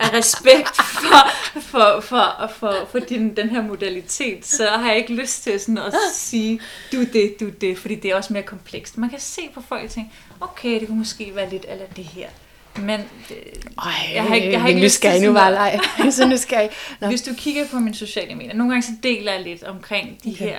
Af 0.00 0.12
respekt 0.12 0.76
for, 0.76 1.30
for, 1.60 2.00
for, 2.00 2.50
for, 2.58 2.74
for 2.90 2.98
din, 2.98 3.36
den 3.36 3.48
her 3.50 3.62
modalitet, 3.62 4.46
så 4.46 4.66
har 4.70 4.88
jeg 4.88 4.96
ikke 4.96 5.14
lyst 5.14 5.42
til 5.42 5.60
sådan 5.60 5.78
at 5.78 5.92
sige, 6.14 6.60
du 6.92 7.04
det, 7.04 7.36
du 7.40 7.48
det, 7.48 7.78
fordi 7.78 7.94
det 7.94 8.10
er 8.10 8.16
også 8.16 8.32
mere 8.32 8.42
komplekst. 8.42 8.98
Man 8.98 9.10
kan 9.10 9.20
se 9.20 9.40
på 9.54 9.62
folk 9.68 9.84
og 9.84 9.90
tænke, 9.90 10.10
okay, 10.40 10.80
det 10.80 10.88
kunne 10.88 10.98
måske 10.98 11.32
være 11.34 11.50
lidt 11.50 11.64
eller 11.68 11.84
det 11.96 12.04
her. 12.04 12.28
Men 12.76 13.00
det, 13.28 13.36
Ej, 13.78 13.92
Jeg 14.14 14.22
har 14.24 14.34
ikke- 14.34 14.52
jeg 14.52 14.60
har 14.60 14.68
ikke 14.68 14.80
nu 14.80 14.84
lyst 14.84 14.94
skal 14.94 15.10
til 15.12 15.20
jeg 15.20 15.28
nu 15.30 15.36
sådan 15.38 15.78
bare 16.00 16.12
så 16.18 16.26
nu 16.26 16.36
skal 16.36 16.56
jeg. 16.56 16.70
Nå. 17.00 17.06
Hvis 17.08 17.22
du 17.22 17.30
kigger 17.36 17.66
på 17.68 17.78
mine 17.78 17.94
sociale 17.96 18.34
medier, 18.34 18.54
nogle 18.54 18.72
gange 18.72 18.82
så 18.86 18.92
deler 19.02 19.32
jeg 19.32 19.42
lidt 19.42 19.62
omkring 19.64 20.18
de 20.24 20.30
Okay. 20.30 20.38
her 20.44 20.58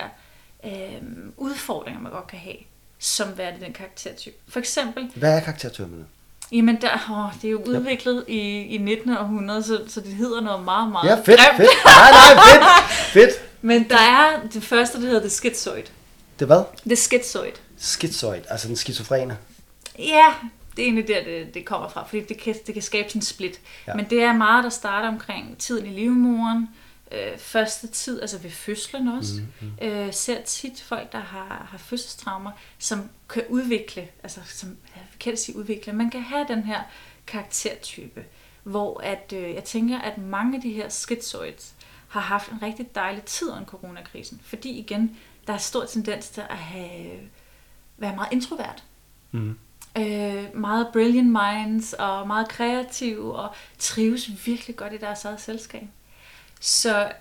øh, 0.66 1.01
udfordringer, 1.38 2.01
man 2.01 2.12
godt 2.12 2.28
kan 2.28 2.39
have, 2.39 2.55
som 2.99 3.28
værende 3.38 3.66
den 3.66 3.74
karaktertype. 3.74 4.36
For 4.49 4.60
eksempel, 4.60 5.12
Hvad 5.16 5.36
er 5.38 5.39
karaktertyperne? 5.39 6.05
Jamen 6.52 6.82
der, 6.82 6.89
åh, 7.12 7.41
det 7.41 7.47
er 7.47 7.52
jo 7.52 7.64
udviklet 7.68 8.26
i, 8.28 8.39
i 8.62 8.78
19. 8.78 9.18
århundrede, 9.18 9.64
så, 9.64 9.82
så 9.88 10.02
det 10.02 10.14
hedder 10.14 10.41
noget 10.41 10.64
meget, 10.66 10.91
meget 10.91 11.10
Ja, 11.10 11.16
fedt, 11.16 11.26
grimt. 11.26 11.58
fedt. 11.58 11.70
Nej, 11.86 12.12
nej, 12.12 12.43
fedt, 12.45 12.64
fedt. 13.32 13.45
Men 13.62 13.89
der 13.89 13.97
er 13.97 14.47
det 14.54 14.64
første, 14.64 14.97
der 15.02 15.06
hedder 15.08 15.22
det 15.22 15.32
schizoid. 15.32 15.84
Det 16.39 16.47
hvad? 16.47 16.64
Det 16.89 16.97
schizoid. 16.97 17.52
Schizoid, 17.78 18.41
altså 18.50 18.68
den 18.68 18.76
skizofrene. 18.76 19.38
Ja, 20.00 20.26
det 20.76 20.82
er 20.82 20.86
egentlig 20.86 21.08
der, 21.08 21.24
det, 21.24 21.54
det 21.54 21.66
kommer 21.66 21.89
fra, 21.89 22.04
fordi 22.08 22.22
det 22.24 22.38
kan, 22.38 22.56
det 22.68 22.74
kan 22.74 22.84
skabe 22.84 23.10
sådan 23.10 23.20
en 23.20 23.24
split. 23.26 23.60
Ja. 23.88 23.91
Ja. 23.91 23.95
Men 23.95 24.06
det 24.10 24.24
er 24.24 24.34
meget, 24.34 24.64
der 24.64 24.70
starter 24.70 25.08
omkring 25.08 25.58
tiden 25.58 25.86
i 25.86 25.89
livmoderen, 25.89 26.68
øh, 27.12 27.38
første 27.38 27.88
tid, 27.88 28.22
altså 28.22 28.38
ved 28.38 28.52
fødslen 28.52 29.08
også. 29.08 29.34
Mm-hmm. 29.34 29.88
Øh, 29.88 30.14
ser 30.14 30.41
tit 30.41 30.84
folk, 30.88 31.12
der 31.12 31.20
har, 31.20 31.68
har 31.72 31.78
fødselstraumer, 31.78 32.52
som 32.80 33.10
kan 33.30 33.43
udvikle, 33.50 34.08
altså 34.24 34.39
som, 34.47 34.70
jeg 35.26 35.32
kan 35.34 35.38
sige 35.38 35.57
udvikle, 35.57 35.93
man 35.93 36.09
kan 36.09 36.22
have 36.22 36.45
den 36.47 36.63
her 36.63 36.82
karaktertype, 37.28 38.26
hvor 38.63 39.01
at, 39.03 39.34
øh, 39.36 39.53
jeg 39.53 39.63
tænker, 39.63 39.99
at 39.99 40.17
mange 40.17 40.55
af 40.55 40.61
de 40.61 40.72
her 40.72 40.89
schizoids 40.89 41.76
har 42.07 42.20
haft 42.22 42.51
en 42.51 42.61
rigtig 42.61 42.95
dejlig 42.95 43.24
tid 43.24 43.49
under 43.51 43.65
coronakrisen, 43.65 44.41
fordi 44.43 44.70
igen, 44.70 45.17
der 45.47 45.53
er 45.53 45.57
stor 45.57 45.86
tendens 45.86 46.30
til 46.30 46.41
at 46.41 46.57
have, 46.57 47.20
være 47.97 48.15
meget 48.15 48.32
introvert 48.32 48.84
Mm. 49.32 49.57
øh, 49.97 50.43
meget 50.55 50.88
brilliant 50.93 51.28
minds 51.30 51.93
og 51.93 52.28
meget 52.28 52.49
kreative 52.49 53.36
og 53.36 53.55
trives 53.80 54.47
virkelig 54.47 54.76
godt 54.76 54.93
i 54.93 54.97
deres 54.97 55.26
eget 55.26 55.41
selskab. 55.41 55.88
Så 56.59 57.11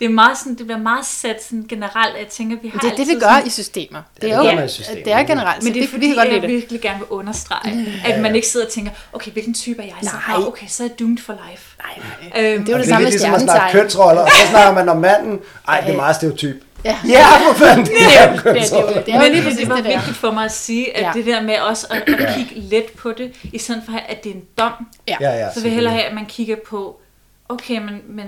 det, 0.00 0.04
er 0.04 0.08
meget 0.08 0.38
sådan, 0.38 0.54
det 0.54 0.66
bliver 0.66 0.78
meget 0.78 1.06
sat 1.06 1.44
sådan 1.44 1.64
generelt, 1.68 2.14
at 2.14 2.20
jeg 2.20 2.28
tænker, 2.28 2.56
at 2.56 2.62
vi 2.62 2.68
har 2.68 2.78
Det 2.78 2.92
er 2.92 2.96
det, 2.96 3.08
vi 3.08 3.14
gør 3.14 3.28
sådan, 3.28 3.46
i 3.46 3.50
systemer. 3.50 3.98
Ja, 3.98 4.26
Det 4.26 4.32
er 4.32 4.36
det 4.38 4.44
jo 4.44 4.50
gør 4.50 4.56
man 4.56 4.64
i 4.64 4.68
systemer. 4.68 5.02
det 5.04 5.12
er 5.12 5.22
generelt, 5.22 5.62
men 5.64 5.72
det 5.74 5.78
er 5.78 5.82
det, 5.82 5.90
fordi, 5.90 6.06
vi 6.06 6.14
godt 6.14 6.28
jeg 6.28 6.42
det. 6.42 6.50
virkelig 6.50 6.80
gerne 6.80 6.98
vil 6.98 7.06
understrege, 7.08 7.74
Mm. 7.74 7.86
at 8.04 8.20
man 8.20 8.34
ikke 8.34 8.48
sidder 8.48 8.66
og 8.66 8.72
tænker, 8.72 8.90
okay, 9.12 9.30
hvilken 9.30 9.54
type 9.54 9.82
er 9.82 9.86
jeg? 9.86 9.94
Så, 10.02 10.10
Nej. 10.28 10.38
"Nå, 10.38 10.46
okay, 10.46 10.66
så 10.68 10.82
er 10.82 10.86
jeg 10.88 10.98
doomed 10.98 11.18
for 11.18 11.32
life. 11.50 11.76
Nej, 11.82 12.06
nej. 12.34 12.42
Øhm, 12.52 12.64
Det 12.64 12.72
er 12.72 12.76
jo 12.76 12.78
det 12.78 12.86
Det 12.86 12.86
er 12.86 12.88
samme 12.94 13.04
med 13.04 13.10
ligesom 13.10 13.34
at 13.34 13.40
snakke 13.40 13.60
stjernetegn. 13.60 13.82
kønsroller, 13.82 14.22
og 14.22 14.28
så 14.30 14.46
snakker 14.50 14.72
man 14.74 14.88
om 14.88 14.96
manden. 14.96 15.38
Ej, 15.68 15.80
det 15.80 15.92
er 15.92 15.96
meget 15.96 16.16
stereotyp. 16.16 16.56
Ja. 16.84 16.98
Ja, 17.08 17.26
for 17.48 17.54
fanden. 17.54 17.84
Det 17.86 17.92
Det 17.94 18.18
er 18.18 18.30
jo, 18.30 18.36
det, 18.36 18.46
er- 18.46 18.52
det, 18.52 18.96
er 18.96 19.02
det 19.04 19.14
er 19.14 19.18
Men 19.20 19.32
lige 19.32 19.50
det, 19.50 19.58
det 19.58 19.68
var 19.68 19.76
det 19.76 19.84
vigtigt 19.84 20.16
for 20.16 20.30
mig 20.30 20.44
at 20.44 20.52
sige, 20.52 20.96
at 20.96 21.02
ja. 21.02 21.12
det 21.14 21.26
der 21.26 21.42
med 21.42 21.58
også 21.58 21.86
at, 21.90 22.14
at 22.14 22.34
kigge 22.34 22.52
let 22.60 22.84
på 22.96 23.12
det, 23.18 23.32
i 23.52 23.58
stedet 23.58 23.82
for 23.86 23.92
at 24.08 24.24
det 24.24 24.30
er 24.30 24.34
en 24.34 24.42
dom, 24.58 24.72
Ja. 25.08 25.16
Ja, 25.20 25.30
ja, 25.30 25.52
Så 25.54 25.60
vil 25.60 25.68
jeg 25.68 25.74
hellere 25.74 25.94
have, 25.94 26.04
at 26.06 26.14
man 26.14 26.26
kigger 26.26 26.56
på, 26.68 27.00
okay, 27.48 27.78
men, 27.78 28.00
men 28.08 28.26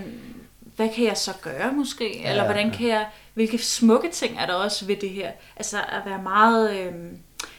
hvad 0.76 0.88
kan 0.94 1.04
jeg 1.04 1.16
så 1.16 1.32
gøre 1.42 1.72
måske? 1.72 2.20
Ja, 2.20 2.30
Eller 2.30 2.44
hvordan 2.44 2.70
kan 2.70 2.88
jeg, 2.88 3.06
hvilke 3.34 3.58
smukke 3.58 4.10
ting 4.10 4.38
er 4.38 4.46
der 4.46 4.54
også 4.54 4.84
ved 4.84 4.96
det 4.96 5.10
her? 5.10 5.30
Altså 5.56 5.76
at 5.76 6.02
være 6.06 6.22
meget, 6.22 6.76
øh, 6.76 6.92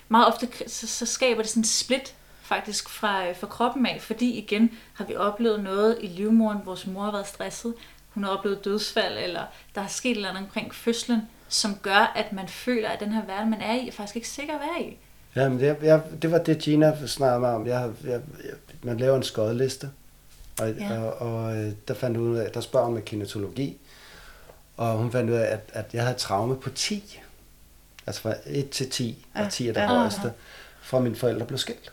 meget 0.10 0.28
ofte, 0.28 0.48
så, 0.68 0.88
så 0.88 1.06
skaber 1.06 1.42
det 1.42 1.50
sådan 1.50 1.62
en 1.62 1.66
split 1.66 2.16
faktisk 2.42 2.90
fra, 2.90 3.28
øh, 3.28 3.36
fra 3.36 3.48
kroppen 3.48 3.86
af, 3.86 4.02
fordi 4.02 4.38
igen 4.38 4.72
har 4.94 5.06
vi 5.06 5.16
oplevet 5.16 5.64
noget 5.64 5.98
i 6.02 6.08
livmoderen, 6.08 6.60
vores 6.66 6.88
mor 6.88 7.02
har 7.04 7.12
været 7.12 7.28
stresset, 7.28 7.74
hun 8.10 8.24
har 8.24 8.32
oplevet 8.32 8.66
dødsfald, 8.66 9.18
eller 9.18 9.42
der 9.76 9.82
er 9.82 9.88
sket 9.88 10.12
et 10.12 10.16
eller 10.16 10.30
andet 10.30 10.44
omkring 10.44 10.76
fødslen, 10.76 11.22
som 11.50 11.76
gør, 11.82 12.14
at 12.16 12.34
man 12.34 12.48
føler, 12.48 12.90
at 12.90 13.00
den 13.00 13.12
her 13.12 13.26
verden, 13.26 13.50
man 13.50 13.62
er 13.62 13.74
i, 13.74 13.88
er 13.88 13.92
faktisk 13.92 14.16
ikke 14.16 14.28
sikker 14.28 14.54
at 14.54 14.60
være 14.60 14.88
i. 14.88 14.98
Jamen, 15.36 15.60
det, 15.60 15.78
jeg, 15.82 16.02
det 16.22 16.32
var 16.32 16.38
det, 16.38 16.60
Gina 16.60 17.08
snakkede 17.08 17.40
mig 17.40 17.56
om. 17.56 17.68
Jeg, 17.68 17.92
jeg, 18.04 18.12
jeg, 18.44 18.54
man 18.84 18.98
laver 18.98 19.18
en 19.18 19.24
skodeliste, 19.24 19.90
og, 20.60 20.72
Ja. 20.74 21.00
og, 21.00 21.14
og 21.36 21.56
øh, 21.58 21.72
der 21.88 21.94
fandt 21.94 22.18
hun 22.18 22.28
ud 22.28 22.38
af, 22.38 22.52
der 22.52 22.62
spørger 22.62 22.86
hun 22.86 22.96
med 22.96 23.02
kinetologi, 23.02 23.78
og 24.78 24.98
hun 24.98 25.12
fandt 25.12 25.30
ud 25.30 25.36
af, 25.36 25.46
at, 25.54 25.60
at 25.74 25.94
jeg 25.94 26.04
havde 26.04 26.18
traume 26.18 26.56
på 26.56 26.70
10. 26.70 27.20
Altså 28.08 28.22
fra 28.22 28.34
1 28.46 28.70
til 28.70 28.90
10, 28.90 29.26
Ja, 29.36 29.46
og 29.46 29.52
10 29.52 29.68
er 29.68 29.74
det 29.74 29.82
ja. 29.82 29.88
højeste, 29.88 30.34
fra 30.82 31.00
mine 31.00 31.16
forældre 31.16 31.46
blev 31.46 31.58
skilt. 31.58 31.92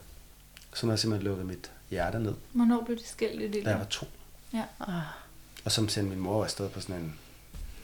Som 0.74 0.88
har 0.88 0.96
simpelthen 0.96 1.28
lukket 1.28 1.46
mit 1.46 1.70
hjerte 1.90 2.18
ned, 2.18 2.34
Hvornår 2.52 2.82
blev 2.84 2.96
det 2.98 3.06
skilt 3.08 3.42
i 3.42 3.50
det? 3.50 3.64
da 3.64 3.70
jeg 3.70 3.78
var 3.78 3.84
to. 3.84 4.06
Ja. 4.52 4.62
Ah. 4.80 4.94
Og 5.64 5.72
som 5.72 5.88
sendte 5.88 6.10
min 6.10 6.18
mor 6.18 6.44
afsted 6.44 6.68
på 6.68 6.80
sådan 6.80 6.96
en 6.96 7.14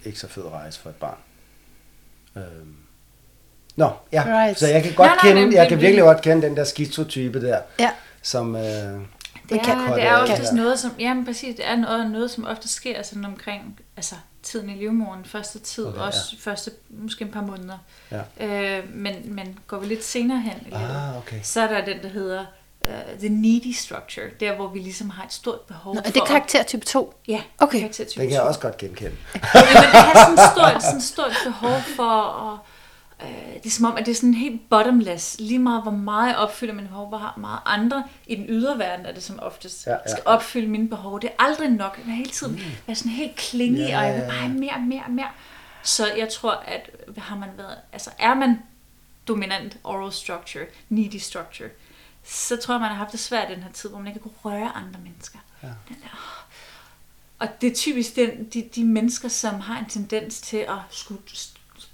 ikke 0.04 0.18
så 0.18 0.28
fed 0.28 0.44
rejse 0.44 0.80
for 0.80 0.90
et 0.90 0.96
barn. 0.96 1.18
Øhm. 2.36 2.76
Nå, 3.76 3.90
ja. 4.12 4.24
Right. 4.26 4.58
Så 4.58 4.66
jeg 4.68 4.82
kan 4.82 4.94
godt 4.94 5.06
Nej, 5.08 5.16
nej, 5.22 5.28
kende, 5.32 5.42
men- 5.46 5.52
jeg 5.52 5.68
kan 5.68 5.80
virkelig 5.80 6.02
godt 6.02 6.22
kende 6.22 6.46
den 6.46 6.56
der 6.56 6.64
skizotype 6.64 7.40
der, 7.40 7.60
Ja. 7.78 7.90
som... 8.22 8.56
Øh, 8.56 9.00
Det 9.48 9.60
Men 9.66 9.70
er, 9.70 9.94
det 9.94 10.02
er 10.02 10.16
oftest 10.16 10.52
noget, 10.52 10.78
som, 10.78 10.90
ja, 10.98 11.14
men 11.14 11.24
præcis, 11.24 11.56
det 11.56 11.66
er 11.68 11.76
noget, 11.76 12.10
noget, 12.10 12.30
som 12.30 12.44
ofte 12.46 12.68
sker 12.68 13.02
sådan 13.02 13.24
omkring 13.24 13.80
altså, 13.96 14.14
tiden 14.42 14.70
i 14.70 14.74
livmoderen, 14.74 15.24
første 15.24 15.58
tid, 15.58 15.86
Okay, 15.86 15.98
også 16.00 16.36
første, 16.40 16.70
måske 16.90 17.24
et 17.24 17.30
par 17.32 17.40
måneder. 17.40 17.78
ja. 18.10 18.20
Øh, 18.78 18.84
men, 18.94 19.34
men 19.34 19.58
går 19.66 19.78
vi 19.78 19.86
lidt 19.86 20.04
senere 20.04 20.40
hen 20.40 20.52
i 20.66 20.70
livet, 20.70 20.90
Ah, 21.08 21.16
okay. 21.16 21.40
så 21.42 21.60
er 21.60 21.66
der 21.68 21.84
den, 21.84 22.02
der 22.02 22.08
hedder 22.08 22.44
uh, 22.80 23.18
the 23.18 23.28
needy 23.28 23.72
structure, 23.72 24.26
der 24.40 24.56
hvor 24.56 24.68
vi 24.68 24.78
ligesom 24.78 25.10
har 25.10 25.24
et 25.24 25.32
stort 25.32 25.60
behov 25.60 25.94
Nå, 25.94 26.00
er 26.00 26.04
for 26.04 26.10
det 26.12 26.20
at- 26.20 26.26
karakter 26.26 26.62
type 26.62 26.84
2? 26.84 27.14
Ja, 27.28 27.42
Okay. 27.58 27.78
karakter 27.78 28.04
type 28.04 28.20
Den 28.20 28.28
kan 28.28 28.34
jeg 28.34 28.42
2. 28.42 28.48
også 28.48 28.60
godt 28.60 28.76
genkende. 28.78 29.16
Jamen, 29.34 29.68
det 29.68 30.00
har 30.00 30.24
sådan 30.24 30.34
et 30.34 30.50
stort, 30.56 30.82
sådan 30.82 31.00
stort 31.00 31.32
behov 31.44 31.80
for 31.96 32.12
at... 32.52 32.58
Øh, 33.22 33.54
det 33.54 33.66
er 33.66 33.70
som 33.70 33.84
om, 33.84 33.96
at 33.96 34.06
det 34.06 34.12
er 34.12 34.16
sådan 34.16 34.34
helt 34.34 34.68
bottomless. 34.70 35.36
Lige 35.40 35.58
meget, 35.58 35.82
hvor 35.82 35.90
meget 35.92 36.28
jeg 36.28 36.36
opfylder 36.36 36.74
mine 36.74 36.88
behov, 36.88 37.08
hvor 37.08 37.34
meget 37.36 37.60
andre 37.64 38.04
i 38.26 38.34
den 38.34 38.44
ydre 38.48 38.78
verden 38.78 39.06
er 39.06 39.12
det 39.12 39.22
som 39.22 39.38
oftest 39.42 39.86
Ja, 39.86 39.92
ja. 39.92 39.98
skal 40.06 40.22
opfylde 40.26 40.68
mine 40.68 40.88
behov. 40.88 41.20
Det 41.20 41.30
er 41.30 41.44
aldrig 41.44 41.68
nok. 41.70 42.00
Jeg 42.06 42.14
hele 42.14 42.30
tiden 42.30 42.60
være 42.86 42.96
sådan 42.96 43.12
helt 43.12 43.36
klinge, 43.36 43.86
Ja, 43.86 43.98
og 43.98 44.04
jeg 44.06 44.14
vil 44.14 44.20
ja, 44.20 44.26
bare 44.26 44.36
ja. 44.36 44.42
have 44.42 44.54
mere, 44.58 44.80
mere, 44.80 45.04
mere. 45.08 45.28
Så 45.82 46.14
jeg 46.14 46.28
tror, 46.28 46.52
at 46.52 46.90
har 47.18 47.36
man 47.36 47.48
været, 47.56 47.76
altså 47.92 48.10
er 48.18 48.34
man 48.34 48.58
dominant 49.28 49.78
oral 49.84 50.12
structure, 50.12 50.64
needy 50.88 51.16
structure, 51.16 51.68
så 52.24 52.56
tror 52.56 52.74
jeg, 52.74 52.80
man 52.80 52.88
har 52.90 52.96
haft 52.96 53.12
det 53.12 53.20
svært 53.20 53.50
i 53.50 53.54
den 53.54 53.62
her 53.62 53.72
tid, 53.72 53.88
hvor 53.90 53.98
man 53.98 54.08
ikke 54.08 54.20
kunne 54.20 54.32
røre 54.44 54.72
andre 54.74 55.00
mennesker. 55.00 55.38
Ja. 55.62 55.68
Den 55.88 55.96
der, 56.02 56.44
og 57.38 57.48
det 57.60 57.70
er 57.70 57.74
typisk 57.74 58.16
den, 58.16 58.44
de, 58.44 58.68
de 58.74 58.84
mennesker, 58.84 59.28
som 59.28 59.60
har 59.60 59.78
en 59.78 59.86
tendens 59.88 60.40
til 60.40 60.56
at 60.56 60.78
skulle 60.90 61.20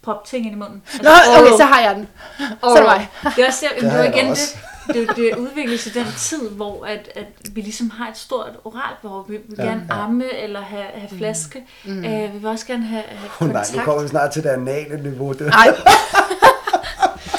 proppe 0.02 0.28
ting 0.28 0.46
ind 0.46 0.54
i 0.54 0.58
munden. 0.58 0.82
Altså, 0.92 1.02
Nå, 1.02 1.10
okay, 1.40 1.50
oral- 1.50 1.56
så 1.56 1.64
har 1.64 1.80
jeg 1.80 1.94
den. 1.94 2.08
Så 2.38 2.68
er 2.70 2.74
det 2.74 2.82
mig. 2.84 3.08
Det 3.36 3.42
er 3.44 3.46
også 3.48 3.66
der, 3.80 3.80
Det 3.90 3.92
det 3.98 4.14
igen 4.18 4.30
også. 4.30 4.56
det, 4.86 4.94
det, 5.08 5.16
det 5.16 5.36
udvikler 5.36 5.78
sig 5.78 5.94
den 5.94 6.06
tid, 6.18 6.50
hvor 6.50 6.84
at, 6.86 7.08
at 7.14 7.26
vi 7.52 7.60
ligesom 7.60 7.90
har 7.90 8.08
et 8.10 8.16
stort 8.18 8.50
oralt 8.64 9.00
behov. 9.02 9.24
Vi 9.28 9.36
vil 9.48 9.56
Ja, 9.58 9.62
gerne 9.64 9.86
ja. 9.90 10.04
amme 10.04 10.34
eller 10.42 10.60
have, 10.60 10.84
have 10.94 11.18
flaske. 11.18 11.64
Mm. 11.84 12.04
Øh, 12.04 12.34
vi 12.34 12.38
vil 12.38 12.46
også 12.46 12.66
gerne 12.66 12.84
have, 12.86 13.02
have 13.08 13.30
Oh, 13.40 13.46
nej, 13.48 13.56
kontakt. 13.62 13.76
nu 13.76 13.82
kommer 13.84 14.02
vi 14.02 14.08
snart 14.08 14.30
til 14.30 14.42
det 14.42 14.48
anale 14.48 15.02
niveau. 15.02 15.32
Det, 15.32 15.40
Nej. 15.46 15.68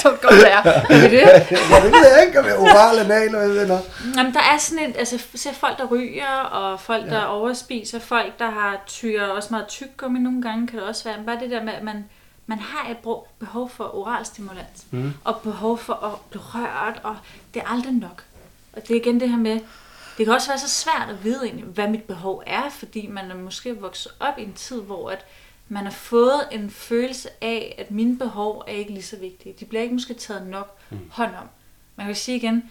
Don't 0.03 0.22
go 0.22 0.28
there. 0.36 0.68
Er 0.68 1.01
det 1.01 1.11
det? 1.11 1.18
ja, 1.72 1.76
det 1.84 1.91
ved 1.91 2.07
jeg 2.18 2.26
ikke, 2.28 2.39
om 2.39 2.45
jeg 2.45 2.53
er 2.55 2.59
oral 2.59 2.99
anal, 2.99 3.30
hvad 3.30 3.70
er. 3.70 3.80
Jamen, 4.18 4.34
der 4.34 4.39
er 4.39 4.57
sådan 4.57 4.84
en, 4.86 4.95
altså 4.99 5.20
ser 5.36 5.53
folk, 5.53 5.78
der 5.78 5.86
ryger, 5.86 6.38
og 6.51 6.80
folk, 6.80 7.05
der 7.05 7.20
Ja. 7.20 7.34
overspiser, 7.36 7.99
folk, 7.99 8.39
der 8.39 8.45
har 8.51 8.84
tyrer 8.88 9.28
også 9.28 9.47
meget 9.51 9.68
tyggegummi 9.68 10.20
nogle 10.20 10.41
gange, 10.41 10.68
kan 10.68 10.80
det 10.80 10.88
også 10.88 11.03
være. 11.03 11.18
Men 11.18 11.26
bare 11.26 11.39
det 11.39 11.51
der 11.51 11.64
med, 11.64 11.74
at 11.74 11.84
man, 11.84 12.05
man 12.46 12.60
har 12.60 12.89
et 12.91 12.98
behov 13.39 13.70
for 13.70 13.96
oral 13.96 14.26
stimulans, 14.26 14.86
Mm. 14.91 15.14
og 15.24 15.41
behov 15.41 15.78
for 15.78 15.94
at 15.94 16.20
blive 16.30 16.44
rørt, 16.44 17.02
og 17.04 17.18
det 17.54 17.62
er 17.62 17.68
aldrig 17.68 17.94
nok. 17.94 18.24
Og 18.74 18.88
det 18.88 18.96
er 18.98 19.02
igen 19.02 19.20
det 19.20 19.30
her 19.30 19.38
med, 19.38 19.60
det 20.18 20.26
kan 20.26 20.30
også 20.36 20.48
være 20.48 20.60
så 20.60 20.70
svært 20.70 21.10
at 21.10 21.24
vide 21.24 21.44
egentlig, 21.46 21.66
hvad 21.66 21.88
mit 21.88 22.04
behov 22.04 22.44
er, 22.46 22.70
fordi 22.70 23.08
man 23.08 23.32
er 23.32 23.36
måske 23.36 23.80
vokset 23.82 24.12
op 24.20 24.38
i 24.39 24.44
en 24.44 24.54
tid, 24.54 24.82
hvor 24.82 25.10
at 25.10 25.26
man 25.70 25.84
har 25.84 25.91
fået 25.91 26.41
en 26.52 26.70
følelse 26.72 27.30
af, 27.41 27.76
at 27.78 27.91
mine 27.91 28.18
behov 28.18 28.64
er 28.68 28.72
ikke 28.72 28.91
lige 28.91 29.04
så 29.04 29.18
vigtige. 29.18 29.56
De 29.60 29.66
bliver 29.66 29.82
ikke 29.82 29.94
måske 29.96 30.14
taget 30.14 30.48
nok 30.48 30.78
Mm. 30.89 31.00
hånd 31.12 31.32
om. 31.41 31.48
Man 31.96 32.06
kan 32.06 32.16
sige 32.16 32.38
igen, 32.38 32.70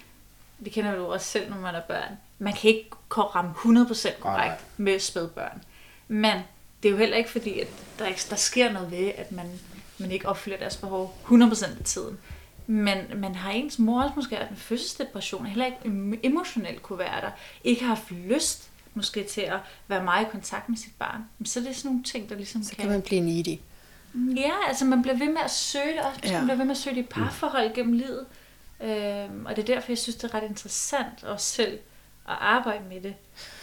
det 0.65 0.73
kender 0.73 0.95
du 0.97 1.05
også 1.07 1.27
selv, 1.27 1.51
når 1.51 1.57
man 1.57 1.75
er 1.75 1.81
børn. 1.81 2.19
Man 2.39 2.53
kan 2.53 2.71
ikke 2.71 2.91
ramme 3.13 3.51
100% 3.55 4.05
Nej, 4.05 4.21
korrekt 4.21 4.49
nej. 4.51 4.59
med 4.77 4.99
spædbørn. 4.99 5.63
Men 6.09 6.37
det 6.83 6.89
er 6.89 6.93
jo 6.93 6.99
heller 6.99 7.17
ikke 7.17 7.31
fordi, 7.31 7.61
at 7.61 7.69
der, 8.03 8.27
der 8.31 8.37
sker 8.37 8.73
noget 8.73 8.91
ved, 8.91 9.13
at 9.17 9.33
man, 9.33 9.47
man 9.99 10.11
ikke 10.11 10.29
opfylder 10.29 10.57
deres 10.59 10.77
behov 10.77 11.19
100% 11.25 11.79
af 11.79 11.85
tiden. 11.85 12.19
Men 12.67 12.99
man 13.17 13.35
har 13.35 13.51
ens 13.51 13.79
mor 13.79 14.03
også 14.03 14.13
måske 14.17 14.37
haft 14.37 14.51
en 14.51 14.57
fødselsdepression, 14.57 15.47
heller 15.47 15.67
ikke 15.67 15.79
em- 15.85 16.19
emotionelt 16.23 16.83
kunne 16.83 16.99
være 16.99 17.21
der, 17.21 17.31
ikke 17.65 17.81
har 17.81 17.89
haft 17.95 18.11
lyst 18.11 18.69
måske 18.95 19.25
til 19.25 19.41
at 19.41 19.59
være 19.89 20.05
meget 20.05 20.27
i 20.27 20.29
kontakt 20.31 20.69
med 20.69 20.77
sit 20.79 20.93
barn. 20.99 21.25
Men 21.39 21.47
så 21.47 21.61
er 21.61 21.65
det 21.65 21.77
sådan 21.77 21.89
nogle 21.91 22.05
ting, 22.05 22.29
der 22.29 22.35
ligesom 22.37 22.63
Så 22.63 22.77
kan 22.77 22.89
man 22.89 23.03
blive 23.03 23.21
needy. 23.21 23.59
Ja, 24.37 24.51
altså 24.69 24.85
man 24.85 25.03
bliver 25.03 25.19
ved 25.19 25.29
med 25.29 25.41
at 25.45 25.51
søge 25.51 25.93
det, 25.93 26.01
og 26.01 26.13
Ja. 26.25 26.33
man 26.33 26.43
bliver 26.45 26.57
ved 26.57 26.65
med 26.65 26.75
at 26.75 26.77
søge 26.81 26.97
det 26.97 27.03
i 27.03 27.07
parforhold 27.07 27.75
gennem 27.75 27.93
livet. 27.93 28.27
Øhm, 28.83 29.47
og 29.47 29.57
det 29.57 29.63
er 29.63 29.75
derfor, 29.75 29.87
jeg 29.93 29.99
synes, 29.99 30.17
det 30.17 30.31
er 30.31 30.35
ret 30.35 30.43
interessant 30.49 31.25
også 31.25 31.47
selv 31.47 31.79
at 32.29 32.37
arbejde 32.41 32.85
med 32.89 33.01
det. 33.01 33.15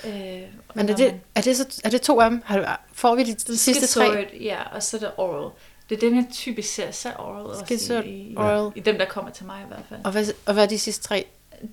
Øh, 0.05 0.41
Men 0.75 0.89
er 0.89 0.95
det, 0.95 1.05
man- 1.11 1.21
er 1.35 1.41
det, 1.41 1.57
så, 1.57 1.81
er 1.83 1.89
det 1.89 2.01
to 2.01 2.19
af 2.21 2.29
dem? 2.29 2.41
Har 2.45 2.57
du, 2.59 2.65
får 2.93 3.15
vi 3.15 3.23
de, 3.23 3.33
de 3.33 3.57
sidste 3.57 3.87
tre? 3.87 4.27
Ja, 4.41 4.57
og 4.73 4.83
så 4.83 4.97
er 4.97 4.99
det 5.01 5.11
oral. 5.17 5.51
Det 5.89 5.95
er 5.95 5.99
dem, 5.99 6.15
jeg 6.15 6.25
typisk 6.31 6.73
ser, 6.73 6.91
så 6.91 7.11
oral 7.19 7.45
også 7.45 7.61
Schizoid, 7.65 8.03
i, 8.03 8.09
i, 8.09 8.35
oral. 8.37 8.71
i, 8.75 8.79
dem, 8.79 8.97
der 8.97 9.05
kommer 9.05 9.31
til 9.31 9.45
mig 9.45 9.61
i 9.63 9.67
hvert 9.67 9.83
fald. 9.89 9.99
Og 10.03 10.11
hvad, 10.11 10.25
og 10.45 10.53
hvad 10.53 10.63
er 10.63 10.67
de 10.67 10.79
sidste 10.79 11.03
tre? 11.07 11.25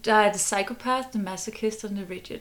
Der 0.04 0.14
er 0.14 0.32
det 0.32 0.36
psychopath, 0.36 1.06
the 1.14 1.22
masochist 1.22 1.84
og 1.84 1.90
the 1.90 2.06
rigid. 2.10 2.38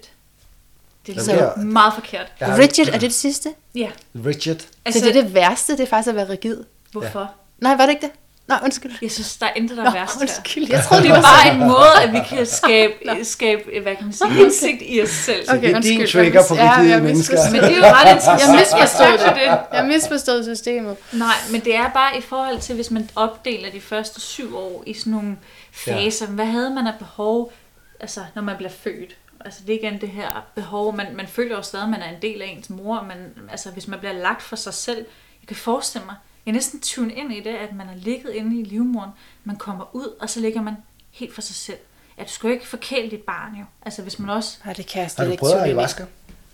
Det 1.07 1.17
er 1.17 1.21
så 1.21 1.31
er- 1.33 1.57
meget 1.61 1.93
forkert. 1.93 2.33
Jeg 2.39 2.57
Rigid, 2.57 2.87
er 2.87 2.91
det 2.91 3.01
det 3.01 3.13
sidste? 3.13 3.53
Ja, 3.75 3.91
Richard. 4.25 4.67
Altså, 4.85 4.99
så 4.99 5.05
det 5.05 5.15
er 5.17 5.21
det 5.21 5.33
værste, 5.33 5.73
det 5.73 5.79
er 5.79 5.87
faktisk 5.87 6.09
at 6.09 6.15
være 6.15 6.29
rigid. 6.29 6.63
hvorfor? 6.91 7.31
Nej, 7.59 7.75
var 7.75 7.85
det 7.85 7.93
ikke 7.93 8.01
det? 8.05 8.11
Nej, 8.47 8.59
undskyld. 8.63 8.91
Jeg 9.01 9.11
synes, 9.11 9.37
der 9.37 9.45
er 9.45 9.53
intet, 9.55 9.77
der 9.77 9.83
Nå, 9.83 9.89
er 9.89 9.93
værst 9.93 10.13
her. 10.15 10.21
undskyld. 10.21 10.67
Jeg 10.69 10.83
troede, 10.83 11.03
Det 11.03 11.11
er 11.11 11.15
var 11.15 11.21
bare 11.21 11.53
en 11.53 11.59
måde, 11.59 11.93
at 12.03 12.11
vi 12.13 12.19
kan 12.29 12.45
skabe, 12.45 12.93
skabe 13.25 13.61
hvad 13.81 13.95
kan 13.95 14.05
man 14.05 14.13
sige, 14.13 14.41
indsigt 14.43 14.81
i 14.85 15.01
os 15.03 15.09
selv. 15.09 15.49
Okay, 15.49 15.61
det 15.67 15.75
er 15.75 15.79
din 15.81 16.07
trigger 16.07 16.43
på 16.49 16.55
Ja, 16.55 16.75
rigide 16.77 16.93
jeg 16.93 17.03
mennesker. 17.03 17.37
Men 17.51 17.61
det 17.61 17.71
er 17.71 17.77
jo 17.77 17.83
ret 17.83 18.11
interessant. 18.15 18.41
Jeg 18.41 18.59
misforstod 18.59 19.35
Ja, 19.39 19.51
det. 19.51 19.77
Jeg 19.77 19.85
misforstod 19.85 20.43
systemet. 20.55 20.97
Nej, 21.13 21.35
men 21.51 21.61
det 21.61 21.75
er 21.75 21.89
bare 21.89 22.17
i 22.17 22.21
forhold 22.21 22.59
til, 22.59 22.75
hvis 22.75 22.91
man 22.91 23.09
opdeler 23.15 23.71
de 23.71 23.81
første 23.81 24.21
syv 24.21 24.57
år 24.57 24.83
i 24.85 24.93
sådan 24.93 25.13
nogle 25.13 25.37
faser. 25.73 26.27
Hvad 26.27 26.45
havde 26.45 26.69
man 26.69 26.87
af 26.87 26.93
behov, 26.99 27.53
altså 27.99 28.19
når 28.35 28.41
man 28.41 28.57
bliver 28.57 28.71
født? 28.83 29.15
Altså 29.45 29.59
det 29.67 29.75
er 29.75 29.79
igen 29.79 30.01
det 30.01 30.09
her 30.09 30.45
behov, 30.55 30.95
man, 30.95 31.05
man 31.15 31.27
føler 31.27 31.55
jo 31.55 31.61
stadig, 31.61 31.83
at 31.83 31.89
man 31.89 32.01
er 32.01 32.09
en 32.09 32.21
del 32.21 32.41
af 32.41 32.45
ens 32.57 32.69
mor, 32.69 33.05
men 33.07 33.49
altså 33.51 33.69
hvis 33.69 33.87
man 33.87 33.99
bliver 33.99 34.13
lagt 34.13 34.41
for 34.41 34.55
sig 34.55 34.73
selv, 34.73 34.97
jeg 35.41 35.47
kan 35.47 35.55
forestille 35.55 36.05
mig, 36.05 36.15
jeg 36.45 36.51
er 36.51 36.53
næsten 36.53 36.79
tune 36.79 37.13
ind 37.13 37.33
i 37.33 37.39
det, 37.39 37.49
at 37.55 37.75
man 37.75 37.87
er 37.89 37.95
ligget 37.95 38.33
inde 38.33 38.59
i 38.59 38.63
livmoderen, 38.63 39.11
man 39.43 39.55
kommer 39.55 39.95
ud, 39.95 40.15
og 40.19 40.29
så 40.29 40.39
ligger 40.39 40.61
man 40.61 40.75
helt 41.11 41.33
for 41.35 41.41
sig 41.41 41.55
selv. 41.55 41.77
Ja, 42.17 42.23
du 42.23 42.29
skal 42.29 42.47
jo 42.47 42.53
ikke 42.53 42.67
forkæle 42.67 43.11
dit 43.11 43.21
barn 43.21 43.55
jo. 43.55 43.65
Altså 43.81 44.01
hvis 44.01 44.19
man 44.19 44.29
også... 44.29 44.57
Nej, 44.65 44.73
det 44.73 44.87
kan 44.87 44.99
jeg 44.99 45.05
Har 45.05 45.09
slet 45.09 45.25
du 45.27 45.31
ikke 45.31 45.39
prøvet 45.41 45.53
tune 45.53 45.61
ind 45.61 45.67
i. 45.67 45.69
ayahuasca? 45.69 46.05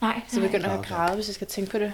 Nej, 0.02 0.22
Så 0.28 0.42
begynder 0.42 0.66
jeg 0.66 0.74
at 0.74 0.80
okay. 0.80 0.90
græde, 0.90 1.16
hvis 1.16 1.28
jeg 1.28 1.36
skal 1.36 1.48
tænke 1.48 1.72
på 1.72 1.78
det. 1.80 1.94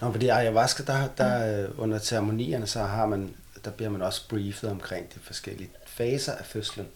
Nå, 0.00 0.10
fordi 0.12 0.28
ayahuasca, 0.28 0.82
der, 0.82 1.08
der 1.18 1.62
øh, 1.64 1.68
under 1.78 1.98
ceremonierne, 1.98 2.66
så 2.66 2.82
har 2.82 3.06
man, 3.06 3.34
der 3.64 3.70
bliver 3.70 3.90
man 3.90 4.02
også 4.02 4.28
briefet 4.28 4.70
omkring 4.70 5.14
de 5.14 5.20
forskellige 5.20 5.70
faser 5.86 6.32
af 6.32 6.44
fødslen. 6.46 6.86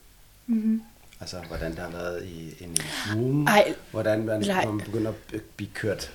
Mm-hmm. 0.47 0.83
Altså, 1.21 1.37
hvordan 1.49 1.71
det 1.71 1.79
har 1.79 1.91
været 1.91 2.25
i 2.25 2.65
en 2.65 2.77
Ej, 3.47 3.75
hvordan 3.91 4.25
man, 4.25 4.45
man 4.65 4.79
begynder 4.85 5.13
at 5.35 5.41
blive 5.57 5.71
kørt 5.75 6.13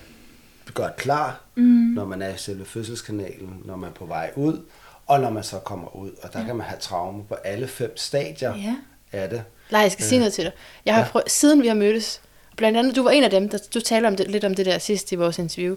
godt 0.74 0.96
klar, 0.96 1.40
Mm. 1.54 1.62
når 1.64 2.04
man 2.04 2.22
er 2.22 2.28
i 2.28 2.36
selve 2.36 2.64
fødselskanalen, 2.64 3.62
når 3.64 3.76
man 3.76 3.88
er 3.90 3.94
på 3.94 4.04
vej 4.04 4.30
ud, 4.36 4.60
og 5.06 5.20
når 5.20 5.30
man 5.30 5.42
så 5.42 5.58
kommer 5.58 5.96
ud. 5.96 6.10
Og 6.22 6.32
der 6.32 6.40
Ja. 6.40 6.46
kan 6.46 6.56
man 6.56 6.66
have 6.66 6.78
traume 6.80 7.24
på 7.24 7.34
alle 7.34 7.68
fem 7.68 7.96
stadier 7.96 8.54
Ja. 8.56 8.74
af 9.12 9.28
det. 9.28 9.42
Nej, 9.70 9.80
jeg 9.80 9.92
skal 9.92 10.04
sige 10.04 10.16
Øh, 10.16 10.20
noget 10.20 10.32
til 10.32 10.44
dig. 10.44 10.52
Jeg 10.86 10.94
har 10.94 11.02
ja. 11.02 11.08
prøvet, 11.08 11.30
siden 11.30 11.62
vi 11.62 11.68
har 11.68 11.74
mødtes, 11.74 12.20
blandt 12.56 12.78
andet, 12.78 12.96
du 12.96 13.02
var 13.02 13.10
en 13.10 13.24
af 13.24 13.30
dem, 13.30 13.48
der, 13.48 13.58
du 13.74 13.80
talte 13.80 14.06
om 14.06 14.16
det, 14.16 14.30
lidt 14.30 14.44
om 14.44 14.54
det 14.54 14.66
der 14.66 14.78
sidst 14.78 15.12
i 15.12 15.14
vores 15.14 15.38
interview, 15.38 15.74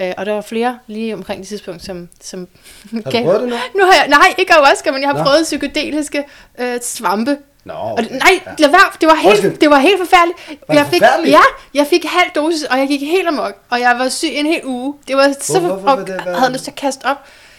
øh, 0.00 0.12
og 0.18 0.26
der 0.26 0.32
var 0.32 0.40
flere 0.40 0.78
lige 0.86 1.14
omkring 1.14 1.40
det 1.40 1.48
tidspunkt, 1.48 1.84
som, 1.84 2.08
som 2.20 2.48
Har 2.92 3.00
du 3.00 3.10
prøvet 3.10 3.40
det 3.40 3.48
nu? 3.48 3.54
Nu 3.74 3.84
har 3.84 3.92
jeg, 3.94 4.08
nej, 4.08 4.34
ikke 4.38 4.52
ayahuasca, 4.52 4.90
men 4.92 5.00
jeg 5.02 5.08
har 5.10 5.16
Nå. 5.18 5.22
prøvet 5.24 5.42
psykedeliske 5.44 6.24
øh, 6.58 6.80
svampe. 6.82 7.38
Nå, 7.64 7.72
Og 7.74 7.98
det, 7.98 8.06
okay. 8.06 8.18
nej, 8.18 8.40
Ja. 8.46 8.50
lad 8.58 8.68
være, 8.70 8.80
det 9.00 9.08
var 9.08 9.14
helt, 9.14 9.30
Undskyld. 9.34 9.58
det 9.58 9.70
var 9.70 9.78
helt 9.78 9.98
forfærdeligt. 9.98 10.38
Var 10.68 10.74
det 10.74 10.80
jeg 10.80 10.86
fik, 10.86 11.02
forfærdeligt? 11.02 11.32
Ja, 11.32 11.40
jeg 11.74 11.86
fik 11.86 12.04
halv 12.04 12.30
dosis, 12.34 12.62
og 12.64 12.78
jeg 12.78 12.88
gik 12.88 13.00
helt 13.00 13.28
amok, 13.28 13.54
og 13.70 13.80
jeg 13.80 13.94
var 13.98 14.08
syg 14.08 14.28
en 14.32 14.46
hel 14.46 14.60
uge. 14.64 14.94
Det 15.08 15.16
var 15.16 15.34
så, 15.40 15.58
Hvor- 15.60 15.68
hvorfor 15.68 15.84
var 15.84 15.96
og 15.96 16.06
det? 16.06 16.20
Hvad- 16.22 16.34
havde 16.34 16.52
lyst 16.52 16.64
til 16.64 16.70
at 16.70 16.74
kaste 16.74 17.04
op. 17.04 17.16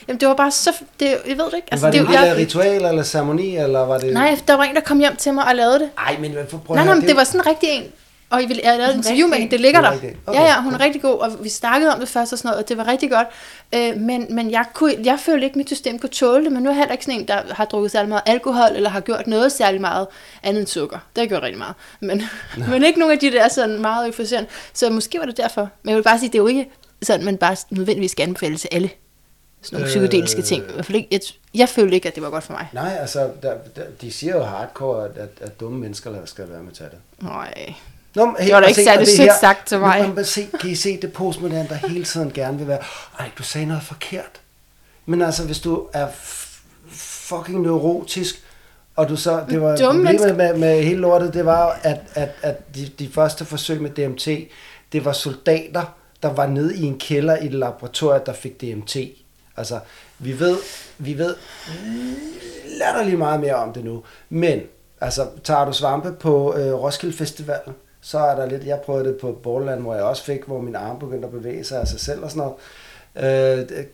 Jamen, 0.08 0.20
det 0.20 0.28
var 0.28 0.34
bare 0.34 0.52
så, 0.52 0.72
det, 1.00 1.06
jeg 1.28 1.38
ved 1.38 1.46
det 1.46 1.54
ikke. 1.56 1.68
Altså, 1.72 1.86
var 1.88 1.92
det 1.92 2.02
det, 2.02 2.08
en 2.08 2.14
del 2.14 2.24
af 2.30 2.36
ritual 2.36 2.86
eller 2.86 3.04
ceremoni, 3.04 3.58
eller 3.58 3.80
var 3.86 3.98
det... 3.98 4.14
Nej, 4.14 4.40
der 4.48 4.54
var 4.58 4.64
en, 4.64 4.76
der 4.76 4.82
kom 4.82 5.00
hjem 5.00 5.16
til 5.16 5.34
mig 5.34 5.46
og 5.46 5.56
lavede 5.56 5.80
det. 5.80 5.90
Ej, 5.98 6.18
men 6.20 6.32
prøv 6.34 6.60
at 6.70 6.70
Nej, 6.70 6.86
nej, 6.86 6.96
det 6.96 7.10
jo- 7.10 7.16
var 7.16 7.24
sådan 7.24 7.48
rigtig 7.48 7.70
en. 7.70 7.84
Og 8.32 8.40
vi 8.40 8.44
jeg 8.44 8.56
lavede 8.64 8.84
et 8.84 8.90
er 8.90 8.94
interview 8.94 9.28
med 9.28 9.38
hende, 9.38 9.52
det 9.52 9.60
ligger 9.62 9.80
er 9.80 9.84
der. 9.84 9.92
rigtig- 9.92 10.10
Ja, 10.28 10.32
okay, 10.32 10.42
ja, 10.42 10.62
hun 10.62 10.74
er 10.74 10.80
rigtig 10.80 11.02
god, 11.02 11.20
og 11.20 11.44
vi 11.44 11.50
snakkede 11.50 11.94
om 11.94 12.00
det 12.00 12.10
først 12.10 12.34
og 12.34 12.38
sådan 12.40 12.50
noget, 12.50 12.64
og 12.64 12.70
det 12.70 12.78
var 12.78 12.88
rigtig 12.88 13.10
godt. 13.12 13.28
Øh, 13.76 13.98
men 13.98 14.36
men 14.36 14.52
jeg, 14.52 14.66
kunne, 14.74 14.96
jeg 15.04 15.20
følte 15.20 15.44
ikke, 15.46 15.54
at 15.54 15.58
mit 15.58 15.68
system 15.68 16.00
kunne 16.00 16.10
tåle 16.10 16.44
det, 16.44 16.52
men 16.52 16.64
nu 16.64 16.70
er 16.70 16.74
jeg 16.74 16.78
heller 16.80 16.92
ikke 16.92 17.06
sådan 17.06 17.20
en, 17.20 17.28
der 17.28 17.42
har 17.52 17.66
drukket 17.66 17.92
særlig 17.92 18.10
meget 18.10 18.22
alkohol, 18.26 18.70
eller 18.76 18.90
har 18.90 19.00
gjort 19.00 19.28
noget 19.28 19.52
særlig 19.52 19.82
meget 19.82 20.08
andet 20.44 20.60
end 20.60 20.68
sukker. 20.68 20.98
Det 20.98 21.06
har 21.16 21.22
jeg 21.22 21.30
gjort 21.30 21.44
rigtig 21.44 21.58
meget. 21.58 21.76
Men, 22.00 22.24
men 22.70 22.84
ikke 22.84 23.00
nogen 23.00 23.12
af 23.14 23.20
de 23.20 23.32
der 23.32 23.48
sådan 23.48 23.82
meget 23.82 24.08
euforiserende. 24.08 24.50
Så 24.74 24.90
måske 24.90 25.20
var 25.20 25.26
det 25.26 25.38
derfor. 25.38 25.70
Men 25.84 25.90
jeg 25.90 25.98
vil 25.98 26.04
bare 26.04 26.20
sige, 26.20 26.28
det 26.30 26.36
er 26.36 26.40
jo 26.42 26.48
ikke 26.48 26.70
sådan, 27.02 27.26
man 27.26 27.38
bare 27.38 27.56
nødvendigvis 27.70 28.12
skal 28.12 28.24
anbefale 28.24 28.58
til 28.58 28.70
alle 28.72 28.90
sådan 29.62 29.76
nogle 29.80 29.86
Øh. 29.86 29.90
psykedeliske 29.98 30.42
ting. 30.42 30.64
I 30.70 30.74
hvert 30.74 30.86
fald 30.86 30.96
ikke, 30.96 31.08
jeg, 31.12 31.20
jeg 31.54 31.70
følte 31.70 31.96
ikke, 31.96 32.08
at 32.08 32.16
det 32.16 32.24
var 32.24 32.30
godt 32.30 32.44
for 32.44 32.54
mig. 32.54 32.68
Nej, 32.74 32.98
altså, 33.00 33.20
der, 33.42 33.54
der, 33.76 33.82
de 34.02 34.12
siger 34.12 34.36
jo 34.38 34.44
hardcore, 34.44 35.06
at, 35.06 35.18
at, 35.18 35.30
at 35.42 35.60
dumme 35.60 35.80
mennesker 35.80 36.12
skal 36.26 36.50
være 36.50 36.60
med 36.64 36.72
at 36.72 36.78
tage 36.78 36.90
det. 36.90 36.98
Nej. 37.28 37.74
Nå, 38.16 38.26
men, 38.26 38.36
Det 38.36 38.54
var 38.54 38.60
da 38.60 38.68
ikke 38.68 38.80
se, 38.80 38.84
særlig 38.84 39.08
det 39.08 39.16
sødt 39.16 39.30
her- 39.32 39.40
sagt 39.40 39.68
til 39.68 39.80
mig. 39.80 40.02
Men, 40.02 40.16
men 40.16 40.26
se, 40.26 40.48
kan 40.62 40.70
I 40.70 40.76
se 40.76 41.02
det 41.02 41.14
postmoderne, 41.14 41.68
der 41.70 41.76
hele 41.88 42.04
tiden 42.06 42.32
gerne 42.34 42.58
vil 42.58 42.68
være, 42.68 42.80
ej, 43.20 43.30
du 43.38 43.44
sagde 43.44 43.68
noget 43.68 43.84
forkert. 43.84 44.42
Men 45.06 45.22
altså, 45.22 45.44
hvis 45.46 45.60
du 45.60 45.88
er 45.94 46.08
fucking 46.92 47.62
neurotisk, 47.62 48.44
og 48.96 49.10
du 49.10 49.16
så, 49.16 49.44
det 49.50 49.62
var 49.62 49.76
Dumme 49.78 50.04
problemet 50.06 50.36
med, 50.38 50.58
med 50.58 50.84
hele 50.84 51.00
lortet, 51.00 51.34
det 51.34 51.46
var, 51.46 51.80
at, 51.84 52.00
at, 52.16 52.30
at 52.42 52.76
de, 52.76 52.90
de 53.00 53.10
første 53.14 53.46
forsøg 53.46 53.82
med 53.82 53.90
DMT, 53.90 54.28
det 54.92 55.06
var 55.06 55.14
soldater, 55.14 55.84
der 56.24 56.34
var 56.34 56.48
nede 56.48 56.76
i 56.78 56.84
en 56.84 57.00
kælder 57.00 57.38
i 57.38 57.46
et 57.46 57.54
laboratorium, 57.54 58.22
der 58.26 58.34
fik 58.34 58.62
DMT. 58.62 58.96
Altså, 59.58 59.80
vi 60.20 60.40
ved, 60.40 60.58
vi 60.98 61.18
ved 61.18 61.36
latterligt 62.80 63.18
meget 63.18 63.40
mere 63.40 63.56
om 63.56 63.74
det 63.74 63.84
nu. 63.86 64.04
Men, 64.30 64.60
altså, 65.02 65.28
tager 65.44 65.66
du 65.66 65.74
svampe 65.74 66.12
på 66.12 66.56
øh, 66.58 66.74
Roskilde 66.74 67.18
Festivalen, 67.18 67.74
så 68.02 68.20
er 68.20 68.36
der 68.36 68.46
lidt, 68.46 68.66
jeg 68.66 68.80
prøvede 68.86 69.10
det 69.10 69.18
på 69.22 69.40
Borland, 69.44 69.82
hvor 69.82 69.96
jeg 69.96 70.04
også 70.04 70.24
fik, 70.24 70.44
hvor 70.44 70.62
min 70.62 70.76
arm 70.76 71.00
begyndte 71.00 71.26
at 71.26 71.32
bevæge 71.32 71.64
sig 71.64 71.82
af 71.82 71.88
sig 71.88 72.00
selv 72.00 72.24
og 72.24 72.32
sådan 72.32 72.52
noget. 73.16 73.68
Øh, 73.70 73.86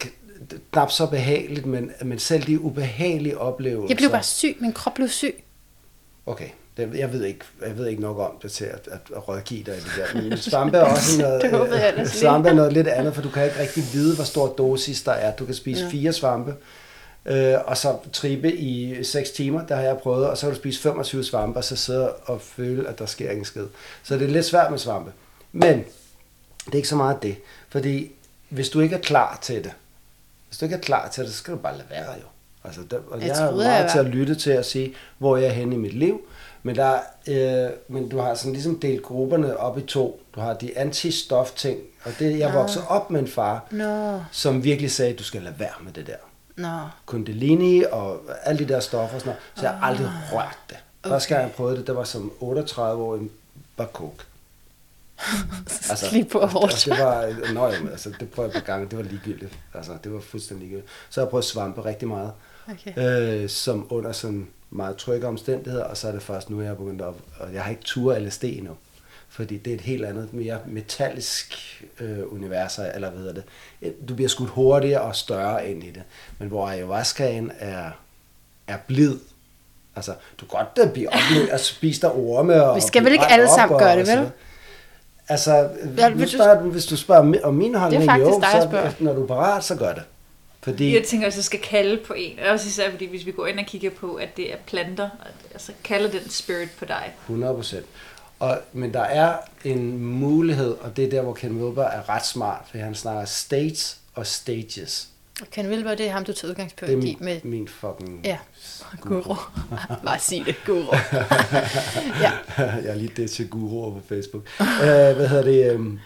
knap 0.72 0.92
så 0.92 1.06
behageligt, 1.06 1.66
men, 1.66 1.92
men 2.02 2.20
selv 2.20 2.44
de 2.44 2.60
ubehagelige 2.60 3.38
oplevelser. 3.38 3.88
Jeg 3.90 3.98
blev 3.98 4.10
bare 4.10 4.24
syg. 4.24 4.58
Min 4.60 4.74
krop 4.74 4.94
blev 4.94 5.08
syg. 5.08 5.44
Okay, 6.26 6.50
det, 6.78 6.96
jeg, 6.96 7.14
ved 7.14 7.24
ikke, 7.24 7.46
jeg 7.66 7.78
ved 7.78 7.88
ikke 7.88 8.02
nok 8.02 8.20
om 8.20 8.32
det 8.42 8.52
til 8.52 8.66
at, 8.66 8.88
at, 8.92 9.00
at 9.16 9.28
rådgive 9.28 9.64
dig 9.64 9.74
i 9.74 9.80
det 9.80 9.92
der. 9.98 10.22
Men 10.22 10.38
svampe 10.38 10.78
er 10.78 10.82
også 10.82 11.18
noget, 11.22 11.42
Det 11.42 11.52
håbede 11.52 11.84
jeg 11.84 12.08
svampe 12.08 12.50
er 12.50 12.54
noget 12.54 12.74
lidt 12.74 12.88
andet, 12.88 13.16
for 13.16 13.22
du 13.22 13.30
kan 13.30 13.46
ikke 13.46 13.60
rigtig 13.60 13.84
vide, 13.94 14.16
hvor 14.16 14.24
stor 14.24 14.48
dosis 14.48 15.02
der 15.02 15.12
er. 15.12 15.36
Du 15.36 15.46
kan 15.46 15.56
spise 15.56 15.84
ja. 15.84 15.90
fire 15.90 16.14
svampe, 16.14 16.56
øh, 17.28 17.56
og 17.66 17.78
så 17.78 17.98
trippe 18.14 18.56
i 18.56 19.04
6 19.04 19.32
timer, 19.32 19.66
der 19.66 19.76
har 19.76 19.84
jeg 19.84 19.98
prøvet, 19.98 20.30
og 20.30 20.38
så 20.38 20.46
kan 20.46 20.54
du 20.54 20.60
spise 20.60 20.82
25 20.82 21.24
svampe, 21.24 21.60
og 21.60 21.64
så 21.64 21.76
sidde 21.76 22.14
og 22.14 22.42
føle, 22.42 22.88
at 22.88 23.00
der 23.00 23.06
sker 23.06 23.30
ingen 23.30 23.46
skid. 23.46 23.66
Så 24.04 24.14
det 24.14 24.24
er 24.24 24.28
lidt 24.28 24.46
svært 24.46 24.72
med 24.72 24.80
svampe. 24.80 25.12
Men 25.52 25.78
det 26.66 26.72
er 26.72 26.76
ikke 26.76 26.88
så 26.88 26.96
meget 26.96 27.24
det, 27.24 27.36
fordi 27.70 28.12
hvis 28.50 28.70
du 28.70 28.80
ikke 28.80 28.96
er 28.96 29.02
klar 29.02 29.40
til 29.42 29.64
det, 29.64 29.72
hvis 30.48 30.58
du 30.58 30.66
ikke 30.66 30.76
er 30.76 30.80
klar 30.80 31.10
til 31.10 31.24
det, 31.24 31.32
så 31.32 31.38
skal 31.38 31.54
du 31.54 31.60
bare 31.60 31.78
lade 31.78 31.88
være 31.90 32.14
jo. 32.14 32.28
Altså, 32.64 32.82
der, 32.92 32.98
og 33.10 33.20
Jeg 33.20 33.28
jeg, 33.28 33.48
er 33.48 33.52
meget 33.52 33.82
jeg 33.84 33.92
til 33.92 34.00
at 34.00 34.06
lytte 34.06 34.36
til 34.36 34.52
at 34.52 34.66
sige, 34.66 34.94
hvor 35.18 35.38
jeg 35.38 35.48
er 35.48 35.54
henne 35.54 35.76
i 35.76 35.78
mit 35.78 35.94
liv. 35.94 36.22
Men, 36.64 36.76
der, 36.76 37.00
øh, 37.28 37.70
men 37.88 38.10
du 38.10 38.18
har 38.20 38.34
sådan 38.36 38.54
ligesom 38.54 38.80
delt 38.80 39.04
grupperne 39.04 39.58
op 39.58 39.78
i 39.78 39.82
to. 39.82 40.22
Du 40.36 40.40
har 40.40 40.54
de 40.54 40.78
anti-stof 40.78 41.56
ting, 41.56 41.80
og 42.04 42.12
det, 42.20 42.40
jeg 42.40 42.54
voksede 42.54 42.88
op 42.88 43.12
med 43.12 43.20
en 43.20 43.28
far, 43.28 43.68
Nå, 43.72 44.22
som 44.32 44.64
virkelig 44.64 44.92
sagde, 44.92 45.14
du 45.14 45.24
skal 45.24 45.42
lade 45.42 45.60
være 45.60 45.74
med 45.84 45.94
det 45.94 46.08
der. 46.08 46.16
Nå. 46.58 46.80
Kundalini 47.06 47.84
og 47.92 48.22
alle 48.44 48.60
de 48.68 48.74
der 48.74 48.80
stoffer 48.80 49.16
og 49.16 49.22
sådan 49.22 49.30
noget. 49.30 49.42
Så 49.56 49.62
jeg 49.62 49.72
har 49.72 49.88
aldrig 49.88 50.10
rørt 50.34 50.58
det. 50.70 50.78
Første 51.06 51.30
gang 51.36 51.44
jeg 51.48 51.52
prøvede 51.52 51.78
det, 51.78 51.88
det 51.88 51.96
var 51.96 52.04
som 52.04 52.32
38 52.40 53.04
år 53.04 53.16
i 53.18 53.30
var 53.78 53.86
coke. 53.86 54.24
Altså, 55.90 56.08
Lige 56.12 56.26
på 56.26 56.40
hårdt. 56.46 56.72
Altså, 56.72 56.90
det 56.90 57.00
var, 57.00 57.54
nøj, 57.54 57.74
altså, 57.92 58.14
det 58.20 58.30
prøvede 58.30 58.54
jeg 58.54 58.60
et 58.60 58.66
par 58.66 58.74
gange, 58.74 58.90
det 58.90 58.98
var 58.98 59.04
ligegyldigt. 59.04 59.60
Altså, 59.74 59.92
det 60.04 60.14
var 60.14 60.20
fuldstændig 60.20 60.68
ligegyldigt. 60.68 60.92
Så 61.10 61.22
har 61.22 61.26
jeg 61.26 61.30
prøvet 61.30 61.46
svampe 61.46 61.86
rigtig 61.86 62.08
meget, 62.08 62.32
Okay. 62.72 63.42
øh, 63.44 63.50
som 63.50 63.88
under 63.90 64.12
sådan 64.12 64.48
meget 64.70 64.98
trygge 64.98 65.28
omstændigheder, 65.28 65.84
og 65.84 65.98
så 65.98 66.08
er 66.08 66.12
det 66.12 66.22
først 66.22 66.50
nu, 66.50 66.62
jeg 66.62 66.70
er 66.70 66.76
begyndt 66.76 67.02
at, 67.02 67.08
og 67.40 67.54
jeg 67.54 67.64
har 67.64 67.70
ikke 67.70 67.84
tur 67.84 68.20
LSD 68.20 68.44
endnu. 68.44 68.78
Fordi 69.38 69.58
det 69.58 69.72
er 69.72 69.76
et 69.76 69.82
helt 69.82 70.06
andet, 70.06 70.34
mere 70.34 70.58
metallisk 70.68 71.54
øh, 72.00 72.34
univers, 72.34 72.80
eller 72.96 73.10
hvad 73.10 73.20
hedder 73.20 73.34
det. 73.82 74.08
Du 74.10 74.16
bliver 74.16 74.30
skudt 74.30 74.50
hurtigere 74.50 75.02
og 75.02 75.16
større 75.16 75.70
ind 75.70 75.84
i 75.84 75.90
det. 75.92 76.04
Men 76.40 76.48
hvor 76.48 76.68
ayahuascaen 76.68 77.52
er, 77.60 77.90
er 78.68 78.78
blid, 78.88 79.16
Altså, 79.96 80.12
du 80.42 80.46
kan 80.46 80.58
godt 80.76 80.88
uh, 80.88 80.94
blive 80.94 81.10
oplevet 81.14 81.50
at 81.56 81.62
spise 81.62 82.02
der 82.02 82.18
orme. 82.18 82.64
Og 82.64 82.76
Vi 82.76 82.82
skal 82.82 83.04
vel 83.04 83.12
ikke 83.12 83.26
alle 83.26 83.48
sammen 83.56 83.76
og- 83.76 83.80
gøre 83.82 84.00
det, 84.00 84.10
og 84.10 84.18
vel? 84.24 84.32
Altså, 85.30 85.70
Ja, 85.98 86.10
nu 86.10 86.16
vil 86.16 86.28
du- 86.28 86.32
spørger, 86.32 86.64
du, 86.64 86.70
hvis 86.70 86.86
du 86.86 86.98
spørger 86.98 87.42
om 87.44 87.54
min 87.54 87.76
holdning, 87.76 88.04
faktisk 88.06 88.28
jo, 88.30 88.40
dig, 88.40 88.50
så 88.62 88.68
spørger. 88.70 88.92
når 89.00 89.14
du 89.14 89.24
er 89.24 89.28
parat, 89.28 89.64
så 89.64 89.76
gør 89.76 89.94
det. 89.94 90.04
Fordi, 90.62 90.96
Jeg 90.96 91.04
tænker 91.04 91.28
også, 91.28 91.36
at 91.36 91.38
jeg 91.38 91.44
skal 91.46 91.60
kalde 91.60 91.98
på 92.08 92.14
en. 92.18 92.40
Også 92.52 92.68
især 92.68 92.92
fordi, 92.92 93.06
hvis 93.10 93.26
vi 93.26 93.32
går 93.32 93.48
ind 93.48 93.60
og 93.60 93.66
kigger 93.66 93.90
på, 93.90 94.14
at 94.14 94.30
det 94.38 94.52
er 94.54 94.58
planter, 94.66 95.10
og 95.56 95.62
så 95.62 95.72
kalder 95.84 96.10
den 96.12 96.30
spirit 96.30 96.70
på 96.80 96.86
dig. 96.86 97.14
100 97.24 97.54
procent. 97.54 97.86
Og, 98.40 98.60
men 98.74 98.94
der 98.94 99.02
er 99.02 99.38
en 99.64 99.98
mulighed, 99.98 100.72
og 100.72 100.98
det 100.98 101.06
er 101.06 101.10
der, 101.10 101.22
hvor 101.22 101.34
Ken 101.34 101.62
Wilber 101.62 101.84
er 101.84 102.10
ret 102.10 102.26
smart, 102.26 102.66
for 102.72 102.78
han 102.78 102.96
snakker 102.96 103.26
states 103.26 104.00
og 104.16 104.28
stages. 104.28 105.10
Ken 105.52 105.70
Wilber, 105.70 105.96
det 105.96 106.08
er 106.08 106.12
ham, 106.12 106.26
du 106.26 106.34
tager 106.34 106.50
udgangspunkt 106.50 106.92
Det 106.92 106.98
er 106.98 107.02
i 107.02 107.06
min, 107.06 107.18
med... 107.20 107.42
min 107.44 107.68
fucking... 107.68 108.22
Ja, 108.24 108.38
guru. 109.02 109.36
Bare 110.06 110.20
sig 110.20 110.44
det, 110.46 110.56
guru. 110.66 110.96
ja, 112.24 112.32
jeg 112.58 112.86
er 112.86 112.96
lige 112.96 113.12
det 113.16 113.32
til 113.32 113.50
guruer 113.50 113.92
på 113.92 114.02
Facebook. 114.08 114.44
uh, 114.60 114.76
hvad 115.16 115.28
hedder 115.28 115.44
det? 115.44 115.76
Um, 115.76 116.00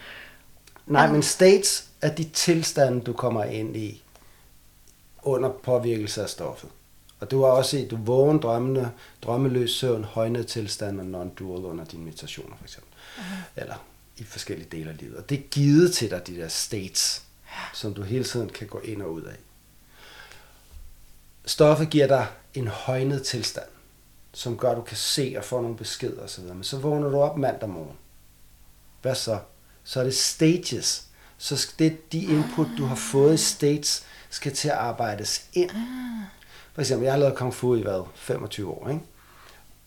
nej, 0.86 1.12
men 1.12 1.24
states 1.24 1.86
er 2.02 2.16
de 2.16 2.24
tilstande, 2.24 3.02
du 3.02 3.14
kommer 3.14 3.44
ind 3.44 3.78
i 3.78 4.04
under 5.24 5.50
påvirkelse 5.50 6.24
af 6.24 6.30
stoffet. 6.30 6.70
Og 7.22 7.32
du 7.32 7.44
har 7.44 7.52
også 7.52 7.72
set, 7.72 7.92
du 7.92 7.96
vågen 7.96 8.40
drømmende, 8.40 8.92
drømmeløs 9.22 9.72
søvn, 9.72 10.04
højnet 10.04 10.48
tilstand 10.48 11.00
og 11.00 11.06
non-dual 11.06 11.66
under 11.66 11.86
dine 11.86 12.04
meditationer 12.04 12.56
for 12.58 12.64
eksempel. 12.64 12.94
Uh-huh. 13.18 13.62
Eller 13.62 13.76
i 14.18 14.24
forskellige 14.24 14.70
dele 14.72 14.90
af 14.90 14.98
livet. 14.98 15.16
Og 15.16 15.30
det 15.30 15.38
er 15.38 15.44
givet 15.52 15.94
til 15.94 16.10
dig, 16.10 16.28
de 16.28 16.36
der 16.36 16.48
states, 16.48 17.24
som 17.74 17.94
du 17.94 18.04
hele 18.04 18.24
tiden 18.24 18.50
kan 18.50 18.68
gå 18.68 18.80
ind 18.80 19.02
og 19.02 19.14
ud 19.14 19.22
af. 19.22 19.36
Stoffet 21.46 21.90
giver 21.90 22.08
dig 22.08 22.28
en 22.54 22.68
højnet 22.68 23.24
tilstand, 23.24 23.70
som 24.34 24.58
gør, 24.58 24.72
at 24.72 24.78
du 24.78 24.82
kan 24.82 24.98
se 24.98 25.36
og 25.38 25.44
få 25.44 25.62
nogle 25.62 25.78
beskeder 25.78 26.24
osv. 26.24 26.44
Men 26.44 26.64
så 26.64 26.78
vågner 26.78 27.10
du 27.10 27.22
op 27.22 27.38
mandag 27.38 27.70
morgen. 27.70 27.98
Hvad 29.02 29.16
så? 29.16 29.40
Så 29.84 30.00
er 30.00 30.04
det 30.04 30.16
stages. 30.16 31.04
Så 31.38 31.74
det, 31.80 32.12
de 32.12 32.24
input, 32.24 32.68
du 32.78 32.86
har 32.86 32.96
fået 32.96 33.34
i 33.34 33.38
states, 33.38 34.04
skal 34.30 34.54
til 34.54 34.68
at 34.68 34.76
arbejdes 34.76 35.46
ind. 35.54 35.72
For 36.74 36.82
eksempel, 36.82 37.04
jeg 37.04 37.14
har 37.14 37.20
lavet 37.20 37.36
kung 37.36 37.54
fu 37.54 37.76
i 37.76 37.82
hvad? 37.82 38.04
25 38.16 38.70
år, 38.70 38.90
ikke? 38.90 39.02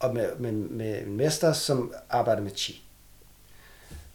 Og 0.01 0.15
med, 0.15 0.37
med, 0.37 0.53
med 0.53 1.03
en 1.03 1.17
mester, 1.17 1.53
som 1.53 1.95
arbejder 2.11 2.43
med 2.43 2.51
chi. 2.57 2.83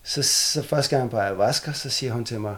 Så, 0.03 0.23
så 0.23 0.63
første 0.63 0.97
gang 0.97 1.11
på 1.11 1.17
ayahuasca, 1.17 1.73
så 1.73 1.89
siger 1.89 2.13
hun 2.13 2.25
til 2.25 2.39
mig, 2.39 2.57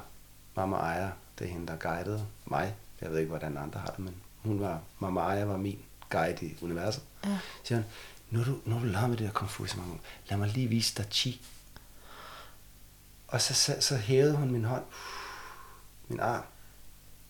Mama 0.56 0.78
Aya, 0.78 1.10
det 1.40 1.48
er 1.48 1.52
hende, 1.52 1.68
der 1.68 1.76
guidede 1.76 2.26
mig. 2.46 2.76
Jeg 3.02 3.12
ved 3.12 3.18
ikke, 3.18 3.30
hvordan 3.30 3.58
andre 3.58 3.80
har 3.80 3.88
det, 3.88 4.00
men 4.00 4.16
hun 4.38 4.60
var, 4.60 4.80
Mama 5.00 5.22
Aya 5.22 5.46
var 5.46 5.58
min 5.58 5.80
guide 6.10 6.46
i 6.46 6.56
universet. 6.62 7.04
Ja. 7.26 7.30
Så 7.30 7.68
siger 7.68 7.78
hun, 7.78 7.86
nu 8.30 8.44
du, 8.44 8.58
nu 8.66 8.80
du 8.80 8.86
lavet 8.86 9.10
med 9.10 9.18
det 9.18 9.26
her 9.26 9.34
kung 9.34 9.52
fu 9.52 9.66
så 9.66 9.78
mange 9.78 9.94
år. 9.94 10.00
Lad 10.30 10.38
mig 10.38 10.48
lige 10.48 10.68
vise 10.68 10.96
dig 10.98 11.06
chi. 11.12 11.42
Og 13.28 13.42
så, 13.42 13.54
så, 13.54 13.76
så 13.80 13.98
hævede 13.98 14.36
hun 14.36 14.52
min 14.52 14.66
hånd, 14.66 14.84
min 16.08 16.20
arm, 16.20 16.44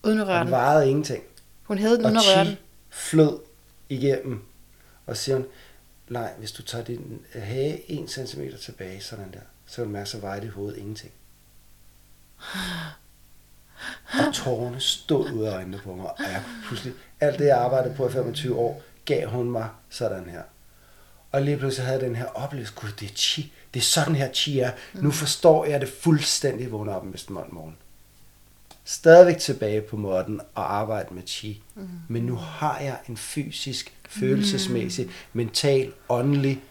uden 0.04 0.20
at 0.20 0.28
røre 0.28 0.44
den 0.44 0.52
varede 0.52 0.90
ingenting. 0.90 1.24
Hun 1.64 1.78
havde 1.78 1.98
den 1.98 2.06
uden 2.06 2.18
at 2.18 2.24
røre 2.36 2.46
den 2.46 2.58
flød 2.92 3.40
igennem. 3.90 4.44
Og 5.06 5.18
siger 5.18 5.36
hun, 5.36 5.46
nej, 6.10 6.34
hvis 6.38 6.52
du 6.52 6.64
tager 6.64 6.84
din 6.84 7.22
hage 7.34 7.92
1 7.92 8.10
cm 8.10 8.42
tilbage, 8.62 9.02
sådan 9.02 9.32
der, 9.34 9.40
så 9.66 9.82
vil 9.82 9.88
du 9.88 9.92
mærke, 9.92 10.10
så 10.10 10.18
vejer 10.18 10.40
dit 10.40 10.52
hoved 10.52 10.76
ingenting. 10.76 11.12
Og 14.14 14.34
tårerne 14.34 14.80
stod 14.80 15.32
ud 15.32 15.44
af 15.44 15.54
øjnene 15.54 15.78
på 15.84 15.96
mig, 15.96 16.06
og 16.06 16.18
jeg 16.20 16.44
pludselig, 16.68 16.94
alt 17.20 17.40
det 17.40 17.46
jeg 17.46 17.58
arbejdede 17.58 17.96
på 17.96 18.08
i 18.08 18.12
25 18.12 18.56
år, 18.56 18.84
gav 19.06 19.30
hun 19.30 19.52
mig 19.52 19.70
sådan 19.90 20.30
her. 20.30 20.44
Og 21.32 21.42
lige 21.42 21.58
pludselig 21.58 21.86
havde 21.86 22.00
jeg 22.00 22.08
den 22.08 22.16
her 22.16 22.26
oplevelse, 22.26 22.74
gud, 22.76 22.90
det 23.00 23.12
er 23.12 23.16
chi, 23.16 23.54
det 23.74 23.80
er 23.80 23.84
sådan 23.84 24.16
her 24.16 24.34
chi 24.34 24.60
er. 24.60 24.72
Nu 24.94 25.12
forstår 25.12 25.66
jeg 25.66 25.82
det 25.82 25.90
fuldstændig, 25.90 26.72
vågner 26.72 26.94
op 26.94 27.04
med 27.04 27.20
morgen. 27.30 27.78
Stadigvæk 28.84 29.38
tilbage 29.38 29.82
på 29.82 29.98
måden 29.98 30.42
og 30.56 30.76
arbejde 30.76 31.14
med 31.14 31.24
chi. 31.26 31.64
Mm. 31.76 31.88
Men 32.08 32.24
nu 32.24 32.36
har 32.36 32.80
jeg 32.80 32.98
en 33.10 33.18
fysisk, 33.18 33.94
følelsesmæssig, 34.10 35.10
mental, 35.34 35.92
åndelig, 36.10 36.62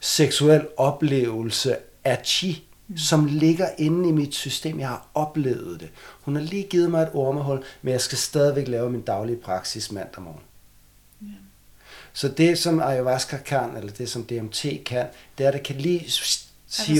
seksuel 0.00 0.66
oplevelse 0.76 1.76
af 2.04 2.20
chi, 2.24 2.64
mm. 2.88 2.96
som 2.96 3.26
ligger 3.26 3.68
inde 3.78 4.08
i 4.08 4.12
mit 4.12 4.34
system. 4.34 4.80
Jeg 4.80 4.88
har 4.88 5.06
oplevet 5.14 5.80
det. 5.80 5.88
Hun 6.22 6.36
har 6.36 6.42
lige 6.42 6.62
givet 6.62 6.90
mig 6.90 7.02
et 7.02 7.10
ormehul, 7.12 7.62
men 7.82 7.92
jeg 7.92 8.00
skal 8.00 8.18
stadigvæk 8.18 8.68
lave 8.68 8.90
min 8.90 9.00
daglige 9.00 9.36
praksis 9.36 9.92
mandag 9.92 10.22
morgen. 10.22 10.40
Så 12.12 12.28
det, 12.28 12.58
som 12.58 12.80
ayahuasca 12.80 13.36
kan, 13.36 13.76
eller 13.76 13.92
det, 13.92 14.08
som 14.08 14.24
DMT 14.24 14.66
kan, 14.86 15.06
det 15.38 15.44
er, 15.44 15.48
at 15.48 15.54
det 15.54 15.62
kan 15.62 15.76
lige 15.76 15.98
hive 15.98 16.10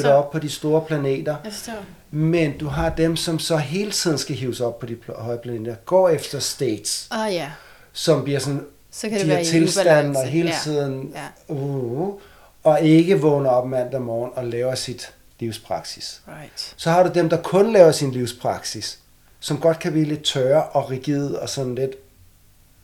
så- 0.01 0.03
dig 0.03 0.15
op 0.15 0.31
på 0.31 0.39
de 0.39 0.49
store 0.51 0.85
planeter. 0.87 1.37
Jeg 1.45 1.53
forstår. 1.53 1.85
Men 2.11 2.59
du 2.59 2.67
har 2.67 2.89
dem, 2.91 3.17
som 3.17 3.39
så 3.39 3.57
hele 3.57 3.91
tiden 3.91 4.19
skal 4.19 4.37
hives 4.37 4.61
op 4.61 4.79
på 4.79 4.87
de 4.87 4.97
høje 5.19 5.39
planeter. 5.39 5.75
Går 5.75 6.09
efter 6.09 6.39
states, 6.39 7.09
oh, 7.11 7.35
ja, 7.35 7.51
som 7.93 8.25
bliver 8.25 8.39
sådan 8.39 8.67
så 8.91 9.09
kan 9.09 9.19
de 9.21 9.27
det 9.27 9.37
her 9.37 9.45
tilstande 9.45 10.19
og 10.21 10.27
hele 10.27 10.49
ja. 10.49 10.57
tiden, 10.63 11.15
Ja. 11.15 11.55
uh, 11.55 12.21
og 12.63 12.81
ikke 12.83 13.21
vågner 13.21 13.51
op 13.51 13.69
mandag 13.69 14.03
morgen 14.03 14.31
og 14.35 14.45
laver 14.47 14.75
sit 14.75 15.15
livspraksis. 15.39 16.23
Right. 16.29 16.75
Så 16.77 16.91
har 16.91 17.03
du 17.03 17.11
dem, 17.15 17.29
der 17.29 17.43
kun 17.43 17.73
laver 17.73 17.93
sin 17.93 18.11
livspraksis, 18.11 18.99
som 19.41 19.61
godt 19.61 19.79
kan 19.79 19.93
blive 19.93 20.05
lidt 20.05 20.23
tørre 20.25 20.63
og 20.63 20.91
rigide 20.91 21.41
og 21.41 21.49
sådan 21.49 21.75
lidt, 21.75 21.91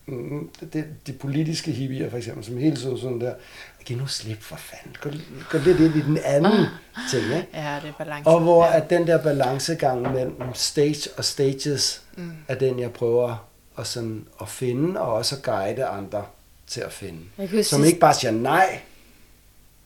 mm, 0.07 0.51
det, 0.73 0.85
de 1.07 1.13
politiske 1.13 1.71
hippier 1.71 2.11
for 2.11 2.17
eksempel, 2.17 2.45
som 2.45 2.57
hele 2.57 2.77
tiden 2.77 2.99
sådan 2.99 3.21
der, 3.21 3.35
giv 3.85 3.99
nu 3.99 4.07
slip 4.07 4.43
for 4.43 4.57
fanden, 4.57 4.97
gå, 5.01 5.11
gå 5.51 5.59
lidt 5.59 5.81
ind 5.81 5.97
i 5.97 6.01
den 6.01 6.19
anden 6.25 6.67
ting, 7.11 7.25
ikke? 7.25 7.49
Ja, 7.55 7.81
det 7.83 7.89
er 7.89 7.93
balance. 7.99 8.31
Og 8.31 8.41
hvor 8.41 8.65
ja. 8.65 8.77
at 8.77 8.91
den 8.91 9.07
der 9.07 9.23
balancegang 9.23 10.03
mellem 10.13 10.55
stage 10.55 11.11
og 11.17 11.25
stages, 11.25 12.03
mm. 12.17 12.33
er 12.49 12.55
den, 12.55 12.79
jeg 12.79 12.93
prøver 12.93 13.49
at, 13.79 13.87
sådan, 13.87 14.27
at 14.41 14.49
finde, 14.49 15.01
og 15.01 15.13
også 15.13 15.37
at 15.37 15.43
guide 15.43 15.85
andre 15.85 16.25
til 16.67 16.81
at 16.81 16.93
finde. 16.93 17.21
Som 17.37 17.47
sidst- 17.81 17.87
ikke 17.87 17.99
bare 18.01 18.15
siger 18.15 18.31
nej, 18.33 18.81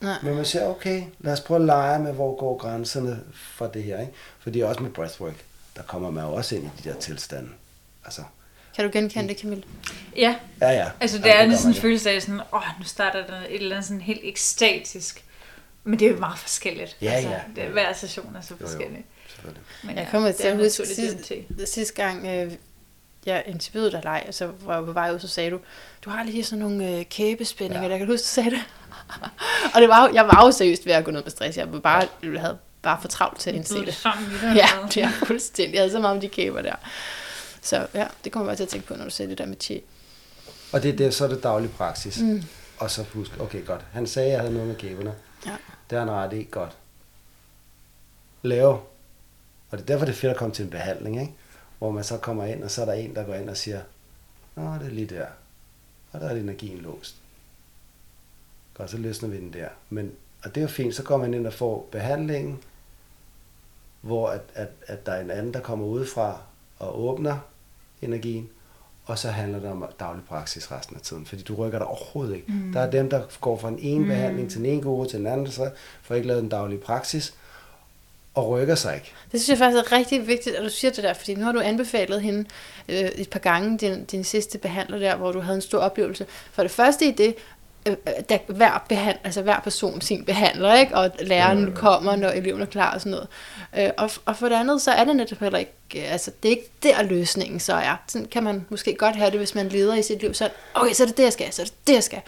Nej. 0.01 0.15
men 0.23 0.35
man 0.35 0.45
siger, 0.45 0.67
okay, 0.67 1.03
lad 1.21 1.33
os 1.33 1.41
prøve 1.41 1.61
at 1.61 1.67
lege 1.67 1.99
med, 1.99 2.13
hvor 2.13 2.37
går 2.37 2.57
grænserne 2.59 3.21
for 3.57 3.67
det 3.67 3.83
her. 3.83 4.01
Ikke? 4.01 4.13
Fordi 4.39 4.61
også 4.61 4.83
med 4.83 4.91
breathwork, 4.91 5.35
der 5.77 5.83
kommer 5.83 6.11
man 6.11 6.25
jo 6.25 6.33
også 6.33 6.55
ind 6.57 6.65
i 6.65 6.71
de 6.83 6.89
der 6.89 6.95
tilstande. 6.97 7.49
Altså, 8.05 8.23
Kan 8.79 8.85
du 8.85 8.91
genkende 8.93 9.29
det, 9.29 9.41
Camille? 9.41 9.65
Ja, 10.17 10.35
ja, 10.61 10.71
ja. 10.71 10.87
altså 11.01 11.19
det 11.19 11.25
Jamen, 11.27 11.43
er 11.43 11.47
gør 11.51 11.57
sådan 11.57 11.71
en 11.71 11.75
jo. 11.77 11.81
følelse 11.81 12.11
af 12.11 12.23
sådan, 12.23 12.41
åh, 12.53 12.63
nu 12.79 12.85
starter 12.85 13.27
der 13.27 13.37
et 13.49 13.55
eller 13.55 13.77
andet 13.77 13.89
sådan 13.89 14.01
helt 14.01 14.21
ekstatisk. 14.23 15.25
Men 15.85 15.99
det 15.99 16.07
er 16.09 16.11
jo 16.13 16.19
meget 16.19 16.39
forskelligt. 16.39 16.97
Ja, 17.03 17.11
altså, 17.13 17.31
ja. 17.31 17.41
Det, 17.63 17.65
hver 17.65 17.93
session 17.93 18.37
er 18.37 18.41
så 18.41 18.49
Jo, 18.51 18.57
jo. 18.61 18.67
forskellig. 18.67 19.05
Selvfølgelig. 19.29 19.63
Men 19.83 19.97
Jeg 19.97 20.05
ja, 20.05 20.11
kommer 20.11 20.29
det 20.29 20.37
til 20.37 20.47
er 20.47 20.51
at 20.51 20.57
huske 20.57 20.87
sidste, 20.87 21.67
sidste 21.67 21.95
gang, 21.95 22.27
øh, 22.27 22.53
jeg 23.27 23.43
interviewede 23.47 23.93
dig 23.93 24.01
leg, 24.05 24.25
og 24.29 24.35
så 24.35 24.51
var 24.61 24.77
jeg 24.77 24.85
på 24.85 24.93
vej 24.93 25.13
ud, 25.15 25.19
så 25.19 25.29
sagde 25.29 25.51
du, 25.51 25.59
du 26.05 26.11
har 26.11 26.25
lige 26.25 26.45
sådan 26.45 26.59
nogle 26.59 26.91
øh, 26.99 27.05
kæbespændinger, 27.05 27.83
Ja. 27.83 27.87
ja. 27.87 27.93
der 27.93 27.99
kan 27.99 28.07
du 28.07 28.13
huske, 28.13 28.25
du 28.25 28.29
sagde 28.29 28.51
det. 28.57 28.61
og 29.75 29.81
det 29.81 29.89
var, 29.89 30.09
jo- 30.09 30.15
jeg 30.15 30.25
var 30.27 30.47
jo 30.47 30.53
seriøst 30.53 30.87
ved 30.87 30.93
at 30.93 31.05
gå 31.05 31.11
ned 31.11 31.23
med 31.23 31.31
stress. 31.31 31.59
Jeg 31.59 31.73
var 31.73 31.79
bare, 31.81 32.09
jeg 32.23 32.41
havde 32.41 32.59
bare 32.83 32.99
for 33.01 33.09
travlt 33.09 33.41
til 33.41 33.51
at 33.51 33.57
indse 33.57 33.75
det. 33.75 33.87
det, 33.87 34.57
Ja, 34.57 34.67
det 34.95 35.03
er 35.03 35.11
fuldstændig. 35.11 35.75
Jeg 35.75 35.81
havde 35.83 35.93
så 35.93 36.01
meget 36.01 36.15
om 36.15 36.21
de 36.21 36.29
kæber 36.29 36.63
der. 36.63 36.75
Så 37.63 37.87
ja, 37.95 38.09
det 38.25 38.33
kommer 38.33 38.45
jeg 38.45 38.49
bare 38.49 38.57
til 38.57 38.63
at 38.63 38.69
tænke 38.69 38.87
på, 38.87 38.95
når 38.95 39.05
du 39.05 39.11
siger 39.11 39.29
det 39.29 39.39
der 39.39 39.47
med 39.47 39.57
chi. 39.61 39.83
Og 40.73 40.83
det, 40.83 40.99
det, 40.99 41.15
så 41.15 41.25
er 41.25 41.29
det 41.29 41.43
daglig 41.43 41.71
praksis. 41.71 42.21
Mm. 42.21 42.43
Og 42.79 42.91
så 42.91 43.03
husk, 43.03 43.41
okay 43.41 43.67
godt, 43.67 43.85
han 43.93 44.07
sagde, 44.07 44.27
at 44.27 44.33
jeg 44.33 44.41
havde 44.41 44.53
noget 44.53 44.69
med 44.69 44.77
kæberne. 44.77 45.15
Ja. 45.47 45.57
Det 45.91 45.99
har 45.99 46.07
han 46.07 46.15
ret 46.15 46.33
i, 46.33 46.49
godt. 46.51 46.77
Lave. 48.43 48.73
Og 49.71 49.79
det 49.79 49.81
er 49.81 49.87
derfor, 49.87 50.05
det 50.05 50.13
er 50.13 50.17
fedt 50.17 50.31
at 50.31 50.37
komme 50.37 50.55
til 50.55 50.65
en 50.65 50.71
behandling, 50.71 51.21
ikke? 51.21 51.35
Hvor 51.79 51.91
man 51.91 52.05
så 52.05 52.17
kommer 52.17 52.45
ind, 52.45 52.65
og 52.65 52.71
så 52.71 52.81
er 52.83 52.87
der 52.87 52.93
en, 52.93 53.15
der 53.15 53.25
går 53.25 53.35
ind 53.35 53.51
og 53.51 53.57
siger, 53.57 53.81
Nå, 54.59 54.75
det 54.75 54.87
er 54.87 54.91
lige 54.91 55.07
der. 55.07 55.27
Og 56.13 56.21
der 56.21 56.29
er 56.29 56.37
energien 56.37 56.79
låst. 56.79 57.17
Godt, 58.75 58.91
så 58.91 58.97
løsner 58.97 59.29
vi 59.29 59.37
den 59.37 59.53
der. 59.53 59.69
Men, 59.91 60.13
og 60.45 60.55
det 60.55 60.57
er 60.57 60.63
jo 60.63 60.69
fint, 60.69 60.95
så 60.95 61.03
går 61.03 61.17
man 61.17 61.35
ind 61.35 61.47
og 61.47 61.53
får 61.53 61.89
behandlingen, 61.93 62.63
hvor 64.01 64.29
at, 64.29 64.41
at, 64.55 64.69
at 64.87 65.07
der 65.07 65.13
er 65.13 65.21
en 65.21 65.31
anden, 65.31 65.55
der 65.55 65.61
kommer 65.61 65.87
udefra 65.87 66.41
og 66.79 67.01
åbner 67.01 67.39
energien, 68.03 68.49
og 69.05 69.19
så 69.19 69.29
handler 69.29 69.61
det 69.61 69.71
om 69.71 69.85
daglig 70.01 70.25
praksis 70.29 70.73
resten 70.73 70.97
af 70.97 71.03
tiden, 71.03 71.27
fordi 71.27 71.43
du 71.43 71.55
rykker 71.55 71.79
dig 71.79 71.87
overhovedet 71.87 72.35
ikke. 72.35 72.53
Mm. 72.53 72.73
Der 72.73 72.81
er 72.81 72.91
dem, 72.91 73.11
der 73.11 73.23
går 73.41 73.59
fra 73.59 73.71
den 73.71 73.79
ene 73.79 74.01
mm. 74.01 74.09
behandling 74.09 74.51
til 74.51 74.59
den 74.59 74.67
ene 74.67 74.83
gode 74.83 75.09
til 75.09 75.19
den 75.19 75.27
anden, 75.27 75.51
så 75.51 75.71
får 76.03 76.15
ikke 76.15 76.29
lavet 76.29 76.43
den 76.43 76.51
daglige 76.51 76.81
praksis, 76.81 77.35
og 78.35 78.49
rykker 78.49 78.75
sig 78.75 78.95
ikke. 78.95 79.13
Det 79.33 79.41
synes 79.41 79.49
jeg 79.49 79.59
faktisk 79.59 79.93
er 79.93 79.97
rigtig 79.97 80.27
vigtigt, 80.27 80.57
at 80.57 80.65
du 80.65 80.69
siger 80.71 80.91
det 80.91 81.05
der, 81.05 81.13
fordi 81.13 81.35
nu 81.35 81.45
har 81.45 81.53
du 81.53 81.61
anbefalet 81.61 82.23
hende 82.23 82.45
øh, 82.89 82.97
et 82.97 83.31
par 83.31 83.39
gange, 83.39 83.79
din, 83.79 84.05
din 84.05 84.25
sidste 84.25 84.59
behandler 84.59 84.99
der, 84.99 85.17
hvor 85.17 85.33
du 85.33 85.41
havde 85.41 85.57
en 85.57 85.63
stor 85.63 85.79
oplevelse. 85.79 86.27
For 86.53 86.63
det 86.63 86.71
første 86.71 87.07
i 87.07 87.11
det, 87.11 87.35
der 88.29 88.39
hver, 88.53 88.85
behand, 88.89 89.19
altså 89.25 89.43
hver 89.43 89.61
person 89.61 90.01
sin 90.01 90.25
behandler, 90.25 90.75
ikke? 90.75 90.97
og 90.97 91.11
læreren 91.21 91.69
Ja. 91.69 91.75
kommer, 91.75 92.17
når 92.17 92.29
eleven 92.29 92.61
er 92.63 92.67
klar 92.67 92.95
og 92.95 93.01
sådan 93.01 93.11
noget. 93.11 93.29
Øh, 93.79 93.91
og, 93.99 94.11
og 94.25 94.37
for 94.37 94.49
det 94.49 94.57
andet, 94.57 94.83
så 94.83 94.91
er 94.91 95.05
det 95.05 95.17
netop 95.17 95.39
heller 95.39 95.59
ikke, 95.59 95.73
øh, 95.97 96.13
altså 96.13 96.31
det 96.43 96.49
er 96.49 96.57
ikke 96.57 96.71
der 96.83 97.03
løsningen 97.03 97.61
så 97.61 97.75
er. 97.75 97.97
Sådan 98.09 98.27
kan 98.29 98.43
man 98.43 98.67
måske 98.69 98.95
godt 98.95 99.17
have 99.17 99.31
det, 99.31 99.39
hvis 99.39 99.55
man 99.55 99.69
leder 99.69 99.95
i 99.95 100.03
sit 100.03 100.21
liv, 100.21 100.35
så 100.35 100.51
okay, 100.75 100.93
så 100.93 101.03
er 101.03 101.07
det 101.07 101.17
det, 101.17 101.23
jeg 101.23 101.33
skal, 101.33 101.53
så 101.53 101.63
er 101.63 101.67
det 101.67 101.75
det, 101.87 101.95
jeg 101.95 102.03
skal. 102.05 102.21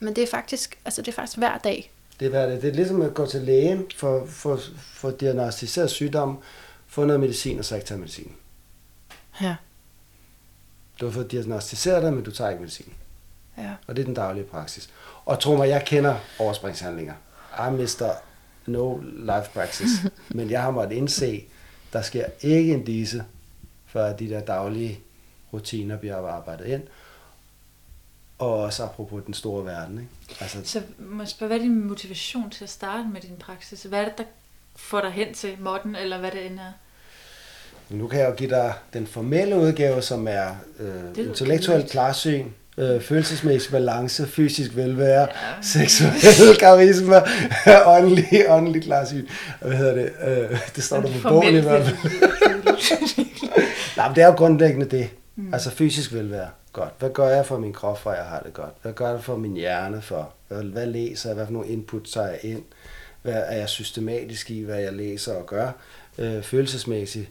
Men 0.00 0.16
det 0.16 0.22
er 0.22 0.28
faktisk, 0.28 0.78
altså 0.84 1.02
det 1.02 1.08
er 1.08 1.12
faktisk 1.12 1.38
hver 1.38 1.58
dag. 1.58 1.90
Det 2.20 2.26
er, 2.26 2.30
hvad 2.30 2.50
det. 2.50 2.62
det 2.62 2.70
er 2.70 2.74
ligesom 2.74 3.02
at 3.02 3.14
gå 3.14 3.26
til 3.26 3.40
lægen 3.40 3.84
for, 3.96 4.26
for, 4.26 4.60
for 4.78 5.10
diagnostiseret 5.10 5.90
sygdom, 5.90 6.38
få 6.86 7.04
noget 7.04 7.20
medicin, 7.20 7.58
og 7.58 7.64
så 7.64 7.74
ikke 7.74 7.86
tage 7.86 7.98
medicin. 8.00 8.32
Ja, 9.42 9.54
Du 11.00 11.06
har 11.06 11.12
fået 11.12 11.30
diagnostiseret 11.30 12.02
det, 12.02 12.12
men 12.12 12.24
du 12.24 12.30
tager 12.30 12.50
ikke 12.50 12.60
medicin. 12.62 12.92
Ja. 13.58 13.70
Og 13.86 13.96
det 13.96 14.02
er 14.02 14.06
den 14.06 14.14
daglige 14.14 14.44
praksis. 14.44 14.90
Og 15.24 15.40
tro 15.40 15.56
mig, 15.56 15.68
jeg 15.68 15.84
kender 15.86 16.16
overspringshandlinger. 16.38 17.14
I 17.68 17.72
mister 17.72 18.10
no 18.66 18.98
life 19.02 19.50
praxis. 19.54 19.88
Men 20.28 20.50
jeg 20.50 20.62
har 20.62 20.70
måttet 20.70 20.96
indse, 20.96 21.44
der 21.92 22.02
sker 22.02 22.26
ikke 22.40 22.74
en 22.74 22.84
disse, 22.84 23.24
før 23.86 24.16
de 24.16 24.28
der 24.28 24.40
daglige 24.40 25.00
rutiner 25.52 25.96
bliver 25.96 26.26
arbejdet 26.26 26.66
ind. 26.66 26.82
Og 28.38 28.54
også 28.54 28.84
apropos 28.84 29.22
den 29.26 29.34
store 29.34 29.64
verden. 29.64 29.98
Ikke? 29.98 30.10
Altså, 30.40 30.58
Så 30.64 30.82
må 30.98 31.22
jeg 31.22 31.28
spørge, 31.28 31.48
hvad 31.48 31.56
er 31.58 31.62
din 31.62 31.84
motivation 31.84 32.50
til 32.50 32.64
at 32.64 32.70
starte 32.70 33.08
med 33.12 33.20
din 33.20 33.36
praksis? 33.36 33.82
Hvad 33.82 34.00
er 34.00 34.04
det, 34.04 34.18
der 34.18 34.24
får 34.76 35.00
dig 35.00 35.10
hen 35.10 35.34
til 35.34 35.56
modden, 35.60 35.96
eller 35.96 36.18
hvad 36.18 36.30
det 36.30 36.46
end 36.46 36.58
er? 36.58 36.72
nu 37.90 38.08
kan 38.08 38.20
jeg 38.20 38.30
jo 38.30 38.34
give 38.34 38.50
dig 38.50 38.74
den 38.92 39.06
formelle 39.06 39.56
udgave, 39.56 40.02
som 40.02 40.28
er 40.28 40.56
øh, 40.78 41.16
lyder 41.16 41.28
intellektuel 41.28 41.76
kedeligt. 41.76 41.90
klarsyn, 41.90 42.48
øh, 42.78 43.00
følelsesmæssig 43.00 43.72
balance, 43.72 44.26
fysisk 44.26 44.76
velvære, 44.76 45.20
Ja. 45.20 45.26
seksuel 45.62 46.56
karisma, 46.60 47.22
åndelig, 47.96 48.44
åndelig 48.48 48.82
klarsyn. 48.82 49.26
Hvad 49.60 49.72
hedder 49.76 49.94
det? 49.94 50.10
Øh, 50.26 50.58
det 50.76 50.84
står 50.84 51.00
der 51.00 51.08
på 51.22 51.28
bogen 51.28 51.54
i 51.54 51.60
hvert 51.60 51.86
fald. 51.86 51.96
Nej, 53.96 54.08
men 54.08 54.16
det 54.16 54.22
er 54.22 54.26
jo 54.26 54.32
grundlæggende 54.32 54.86
det. 54.86 55.08
Mm. 55.36 55.54
Altså 55.54 55.70
fysisk 55.70 56.12
velvære. 56.12 56.48
Godt. 56.72 56.92
Hvad 56.98 57.10
gør 57.10 57.28
jeg 57.28 57.46
for 57.46 57.58
min 57.58 57.72
krop, 57.72 57.98
for 58.00 58.12
jeg 58.12 58.24
har 58.24 58.40
det 58.40 58.52
godt? 58.52 58.72
Hvad 58.82 58.92
gør 58.92 59.10
jeg 59.10 59.24
for 59.24 59.36
min 59.36 59.54
hjerne 59.54 60.02
for? 60.02 60.32
Hvad, 60.48 60.62
hvad 60.62 60.86
læser 60.86 61.28
jeg? 61.28 61.34
Hvad 61.34 61.46
for 61.46 61.52
nogle 61.52 61.68
input 61.68 62.02
tager 62.14 62.26
jeg 62.28 62.38
ind? 62.42 62.62
Hvad 63.22 63.42
er 63.46 63.56
jeg 63.56 63.68
systematisk 63.68 64.50
i, 64.50 64.62
hvad 64.62 64.80
jeg 64.80 64.92
læser 64.92 65.34
og 65.34 65.46
gør? 65.46 65.70
Øh, 66.18 66.42
følelsesmæssigt. 66.42 67.28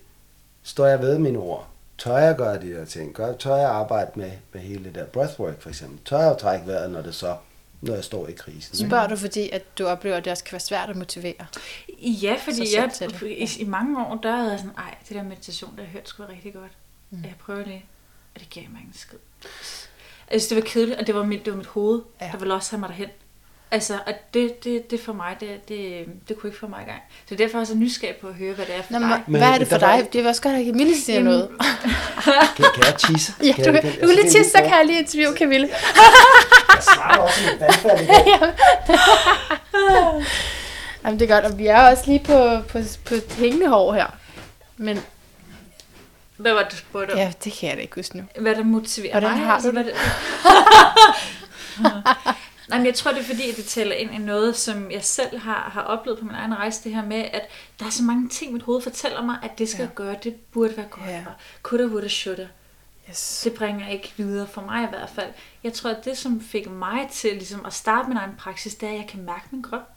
Står 0.64 0.88
jeg 0.88 1.00
ved 1.02 1.18
mine 1.18 1.38
ord? 1.40 1.68
Tør 1.98 2.18
jeg 2.18 2.36
gøre 2.36 2.62
de 2.62 2.74
der 2.74 2.86
ting? 2.86 3.14
Gør, 3.14 3.34
tør 3.34 3.56
jeg 3.56 3.70
arbejde 3.70 4.12
med, 4.16 4.32
med 4.54 4.62
hele 4.62 4.84
det 4.84 4.96
der 4.96 5.06
breathwork 5.06 5.62
for 5.62 5.70
eksempel? 5.70 6.00
Tør 6.06 6.18
jeg 6.18 6.38
trække 6.38 6.68
vejret, 6.68 6.92
når 6.92 7.02
det 7.02 7.16
så 7.16 7.36
når 7.84 7.94
jeg 7.94 8.04
står 8.04 8.28
i 8.28 8.32
krisen? 8.32 8.88
Spørger 8.88 9.08
du, 9.08 9.16
fordi 9.16 9.50
at 9.50 9.78
du 9.78 9.86
oplever, 9.86 10.18
at 10.18 10.26
det 10.26 10.32
også 10.32 10.44
kan 10.44 10.52
være 10.52 10.60
svært 10.60 10.90
at 10.90 10.96
motivere? 10.96 11.46
Ja, 12.00 12.36
fordi 12.44 12.76
jeg, 12.76 12.92
i, 13.24 13.50
i 13.60 13.66
mange 13.66 14.06
år, 14.06 14.20
der 14.24 14.36
havde 14.36 14.52
jeg 14.52 14.60
sådan, 14.60 14.76
ej, 14.78 14.96
det 15.08 15.16
der 15.16 15.24
meditation, 15.24 15.72
der 15.72 15.78
har 15.78 15.84
jeg 15.84 15.92
hørt 15.92 16.10
sgu 16.10 16.24
rigtig 16.24 16.54
godt. 16.54 16.72
Mm. 17.10 17.24
Jeg 17.24 17.34
prøver 17.40 17.64
det, 17.64 17.82
og 18.36 18.40
det 18.40 18.50
giver 18.50 18.70
mig 18.70 18.80
ingen 18.80 18.94
skid. 18.94 19.18
Altså, 20.28 20.56
det 20.56 20.64
var 20.64 20.70
kedeligt, 20.70 21.00
og 21.00 21.08
det 21.08 21.16
var 21.16 21.24
mit, 21.24 21.46
det 21.46 21.54
var 21.54 21.58
mit 21.58 21.68
hoved, 21.68 22.02
ja. 22.22 22.26
Ja. 22.26 22.32
der 22.32 22.38
ville 22.38 22.54
også 22.54 22.72
have 22.72 22.80
mig 22.80 22.90
derhen. 22.90 23.10
Altså, 23.74 23.94
og 24.08 24.14
det, 24.34 24.64
det, 24.64 24.92
det 24.92 25.00
for 25.00 25.14
mig, 25.14 25.36
det, 25.40 25.70
det, 25.70 26.06
det 26.28 26.38
kunne 26.38 26.50
ikke 26.50 26.60
få 26.60 26.68
mig 26.68 26.80
i 26.88 26.90
gang. 26.90 27.02
Så 27.30 27.36
derfor 27.36 27.58
er 27.58 27.60
jeg 27.60 27.68
så 27.68 27.76
nysgerrig 27.76 28.16
på 28.16 28.28
at 28.28 28.34
høre, 28.34 28.54
hvad 28.54 28.66
det 28.66 28.76
er 28.76 28.82
for 28.82 28.94
Nå, 28.94 29.00
dig. 29.00 29.22
men, 29.28 29.38
hvad 29.40 29.50
er 29.50 29.58
det 29.58 29.68
for 29.68 29.78
dig? 29.78 30.08
Det 30.14 30.26
er 30.26 30.30
også 30.30 30.42
godt, 30.42 30.56
at 30.56 30.66
Camille 30.66 30.98
siger 31.02 31.14
Jamen, 31.16 31.32
noget. 31.32 31.50
Kan, 32.58 32.66
kan 32.76 32.84
jeg 32.86 32.96
tisse? 32.98 33.34
Ja, 33.44 33.52
du, 33.58 33.64
kan, 33.64 33.74
jeg- 33.74 33.84
du 33.84 34.00
kan 34.00 34.08
lige 34.10 34.20
altså, 34.20 34.38
tisse, 34.38 34.52
så 34.52 34.58
er 34.58 34.62
kan 34.62 34.72
jeg 34.78 34.86
lige 34.86 35.00
interviewe 35.00 35.36
Camille. 35.38 35.70
Jeg 36.74 36.84
snakker 36.84 37.22
også 37.22 37.40
med 37.46 37.60
vandfald 37.60 38.02
i 38.02 38.06
dag. 38.06 38.26
Jamen, 41.06 41.20
det 41.20 41.30
er 41.32 41.36
godt, 41.42 41.46
og 41.52 41.58
vi 41.60 41.68
er 41.68 41.90
også 41.90 42.04
lige 42.08 42.20
på, 42.20 42.58
på, 42.70 42.80
på 43.06 43.16
hængende 43.38 43.68
hår 43.68 43.94
her. 43.94 44.08
Men 44.78 45.00
Hvad 46.38 46.54
var 46.54 46.62
det, 46.64 46.72
du 46.72 46.78
spurgte 46.78 47.12
om? 47.12 47.18
ja, 47.18 47.32
det 47.44 47.54
kan 47.54 47.70
jeg 47.70 47.78
da 47.78 47.82
ikke 47.82 47.96
huske 47.96 48.18
nu. 48.18 48.24
Hvad 48.40 48.56
der 48.56 48.64
motiverer 48.64 49.12
Hvordan 49.20 49.38
mig? 49.38 49.46
har 49.46 49.54
altså, 49.54 49.68
du 49.72 49.74
hvad 49.74 49.84
det? 49.84 49.94
Nej, 52.70 52.78
men 52.80 52.86
jeg 52.86 52.96
tror, 52.96 53.12
det 53.12 53.20
er 53.20 53.24
fordi, 53.24 53.50
at 53.50 53.56
det 53.58 53.66
tæller 53.66 53.96
ind 53.96 54.14
i 54.14 54.18
noget, 54.18 54.56
som 54.56 54.92
jeg 54.92 55.04
selv 55.04 55.38
har, 55.40 55.70
har 55.74 55.82
oplevet 55.82 56.20
på 56.20 56.26
min 56.26 56.36
egen 56.36 56.56
rejse, 56.58 56.84
det 56.84 56.96
her 56.96 57.06
med, 57.06 57.18
at 57.34 57.42
der 57.80 57.86
er 57.86 57.90
så 57.90 58.04
mange 58.04 58.30
ting, 58.30 58.54
mit 58.54 58.64
hoved 58.64 58.82
fortæller 58.82 59.22
mig, 59.24 59.38
at 59.44 59.58
det 59.60 59.70
skal 59.70 59.84
Ja. 59.84 59.90
ja. 59.90 59.94
gøre, 59.96 60.16
det 60.24 60.36
burde 60.36 60.78
være 60.78 60.86
godt. 60.90 61.06
Ja. 61.06 61.16
Ja. 61.16 61.24
Coulda, 61.64 61.86
woulda, 61.86 62.08
shoulda. 62.08 62.48
Yes. 63.10 63.42
Det 63.44 63.54
bringer 63.54 63.88
ikke 63.90 64.14
videre 64.18 64.48
for 64.48 64.62
mig 64.62 64.84
i 64.84 64.88
hvert 64.90 65.10
fald. 65.10 65.30
Jeg 65.64 65.74
tror, 65.74 65.90
at 65.90 66.06
det, 66.06 66.18
som 66.18 66.42
fik 66.42 66.70
mig 66.70 67.10
til 67.12 67.34
ligesom, 67.34 67.66
at 67.66 67.74
starte 67.74 68.08
min 68.08 68.18
egen 68.18 68.36
praksis, 68.38 68.76
det 68.76 68.90
er, 68.90 68.94
at 68.94 68.98
jeg 68.98 69.08
kan 69.08 69.24
mærke 69.24 69.46
min 69.52 69.64
krop. 69.64 69.90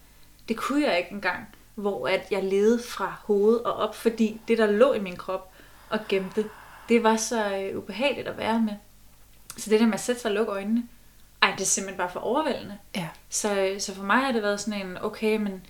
Det 0.48 0.56
kunne 0.56 0.82
jeg 0.86 0.98
ikke 0.98 1.10
engang, 1.12 1.46
hvor 1.74 2.08
at 2.08 2.26
jeg 2.30 2.44
levede 2.44 2.82
fra 2.82 3.14
hovedet 3.24 3.62
og 3.62 3.74
op, 3.76 3.94
fordi 3.96 4.40
det, 4.48 4.58
der 4.58 4.66
lå 4.70 4.92
i 4.92 5.00
min 5.00 5.16
krop 5.16 5.52
og 5.90 5.98
gemte, 6.08 6.44
det 6.88 7.02
var 7.02 7.16
så 7.16 7.56
øh, 7.56 7.78
ubehageligt 7.78 8.28
at 8.28 8.38
være 8.38 8.60
med. 8.60 8.74
Så 9.56 9.70
det 9.70 9.80
der 9.80 9.86
med 9.86 9.94
at 9.94 10.00
sætte 10.00 10.20
sig 10.20 10.28
og 10.28 10.34
lukke 10.34 10.52
øjnene, 10.52 10.82
ej, 11.42 11.50
det 11.50 11.60
er 11.60 11.64
simpelthen 11.64 11.98
bare 11.98 12.10
for 12.12 12.20
overvældende. 12.20 12.78
Ja. 12.96 13.08
Så, 13.30 13.74
så 13.78 13.94
for 13.94 14.02
mig 14.02 14.16
har 14.16 14.32
det 14.32 14.42
været 14.42 14.60
sådan 14.60 14.86
en, 14.86 14.98
okay, 15.00 15.36
men 15.36 15.66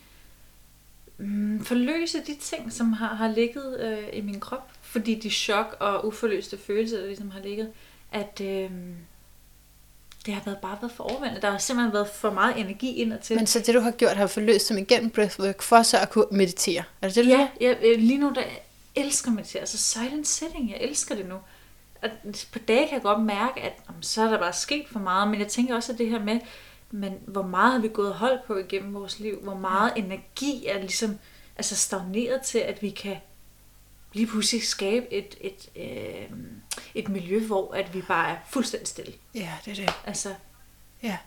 mm, 1.18 1.64
forløse 1.64 2.20
de 2.26 2.34
ting, 2.34 2.72
som 2.72 2.92
har, 2.92 3.14
har 3.14 3.28
ligget 3.28 3.80
øh, 3.80 4.18
i 4.18 4.20
min 4.20 4.40
krop, 4.40 4.70
fordi 4.82 5.14
de 5.14 5.30
chok 5.30 5.76
og 5.80 6.06
uforløste 6.06 6.58
følelser, 6.58 6.98
der 6.98 7.06
ligesom 7.06 7.30
har 7.30 7.40
ligget, 7.40 7.72
at 8.12 8.40
øh, 8.40 8.70
det 10.26 10.34
har 10.34 10.42
været, 10.44 10.58
bare 10.58 10.78
været 10.80 10.92
for 10.92 11.04
overvældende. 11.04 11.42
Der 11.42 11.50
har 11.50 11.58
simpelthen 11.58 11.92
været 11.92 12.08
for 12.08 12.30
meget 12.30 12.58
energi 12.58 12.94
ind 12.94 13.12
og 13.12 13.20
til. 13.20 13.36
Men 13.36 13.46
så 13.46 13.58
det, 13.58 13.74
du 13.74 13.80
har 13.80 13.90
gjort, 13.90 14.16
har 14.16 14.26
forløst 14.26 14.66
som 14.66 14.78
igennem 14.78 15.10
breathwork, 15.10 15.62
for 15.62 15.82
så 15.82 15.98
at 15.98 16.10
kunne 16.10 16.26
meditere. 16.30 16.82
Er 17.02 17.08
det 17.08 17.16
det, 17.16 17.24
du 17.24 17.30
Ja, 17.30 17.48
jeg, 17.60 17.78
øh, 17.82 17.98
lige 17.98 18.18
nu 18.18 18.32
der 18.34 18.42
elsker 18.94 19.30
meditere. 19.30 19.60
Altså 19.60 19.78
silent 19.78 20.28
sitting, 20.28 20.70
jeg 20.70 20.78
elsker 20.80 21.14
det 21.14 21.28
nu. 21.28 21.36
At 22.02 22.46
på 22.52 22.58
dage 22.58 22.88
kan 22.88 22.94
jeg 22.94 23.02
godt 23.02 23.22
mærke, 23.22 23.60
at 23.62 23.72
om, 23.88 24.02
så 24.02 24.22
er 24.22 24.30
der 24.30 24.38
bare 24.38 24.52
sket 24.52 24.86
for 24.92 24.98
meget, 24.98 25.28
men 25.28 25.40
jeg 25.40 25.48
tænker 25.48 25.74
også, 25.74 25.92
at 25.92 25.98
det 25.98 26.08
her 26.08 26.24
med, 26.24 26.40
men 26.90 27.14
hvor 27.26 27.42
meget 27.42 27.72
har 27.72 27.78
vi 27.80 27.88
gået 27.88 28.08
og 28.08 28.14
holdt 28.14 28.44
på 28.46 28.56
igennem 28.56 28.94
vores 28.94 29.18
liv? 29.20 29.40
Hvor 29.42 29.54
meget 29.54 29.92
energi 29.96 30.66
er 30.66 30.78
ligesom 30.78 31.18
altså 31.56 31.76
stagneret 31.76 32.42
til, 32.42 32.58
at 32.58 32.82
vi 32.82 32.90
kan 32.90 33.16
lige 34.12 34.26
pludselig 34.26 34.62
skabe 34.66 35.12
et, 35.12 35.36
et, 35.40 35.68
øh, 35.76 36.38
et 36.94 37.08
miljø, 37.08 37.46
hvor 37.46 37.74
at 37.74 37.94
vi 37.94 38.02
bare 38.02 38.30
er 38.30 38.36
fuldstændig 38.50 38.88
stille. 38.88 39.12
Ja, 39.34 39.52
det 39.64 39.70
er 39.80 39.86
det. 39.86 39.94
Altså, 40.06 40.34
Ja. 41.02 41.18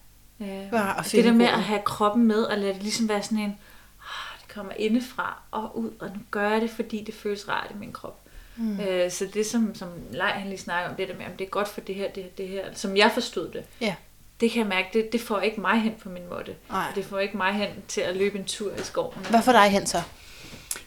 øh, 0.41 0.71
Bare 0.71 0.99
at 0.99 1.11
det 1.11 1.23
der 1.23 1.33
med 1.33 1.45
at 1.45 1.63
have 1.63 1.81
kroppen 1.85 2.27
med, 2.27 2.43
og 2.43 2.57
lade 2.57 2.73
det 2.73 2.83
ligesom 2.83 3.09
være 3.09 3.23
sådan 3.23 3.37
en, 3.37 3.57
ah, 4.01 4.39
det 4.41 4.53
kommer 4.53 4.73
indefra 4.73 5.41
og 5.51 5.77
ud, 5.77 5.91
og 5.99 6.09
nu 6.09 6.19
gør 6.31 6.49
jeg 6.49 6.61
det, 6.61 6.69
fordi 6.69 7.03
det 7.03 7.13
føles 7.15 7.49
rart 7.49 7.71
i 7.71 7.77
min 7.77 7.91
krop. 7.93 8.21
Mm. 8.59 8.79
Øh, 8.79 9.11
så 9.11 9.25
det 9.33 9.45
som, 9.45 9.75
som 9.75 9.89
Lej 10.11 10.31
han 10.31 10.47
lige 10.49 10.59
snakker 10.59 10.89
om, 10.89 10.95
det 10.95 11.07
der 11.07 11.15
med, 11.17 11.25
om 11.25 11.31
det 11.31 11.45
er 11.45 11.49
godt 11.49 11.67
for 11.67 11.81
det 11.81 11.95
her, 11.95 12.09
det 12.11 12.23
her, 12.23 12.29
det 12.37 12.47
her, 12.47 12.63
som 12.73 12.97
jeg 12.97 13.11
forstod 13.13 13.51
det, 13.51 13.63
Ja. 13.81 13.95
det 14.41 14.51
kan 14.51 14.59
jeg 14.59 14.67
mærke, 14.67 14.87
det, 14.93 15.11
det 15.11 15.21
får 15.21 15.39
ikke 15.39 15.61
mig 15.61 15.81
hen 15.81 15.93
på 16.03 16.09
min 16.09 16.29
måde. 16.29 16.55
Det 16.95 17.05
får 17.05 17.19
ikke 17.19 17.37
mig 17.37 17.53
hen 17.53 17.69
til 17.87 18.01
at 18.01 18.15
løbe 18.15 18.37
en 18.39 18.45
tur 18.45 18.71
i 18.73 18.81
skoven. 18.83 19.25
Hvad 19.29 19.41
får 19.41 19.51
dig 19.51 19.69
hen 19.69 19.87
så? 19.87 20.01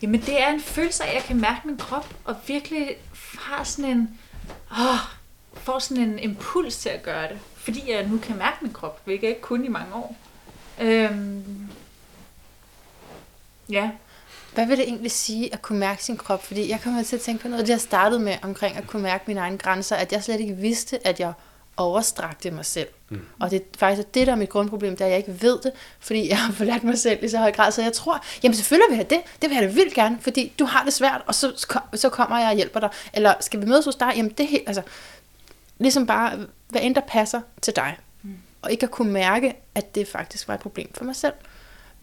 Jamen 0.02 0.20
det 0.20 0.42
er 0.42 0.48
en 0.48 0.60
følelse 0.60 1.04
af, 1.04 1.08
at 1.08 1.14
jeg 1.14 1.22
kan 1.22 1.40
mærke 1.40 1.60
min 1.66 1.76
krop, 1.76 2.14
og 2.24 2.36
virkelig 2.46 2.96
har 3.38 3.64
sådan 3.64 3.90
en, 3.90 4.18
åh, 4.70 4.98
får 5.54 5.78
sådan 5.78 6.02
en 6.02 6.18
impuls 6.18 6.76
til 6.76 6.88
at 6.88 7.02
gøre 7.02 7.28
det. 7.28 7.38
Fordi 7.56 7.90
jeg 7.92 8.06
nu 8.06 8.18
kan 8.18 8.36
mærke 8.36 8.56
min 8.62 8.72
krop, 8.72 9.00
hvilket 9.04 9.22
jeg 9.22 9.30
ikke 9.30 9.40
kun 9.42 9.64
i 9.64 9.68
mange 9.68 9.94
år. 9.94 10.16
Øhm, 10.80 11.68
ja, 13.68 13.90
Hvad 14.54 14.66
vil 14.66 14.76
det 14.76 14.88
egentlig 14.88 15.10
sige 15.10 15.52
at 15.52 15.62
kunne 15.62 15.78
mærke 15.78 16.04
sin 16.04 16.16
krop? 16.16 16.44
Fordi 16.44 16.70
jeg 16.70 16.80
kommer 16.80 17.02
til 17.02 17.16
at 17.16 17.22
tænke 17.22 17.42
på 17.42 17.48
noget, 17.48 17.66
det 17.66 17.72
jeg 17.72 17.80
startede 17.80 18.20
med 18.20 18.36
omkring 18.42 18.76
at 18.76 18.86
kunne 18.86 19.02
mærke 19.02 19.24
mine 19.26 19.40
egne 19.40 19.58
grænser, 19.58 19.96
at 19.96 20.12
jeg 20.12 20.24
slet 20.24 20.40
ikke 20.40 20.56
vidste, 20.56 21.06
at 21.06 21.20
jeg 21.20 21.32
overstrakte 21.76 22.50
mig 22.50 22.64
selv. 22.64 22.88
Mm. 23.08 23.20
Og 23.40 23.50
det 23.50 23.60
er 23.60 23.64
faktisk 23.78 24.14
det, 24.14 24.26
der 24.26 24.32
er 24.32 24.36
mit 24.36 24.48
grundproblem, 24.48 24.96
er, 25.00 25.04
at 25.04 25.10
jeg 25.10 25.18
ikke 25.18 25.42
ved 25.42 25.58
det, 25.62 25.72
fordi 26.00 26.28
jeg 26.28 26.38
har 26.38 26.52
forladt 26.52 26.84
mig 26.84 26.98
selv 26.98 27.24
i 27.24 27.28
så 27.28 27.38
høj 27.38 27.52
grad. 27.52 27.72
Så 27.72 27.82
jeg 27.82 27.92
tror, 27.92 28.24
jamen 28.42 28.54
selvfølgelig 28.54 28.90
vil 28.90 28.96
jeg 28.96 29.10
det. 29.10 29.20
Det 29.42 29.50
vil 29.50 29.56
jeg 29.56 29.68
da 29.68 29.74
vildt 29.74 29.94
gerne, 29.94 30.18
fordi 30.20 30.52
du 30.58 30.64
har 30.64 30.84
det 30.84 30.92
svært, 30.92 31.22
og 31.26 31.34
så, 31.34 31.66
så 31.94 32.08
kommer 32.08 32.38
jeg 32.38 32.48
og 32.48 32.54
hjælper 32.54 32.80
dig. 32.80 32.90
Eller 33.12 33.34
skal 33.40 33.60
vi 33.60 33.66
mødes 33.66 33.84
hos 33.84 33.96
dig? 33.96 34.12
Jamen 34.16 34.30
det 34.30 34.44
er 34.44 34.48
helt, 34.48 34.64
altså, 34.66 34.82
ligesom 35.78 36.06
bare, 36.06 36.46
hvad 36.68 36.80
end 36.80 36.94
der 36.94 37.00
passer 37.00 37.40
til 37.62 37.76
dig. 37.76 37.96
Mm. 38.22 38.36
Og 38.62 38.72
ikke 38.72 38.84
at 38.84 38.90
kunne 38.90 39.12
mærke, 39.12 39.54
at 39.74 39.94
det 39.94 40.08
faktisk 40.08 40.48
var 40.48 40.54
et 40.54 40.60
problem 40.60 40.92
for 40.94 41.04
mig 41.04 41.16
selv. 41.16 41.34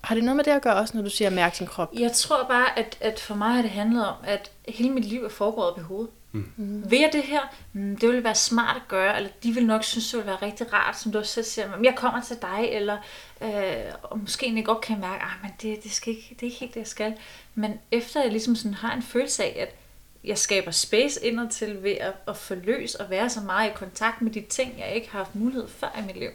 Har 0.03 0.15
det 0.15 0.23
noget 0.23 0.35
med 0.35 0.43
det 0.43 0.51
at 0.51 0.61
gøre 0.61 0.75
også, 0.75 0.97
når 0.97 1.03
du 1.03 1.09
siger 1.09 1.27
at 1.27 1.33
mærke 1.33 1.57
sin 1.57 1.67
krop? 1.67 1.93
jeg 1.93 2.11
tror 2.11 2.43
bare, 2.43 2.79
at, 2.79 2.97
at 3.01 3.19
for 3.19 3.35
mig 3.35 3.53
har 3.53 3.61
det 3.61 3.71
handlet 3.71 4.07
om, 4.07 4.15
at 4.23 4.51
hele 4.67 4.89
mit 4.89 5.05
liv 5.05 5.23
er 5.23 5.29
foregået 5.29 5.67
op 5.71 5.77
i 5.77 5.81
hovedet. 5.81 6.09
Mm. 6.31 6.91
Vil 6.91 6.99
jeg 6.99 7.09
det 7.13 7.23
her? 7.23 7.41
Mm, 7.73 7.97
det 7.97 8.09
ville 8.09 8.23
være 8.23 8.35
smart 8.35 8.75
at 8.75 8.87
gøre, 8.87 9.17
eller 9.17 9.29
de 9.43 9.51
vil 9.51 9.65
nok 9.65 9.83
synes, 9.83 10.09
det 10.09 10.17
ville 10.17 10.27
være 10.27 10.41
rigtig 10.41 10.73
rart, 10.73 10.99
som 10.99 11.11
du 11.11 11.17
også 11.19 11.33
selv 11.33 11.45
siger, 11.45 11.75
"Men 11.75 11.85
jeg 11.85 11.95
kommer 11.95 12.21
til 12.21 12.37
dig, 12.41 12.69
eller 12.71 12.97
øh, 13.41 13.93
og 14.03 14.19
måske 14.19 14.45
egentlig 14.45 14.65
godt 14.65 14.81
kan 14.81 14.99
mærke, 14.99 15.23
ah, 15.23 15.31
men 15.41 15.51
det, 15.61 15.83
det, 15.83 15.91
skal 15.91 16.13
ikke, 16.13 16.27
det 16.29 16.41
er 16.41 16.45
ikke 16.45 16.59
helt 16.59 16.73
det, 16.73 16.79
jeg 16.79 16.87
skal. 16.87 17.13
Men 17.55 17.79
efter 17.91 18.21
jeg 18.21 18.31
ligesom 18.31 18.55
sådan 18.55 18.73
har 18.73 18.95
en 18.95 19.03
følelse 19.03 19.43
af, 19.43 19.55
at 19.59 19.75
jeg 20.23 20.37
skaber 20.37 20.71
space 20.71 21.25
indad 21.25 21.49
til 21.49 21.83
ved 21.83 21.91
at, 21.91 22.13
at 22.27 22.37
forløse 22.37 23.01
og 23.01 23.09
være 23.09 23.29
så 23.29 23.39
meget 23.41 23.69
i 23.69 23.73
kontakt 23.75 24.21
med 24.21 24.31
de 24.31 24.41
ting, 24.41 24.79
jeg 24.79 24.91
ikke 24.95 25.09
har 25.11 25.17
haft 25.19 25.35
mulighed 25.35 25.67
før 25.67 25.95
i 25.99 26.05
mit 26.05 26.17
liv, 26.17 26.29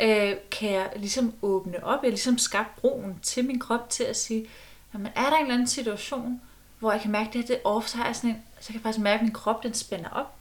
øh, 0.00 0.36
kan 0.50 0.72
jeg 0.72 0.90
ligesom 0.96 1.34
åbne 1.42 1.84
op. 1.84 2.02
Jeg 2.02 2.10
ligesom 2.10 2.38
skabt 2.38 2.76
broen 2.76 3.18
til 3.22 3.44
min 3.44 3.58
krop 3.58 3.90
til 3.90 4.04
at 4.04 4.16
sige, 4.16 4.46
jamen 4.94 5.12
er 5.14 5.30
der 5.30 5.36
en 5.36 5.42
eller 5.42 5.54
anden 5.54 5.68
situation, 5.68 6.40
hvor 6.78 6.92
jeg 6.92 7.00
kan 7.00 7.10
mærke 7.10 7.26
det 7.32 7.34
her, 7.34 7.46
det 7.46 7.56
er 7.56 7.68
off, 7.68 7.88
så 7.88 7.96
har 7.96 8.06
jeg 8.06 8.16
sådan 8.16 8.30
en, 8.30 8.42
så 8.60 8.66
kan 8.66 8.74
jeg 8.74 8.82
faktisk 8.82 9.02
mærke, 9.02 9.18
at 9.18 9.22
min 9.22 9.32
krop 9.32 9.62
den 9.62 9.74
spænder 9.74 10.10
op. 10.10 10.34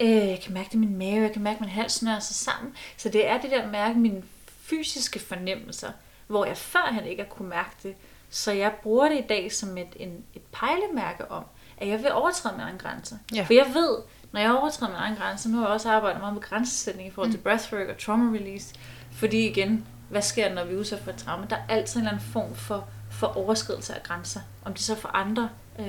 Øh, 0.00 0.08
jeg 0.08 0.40
kan 0.42 0.54
mærke 0.54 0.66
det 0.66 0.74
i 0.74 0.78
min 0.78 0.96
mave, 0.96 1.22
jeg 1.22 1.32
kan 1.32 1.42
mærke, 1.42 1.56
at 1.56 1.60
min 1.60 1.70
hals 1.70 1.92
snører 1.92 2.20
sig 2.20 2.36
sammen. 2.36 2.74
Så 2.96 3.08
det 3.08 3.28
er 3.28 3.40
det 3.40 3.50
der 3.50 3.62
at 3.62 3.70
mærke 3.70 3.98
mine 3.98 4.22
fysiske 4.46 5.18
fornemmelser, 5.18 5.92
hvor 6.26 6.44
jeg 6.44 6.56
førhen 6.56 7.04
ikke 7.04 7.22
har 7.22 7.30
kunne 7.30 7.48
mærke 7.48 7.76
det. 7.82 7.94
Så 8.30 8.52
jeg 8.52 8.72
bruger 8.82 9.08
det 9.08 9.18
i 9.18 9.26
dag 9.28 9.52
som 9.52 9.78
et, 9.78 9.96
en, 9.96 10.24
et 10.34 10.42
pejlemærke 10.52 11.30
om, 11.30 11.44
at 11.76 11.88
jeg 11.88 12.02
vil 12.02 12.12
overtræde 12.12 12.54
mine 12.54 12.64
egne 12.64 12.78
grænser. 12.78 13.16
Ja. 13.34 13.42
For 13.42 13.52
jeg 13.52 13.66
ved, 13.74 13.98
når 14.34 14.40
jeg 14.40 14.52
overtræder 14.52 14.92
mine 14.92 14.98
egne 15.00 15.16
grænser, 15.16 15.50
nu 15.50 15.56
har 15.56 15.64
jeg 15.64 15.74
også 15.74 15.90
arbejdet 15.90 16.20
meget 16.20 16.34
med 16.34 16.42
grænsesætning 16.42 17.08
i 17.08 17.10
forhold 17.10 17.30
til 17.32 17.38
breathwork 17.38 17.88
og 17.88 17.98
trauma 17.98 18.38
release, 18.38 18.74
fordi 19.12 19.48
igen, 19.48 19.86
hvad 20.08 20.22
sker 20.22 20.48
der, 20.48 20.54
når 20.54 20.64
vi 20.64 20.74
er 20.74 20.78
udsat 20.78 21.00
for 21.00 21.10
et 21.10 21.16
traume? 21.16 21.46
Der 21.50 21.56
er 21.56 21.62
altid 21.68 22.00
en 22.00 22.06
eller 22.06 22.12
anden 22.12 22.32
form 22.32 22.54
for, 22.54 22.88
for 23.10 23.26
overskridelse 23.26 23.94
af 23.94 24.02
grænser. 24.02 24.40
Om 24.64 24.72
det 24.72 24.82
så 24.82 24.92
er 24.92 24.96
for 24.96 25.08
andre, 25.08 25.48
øh, 25.78 25.86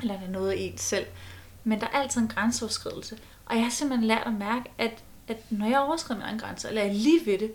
eller 0.00 0.18
det 0.18 0.26
er 0.26 0.30
noget 0.30 0.54
i 0.54 0.62
en 0.62 0.78
selv. 0.78 1.06
Men 1.64 1.80
der 1.80 1.86
er 1.86 1.98
altid 1.98 2.20
en 2.20 2.28
grænseoverskridelse. 2.28 3.18
Og 3.46 3.54
jeg 3.56 3.62
har 3.64 3.70
simpelthen 3.70 4.08
lært 4.08 4.22
at 4.26 4.32
mærke, 4.32 4.70
at, 4.78 5.02
at 5.28 5.36
når 5.50 5.66
jeg 5.66 5.80
overskrider 5.80 6.18
mine 6.18 6.28
egne 6.28 6.40
grænser, 6.40 6.68
eller 6.68 6.82
jeg 6.82 6.90
er 6.90 6.94
lige 6.94 7.26
ved 7.26 7.38
det, 7.38 7.52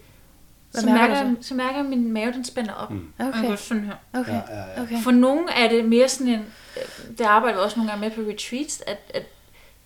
så 0.74 0.86
mærker 0.86 1.02
mærker, 1.02 1.24
du 1.24 1.28
jeg, 1.28 1.36
så 1.42 1.56
mærker 1.56 1.76
jeg, 1.76 1.84
at 1.84 1.90
min 1.90 2.12
mave 2.12 2.32
den 2.32 2.46
spænder 2.46 2.74
op. 2.74 2.92
Mm. 2.92 3.14
Og 3.20 3.26
jeg 3.26 3.34
Okay. 3.34 3.48
går 3.48 3.56
sådan 3.56 3.84
her. 3.84 3.96
Okay. 4.14 4.32
Ja, 4.34 4.42
ja, 4.50 4.72
ja. 4.76 4.82
okay. 4.82 5.02
For 5.04 5.12
nogle 5.12 5.52
er 5.52 5.70
det 5.70 5.86
mere 5.86 6.10
sådan 6.10 6.34
en, 6.34 6.46
det 7.18 7.22
arbejder 7.22 7.58
vi 7.58 7.64
også 7.64 7.80
nogle 7.80 7.92
gange 7.92 8.10
med 8.10 8.16
på 8.16 8.32
retreats, 8.32 8.84
at, 8.88 9.12
at 9.14 9.24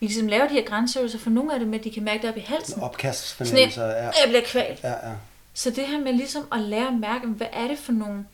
vi 0.01 0.05
ligesom 0.05 0.27
laver 0.27 0.47
de 0.47 0.53
her 0.53 0.65
grænseøvelser, 0.65 1.19
for 1.19 1.29
nogle 1.29 1.59
det 1.59 1.67
med, 1.67 1.79
at 1.79 1.83
de 1.85 1.91
kan 1.91 2.03
mærke 2.03 2.21
det 2.21 2.29
op 2.29 2.37
i 2.37 2.39
halsen. 2.39 2.81
Opkastfornemmelser, 2.81 3.85
ja. 3.85 4.03
Jeg 4.03 4.13
bliver 4.27 4.41
kvalt. 4.45 4.83
Ja, 4.83 5.09
ja. 5.09 5.13
Så 5.53 5.69
det 5.69 5.87
her 5.87 5.99
med 5.99 6.13
ligesom 6.13 6.47
at 6.51 6.59
lære 6.59 6.87
at 6.87 6.93
mærke, 6.93 7.27
hvad 7.27 7.47
er 7.51 7.67
det 7.67 7.79
for 7.79 7.91
nogle 7.91 8.25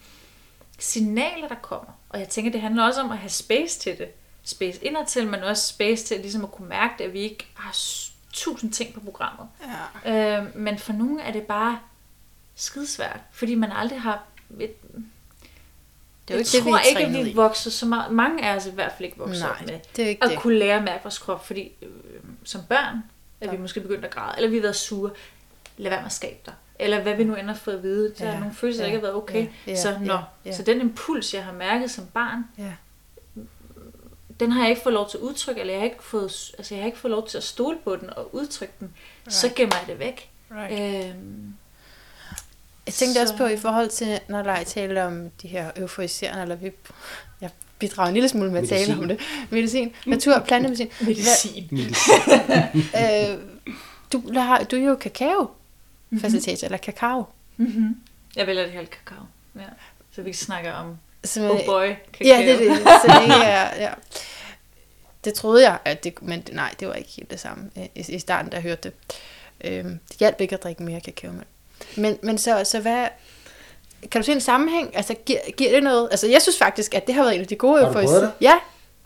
signaler, 0.80 1.48
der 1.48 1.56
kommer. 1.56 1.92
Og 2.10 2.20
jeg 2.20 2.30
tænker, 2.30 2.52
det 2.52 2.62
handler 2.62 2.84
også 2.84 3.02
om 3.02 3.12
at 3.12 3.18
have 3.18 3.30
space 3.30 3.80
til 3.80 3.98
det. 3.98 4.08
Space 4.44 4.86
indadtil, 4.86 5.28
men 5.28 5.44
også 5.44 5.68
space 5.68 6.06
til 6.06 6.20
ligesom 6.20 6.44
at 6.44 6.52
kunne 6.52 6.70
mærke 6.70 6.94
det, 6.98 7.04
at 7.04 7.14
vi 7.14 7.20
ikke 7.20 7.48
har 7.56 7.78
tusind 8.34 8.72
ting 8.72 8.94
på 8.94 9.00
programmet. 9.00 9.48
Ja. 10.06 10.40
Øh, 10.40 10.58
men 10.58 10.78
for 10.78 10.94
nogle 10.94 11.22
er 11.22 11.32
det 11.32 11.44
bare 11.44 11.80
skidesvært, 12.56 13.20
fordi 13.32 13.56
man 13.56 13.72
aldrig 13.72 14.02
har... 14.02 14.24
Et, 14.60 14.76
Det 16.28 16.34
er 16.34 16.38
jo 16.38 16.38
jeg 16.38 16.40
ikke 16.40 16.52
det, 16.58 16.66
vi 16.66 16.70
tror 16.70 16.78
er 16.78 16.82
ikke, 16.82 17.20
at 17.20 17.26
vi 17.26 17.34
vokser 17.34 17.70
så 17.72 17.86
meget. 17.86 18.12
Mange 18.12 18.46
af 18.46 18.56
os 18.56 18.66
i 18.66 18.72
hvert 18.72 18.92
fald 18.98 19.06
ikke 19.06 19.18
vokset 19.18 19.40
Nej, 19.46 19.62
med 19.66 19.80
det 19.96 20.06
er 20.06 20.10
ikke 20.10 20.24
at 20.24 20.30
det. 20.30 20.40
kunne 20.40 20.58
lære 20.60 20.78
at 20.78 20.84
mærke 20.84 21.04
vores 21.04 21.18
krop, 21.18 21.46
fordi 21.46 21.72
øh, 21.82 21.90
som 22.44 22.62
børn 22.70 23.04
er 23.42 23.52
vi 23.52 23.58
måske 23.58 23.80
begyndt 23.80 24.06
at 24.06 24.12
græde, 24.12 24.34
eller 24.38 24.50
vi 24.50 24.56
har 24.56 24.62
været 24.62 24.76
sure. 24.76 25.12
Lad 25.78 25.90
være 25.92 26.00
med 26.02 26.06
at 26.06 26.12
skabe 26.14 26.40
dig. 26.46 26.54
Eller 26.80 27.02
hvad 27.02 27.16
vi 27.16 27.24
nu 27.24 27.36
end 27.36 27.48
har 27.48 27.54
fået 27.56 27.76
at 27.76 27.84
vide. 27.84 28.14
Der 28.20 28.26
Ja, 28.26 28.32
er 28.36 28.40
nogle 28.40 28.56
følelser, 28.56 28.82
der 28.84 28.88
ja, 28.90 28.94
ikke 28.96 29.06
har 29.06 29.12
været 29.14 29.24
okay. 29.24 29.44
ja, 29.68 29.72
ja, 29.72 29.82
så, 29.82 29.90
ja, 29.90 29.98
nå, 30.00 30.20
ja. 30.46 30.56
så 30.56 30.64
den 30.64 30.82
impuls, 30.82 31.34
jeg 31.34 31.44
har 31.44 31.52
mærket 31.54 31.92
som 31.92 32.06
barn, 32.14 32.44
Ja. 32.58 32.72
den 34.40 34.52
har 34.52 34.62
jeg 34.62 34.70
ikke 34.70 34.82
fået 34.82 34.94
lov 34.94 35.10
til 35.10 35.18
at 35.18 35.22
udtrykke, 35.22 35.62
eller 35.62 35.74
jeg 35.74 35.82
har 35.82 35.86
ikke 35.86 36.04
fået, 36.04 36.52
altså 36.58 36.76
jeg 36.76 36.82
har 36.82 36.86
ikke 36.86 36.98
fået 36.98 37.12
lov 37.12 37.28
til 37.28 37.38
at 37.38 37.44
stole 37.44 37.78
på 37.84 37.96
den 37.96 38.10
og 38.10 38.36
udtrykke 38.36 38.74
den. 38.80 38.94
Right. 39.26 39.34
Så 39.34 39.50
gemmer 39.56 39.76
jeg 39.80 39.88
det 39.88 40.00
væk. 40.00 40.30
Right. 40.52 41.06
Øhm, 41.10 41.54
Jeg 42.88 42.94
tænkte 42.94 43.20
også 43.20 43.34
Så- 43.34 43.38
på 43.38 43.46
i 43.46 43.58
forhold 43.58 43.90
til, 43.90 44.20
når 44.28 44.44
Leif 44.44 44.68
taler 44.68 45.04
om 45.04 45.30
de 45.42 45.48
her 45.48 45.72
euforiserende, 45.78 46.42
eller 46.42 46.56
vi, 46.56 46.72
jeg 47.42 47.50
bidrager 47.80 48.08
en 48.08 48.14
lille 48.14 48.30
smule 48.30 48.52
med 48.52 48.62
at 48.62 48.70
tale 48.70 48.96
Medicin. 48.96 49.04
om 49.04 49.08
det. 49.08 49.20
Medicin. 49.52 49.94
Natur, 50.06 50.40
plantemedicin. 50.40 50.90
medicin. 51.08 51.70
Hvad, 52.92 53.30
øh, 53.32 53.38
du, 54.14 54.34
har, 54.40 54.64
du 54.64 54.76
er 54.76 54.80
jo 54.82 54.96
kakao 54.96 55.50
facilitator, 56.22 56.66
eller 56.66 56.78
kakao. 56.78 57.26
Mm-hmm. 57.58 57.96
Jeg 58.36 58.48
vælger 58.48 58.64
det 58.64 58.72
helt 58.72 58.90
kakao. 58.90 59.24
Ja. 59.56 59.62
Så 60.12 60.22
vi 60.22 60.34
snakker 60.34 60.74
om 60.74 60.98
Som, 61.24 61.44
oh 61.44 61.66
boy, 61.66 61.88
kakao. 62.14 62.28
Ja, 62.28 62.38
det 62.38 62.50
er 62.52 62.58
det. 62.58 62.78
Så 62.78 63.22
det 63.28 63.36
er, 63.46 63.76
ja. 63.84 63.94
Det 65.24 65.34
troede 65.34 65.64
jeg, 65.70 65.78
at 65.86 66.04
det, 66.04 66.22
men 66.22 66.44
nej, 66.52 66.74
det 66.80 66.88
var 66.88 66.94
ikke 66.94 67.10
helt 67.10 67.32
det 67.32 67.40
samme 67.40 67.70
i, 67.96 68.06
i 68.08 68.20
starten, 68.20 68.52
da 68.52 68.56
jeg 68.56 68.64
hørte 68.64 68.82
det. 68.90 68.94
Øhm, 69.62 70.00
det 70.10 70.18
hjalp 70.20 70.42
ikke 70.42 70.56
at 70.56 70.64
drikke 70.64 70.84
mere 70.84 71.02
kakaomælk. 71.02 71.48
Men, 71.96 72.18
men 72.24 72.38
så, 72.38 72.62
så 72.64 72.80
hvad, 72.80 73.06
kan 74.12 74.22
du 74.22 74.26
se 74.26 74.32
en 74.32 74.42
sammenhæng? 74.42 74.98
Altså, 74.98 75.14
giver, 75.26 75.40
giver 75.58 75.72
det 75.72 75.84
noget? 75.84 76.08
Altså, 76.12 76.28
jeg 76.28 76.42
synes 76.42 76.58
faktisk, 76.58 76.94
at 76.94 77.08
det 77.08 77.16
har 77.16 77.22
været 77.24 77.36
en 77.36 77.42
af 77.42 77.48
de 77.48 77.56
gode 77.56 77.80
Har 77.80 77.88
du 77.88 77.94
prøvet 77.94 78.22
det? 78.22 78.32
Ja, 78.42 78.54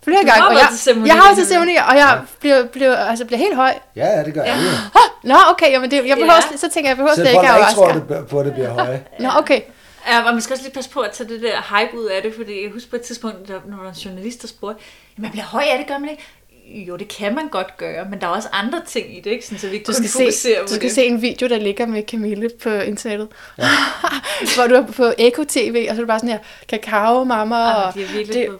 flere 0.04 0.22
Du 0.22 0.28
har 0.28 0.36
gange. 0.40 0.48
Og 0.48 0.54
jeg, 0.54 0.68
til 0.80 1.04
jeg 1.06 1.16
har 1.16 1.24
været 1.24 1.38
til 1.38 1.48
ceremonier, 1.48 1.84
og 1.84 1.96
jeg 1.96 2.22
bliver, 2.40 2.66
bliver, 2.66 2.98
altså, 2.98 3.26
bliver 3.26 3.38
helt 3.40 3.56
høj. 3.56 3.74
Ja, 3.96 4.06
ja, 4.18 4.24
det 4.24 4.34
gør 4.34 4.44
jeg. 4.44 4.58
Ja. 4.96 5.00
Nå, 5.24 5.36
okay, 5.50 5.72
jamen 5.72 5.92
det, 5.92 5.98
jeg 6.08 6.18
behøver, 6.18 6.34
Ja. 6.52 6.58
så 6.58 6.70
tænker 6.74 6.90
jeg, 6.90 6.98
jeg 6.98 6.98
behøver 6.98 7.16
Så 7.16 7.22
slet 7.22 7.28
ikke 7.32 7.40
at 7.50 7.58
ikke 7.60 7.74
tror 7.76 7.84
overraske. 7.86 8.14
det, 8.16 8.28
på, 8.28 8.40
at 8.40 8.46
det 8.46 8.54
bliver 8.54 8.70
høje. 8.70 9.04
Nå, 9.20 9.30
okay. 9.38 9.62
Ja, 10.10 10.18
og 10.28 10.34
man 10.34 10.42
skal 10.42 10.54
også 10.54 10.64
lige 10.64 10.74
passe 10.74 10.90
på 10.90 11.00
at 11.00 11.12
tage 11.12 11.30
det 11.30 11.42
der 11.42 11.80
hype 11.80 11.98
ud 12.00 12.06
af 12.06 12.22
det, 12.22 12.34
fordi 12.36 12.64
jeg 12.64 12.72
husker 12.72 12.90
på 12.90 12.96
et 12.96 13.02
tidspunkt, 13.02 13.48
der, 13.48 13.54
når 13.66 13.76
der 13.78 13.84
var 13.84 13.90
en 13.90 13.96
journalist, 13.96 14.42
der 14.42 14.48
spurgte, 14.48 14.84
jeg 15.22 15.32
bliver 15.32 15.46
høj 15.46 15.64
af 15.72 15.78
det, 15.78 15.88
gør 15.88 15.98
man 15.98 16.10
ikke? 16.10 16.24
Jo, 16.66 16.96
det 16.96 17.08
kan 17.08 17.36
man 17.36 17.48
godt 17.50 17.78
gøre, 17.78 18.08
men 18.10 18.22
der 18.22 18.28
er 18.28 18.32
også 18.32 18.50
andre 18.52 18.82
ting 18.88 19.18
i 19.18 19.20
det, 19.20 19.32
ikke? 19.32 19.46
Sådan, 19.46 19.60
så 19.60 19.68
vi 19.68 19.74
ikke 19.74 19.86
Du 19.86 19.92
kun 19.92 19.96
skal, 19.96 20.10
se, 20.10 20.18
fokuserer 20.18 20.62
på 20.62 20.68
du 20.68 20.74
skal 20.74 20.82
det. 20.88 20.96
se 20.96 21.06
en 21.06 21.22
video, 21.22 21.48
der 21.48 21.58
ligger 21.58 21.86
med 21.86 22.04
Camille 22.08 22.50
på 22.64 22.70
internettet. 22.70 23.28
Ja. 23.58 23.64
hvor 24.56 24.68
du 24.68 24.76
er 24.76 24.86
på 24.86 25.14
Eko 25.18 25.44
TV, 25.44 25.86
og 25.90 25.96
så 25.96 26.02
er 26.02 26.04
du 26.04 26.08
bare 26.08 26.20
sådan 26.20 26.30
her, 26.30 26.40
kakao, 26.68 27.24
mamma. 27.24 27.56
Ah, 27.56 27.88
og 27.88 27.94
de 27.94 28.04
er 28.04 28.08
virkelig 28.08 28.36
det, 28.36 28.60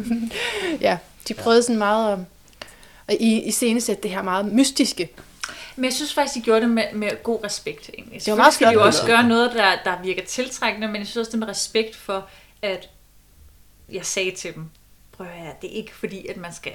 ja, 0.86 0.98
de 1.28 1.34
prøvede 1.34 1.62
sådan 1.62 1.78
meget 1.78 2.12
at, 2.12 2.18
at 3.08 3.16
i, 3.20 3.42
i 3.42 3.50
scenesætte 3.50 4.02
det 4.02 4.10
her 4.10 4.22
meget 4.22 4.52
mystiske. 4.52 5.10
Men 5.76 5.84
jeg 5.84 5.92
synes 5.92 6.14
faktisk, 6.14 6.34
de 6.34 6.40
gjorde 6.40 6.60
det 6.60 6.70
med, 6.70 6.84
med 6.92 7.22
god 7.22 7.44
respekt. 7.44 7.90
Egentlig. 7.94 8.24
Det 8.24 8.30
var 8.30 8.36
meget 8.36 8.54
skal 8.54 8.66
de 8.66 8.72
jo 8.72 8.82
også 8.84 9.06
gøre 9.06 9.22
noget, 9.28 9.52
der, 9.54 9.72
der 9.84 10.02
virker 10.02 10.22
tiltrækkende, 10.24 10.86
men 10.86 10.96
jeg 10.96 11.06
synes 11.06 11.16
også 11.16 11.30
det 11.30 11.38
med 11.38 11.48
respekt 11.48 11.96
for, 11.96 12.28
at 12.62 12.88
jeg 13.92 14.06
sagde 14.06 14.30
til 14.30 14.54
dem, 14.54 14.64
prøv 15.12 15.26
at 15.26 15.32
høre, 15.32 15.52
det 15.62 15.70
er 15.70 15.74
ikke 15.74 15.94
fordi, 15.94 16.26
at 16.26 16.36
man 16.36 16.54
skal... 16.54 16.72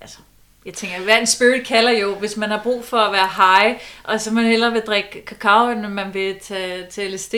Altså, 0.00 0.18
jeg 0.66 0.74
tænker, 0.74 1.00
hvad 1.00 1.18
en 1.18 1.26
spirit 1.26 1.66
kalder 1.66 1.90
jo, 1.90 2.14
hvis 2.14 2.36
man 2.36 2.50
har 2.50 2.60
brug 2.62 2.84
for 2.84 2.96
at 2.96 3.12
være 3.12 3.28
high, 3.36 3.80
og 4.04 4.20
så 4.20 4.30
man 4.30 4.44
hellere 4.44 4.72
vil 4.72 4.82
drikke 4.86 5.24
kakao, 5.24 5.70
end 5.70 5.80
man 5.80 6.14
vil 6.14 6.38
tage 6.40 6.86
til 6.86 7.12
LSD, 7.12 7.34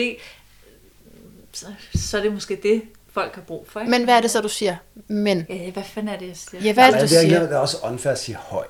så, 1.53 1.65
så 1.95 2.17
er 2.17 2.21
det 2.21 2.33
måske 2.33 2.59
det, 2.63 2.81
folk 3.13 3.35
har 3.35 3.41
brug 3.41 3.65
for. 3.69 3.79
Ikke? 3.79 3.91
Men 3.91 4.03
hvad 4.03 4.17
er 4.17 4.21
det 4.21 4.31
så, 4.31 4.41
du 4.41 4.49
siger? 4.49 4.75
Men. 5.07 5.45
Ja, 5.49 5.71
hvad 5.71 5.83
fanden 5.83 6.13
er 6.13 6.19
det, 6.19 6.27
jeg 6.27 6.37
siger? 6.37 6.63
Ja, 6.63 6.73
hvad 6.73 6.83
er 6.83 6.91
det, 6.91 6.99
du 6.99 7.15
er, 7.15 7.21
siger? 7.21 7.39
det 7.39 7.51
er 7.51 7.57
også 7.57 7.77
unfair 7.83 8.13
at 8.13 8.19
sige 8.19 8.35
høj. 8.35 8.65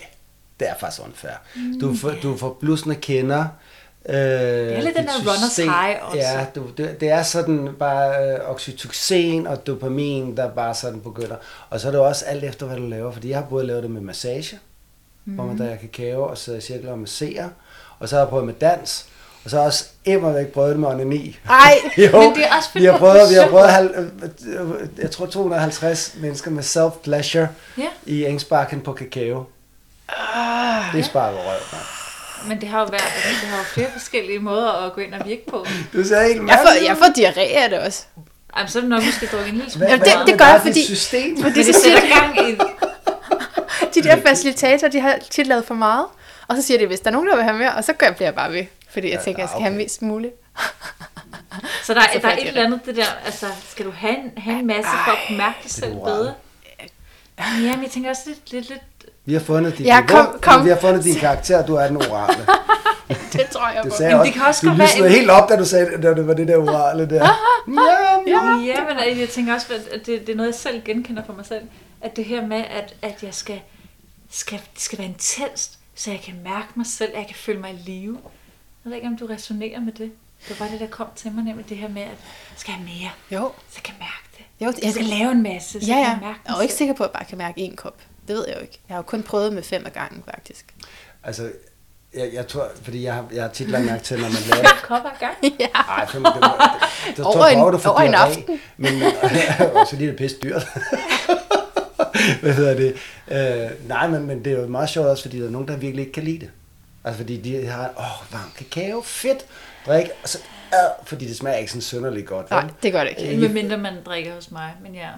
Det 0.60 0.70
er 0.70 0.76
faktisk 0.80 1.06
unfair. 1.06 1.32
Du, 1.82 1.96
får, 1.96 2.12
du 2.24 2.38
får 2.38 2.58
blusende 2.60 2.96
kender. 2.96 3.46
Øh, 4.10 4.16
det 4.16 4.78
er 4.78 4.82
lidt 4.82 4.96
den 4.98 5.06
der 5.06 5.14
runners 5.20 5.56
high 5.56 5.98
også. 6.08 6.18
Ja, 6.18 6.46
du, 6.56 6.64
det, 6.78 7.00
det 7.00 7.10
er 7.10 7.24
sådan 7.24 7.70
bare 7.80 8.34
øh, 8.34 8.50
oxytocin 8.50 9.48
og 9.48 9.68
dopamin, 9.68 10.38
der 10.38 10.50
bare 10.50 10.74
sådan 10.76 11.02
begynder. 11.02 11.36
Og 11.70 11.80
så 11.80 11.88
er 11.88 11.92
det 11.92 12.00
også 12.02 12.26
alt 12.26 12.44
efter, 12.44 12.66
hvad 12.66 12.78
du 12.78 12.88
laver. 12.88 13.12
Fordi 13.12 13.30
jeg 13.30 13.38
har 13.38 13.46
både 13.46 13.66
lavet 13.68 13.84
det 13.84 13.92
med 13.92 14.02
massage, 14.02 14.60
mm. 15.26 15.34
hvor 15.34 15.44
man 15.44 15.58
drikker 15.58 15.78
kakao 15.78 16.24
og 16.24 16.38
sidder 16.38 16.60
i 16.60 16.62
cirkler 16.62 16.92
og 16.92 17.00
masserer. 17.00 17.50
Og 18.00 18.10
så 18.10 18.16
har 18.16 18.22
jeg 18.24 18.30
prøvet 18.30 18.46
med 18.46 18.54
dans. 18.54 19.06
Og 19.44 19.50
så 19.50 19.56
har 19.56 19.64
jeg 19.64 19.68
også 19.68 19.86
immer 20.06 20.32
væk 20.32 20.48
prøvet 20.48 20.70
det 20.72 20.80
med 20.80 20.90
onani. 20.90 21.40
Ej, 21.50 21.74
Jo, 21.98 22.20
Men 22.22 22.36
det 22.36 22.46
er 22.46 22.56
også 22.58 22.70
vi 22.74 22.86
har 22.86 22.98
prøvet, 22.98 23.30
vi 23.30 23.36
har 23.36 23.48
prøvet 23.50 23.70
halv, 23.72 23.96
øh, 24.48 24.88
jeg 24.98 25.12
tror 25.12 25.26
250 25.26 26.16
mennesker 26.22 26.52
med 26.52 26.64
self-pleasure 26.64 27.48
Ja. 27.78 27.88
i 28.06 28.26
Engsparken 28.26 28.82
på 28.82 28.94
kakao. 28.94 29.44
Ah. 30.10 30.94
Det 30.94 31.00
er 31.00 31.04
sparket 31.04 31.40
røv, 31.40 31.60
mand. 31.72 31.84
Men 32.48 32.62
det 32.62 32.70
har 32.70 32.80
jo 32.80 32.86
været, 32.86 33.04
altså, 33.04 33.30
det 33.42 33.50
har 33.50 33.58
jo 33.58 33.64
flere 33.64 33.92
forskellige 33.92 34.40
måder 34.40 34.72
at 34.86 34.94
gå 34.94 35.02
ind 35.02 35.14
og 35.14 35.26
virke 35.28 35.42
på. 35.50 35.66
Du 35.94 36.04
ser 36.04 36.24
helt 36.28 36.48
jeg 36.50 36.60
får, 36.66 36.86
jeg 36.86 36.98
får 36.98 37.06
diarré 37.06 37.58
af 37.64 37.70
det 37.70 37.80
også. 37.80 38.04
Jamen, 38.58 38.70
så 38.70 38.78
er 38.80 38.82
det 38.82 38.90
nok, 38.90 39.02
vi 39.04 39.12
skal 39.12 39.28
drikke 39.28 39.50
en 39.50 39.56
lille 39.56 39.72
smule. 39.72 39.90
Jamen, 39.90 40.06
det- 40.06 40.28
det 40.28 40.38
gør 40.40 40.46
jeg, 40.46 40.56
er 40.56 40.60
fordi- 40.62 40.86
System? 40.86 41.42
Fordi 41.42 41.64
Det 41.64 41.76
siger 41.76 42.00
sætter 42.00 42.20
gang 42.20 42.50
i... 42.50 42.56
de 43.96 44.04
der 44.04 44.22
facilitator, 44.28 44.88
de 44.88 45.00
har 45.00 45.16
tit 45.32 45.48
lavet 45.48 45.66
for 45.66 45.74
meget. 45.74 46.06
Og 46.48 46.56
så 46.56 46.62
siger 46.62 46.78
de, 46.78 46.86
hvis 46.88 47.00
der 47.00 47.08
er 47.08 47.12
nogen, 47.12 47.28
der 47.30 47.36
vil 47.36 47.44
have 47.44 47.58
mere, 47.58 47.74
og 47.76 47.84
så 47.84 47.94
gør 47.94 48.06
jeg 48.08 48.16
bliver 48.16 48.28
jeg 48.28 48.36
bare 48.36 48.52
ved. 48.52 48.66
Fordi 48.90 49.08
jeg 49.10 49.18
Ja, 49.18 49.24
tænker, 49.24 49.42
jeg 49.42 49.50
skal 49.50 49.58
okay. 49.58 49.66
have 49.68 49.76
mest 49.78 50.02
muligt. 50.02 50.34
Så 51.84 51.94
der, 51.94 52.02
Så 52.02 52.10
er, 52.14 52.20
der 52.20 52.28
er 52.28 52.32
et 52.34 52.38
det 52.40 52.48
eller 52.48 52.64
andet, 52.66 52.80
det 52.86 52.96
der, 52.96 53.06
altså, 53.26 53.46
skal 53.70 53.86
du 53.86 53.92
have 53.92 54.18
en, 54.18 54.32
have 54.38 54.60
en 54.60 54.68
masse 54.68 54.90
for 55.06 55.12
at 55.12 55.18
kunne 55.28 55.38
mærke 55.38 55.58
dig 55.64 55.72
selv 55.72 55.94
bedre? 55.94 56.34
Jamen, 57.40 57.84
jeg 57.84 57.92
tænker 57.92 58.10
også 58.10 58.22
lidt, 58.26 58.52
lidt, 58.52 58.70
lidt 58.70 58.82
Vi 59.26 59.34
har 59.34 59.40
fundet 59.40 59.78
din, 59.78 59.86
Ja, 59.86 60.02
kom- 60.08 60.40
kom. 60.42 60.66
vi 60.66 60.70
har 60.70 60.78
fundet 60.80 61.04
din 61.04 61.16
karakter, 61.16 61.66
du 61.66 61.76
er 61.76 61.88
den 61.88 61.98
orale. 61.98 62.46
Det 63.34 63.48
tror 63.52 63.68
jeg 63.70 63.84
Du 63.84 63.90
på. 63.90 63.96
Jamen, 64.00 64.16
også, 64.16 64.26
det 64.26 64.34
kan 64.34 64.42
også 64.42 64.62
du 64.62 64.68
godt 64.68 64.80
være 64.80 64.98
en- 65.08 65.12
helt 65.12 65.30
op, 65.30 65.50
da 65.50 65.56
du 65.56 65.66
sagde, 65.66 66.02
da 66.02 66.14
det 66.14 66.28
var 66.28 66.34
det 66.34 66.48
der 66.48 66.58
orale 66.58 67.10
der. 67.10 67.16
ja, 67.68 68.32
ja. 68.32 68.58
Ja, 68.66 68.84
men 69.10 69.20
jeg 69.20 69.30
tænker 69.30 69.54
også, 69.54 69.68
at 69.92 70.06
det, 70.06 70.22
det 70.28 70.30
er 70.30 70.36
noget, 70.36 70.48
jeg 70.50 70.56
selv 70.56 70.84
genkender 70.86 71.24
for 71.26 71.34
mig 71.34 71.46
selv. 71.46 71.62
At 72.02 72.16
det 72.16 72.26
her 72.26 72.48
med, 72.48 72.58
at, 72.70 72.96
at 73.02 73.24
jeg 73.24 73.34
skal, 73.34 73.62
skal, 74.32 74.60
det 74.74 74.82
skal 74.82 74.98
være 75.00 75.08
intenst, 75.08 75.80
så 75.96 76.12
jeg 76.12 76.20
kan 76.22 76.34
mærke 76.44 76.68
mig 76.76 76.86
selv, 76.88 77.12
at 77.14 77.18
jeg 77.20 77.28
kan 77.28 77.36
føle 77.36 77.60
mig 77.60 77.72
i 77.72 77.90
live. 77.92 78.18
Jeg 78.86 78.90
ved 78.90 78.96
ikke, 78.96 79.08
om 79.08 79.18
du 79.18 79.26
resonerer 79.26 79.80
med 79.80 79.92
det. 79.94 80.12
Det 80.48 80.60
var 80.60 80.66
bare 80.66 80.72
det, 80.74 80.80
der 80.80 80.88
kom 80.88 81.08
til 81.16 81.32
mig, 81.32 81.44
nemlig 81.44 81.70
det 81.70 81.78
her 81.78 81.90
med, 81.90 82.02
at 82.02 82.08
jeg 82.08 82.58
skal 82.58 82.74
have 82.74 82.86
mere, 82.86 83.10
Jo, 83.32 83.52
så 83.70 83.76
jeg 83.78 83.84
kan 83.84 83.94
mærke 84.00 84.28
det. 84.38 84.66
jo 84.66 84.74
Jeg 84.84 84.92
skal 84.94 85.06
lave 85.06 85.32
en 85.32 85.44
masse, 85.44 85.82
så 85.82 85.88
Ja, 85.88 85.96
jeg 85.96 86.04
ja. 86.08 86.10
kan 86.14 86.22
mærke 86.28 86.40
Jeg 86.46 86.52
er 86.54 86.56
jo 86.58 86.62
ikke 86.62 86.74
sikker 86.74 86.94
på, 86.94 87.04
at 87.04 87.08
jeg 87.08 87.14
bare 87.14 87.26
kan 87.26 87.38
mærke 87.38 87.62
én 87.72 87.76
kop. 87.76 87.96
Det 88.28 88.36
ved 88.36 88.46
jeg 88.48 88.56
jo 88.56 88.62
ikke. 88.62 88.80
Jeg 88.90 88.94
har 88.96 89.00
jo 89.00 89.04
kun 89.04 89.24
prøvet 89.24 89.54
med 89.54 89.64
fem 89.64 89.86
af 89.86 89.94
gangen, 89.94 90.24
faktisk. 90.34 90.66
Altså, 91.24 91.52
jeg, 92.14 92.30
jeg 92.34 92.48
tror, 92.48 92.68
fordi 92.82 93.04
jeg 93.04 93.14
har, 93.14 93.26
jeg 93.34 93.44
har 93.44 93.50
tit 93.50 93.70
lagt 93.70 93.86
mærke 93.86 94.04
til, 94.04 94.18
når 94.20 94.30
man 94.30 94.42
laver... 94.50 94.64
Fem 94.70 94.78
kopper 94.88 95.10
ad 95.10 95.16
gang. 95.20 95.36
ja. 95.60 95.68
Ej, 95.76 96.08
fem, 96.08 96.24
det 96.24 96.42
var, 96.42 96.88
det, 97.08 97.18
det, 97.18 97.26
Over 97.26 97.46
en- 97.46 97.60
over 97.60 98.00
en 98.02 98.14
diarré, 98.14 98.18
aften. 98.18 98.60
Men, 98.78 99.04
og 99.76 99.88
så 99.88 99.96
lige 99.96 100.10
det 100.10 100.18
pisse 100.18 100.38
dyrt. 100.44 100.64
Hvad 102.42 102.54
hedder 102.54 102.74
det? 102.76 102.96
Øh, 103.28 103.88
nej, 103.88 104.08
men, 104.08 104.26
men 104.28 104.46
det 104.46 104.54
er 104.54 104.62
jo 104.62 104.68
meget 104.68 104.90
sjovt 104.90 105.08
også, 105.08 105.24
fordi 105.24 105.40
der 105.40 105.46
er 105.48 105.52
nogen, 105.52 105.68
der 105.68 105.78
virkelig 105.78 106.02
ikke 106.02 106.14
kan 106.14 106.24
lide 106.24 106.40
det. 106.40 106.50
Altså, 107.04 107.18
fordi 107.18 107.38
de 107.38 107.66
har, 107.66 107.90
åh, 107.98 108.34
varm 108.34 108.52
kakao, 108.58 109.02
fedt, 109.02 109.46
drik, 109.88 110.06
og 110.24 110.30
så, 110.30 110.38
øh, 110.74 111.08
fordi 111.08 111.28
det 111.28 111.38
smager 111.38 111.58
ikke 111.58 111.72
sådan 111.72 111.82
synderligt 111.82 112.28
godt. 112.28 112.52
vel? 112.52 112.60
Nej, 112.60 112.70
det 112.84 112.92
gør 112.92 113.00
det 113.04 113.10
ikke. 113.10 113.22
Ikke- 113.32 113.42
Med 113.42 113.50
mindre 113.50 113.78
man 113.78 113.94
drikker 114.06 114.34
hos 114.36 114.52
mig, 114.52 114.72
men 114.84 114.96
ja. 114.96 115.10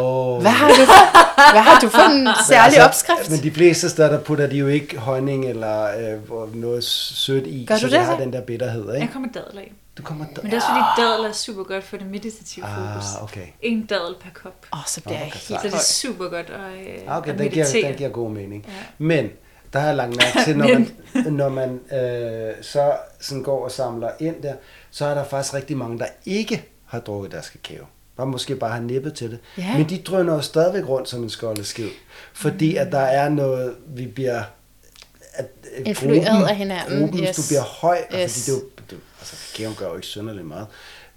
Åh. 0.00 0.40
Hvad 0.40 0.50
har 0.50 0.68
du, 0.68 0.74
hvad 1.52 1.60
har 1.62 1.80
du 1.80 1.88
for 1.88 2.10
en 2.10 2.28
særlig 2.48 2.84
opskrift? 2.84 3.30
Men 3.30 3.42
de 3.42 3.50
fleste 3.50 3.88
steder, 3.88 4.10
der 4.10 4.20
putter 4.20 4.46
de 4.46 4.56
jo 4.56 4.66
ikke 4.66 4.98
honning 4.98 5.44
eller 5.48 5.84
øh, 6.34 6.56
noget 6.56 6.84
sødt 6.84 7.46
i, 7.46 7.64
Gør 7.68 7.76
så 7.76 7.86
du 7.86 7.92
det 7.92 7.98
det 7.98 8.06
har 8.06 8.16
den 8.16 8.32
der 8.32 8.40
bitterhed, 8.40 8.90
Jeg 8.92 9.00
ikke? 9.00 9.12
kommer 9.12 9.28
dadel 9.34 9.58
af. 9.58 9.72
Du 9.98 10.02
kommer 10.02 10.24
der. 10.36 10.42
Men 10.42 10.50
det 10.50 10.56
er 10.56 10.60
også 10.60 10.68
fordi, 10.68 11.02
dadel 11.08 11.24
er 11.30 11.32
super 11.32 11.62
godt 11.64 11.84
for 11.84 11.96
det 11.96 12.06
meditative 12.06 12.64
fokus. 12.76 13.04
Ah, 13.16 13.22
okay. 13.22 13.46
En 13.62 13.86
dadel 13.86 14.14
per 14.20 14.30
kop. 14.42 14.54
Åh, 14.72 14.78
oh, 14.78 14.84
så 14.86 15.00
bliver 15.00 15.18
jeg 15.18 15.24
helt 15.26 15.42
Så 15.44 15.58
det 15.62 15.74
er 15.74 15.78
super 15.78 16.24
godt 16.24 16.46
at, 16.50 16.80
øh, 16.80 17.08
Ah, 17.12 17.18
okay, 17.18 17.32
at 17.32 17.38
den 17.38 17.48
giver, 17.48 17.64
meditere. 17.66 17.88
den 17.88 17.96
giver 17.98 18.10
god 18.10 18.30
mening. 18.30 18.64
Ja. 18.68 18.72
Men, 18.98 19.28
der 19.72 19.78
har 19.78 19.86
jeg 19.86 19.96
lagt 19.96 20.10
mærke 20.16 20.44
til, 20.44 20.56
når 20.58 20.68
man, 20.68 21.32
når 21.32 21.48
man 21.48 21.80
øh, 21.92 22.54
så 22.62 22.92
sådan 23.20 23.42
går 23.42 23.64
og 23.64 23.70
samler 23.70 24.10
ind 24.20 24.42
der, 24.42 24.54
så 24.90 25.04
er 25.06 25.14
der 25.14 25.24
faktisk 25.24 25.54
rigtig 25.54 25.76
mange, 25.76 25.98
der 25.98 26.06
ikke 26.26 26.64
har 26.84 27.00
drukket 27.00 27.32
deres 27.32 27.48
kakao. 27.50 27.84
Bare 28.16 28.26
måske 28.26 28.56
bare 28.56 28.70
har 28.70 28.80
nippet 28.80 29.14
til 29.14 29.30
det. 29.30 29.38
Ja. 29.58 29.78
Men 29.78 29.88
de 29.88 29.98
drøner 29.98 30.34
jo 30.34 30.40
stadigvæk 30.40 30.88
rundt 30.88 31.08
som 31.08 31.22
en 31.22 31.30
skoldeskiv. 31.30 31.88
Fordi 32.32 32.76
at 32.76 32.92
der 32.92 32.98
er 32.98 33.28
noget, 33.28 33.74
vi 33.86 34.06
bliver... 34.06 34.42
At, 35.34 35.46
øh, 35.76 35.82
Influeret 35.86 36.48
af 36.48 36.56
hinanden, 36.56 37.00
Gruppen, 37.00 37.24
yes. 37.24 37.36
du 37.36 37.42
bliver 37.48 37.62
høj, 37.62 37.98
og 38.10 38.18
Yes. 38.20 38.32
fordi 38.32 38.56
det 38.56 38.62
er 38.62 38.64
jo, 38.64 38.68
det, 38.90 38.98
altså 39.20 39.36
kakaoen 39.56 39.76
gør 39.76 39.88
jo 39.88 39.94
ikke 39.94 40.06
synderligt 40.06 40.46
meget. 40.46 40.66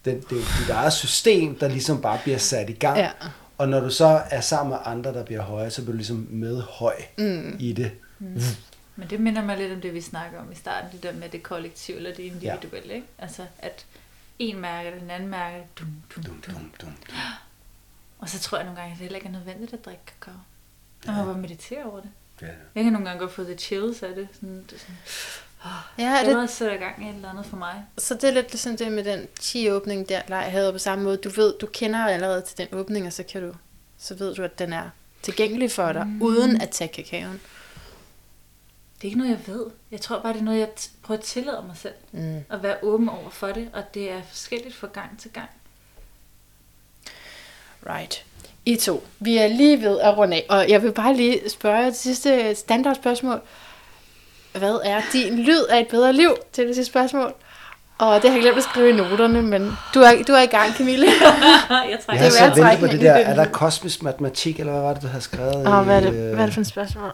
Det, 0.06 0.30
det 0.30 0.31
er 0.31 0.35
jo 0.35 0.45
dit 0.61 0.69
eget 0.69 0.93
system, 0.93 1.56
der 1.56 1.68
ligesom 1.68 2.02
bare 2.02 2.19
bliver 2.23 2.38
sat 2.38 2.69
i 2.69 2.73
gang. 2.73 2.98
Ja. 2.98 3.10
Og 3.57 3.69
når 3.69 3.80
du 3.80 3.89
så 3.89 4.22
er 4.30 4.41
sammen 4.41 4.69
med 4.69 4.77
andre, 4.85 5.14
der 5.14 5.23
bliver 5.23 5.41
høje, 5.41 5.69
så 5.69 5.81
bliver 5.81 5.91
du 5.93 5.98
ligesom 5.98 6.27
med 6.30 6.61
høj 6.61 6.95
mm. 7.18 7.56
i 7.60 7.73
det. 7.73 7.91
Men 9.02 9.10
det 9.10 9.19
minder 9.19 9.41
mig 9.45 9.57
lidt 9.57 9.72
om 9.73 9.82
det, 9.82 9.94
vi 9.94 10.02
snakker 10.02 10.40
om 10.40 10.52
i 10.52 10.56
starten, 10.56 10.91
det 10.91 11.03
der 11.03 11.14
med 11.14 11.30
det 11.30 11.44
kollektive 11.44 11.98
eller 11.98 12.14
det 12.14 12.23
individuelle. 12.23 12.94
Ikke? 12.94 13.07
Altså, 13.18 13.45
at 13.60 13.86
en 14.40 14.60
mærker 14.60 14.91
det, 14.91 15.02
den 15.02 15.10
anden 15.11 15.30
mærker 15.30 15.57
det, 15.57 15.68
dum, 15.80 15.88
dum, 16.15 16.23
Dum, 16.23 16.41
dum. 16.41 16.53
dum, 16.53 16.72
dum. 16.82 16.94
Og 18.19 18.30
så 18.30 18.40
tror 18.40 18.57
jeg 18.57 18.65
nogle 18.65 18.80
gange, 18.82 18.91
at 18.94 18.98
det 18.98 19.03
heller 19.03 19.15
ikke 19.18 19.28
er 19.28 19.32
nødvendigt 19.32 19.73
at 19.73 19.86
drikke 19.86 20.02
kakao. 20.06 20.34
Og 21.07 21.14
man 21.14 21.26
bare 21.26 21.38
meditere 21.38 21.84
over 21.84 21.99
det. 22.02 22.10
Ja. 22.41 22.48
Jeg 22.76 22.84
kan 22.84 22.94
nogle 22.94 23.07
gange 23.07 23.19
godt 23.19 23.32
få 23.32 23.44
det 23.44 23.61
chills 23.61 24.03
af 24.03 24.15
det. 24.15 24.28
Sådan, 24.34 24.64
det 24.69 24.73
er 24.73 24.80
sådan, 24.80 24.98
Ja, 25.98 26.03
ja, 26.03 26.19
er 26.22 26.26
det 26.26 26.36
det, 26.36 26.49
sætter 26.49 26.73
i 26.76 26.78
gang 26.78 27.06
i 27.06 27.10
et 27.10 27.15
eller 27.15 27.30
andet 27.30 27.45
for 27.45 27.57
mig. 27.57 27.86
så 27.98 28.14
det 28.14 28.23
er 28.23 28.32
lidt 28.32 28.52
ligesom 28.52 28.78
det 28.78 28.91
med 28.91 29.03
den 29.03 29.28
10-åbning 29.40 30.10
der, 30.10 30.22
Lej 30.28 30.49
havde 30.49 30.72
på 30.73 30.78
samme 30.80 31.03
måde. 31.03 31.18
Du 31.18 31.30
ved, 31.30 31.53
du 31.61 31.65
kender 31.68 32.06
allerede 32.06 32.41
til 32.41 32.57
den 32.57 32.68
åbning, 32.72 33.07
og 33.07 33.14
så 33.14 33.23
kan 33.23 33.41
du, 33.41 33.53
så 33.98 34.15
ved 34.15 34.36
du, 34.36 34.44
at 34.44 34.60
den 34.60 34.73
er 34.73 34.90
tilgængelig 35.22 35.72
for 35.72 35.91
dig, 35.91 36.07
mm. 36.07 36.22
uden 36.22 36.61
at 36.61 36.69
tage 36.69 36.88
kakaoen. 36.88 37.41
Det 39.02 39.07
er 39.07 39.10
ikke 39.10 39.18
noget, 39.18 39.32
jeg 39.32 39.56
ved. 39.56 39.65
Jeg 39.91 40.02
tror 40.02 40.19
bare, 40.19 40.34
det 40.34 40.40
er 40.40 40.44
noget, 40.44 40.60
jeg 40.60 40.69
t- 40.80 40.90
prøver 41.03 41.18
at 41.18 41.23
tillade 41.23 41.64
mig 41.68 41.78
selv. 41.78 41.94
Mm. 42.11 42.36
At 42.49 42.64
være 42.64 42.76
åben 42.82 43.10
over 43.10 43.30
for 43.30 43.48
det, 43.48 43.68
og 43.73 43.84
det 43.94 44.11
er 44.11 44.22
forskelligt 44.30 44.76
fra 44.76 44.88
gang 44.94 45.19
til 45.19 45.32
gang. 45.32 45.49
Right. 47.90 48.23
I 48.65 48.76
to. 48.76 49.03
Vi 49.19 49.38
er 49.38 49.48
lige 49.48 49.82
ved 49.82 49.99
at 49.99 50.18
runde 50.18 50.38
af, 50.38 50.45
og 50.49 50.69
jeg 50.69 50.84
vil 50.84 50.91
bare 50.91 51.15
lige 51.15 51.49
spørge 51.49 51.86
det 51.86 51.95
sidste 51.95 52.56
standardspørgsmål. 52.56 53.41
Hvad 54.57 54.80
er 54.84 55.02
din 55.14 55.40
lyd 55.40 55.64
af 55.69 55.80
et 55.80 55.88
bedre 55.88 56.14
liv 56.14 56.36
til 56.53 56.68
det 56.68 56.76
sidste 56.76 56.91
spørgsmål? 56.91 57.34
Og 57.98 58.22
det 58.22 58.30
har 58.30 58.38
jeg 58.38 58.41
glemt 58.41 58.57
at 58.57 58.64
skrive 58.64 58.90
i 58.90 58.94
noterne, 58.94 59.41
men 59.41 59.72
du 59.94 59.99
er, 59.99 60.23
du 60.28 60.34
er 60.34 60.41
i 60.41 60.45
gang, 60.45 60.73
Camille. 60.73 61.06
jeg 61.06 61.14
Jeg 61.91 61.99
trækker 62.06 62.23
har 62.23 62.30
Det 62.30 62.34
så 62.34 62.44
er 62.44 62.65
ventet 62.65 62.80
på 62.80 62.88
det 62.88 63.02
der, 63.02 63.11
er 63.14 63.36
der 63.36 63.45
kosmisk 63.45 64.03
matematik, 64.03 64.60
eller 64.60 64.72
hvad 64.72 64.82
var 64.82 64.94
det, 64.94 65.02
du 65.02 65.07
havde 65.07 65.23
skrevet? 65.23 65.68
Og 65.68 65.84
hvad 65.84 65.95
er, 65.95 66.02
i, 66.02 66.06
det, 66.06 66.14
øh, 66.14 66.34
hvad 66.34 66.41
er 66.41 66.45
det 66.45 66.53
for 66.53 66.61
et 66.61 66.68
spørgsmål? 66.68 67.11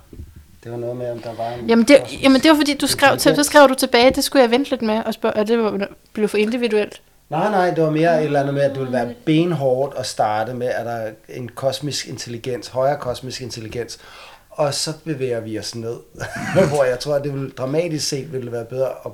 Det 0.68 0.74
var 0.74 0.80
noget 0.80 0.98
med, 0.98 1.12
om 1.12 1.20
der 1.20 1.34
var 1.34 1.50
en... 1.50 1.70
Jamen 1.70 1.86
det, 1.86 1.98
jamen 2.24 2.42
det 2.42 2.52
var 2.52 2.58
fordi, 2.58 2.74
du 2.74 2.88
skrev, 2.88 3.18
til, 3.18 3.36
så 3.36 3.44
skrev 3.44 3.70
du 3.70 3.74
tilbage, 3.74 4.12
det 4.12 4.24
skulle 4.24 4.44
jeg 4.44 4.52
vente 4.52 4.70
lidt 4.70 4.82
med, 4.82 5.04
og, 5.06 5.14
spørge, 5.14 5.36
og 5.36 5.48
det 5.48 5.60
var, 5.60 5.88
blev 6.14 6.28
for 6.28 6.38
individuelt. 6.38 7.02
Nej, 7.30 7.52
nej, 7.52 7.70
det 7.70 7.84
var 7.84 7.90
mere 7.90 8.20
et 8.20 8.26
eller 8.26 8.40
andet 8.40 8.54
med, 8.54 8.62
at 8.62 8.72
det 8.72 8.80
ville 8.80 8.94
være 8.94 9.14
benhårdt 9.26 9.98
at 9.98 10.06
starte 10.06 10.54
med, 10.54 10.68
at 10.68 10.86
der 10.86 10.92
er 10.92 11.12
en 11.30 11.50
kosmisk 11.50 12.08
intelligens, 12.08 12.68
højere 12.68 12.98
kosmisk 12.98 13.42
intelligens, 13.42 14.00
og 14.50 14.74
så 14.74 14.94
bevæger 15.06 15.40
vi 15.40 15.60
os 15.60 15.76
ned, 15.76 15.96
hvor 16.74 16.84
jeg 16.84 17.00
tror, 17.00 17.16
at 17.16 17.24
det 17.24 17.34
vil 17.34 17.52
dramatisk 17.52 18.08
set 18.08 18.34
ville 18.34 18.52
være 18.52 18.66
bedre 18.66 18.90
at 19.06 19.12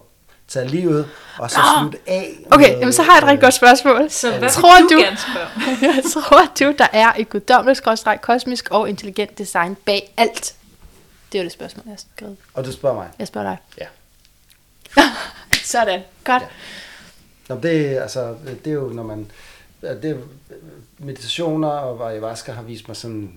tage 0.48 0.68
livet, 0.68 1.10
og 1.40 1.52
så 1.52 1.60
slutte 1.80 1.98
af. 2.08 2.30
Okay, 2.52 2.70
med, 2.70 2.80
jamen 2.80 2.94
så 2.94 3.02
har 3.02 3.14
jeg 3.14 3.18
et 3.18 3.24
rigtig 3.24 3.42
godt 3.42 3.54
spørgsmål. 3.54 4.10
Så 4.10 4.38
hvad 4.38 4.50
Tror 4.50 4.78
du, 4.90 4.96
du-? 4.96 5.04
Jeg 5.96 6.04
tror 6.14 6.52
du, 6.60 6.74
der 6.78 6.88
er 6.94 7.12
et 7.18 7.30
guddommeligt, 7.30 7.82
kosmisk 8.22 8.68
og 8.72 8.90
intelligent 8.90 9.38
design 9.38 9.76
bag 9.86 10.14
alt 10.18 10.56
Det 11.34 11.40
er 11.40 11.44
det 11.44 11.52
spørgsmål, 11.52 11.84
jeg 11.86 11.92
har 11.92 12.04
skrevet. 12.16 12.38
Og 12.54 12.66
du 12.66 12.72
spørger 12.72 12.96
mig. 12.96 13.10
Jeg 13.20 13.28
spørger 13.28 13.50
dig. 13.50 13.58
Ja. 13.80 13.88
Sådan. 15.64 16.02
Godt. 16.24 16.44
Ja. 16.44 16.48
Nå, 17.50 17.62
det, 17.62 17.98
altså, 17.98 18.36
det 18.46 18.68
er 18.68 18.76
jo, 18.76 18.88
når 18.90 19.04
man... 19.04 19.32
Det 19.82 20.06
er, 20.06 20.18
meditationer 20.98 21.68
og 21.68 22.10
ayahuasca 22.12 22.52
har 22.52 22.62
vist 22.62 22.88
mig 22.88 22.98
sådan 22.98 23.34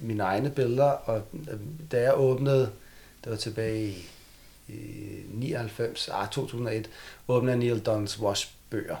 mine 0.00 0.22
egne 0.22 0.50
billeder, 0.50 0.84
og 0.84 1.22
øh, 1.50 1.58
da 1.92 2.00
jeg 2.00 2.12
åbnede, 2.16 2.70
det 3.24 3.30
var 3.30 3.36
tilbage 3.36 3.86
i, 3.86 4.08
i 4.68 4.74
99, 5.28 6.08
ah, 6.12 6.28
2001, 6.28 6.90
åbnede 7.28 7.56
Neil 7.56 7.80
Donalds 7.80 8.20
Wash 8.20 8.50
bøger. 8.70 8.96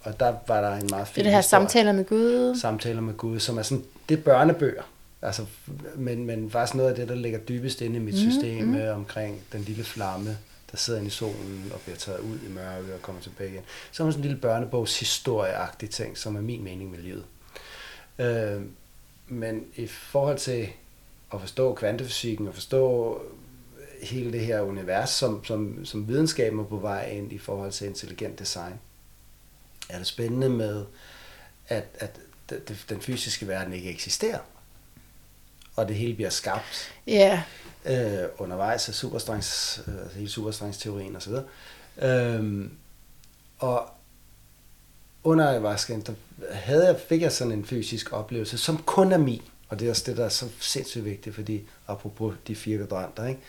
Og 0.00 0.20
der 0.20 0.34
var 0.46 0.60
der 0.60 0.76
en 0.76 0.88
meget 0.90 1.08
fin 1.08 1.14
Det 1.14 1.20
er 1.20 1.24
det 1.24 1.32
her 1.32 1.38
historie. 1.38 1.62
samtaler 1.62 1.92
med 1.92 2.04
Gud. 2.04 2.58
Samtaler 2.60 3.00
med 3.00 3.14
Gud, 3.14 3.40
som 3.40 3.58
er 3.58 3.62
sådan, 3.62 3.84
det 4.08 4.18
er 4.18 4.22
børnebøger. 4.22 4.82
Altså, 5.26 5.46
men, 5.94 6.26
men 6.26 6.50
faktisk 6.50 6.74
noget 6.74 6.90
af 6.90 6.96
det, 6.96 7.08
der 7.08 7.14
ligger 7.14 7.38
dybest 7.38 7.80
inde 7.80 7.96
i 7.96 7.98
mit 7.98 8.14
Mhm, 8.14 8.30
system 8.30 8.64
mm, 8.66 8.80
omkring 8.94 9.42
den 9.52 9.60
lille 9.60 9.84
flamme, 9.84 10.38
der 10.70 10.76
sidder 10.76 10.98
inde 10.98 11.08
i 11.08 11.10
solen 11.10 11.70
og 11.74 11.80
bliver 11.80 11.96
taget 11.96 12.18
ud 12.20 12.38
i 12.48 12.48
mørke 12.48 12.94
og 12.94 13.02
kommer 13.02 13.22
tilbage 13.22 13.50
igen. 13.50 13.62
Så 13.92 14.04
er 14.04 14.10
sådan 14.10 14.18
en 14.18 14.22
lille 14.22 14.40
børnebogs 14.40 15.00
historieagtig 15.00 15.90
ting, 15.90 16.18
som 16.18 16.36
er 16.36 16.40
min 16.40 16.64
mening 16.64 16.90
med 16.90 16.98
livet. 16.98 17.24
Øh, 18.18 18.62
men 19.28 19.64
i 19.76 19.86
forhold 19.86 20.38
til 20.38 20.68
at 21.34 21.40
forstå 21.40 21.74
kvantefysikken 21.74 22.48
og 22.48 22.54
forstå 22.54 23.20
hele 24.02 24.32
det 24.32 24.40
her 24.46 24.60
univers, 24.60 25.10
som, 25.10 25.44
som, 25.44 25.84
som 25.84 26.08
videnskaben 26.08 26.60
er 26.60 26.64
på 26.64 26.76
vej 26.76 27.08
ind 27.10 27.32
i 27.32 27.38
forhold 27.38 27.72
til 27.72 27.86
intelligent 27.86 28.38
design, 28.38 28.74
er 29.88 29.98
det 29.98 30.06
spændende 30.06 30.48
med, 30.48 30.84
at, 31.68 31.84
at 31.94 32.20
den 32.88 33.00
fysiske 33.00 33.48
verden 33.48 33.72
ikke 33.72 33.90
eksisterer. 33.90 34.38
Og 35.76 35.88
det 35.88 35.96
hele 35.96 36.14
bliver 36.14 36.30
skabt 36.30 36.92
Ja. 37.06 37.42
øh, 37.84 38.28
undervejs 38.38 38.88
af 38.88 38.94
superstrengs, 38.94 39.80
øh, 39.88 39.94
altså 40.02 40.18
hele 40.18 40.30
superstrengsteorien 40.30 41.16
osv. 41.16 41.32
Øhm, 42.02 42.70
og 43.58 43.88
under 45.24 45.48
ayahuascaen, 45.48 46.00
der 46.00 46.12
havde 46.52 46.86
jeg, 46.86 46.96
fik 47.08 47.22
jeg 47.22 47.32
sådan 47.32 47.52
en 47.52 47.64
fysisk 47.64 48.12
oplevelse, 48.12 48.58
som 48.58 48.78
kun 48.78 49.12
er 49.12 49.18
min. 49.18 49.42
Og 49.68 49.80
det 49.80 49.86
er 49.86 49.90
også 49.90 50.02
det, 50.06 50.16
der 50.16 50.24
er 50.24 50.28
så 50.28 50.48
sindssygt 50.60 51.04
vigtigt, 51.04 51.34
fordi 51.34 51.62
apropos 51.88 52.34
de 52.46 52.56
fire 52.56 52.78
kvadranter, 52.78 53.26
ikke? 53.26 53.40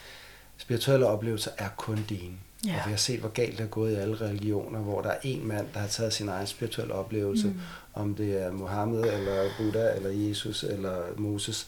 spirituelle 0.58 1.08
oplevelser 1.08 1.52
er 1.58 1.70
kun 1.78 2.06
dine. 2.10 2.34
Ja. 2.66 2.72
Og 2.72 2.82
vi 2.86 2.92
har 2.92 2.98
set, 2.98 3.20
hvor 3.20 3.30
galt 3.30 3.58
det 3.58 3.64
er 3.64 3.68
gået 3.68 3.92
i 3.92 3.96
alle 3.96 4.22
religioner, 4.22 4.80
hvor 4.80 5.02
der 5.02 5.10
er 5.10 5.18
en 5.24 5.48
mand, 5.48 5.68
der 5.74 5.80
har 5.80 5.88
taget 5.88 6.14
sin 6.14 6.30
egen 6.30 6.48
spirituelle 6.48 6.94
oplevelse, 6.94 7.48
mm. 7.48 7.60
om 7.94 8.16
det 8.16 8.42
er 8.42 8.52
Mohammed, 8.52 9.00
eller 9.02 9.50
Buddha, 9.58 9.96
eller 9.96 10.10
Jesus, 10.10 10.64
eller 10.64 11.02
Moses. 11.18 11.66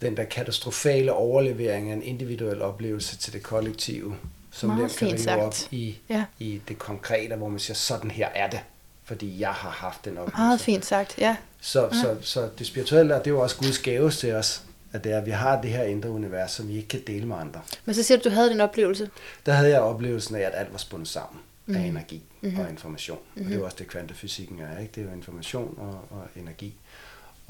Den 0.00 0.16
der 0.16 0.24
katastrofale 0.24 1.12
overlevering 1.12 1.90
af 1.90 1.94
en 1.94 2.02
individuel 2.02 2.62
oplevelse 2.62 3.16
til 3.16 3.32
det 3.32 3.42
kollektive, 3.42 4.16
som 4.50 4.70
nemt 4.70 4.96
kan 4.96 5.08
rive 5.08 5.42
op 5.42 5.54
i, 5.70 5.98
Ja. 6.08 6.24
i 6.38 6.60
det 6.68 6.78
konkrete, 6.78 7.36
hvor 7.36 7.48
man 7.48 7.58
siger, 7.58 7.74
sådan 7.74 8.10
her 8.10 8.28
er 8.34 8.50
det, 8.50 8.60
fordi 9.04 9.40
jeg 9.40 9.48
har 9.50 9.70
haft 9.70 10.04
den 10.04 10.12
oplevelse. 10.18 10.36
Meget 10.42 10.60
fint 10.60 10.84
sagt, 10.86 11.18
ja. 11.18 11.36
Så, 11.60 11.82
ja. 11.84 11.92
så, 12.00 12.16
så 12.22 12.48
det 12.58 12.66
spirituelle, 12.66 13.14
det 13.14 13.26
er 13.26 13.30
jo 13.30 13.40
også 13.40 13.56
Guds 13.56 13.78
gave 13.78 14.10
til 14.10 14.34
os, 14.34 14.62
at 14.92 15.04
det 15.04 15.12
er, 15.12 15.18
at 15.18 15.26
vi 15.26 15.30
har 15.30 15.60
det 15.62 15.70
her 15.70 15.82
indre 15.82 16.10
univers, 16.10 16.50
som 16.52 16.68
vi 16.68 16.76
ikke 16.76 16.88
kan 16.88 17.02
dele 17.06 17.26
med 17.26 17.36
andre. 17.36 17.60
Men 17.84 17.94
så 17.94 18.02
siger 18.02 18.18
du, 18.18 18.28
du 18.28 18.34
havde 18.34 18.50
den 18.50 18.60
oplevelse. 18.60 19.10
Der 19.46 19.52
havde 19.52 19.70
jeg 19.70 19.80
oplevelsen 19.80 20.34
af, 20.36 20.40
at 20.40 20.52
alt 20.54 20.72
var 20.72 20.78
spundet 20.78 21.08
sammen 21.08 21.40
mm. 21.66 21.74
af 21.74 21.80
energi 21.80 22.22
Mhm. 22.42 22.50
mm-hmm. 22.50 22.64
og 22.64 22.70
information. 22.70 23.18
Mm-hmm. 23.18 23.42
Og 23.42 23.48
det 23.48 23.54
er 23.54 23.58
jo 23.58 23.64
også 23.64 23.76
det, 23.78 23.86
kvantefysikken 23.86 24.60
er, 24.60 24.80
ikke? 24.80 24.92
Det 24.94 25.00
er 25.00 25.04
jo 25.06 25.12
information 25.12 25.74
og, 25.78 26.18
og 26.18 26.26
energi. 26.36 26.74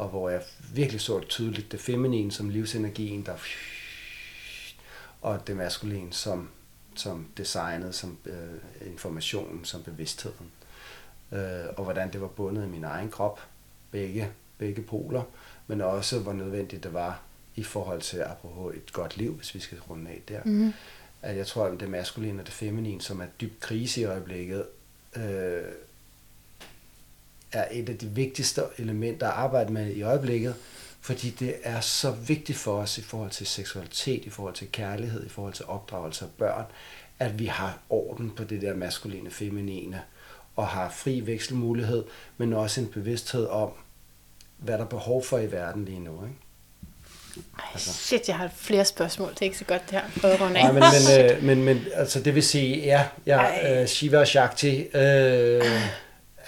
Og 0.00 0.08
hvor 0.08 0.28
jeg 0.28 0.42
virkelig 0.74 1.00
så 1.00 1.20
tydeligt 1.20 1.72
det 1.72 1.80
feminine 1.80 2.32
som 2.32 2.48
livsenergien, 2.48 3.26
der 3.26 3.36
og 5.22 5.46
det 5.46 5.56
maskuline 5.56 6.12
som, 6.12 6.48
som 6.94 7.26
designet, 7.36 7.94
som 7.94 8.18
øh, 8.26 8.90
informationen, 8.92 9.64
som 9.64 9.82
bevidstheden. 9.82 10.52
Øh, 11.32 11.66
og 11.76 11.84
hvordan 11.84 12.12
det 12.12 12.20
var 12.20 12.26
bundet 12.26 12.64
i 12.64 12.68
min 12.68 12.84
egen 12.84 13.10
krop, 13.10 13.40
begge, 13.90 14.30
begge 14.58 14.82
poler, 14.82 15.22
men 15.66 15.80
også 15.80 16.18
hvor 16.18 16.32
nødvendigt 16.32 16.84
det 16.84 16.94
var 16.94 17.22
i 17.56 17.62
forhold 17.62 18.00
til 18.00 18.18
apropos 18.18 18.74
et 18.76 18.92
godt 18.92 19.16
liv, 19.16 19.34
hvis 19.34 19.54
vi 19.54 19.60
skal 19.60 19.78
runde 19.80 20.10
af 20.10 20.22
der. 20.28 20.40
Mm-hmm. 20.44 20.72
At 21.22 21.36
jeg 21.36 21.46
tror, 21.46 21.66
at 21.66 21.80
det 21.80 21.90
maskuline 21.90 22.40
og 22.40 22.46
det 22.46 22.54
feminine, 22.54 23.00
som 23.00 23.20
er 23.20 23.26
dybt 23.40 23.60
krise 23.60 24.00
i 24.00 24.04
øjeblikket, 24.04 24.66
øh, 25.16 25.62
er 27.52 27.64
et 27.70 27.88
af 27.88 27.98
de 27.98 28.06
vigtigste 28.06 28.62
elementer 28.78 29.26
at 29.26 29.32
arbejde 29.32 29.72
med 29.72 29.90
i 29.90 30.02
øjeblikket, 30.02 30.54
fordi 31.00 31.30
det 31.30 31.54
er 31.62 31.80
så 31.80 32.10
vigtigt 32.10 32.58
for 32.58 32.76
os 32.76 32.98
i 32.98 33.02
forhold 33.02 33.30
til 33.30 33.46
seksualitet, 33.46 34.24
i 34.24 34.30
forhold 34.30 34.54
til 34.54 34.72
kærlighed, 34.72 35.26
i 35.26 35.28
forhold 35.28 35.52
til 35.52 35.64
opdragelse 35.64 36.24
af 36.24 36.30
børn, 36.38 36.64
at 37.18 37.38
vi 37.38 37.46
har 37.46 37.78
orden 37.90 38.30
på 38.30 38.44
det 38.44 38.62
der 38.62 38.74
maskuline 38.74 39.30
feminine, 39.30 40.02
og 40.56 40.66
har 40.66 40.90
fri 40.90 41.20
vekselmulighed, 41.20 42.04
men 42.36 42.52
også 42.52 42.80
en 42.80 42.86
bevidsthed 42.86 43.46
om, 43.46 43.70
hvad 44.56 44.78
der 44.78 44.84
er 44.84 44.88
behov 44.88 45.24
for 45.24 45.38
i 45.38 45.52
verden 45.52 45.84
lige 45.84 46.00
nu. 46.00 46.24
Ikke? 46.24 46.36
Ej, 47.58 47.78
shit, 47.78 48.28
jeg 48.28 48.36
har 48.36 48.50
flere 48.56 48.84
spørgsmål. 48.84 49.30
Det 49.30 49.38
er 49.40 49.44
ikke 49.44 49.58
så 49.58 49.64
godt 49.64 49.82
det 49.82 49.90
her. 49.90 50.02
Prøv 50.20 50.30
at 50.30 50.40
runde 50.40 50.58
af. 50.60 50.64
Nej, 50.64 50.72
men, 50.72 50.82
men, 51.08 51.30
øh, 51.36 51.42
men, 51.42 51.64
men 51.64 51.86
altså, 51.94 52.20
det 52.20 52.34
vil 52.34 52.42
sige, 52.42 52.76
ja, 52.76 53.04
ja 53.26 53.80
øh, 53.80 53.86
Shiva 53.86 54.18
og 54.18 54.26
Shakti 54.26 54.80
øh, 54.80 55.62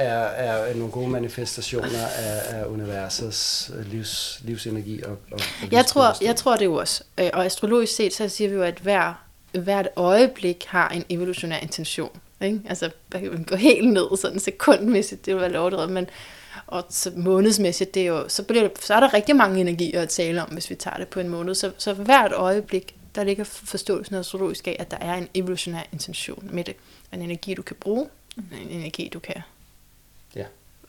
er, 0.03 0.45
er 0.45 0.75
nogle 0.75 0.93
gode 0.93 1.09
manifestationer 1.09 2.07
af, 2.19 2.59
af 2.59 2.65
universets 2.65 3.71
øh, 3.79 3.87
livs, 3.87 4.41
livsenergi 4.45 5.03
og, 5.03 5.11
og, 5.11 5.41
og 5.63 5.73
Jeg 5.73 5.87
tror, 5.87 6.25
jeg 6.25 6.37
tror 6.37 6.53
det 6.53 6.63
er 6.63 6.67
jo 6.67 6.75
også. 6.75 7.05
Øh, 7.19 7.31
Og 7.33 7.45
astrologisk 7.45 7.97
set, 7.97 8.15
så 8.15 8.29
siger 8.29 8.49
vi 8.51 8.55
jo, 8.55 8.63
at 8.63 8.79
hver, 8.79 9.25
hvert 9.53 9.89
øjeblik 9.97 10.65
har 10.69 10.89
en 10.89 11.05
evolutionær 11.09 11.59
intention. 11.59 12.21
Ikke? 12.41 12.61
Altså, 12.69 12.91
der 13.13 13.19
kan 13.19 13.31
man 13.31 13.45
gå 13.45 13.57
helt 13.57 13.89
ned 13.89 14.17
sådan 14.17 14.41
sekundmæssigt, 14.41 15.27
det 15.27 15.35
vil 15.35 15.41
være 15.41 15.53
lovdrevet, 15.53 15.91
men 15.91 16.07
og 16.67 16.85
så 16.91 17.13
månedsmæssigt, 17.17 17.95
det 17.95 18.03
er 18.03 18.07
jo, 18.07 18.29
så, 18.29 18.43
bliver 18.43 18.63
det, 18.69 18.85
så 18.85 18.95
er 18.95 19.01
der 19.01 19.15
rigtig 19.15 19.37
mange 19.37 19.61
energier 19.61 20.03
at 20.03 20.09
tale 20.09 20.43
om, 20.43 20.49
hvis 20.49 20.71
vi 20.71 20.75
tager 20.75 20.97
det 20.97 21.09
på 21.09 21.21
en 21.21 21.29
måned. 21.29 21.55
Så, 21.55 21.71
så 21.79 21.95
hvert 21.95 22.33
øjeblik, 22.33 22.95
der 23.15 23.25
ligger 23.25 23.45
forståelsen 23.45 24.17
astrologisk 24.17 24.69
af, 24.69 24.77
at 24.79 24.91
der 24.91 24.97
er 24.97 25.15
en 25.15 25.29
evolutionær 25.35 25.83
intention 25.93 26.49
med 26.53 26.65
det. 26.65 26.77
En 27.13 27.23
energi, 27.23 27.55
du 27.55 27.63
kan 27.63 27.77
bruge, 27.81 28.07
en 28.37 28.69
energi, 28.71 29.11
du 29.13 29.19
kan 29.19 29.35
Ja. 30.37 30.45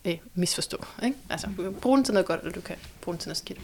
øh, 0.05 0.17
misforstå. 0.35 0.85
Ikke? 1.03 1.17
Altså, 1.29 1.47
bruge 1.81 1.97
den 1.97 2.05
til 2.05 2.13
noget 2.13 2.27
godt, 2.27 2.39
eller 2.39 2.53
du 2.53 2.61
kan 2.61 2.75
bruge 3.01 3.13
den 3.13 3.19
til 3.19 3.27
noget 3.29 3.37
skidt. 3.37 3.59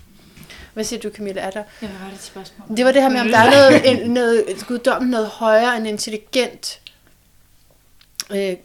Hvad 0.74 0.84
siger 0.84 1.00
du, 1.00 1.10
Camilla? 1.12 1.42
Er 1.42 1.52
der, 1.52 1.64
Ja, 1.82 1.88
hvad 1.88 1.98
var 2.00 2.06
det 2.08 2.16
et 2.16 2.22
spørgsmål? 2.22 2.78
det 2.78 2.86
var 2.86 2.92
det 2.92 3.02
her 3.02 3.10
med, 3.10 3.20
om 3.22 3.28
der 3.28 3.38
er 3.38 3.52
noget, 3.52 3.92
en, 4.06 4.12
noget 4.12 4.66
guddommen, 4.68 5.12
noget 5.12 5.28
højere, 5.28 5.78
en 5.78 5.86
intelligent 5.86 6.82
øh, 8.32 8.56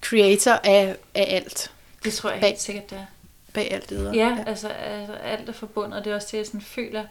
creator 0.00 0.52
af, 0.64 0.96
af 1.14 1.26
alt. 1.36 1.70
Det 2.04 2.12
tror 2.14 2.30
jeg 2.30 2.40
Bag- 2.40 2.48
helt 2.48 2.60
sikkert, 2.60 2.90
det 2.90 2.98
er. 2.98 3.06
Bag 3.54 3.72
alt 3.72 3.90
det 3.90 3.98
der. 3.98 4.14
Ja, 4.14 4.38
altså, 4.46 4.68
altså 4.68 5.12
alt 5.12 5.48
er 5.48 5.52
forbundet, 5.52 5.98
og 5.98 6.04
det 6.04 6.10
er 6.10 6.14
også 6.14 6.28
det, 6.30 6.38
jeg 6.38 6.46
sådan 6.46 6.60
føler 6.60 7.04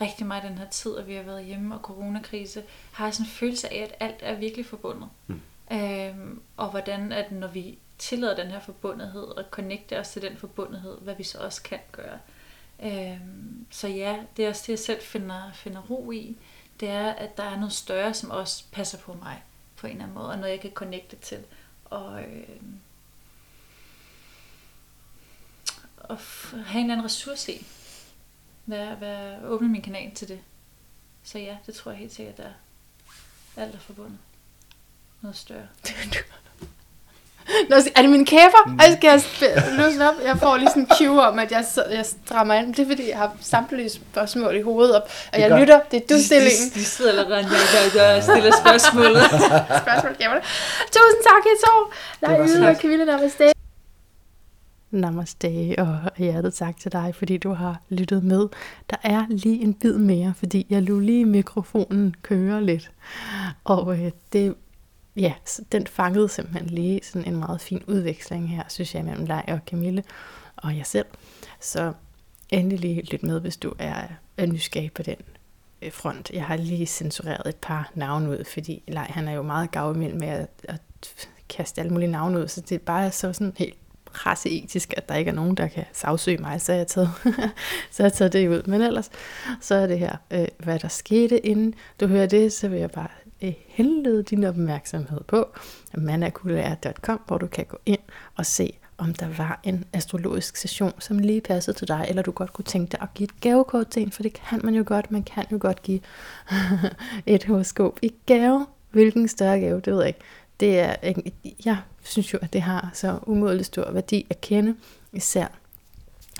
rigtig 0.00 0.26
meget 0.26 0.42
den 0.42 0.58
her 0.58 0.66
tid, 0.70 0.90
og 0.90 1.06
vi 1.06 1.14
har 1.14 1.22
været 1.22 1.44
hjemme 1.44 1.74
og 1.74 1.80
coronakrise, 1.80 2.62
har 2.92 3.04
jeg 3.06 3.14
sådan 3.14 3.26
en 3.26 3.30
følelse 3.30 3.72
af, 3.72 3.82
at 3.82 3.94
alt 4.08 4.16
er 4.20 4.34
virkelig 4.34 4.66
forbundet. 4.66 5.08
Mm. 5.26 5.40
Øhm, 5.72 6.40
og 6.56 6.68
hvordan, 6.70 7.12
at 7.12 7.32
når 7.32 7.48
vi 7.48 7.78
tillader 7.98 8.36
den 8.36 8.46
her 8.50 8.60
forbundethed 8.60 9.22
og 9.22 9.44
connecter 9.50 10.00
os 10.00 10.08
til 10.08 10.22
den 10.22 10.36
forbundethed, 10.36 10.98
hvad 11.00 11.14
vi 11.14 11.22
så 11.22 11.38
også 11.38 11.62
kan 11.62 11.78
gøre. 11.92 12.18
Øhm, 12.82 13.66
så 13.70 13.88
ja, 13.88 14.24
det 14.36 14.44
er 14.44 14.48
også 14.48 14.62
det, 14.66 14.68
jeg 14.68 14.78
selv 14.78 15.02
finder, 15.02 15.52
finder 15.52 15.80
ro 15.80 16.10
i. 16.10 16.36
Det 16.80 16.88
er, 16.88 17.10
at 17.12 17.36
der 17.36 17.42
er 17.42 17.56
noget 17.56 17.72
større, 17.72 18.14
som 18.14 18.30
også 18.30 18.64
passer 18.72 18.98
på 18.98 19.12
mig 19.14 19.42
på 19.76 19.86
en 19.86 19.90
eller 19.92 20.04
anden 20.04 20.14
måde, 20.14 20.28
og 20.28 20.36
noget, 20.38 20.50
jeg 20.50 20.60
kan 20.60 20.70
connecte 20.72 21.16
til. 21.16 21.44
Og, 21.84 22.22
øhm, 22.22 22.80
og 25.96 26.16
f- 26.16 26.56
have 26.56 26.80
en 26.80 26.84
eller 26.84 26.94
anden 26.94 27.04
ressource 27.04 27.52
i. 27.52 27.66
Vær, 28.66 28.94
vær, 28.94 29.46
åbne 29.46 29.68
min 29.68 29.82
kanal 29.82 30.14
til 30.14 30.28
det. 30.28 30.40
Så 31.22 31.38
ja, 31.38 31.56
det 31.66 31.74
tror 31.74 31.90
jeg 31.90 31.98
helt 31.98 32.12
sikkert, 32.12 32.36
der 32.36 32.44
er. 32.44 32.52
Alt 33.56 33.74
er 33.74 33.78
forbundet. 33.78 34.18
Noget 35.20 35.36
større. 35.36 35.68
Nå, 37.70 37.76
er 37.96 38.02
det 38.02 38.10
mine 38.10 38.26
kæber? 38.26 38.62
Mm. 38.66 38.78
Ej, 38.78 38.96
skal 38.96 39.08
jeg 39.08 39.16
sp- 39.16 39.82
løsne 39.82 40.08
op? 40.08 40.14
Jeg 40.24 40.38
får 40.38 40.56
lige 40.56 40.68
sådan 40.68 40.82
en 40.82 40.88
cue 40.98 41.22
om, 41.22 41.38
at 41.38 41.52
jeg, 41.52 41.64
så- 41.74 41.84
jeg 41.90 42.06
strammer 42.06 42.54
ind. 42.54 42.74
Det 42.74 42.82
er 42.82 42.86
fordi, 42.86 43.08
jeg 43.10 43.18
har 43.18 43.36
samtlige 43.40 43.90
spørgsmål 43.90 44.56
i 44.56 44.62
hovedet 44.62 44.96
op, 44.96 45.10
og 45.32 45.40
jeg 45.40 45.60
lytter. 45.60 45.80
Det 45.90 45.96
er 46.02 46.06
du-stillingen. 46.16 46.68
De, 46.74 46.80
de 46.80 46.84
sidder 46.84 47.10
allerede, 47.10 47.36
jeg, 47.36 47.46
jeg, 47.94 48.14
jeg 48.14 48.22
stiller 48.22 48.52
spørgsmålet. 48.64 49.22
Spørgsmål, 49.84 50.12
kæberne. 50.20 50.40
Tusind 50.96 51.22
tak, 51.28 51.42
I 51.46 51.54
to. 51.66 51.74
Nej, 52.26 52.46
så 52.48 52.54
Yde 52.58 52.68
og. 52.68 52.76
Camilla, 52.76 53.04
namaste. 53.04 53.52
Namaste, 54.90 55.74
og 55.78 55.96
hjertet 56.18 56.54
tak 56.54 56.76
til 56.80 56.92
dig, 56.92 57.14
fordi 57.18 57.36
du 57.36 57.52
har 57.52 57.76
lyttet 57.88 58.24
med. 58.24 58.46
Der 58.90 58.96
er 59.02 59.24
lige 59.28 59.62
en 59.62 59.74
bid 59.74 59.92
mere, 59.98 60.34
fordi 60.38 60.66
jeg 60.70 60.82
lå 60.82 60.98
lige 60.98 61.24
mikrofonen 61.24 62.14
køre 62.22 62.64
lidt. 62.64 62.90
Og 63.64 63.94
øh, 63.98 64.10
det, 64.32 64.54
ja, 65.18 65.32
så 65.44 65.62
den 65.72 65.86
fangede 65.86 66.28
simpelthen 66.28 66.66
lige 66.66 67.00
sådan 67.02 67.28
en 67.28 67.36
meget 67.36 67.60
fin 67.60 67.82
udveksling 67.86 68.50
her, 68.50 68.62
synes 68.68 68.94
jeg, 68.94 69.04
mellem 69.04 69.26
dig 69.26 69.44
og 69.48 69.60
Camille 69.66 70.04
og 70.56 70.76
jeg 70.76 70.86
selv. 70.86 71.06
Så 71.60 71.92
endelig 72.50 73.12
lyt 73.12 73.22
med, 73.22 73.40
hvis 73.40 73.56
du 73.56 73.74
er, 73.78 74.02
er 74.36 74.46
nysgerrig 74.46 74.92
på 74.92 75.02
den 75.02 75.16
øh, 75.82 75.92
front. 75.92 76.30
Jeg 76.30 76.44
har 76.44 76.56
lige 76.56 76.86
censureret 76.86 77.48
et 77.48 77.56
par 77.56 77.90
navne 77.94 78.30
ud, 78.30 78.44
fordi 78.44 78.82
Lej, 78.88 79.06
han 79.10 79.28
er 79.28 79.32
jo 79.32 79.42
meget 79.42 79.70
gavmild 79.70 80.14
med 80.14 80.28
at, 80.28 80.48
at 80.64 80.80
kaste 81.48 81.80
alle 81.80 81.92
mulige 81.92 82.10
navne 82.10 82.38
ud, 82.38 82.48
så 82.48 82.60
det 82.60 82.74
er 82.74 82.78
bare 82.78 83.12
så 83.12 83.32
sådan 83.32 83.52
helt 83.56 83.78
presseetisk, 84.04 84.94
at 84.96 85.08
der 85.08 85.14
ikke 85.14 85.28
er 85.28 85.34
nogen, 85.34 85.56
der 85.56 85.68
kan 85.68 85.84
sagsøge 85.92 86.38
mig, 86.38 86.60
så 86.60 86.72
har 86.72 86.76
jeg 86.76 86.86
taget, 86.86 87.10
så 87.90 88.02
jeg 88.02 88.12
taget 88.12 88.32
det 88.32 88.48
ud. 88.48 88.62
Men 88.62 88.80
ellers, 88.80 89.10
så 89.60 89.74
er 89.74 89.86
det 89.86 89.98
her, 89.98 90.16
øh, 90.30 90.46
hvad 90.58 90.78
der 90.78 90.88
skete 90.88 91.46
inden 91.46 91.74
du 92.00 92.06
hører 92.06 92.26
det, 92.26 92.52
så 92.52 92.68
vil 92.68 92.80
jeg 92.80 92.90
bare 92.90 93.08
øh, 93.42 93.54
henlede 93.66 94.22
din 94.22 94.44
opmærksomhed 94.44 95.20
på 95.26 95.48
manakulær.com, 95.94 97.20
hvor 97.26 97.38
du 97.38 97.46
kan 97.46 97.64
gå 97.64 97.78
ind 97.86 98.00
og 98.36 98.46
se, 98.46 98.78
om 98.98 99.14
der 99.14 99.28
var 99.28 99.60
en 99.62 99.84
astrologisk 99.92 100.56
session, 100.56 100.92
som 100.98 101.18
lige 101.18 101.40
passede 101.40 101.76
til 101.76 101.88
dig, 101.88 102.06
eller 102.08 102.22
du 102.22 102.30
godt 102.30 102.52
kunne 102.52 102.64
tænke 102.64 102.92
dig 102.92 103.00
at 103.02 103.08
give 103.14 103.24
et 103.24 103.40
gavekort 103.40 103.88
til 103.88 104.02
en, 104.02 104.12
for 104.12 104.22
det 104.22 104.32
kan 104.32 104.60
man 104.64 104.74
jo 104.74 104.84
godt. 104.86 105.10
Man 105.10 105.22
kan 105.22 105.44
jo 105.52 105.58
godt 105.60 105.82
give 105.82 106.00
et 107.26 107.44
horoskop 107.44 107.98
i 108.02 108.12
gave. 108.26 108.66
Hvilken 108.90 109.28
større 109.28 109.60
gave, 109.60 109.80
det 109.80 109.92
ved 109.92 110.00
jeg 110.00 110.08
ikke. 110.08 110.20
Det 110.60 110.78
er, 110.80 110.94
jeg 111.64 111.76
synes 112.02 112.32
jo, 112.32 112.38
at 112.42 112.52
det 112.52 112.62
har 112.62 112.90
så 112.94 113.18
umådelig 113.26 113.66
stor 113.66 113.90
værdi 113.90 114.26
at 114.30 114.40
kende, 114.40 114.74
især 115.12 115.46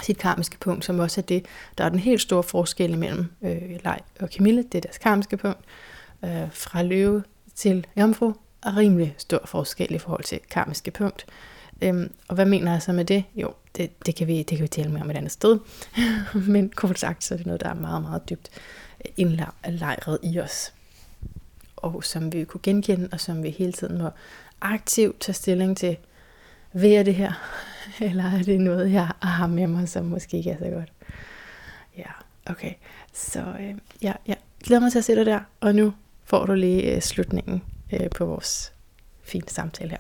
sit 0.03 0.19
karmiske 0.19 0.59
punkt, 0.59 0.85
som 0.85 0.99
også 0.99 1.21
er 1.21 1.23
det, 1.23 1.47
der 1.79 1.85
er 1.85 1.89
den 1.89 1.99
helt 1.99 2.21
store 2.21 2.43
forskel 2.43 2.99
mellem 2.99 3.27
øh, 3.43 3.79
Lej 3.85 4.01
og 4.21 4.29
Camille, 4.29 4.63
det 4.63 4.75
er 4.75 4.81
deres 4.81 4.99
karmiske 4.99 5.37
punkt, 5.37 5.61
øh, 6.25 6.53
fra 6.53 6.83
løve 6.83 7.23
til 7.55 7.87
jomfru, 7.97 8.33
er 8.63 8.77
rimelig 8.77 9.15
stor 9.19 9.43
forskel 9.45 9.95
i 9.95 9.99
forhold 9.99 10.25
til 10.25 10.41
karmiske 10.51 10.91
punkt. 10.91 11.27
Øhm, 11.83 12.13
og 12.29 12.35
hvad 12.35 12.47
mener 12.47 12.73
jeg 12.73 12.83
så 12.83 12.93
med 12.93 13.05
det? 13.05 13.25
Jo, 13.35 13.53
det, 13.77 14.07
det, 14.07 14.15
kan, 14.15 14.27
vi, 14.27 14.39
det 14.39 14.49
kan 14.59 14.63
vi 14.63 14.69
tale 14.69 14.91
mere 14.91 15.03
om 15.03 15.11
et 15.11 15.17
andet 15.17 15.33
sted. 15.33 15.59
Men 16.55 16.69
kort 16.69 16.99
sagt, 16.99 17.25
så 17.25 17.35
er 17.35 17.37
det 17.37 17.47
noget, 17.47 17.61
der 17.61 17.69
er 17.69 17.75
meget, 17.75 18.03
meget 18.03 18.31
dybt 18.31 18.51
indlejret 19.17 20.19
i 20.23 20.41
os. 20.41 20.73
Og 21.77 22.05
som 22.05 22.33
vi 22.33 22.45
kunne 22.45 22.61
genkende, 22.63 23.09
og 23.13 23.21
som 23.21 23.43
vi 23.43 23.51
hele 23.51 23.73
tiden 23.73 23.99
må 23.99 24.11
aktivt 24.61 25.21
tage 25.21 25.35
stilling 25.35 25.77
til. 25.77 25.97
Ved 26.73 26.89
jeg 26.89 27.07
det 27.07 27.15
her? 27.15 27.33
Eller 28.01 28.25
er 28.25 28.43
det 28.43 28.61
noget, 28.61 28.93
jeg 28.93 29.11
har 29.23 29.47
med 29.47 29.67
mig, 29.67 29.89
som 29.89 30.05
måske 30.05 30.37
ikke 30.37 30.51
er 30.51 30.59
så 30.59 30.71
godt? 30.71 30.93
Ja, 31.99 32.11
okay. 32.47 32.73
Så 33.13 33.41
øh, 33.61 33.75
ja, 34.03 34.13
jeg 34.27 34.37
glæder 34.65 34.81
mig 34.81 34.93
til 34.93 34.99
at 34.99 35.05
se 35.05 35.15
dig 35.15 35.27
der. 35.27 35.41
Og 35.61 35.75
nu 35.75 35.93
får 36.29 36.47
du 36.47 36.55
lige 36.55 36.95
øh, 36.95 37.03
slutningen 37.03 37.63
øh, 37.93 38.11
på 38.11 38.25
vores 38.25 38.73
fine 39.25 39.49
samtale 39.49 39.91
her. 39.91 39.99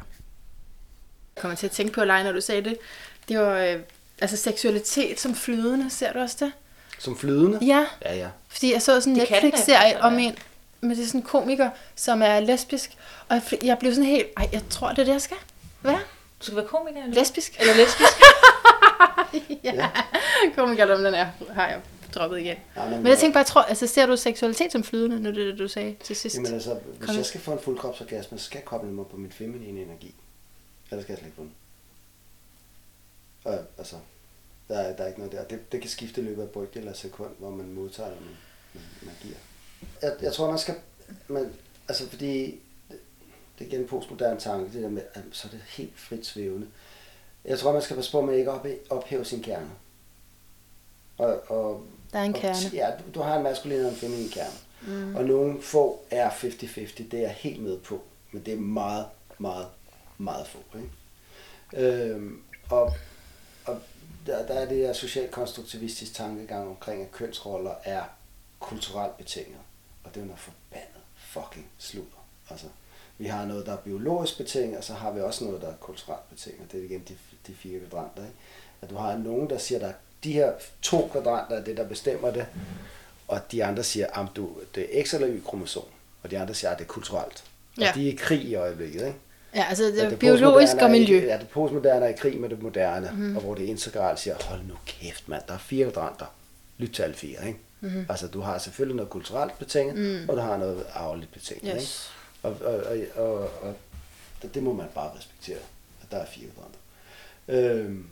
Jeg 1.36 1.42
kommer 1.42 1.56
til 1.56 1.66
at 1.66 1.72
tænke 1.72 1.92
på, 1.92 2.05
Leje, 2.05 2.24
når 2.24 2.32
du 2.32 2.40
sagde 2.40 2.62
det. 2.62 2.76
Det 3.28 3.38
var 3.38 3.59
øh, 3.59 3.80
altså 4.20 4.36
seksualitet 4.36 5.20
som 5.20 5.34
flydende. 5.34 5.90
Ser 5.90 6.12
du 6.12 6.18
også 6.18 6.36
det? 6.40 6.52
Som 6.98 7.18
flydende? 7.18 7.59
Ja. 7.62 7.86
Ja, 8.05 8.16
ja. 8.16 8.28
Fordi 8.48 8.72
jeg 8.72 8.82
så 8.82 9.00
sådan 9.00 9.12
en 9.12 9.18
Netflix-serie 9.18 10.00
om 10.00 10.18
en 10.18 10.38
med 10.80 10.96
det 10.96 11.02
er 11.02 11.06
sådan 11.06 11.20
en 11.20 11.26
komiker, 11.26 11.70
som 11.96 12.22
er 12.22 12.40
lesbisk. 12.40 12.90
Og 13.28 13.34
jeg, 13.36 13.64
jeg 13.64 13.78
blev 13.78 13.94
sådan 13.94 14.10
helt, 14.10 14.26
ej, 14.36 14.48
jeg 14.52 14.62
tror, 14.70 14.88
det 14.88 14.98
er 14.98 15.05
det, 15.05 15.12
jeg 15.12 15.22
skal 15.22 15.36
være. 15.82 15.98
Du 16.40 16.44
skal 16.44 16.56
være 16.56 16.66
komiker? 16.66 17.02
Eller? 17.02 17.14
Lesbisk. 17.14 17.60
Eller 17.60 17.74
lesbisk? 17.74 18.12
ja. 19.64 19.74
ja. 19.74 19.88
Komiker, 20.56 20.96
den 20.96 21.14
er, 21.14 21.26
har 21.55 21.68
jeg 21.68 21.80
droppet 22.19 22.39
igen. 22.39 22.57
Ja, 22.77 22.90
Men 22.90 23.07
jeg 23.07 23.19
tænkte 23.19 23.35
bare, 23.35 23.39
jeg 23.39 23.47
tror, 23.47 23.62
altså, 23.62 23.86
ser 23.86 24.07
du 24.07 24.16
seksualitet 24.16 24.73
som 24.73 24.85
flydende, 24.85 25.20
nu 25.20 25.28
det 25.28 25.36
det, 25.36 25.59
du 25.59 25.69
sagde 25.69 25.97
til 26.05 26.16
sidst? 26.16 26.36
Jamen 26.36 26.55
altså, 26.55 26.74
hvis 26.74 27.07
Kom. 27.07 27.16
jeg 27.16 27.27
skal 27.27 27.40
få 27.40 27.53
en 27.53 27.59
fuldkropsorgasme, 27.59 28.39
så 28.39 28.45
skal 28.45 28.59
jeg 28.59 28.65
koble 28.65 28.90
mig 28.90 29.07
på 29.07 29.16
min 29.16 29.32
feminine 29.32 29.81
energi. 29.82 30.15
Ellers 30.90 31.03
skal 31.05 31.12
jeg 31.12 31.19
slet 31.19 31.27
ikke 31.27 31.36
få 31.36 31.43
den. 31.43 31.55
Og, 33.45 33.65
altså, 33.78 33.97
der 34.69 34.78
er, 34.78 34.97
der 34.97 35.05
er 35.05 35.09
ikke 35.09 35.19
noget 35.19 35.32
der. 35.32 35.45
Det, 35.45 35.73
det 35.73 35.81
kan 35.81 35.90
skifte 35.90 36.20
i 36.20 36.24
løbet 36.24 36.43
af 36.43 36.49
brygge 36.49 36.78
eller 36.78 36.93
sekund, 36.93 37.31
hvor 37.39 37.51
man 37.51 37.73
modtager 37.73 38.09
eller 38.09 38.20
man, 38.20 38.36
man, 38.74 38.82
man 39.03 39.15
giver. 39.23 39.36
Jeg, 40.03 40.16
jeg 40.23 40.32
tror, 40.32 40.51
man 40.51 40.59
skal... 40.59 40.74
Man, 41.28 41.53
altså, 41.89 42.09
fordi 42.09 42.61
det 43.59 43.65
er 43.65 43.69
igen 43.69 43.81
en 43.81 43.86
postmoderne 43.86 44.40
tanke, 44.40 44.73
det 44.73 44.82
der 44.82 44.89
med, 44.89 45.03
at 45.15 45.23
så 45.32 45.49
er 45.49 45.51
det 45.51 45.61
helt 45.66 45.99
frit 46.01 46.27
svævende. 46.27 46.66
Jeg 47.45 47.59
tror, 47.59 47.73
man 47.73 47.82
skal 47.82 47.97
passe 47.97 48.12
på 48.12 48.20
med 48.20 48.39
ikke 48.39 48.51
at 48.51 48.57
op, 48.57 48.66
ophæve 48.90 49.24
sin 49.24 49.43
kerne. 49.43 49.70
Og, 51.19 51.51
og, 51.51 51.86
Der 52.12 52.18
er 52.18 52.22
en 52.24 52.35
og- 52.35 52.40
kerne. 52.40 52.56
Ja, 52.72 52.90
du, 52.90 53.02
du 53.14 53.20
har 53.20 53.36
en 53.36 53.43
maskulin 53.43 53.85
og 53.85 53.90
en 53.90 53.97
feminin 53.97 54.28
kerne. 54.28 54.55
Mm. 54.82 55.16
Og 55.16 55.24
nogle 55.24 55.62
få 55.62 56.01
er 56.10 56.30
50-50, 56.30 57.02
det 57.02 57.14
er 57.14 57.18
jeg 57.18 57.30
helt 57.30 57.62
med 57.62 57.78
på. 57.78 58.02
Men 58.32 58.43
det 58.47 58.55
er 58.55 58.59
meget, 58.59 59.06
meget, 59.39 59.66
meget 60.18 60.47
få. 60.47 60.59
Ikke? 60.78 60.90
Øhm, 61.86 62.43
og 62.70 62.93
og 63.64 63.80
der, 64.26 64.47
der 64.47 64.55
er 64.55 64.68
det 64.68 64.76
her 64.76 64.93
socialt 64.93 65.30
konstruktivistisk 65.30 66.14
tankegang 66.14 66.68
omkring, 66.68 67.02
at 67.02 67.12
kønsroller 67.12 67.74
er 67.85 68.02
kulturelt 68.60 69.16
betinget. 69.16 69.59
Og 70.05 70.14
det 70.14 70.20
er 70.20 70.24
noget 70.24 70.40
forbandet 70.40 71.02
fucking 71.16 71.66
sludder. 71.78 72.26
Altså, 72.51 72.66
vi 73.18 73.26
har 73.26 73.44
noget, 73.47 73.66
der 73.66 73.72
er 73.72 73.76
biologisk 73.76 74.36
betinget, 74.39 74.78
og 74.78 74.85
så 74.85 74.93
har 74.94 75.12
vi 75.12 75.20
også 75.20 75.44
noget, 75.44 75.62
der 75.62 75.68
er 75.68 75.76
kulturelt 75.76 76.28
betinget. 76.30 76.72
Det 76.72 76.80
er 76.80 76.85
igen 76.85 77.05
de, 77.09 77.16
de 77.47 77.55
fire 77.55 77.80
kvadranter. 77.80 78.22
Ikke? 78.22 78.36
At 78.82 78.90
du 78.90 78.97
har 78.97 79.16
nogen, 79.16 79.51
der 79.51 79.59
siger, 79.59 79.89
at 79.89 79.94
de 80.24 80.32
her 80.32 80.53
to 80.82 81.09
kvadranter 81.12 81.57
er 81.57 81.65
det, 81.65 81.77
der 81.77 81.85
bestemmer 81.89 82.31
det, 82.31 82.47
og 83.28 83.40
de 83.53 83.65
andre 83.65 83.82
siger, 83.82 84.07
at 84.20 84.27
du, 84.36 84.51
det 84.74 84.99
er 85.01 85.05
X 85.05 85.15
eller 85.15 85.28
Y-kromosom, 85.28 85.82
og 86.23 86.31
de 86.31 86.39
andre 86.39 86.55
siger, 86.55 86.70
at 86.70 86.78
det 86.78 86.85
er 86.85 86.89
kulturelt. 86.89 87.45
Og 87.77 87.82
Ja. 87.82 87.93
de 87.95 88.09
er 88.09 88.12
i 88.12 88.16
krig 88.16 88.43
i 88.45 88.55
øjeblikket, 88.55 89.07
ikke? 89.07 89.19
Ja, 89.55 89.65
altså 89.69 89.85
det 89.85 90.05
er 90.05 90.09
det 90.09 90.19
biologisk 90.19 90.74
og 90.77 90.82
er 90.82 90.89
miljø. 90.89 91.27
Ja, 91.27 91.39
det 91.39 91.49
postmoderne 91.49 92.05
er 92.07 92.09
i 92.09 92.16
krig 92.16 92.40
med 92.40 92.49
det 92.49 92.62
moderne, 92.62 93.11
mm. 93.15 93.36
og 93.36 93.43
hvor 93.43 93.55
det 93.55 93.65
integralt 93.65 94.19
siger, 94.20 94.36
hold 94.45 94.61
nu 94.62 94.74
kæft 94.86 95.28
mand, 95.28 95.43
der 95.49 95.55
er 95.55 95.59
fire 95.59 95.90
kvadranter. 95.90 96.27
Lyt 96.78 96.90
til 96.90 97.03
alle 97.03 97.16
fire, 97.16 97.47
ikke? 97.47 97.59
Mm. 97.81 98.07
Altså 98.09 98.27
du 98.27 98.40
har 98.40 98.59
selvfølgelig 98.59 98.97
noget 98.97 99.11
kulturelt 99.11 99.59
betinget, 99.59 99.97
mm. 99.97 100.28
og 100.28 100.36
du 100.36 100.40
har 100.43 100.57
noget 100.57 100.85
arveligt 100.95 101.32
betinget, 101.32 101.65
ikke? 101.66 101.77
Yes. 101.77 102.11
Og, 102.43 102.57
og, 102.65 102.74
og, 102.74 102.99
og, 103.16 103.39
og 103.62 103.74
det, 104.43 104.55
det 104.55 104.62
må 104.62 104.73
man 104.73 104.86
bare 104.95 105.11
respektere, 105.19 105.59
at 106.03 106.11
der 106.11 106.16
er 106.16 106.27
fire 106.27 106.47
kvadranter. 106.55 106.78
Øhm, 107.49 108.07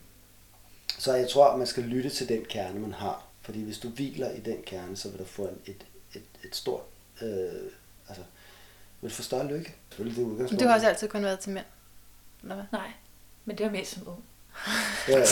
så 0.99 1.15
jeg 1.15 1.29
tror, 1.31 1.47
at 1.47 1.59
man 1.59 1.67
skal 1.67 1.83
lytte 1.83 2.11
til 2.11 2.29
den 2.29 2.45
kerne, 2.45 2.81
man 2.81 2.93
har. 2.93 3.23
Fordi 3.43 3.65
hvis 3.65 3.79
du 3.79 3.89
hviler 3.89 4.31
i 4.31 4.41
den 4.41 4.63
kerne, 4.67 4.97
så 4.97 5.09
vil 5.09 5.19
du 5.19 5.25
få 5.25 5.43
en, 5.43 5.59
et, 5.67 5.85
et, 6.15 6.23
et 6.45 6.57
stort, 6.57 6.83
øh, 7.23 7.29
altså, 8.09 8.23
vil 9.01 9.11
du 9.11 9.15
få 9.15 9.23
større 9.23 9.47
lykke. 9.47 9.75
Selvfølgelig 9.89 10.17
det 10.17 10.23
er 10.23 10.27
Men 10.27 10.33
udgangspunktet. 10.33 10.65
du 10.65 10.69
har 10.69 10.75
også 10.75 10.89
altid 10.89 11.09
kun 11.09 11.23
været 11.23 11.39
til 11.39 11.53
mænd. 11.53 11.65
Eller 12.43 12.55
hvad? 12.55 12.65
Nej, 12.73 12.91
men 13.45 13.59
det 13.59 13.67
var 13.67 13.73
mest 13.73 13.93
som 13.93 14.09
ung. 14.09 14.25
Ja, 15.09 15.19
ja. 15.19 15.25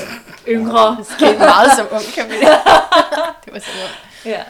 Yngre. 0.54 0.96
Det 0.96 1.06
skete 1.06 1.38
meget 1.38 1.70
som 1.76 1.86
ung, 1.90 2.04
kan 2.14 2.28
vi 2.28 2.34
Det 3.44 3.52
var 3.52 3.58
så 3.58 3.70
ung. 3.84 4.24
Ja. 4.24 4.44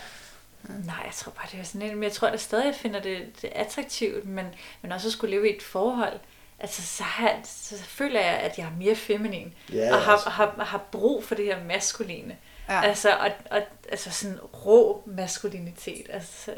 Nej, 0.69 1.03
jeg 1.05 1.13
tror 1.15 1.33
bare, 1.33 1.47
det 1.53 1.61
er 1.61 1.65
sådan 1.65 1.83
en, 1.83 1.95
men 1.95 2.03
jeg 2.03 2.13
tror 2.13 2.31
da 2.31 2.37
stadig, 2.37 2.67
jeg 2.67 2.75
finder 2.75 3.01
det, 3.01 3.33
det 3.43 3.51
attraktivt, 3.55 4.25
men, 4.29 4.47
men 4.83 4.93
også 4.93 5.09
at 5.09 5.13
skulle 5.13 5.37
leve 5.37 5.51
i 5.51 5.57
et 5.57 5.63
forhold. 5.63 6.21
Altså, 6.61 6.83
så, 6.83 7.03
har, 7.03 7.37
så 7.45 7.75
føler 7.77 8.21
jeg, 8.21 8.35
at 8.35 8.59
jeg 8.59 8.65
er 8.65 8.79
mere 8.79 8.95
feminin, 8.97 9.55
Ja, 9.73 9.95
og 9.95 10.01
har, 10.01 10.13
altså. 10.13 10.31
har, 10.31 10.55
har 10.59 10.85
brug 10.93 11.25
for 11.25 11.35
det 11.35 11.45
her 11.45 11.65
maskuline. 11.65 12.37
Ja. 12.69 12.83
Altså, 12.83 13.11
og, 13.11 13.31
og, 13.51 13.63
altså 13.89 14.11
sådan 14.11 14.39
rå 14.67 15.03
maskulinitet. 15.07 16.07
Altså, 16.13 16.51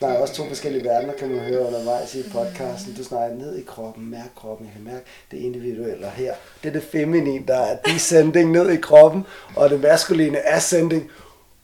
Der 0.00 0.08
er 0.08 0.18
også 0.18 0.34
to 0.34 0.48
forskellige 0.48 0.84
verdener, 0.84 1.14
kan 1.14 1.28
man 1.28 1.38
høre 1.38 1.60
undervejs 1.66 2.14
i 2.14 2.22
podcasten. 2.30 2.94
Du 2.94 3.04
snakker 3.04 3.36
ned 3.36 3.58
i 3.58 3.62
kroppen, 3.62 4.10
mærk 4.10 4.28
kroppen, 4.36 4.66
jeg 4.66 4.72
kan 4.74 4.84
mærke 4.84 5.06
det 5.30 5.36
individuelle 5.36 6.10
her. 6.10 6.34
Det 6.62 6.68
er 6.68 6.72
det 6.72 6.82
feminine, 6.82 7.46
der 7.46 7.58
er 7.58 7.76
descending 7.86 8.50
ned 8.50 8.70
i 8.70 8.76
kroppen, 8.76 9.26
og 9.56 9.70
det 9.70 9.80
maskuline 9.80 10.46
ascending 10.48 11.10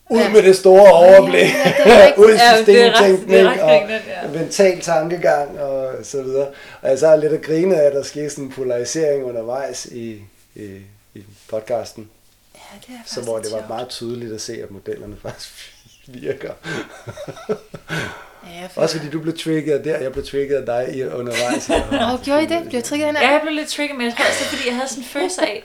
ud 0.09 0.19
Ja. 0.19 0.29
med 0.29 0.43
det 0.43 0.55
store 0.55 0.91
overblik. 0.91 1.41
Ja, 1.41 1.73
det 1.85 1.93
er 1.93 2.13
ud 2.21 2.29
i 2.29 2.33
Ja, 2.33 2.51
er 2.51 2.57
systemtænkning 2.57 3.41
er 3.41 3.49
ret 3.51 3.61
og 3.61 3.89
ja. 4.33 4.39
mental 4.39 4.81
tankegang 4.81 5.59
og 5.59 5.93
så 6.03 6.21
videre. 6.23 6.47
Og 6.81 6.89
jeg 6.89 6.99
så 6.99 7.07
har 7.07 7.15
lidt 7.15 7.33
at 7.33 7.41
grine 7.41 7.81
af, 7.81 7.85
at 7.87 7.93
der 7.93 8.03
sker 8.03 8.29
sådan 8.29 8.43
en 8.43 8.51
polarisering 8.51 9.23
undervejs 9.23 9.85
i, 9.85 10.21
i, 10.55 10.69
i 11.13 11.23
podcasten. 11.49 12.09
Ja, 12.55 12.59
det 12.87 12.93
er 12.95 12.99
Så 13.05 13.21
hvor 13.21 13.39
det 13.39 13.51
var 13.51 13.65
meget 13.67 13.89
tydeligt 13.89 14.33
at 14.33 14.41
se, 14.41 14.53
at 14.63 14.71
modellerne 14.71 15.15
faktisk 15.21 15.73
virker. 16.07 16.53
Ja, 18.47 18.67
Også 18.75 18.97
fordi 18.97 19.09
du 19.11 19.19
blev 19.19 19.37
trigget 19.37 19.85
der, 19.85 19.97
jeg 19.99 20.11
blev 20.11 20.25
trigget 20.25 20.55
af 20.55 20.65
dig 20.65 20.95
i 20.95 21.03
undervejs. 21.03 21.69
Åh, 22.13 22.23
gjorde 22.23 22.43
I 22.43 22.45
det? 22.45 22.61
Blev 22.61 22.73
jeg 22.73 22.83
trigget 22.83 23.07
af 23.07 23.13
ja, 23.21 23.31
jeg 23.31 23.39
blev 23.43 23.53
lidt 23.53 23.69
trigget, 23.69 23.97
men 23.97 24.05
jeg 24.07 24.13
tror 24.17 24.25
også, 24.25 24.39
det 24.39 24.45
er, 24.45 24.49
fordi 24.49 24.67
jeg 24.67 24.75
havde 24.75 24.89
sådan 24.89 25.03
en 25.03 25.07
følelse 25.07 25.41
af, 25.41 25.63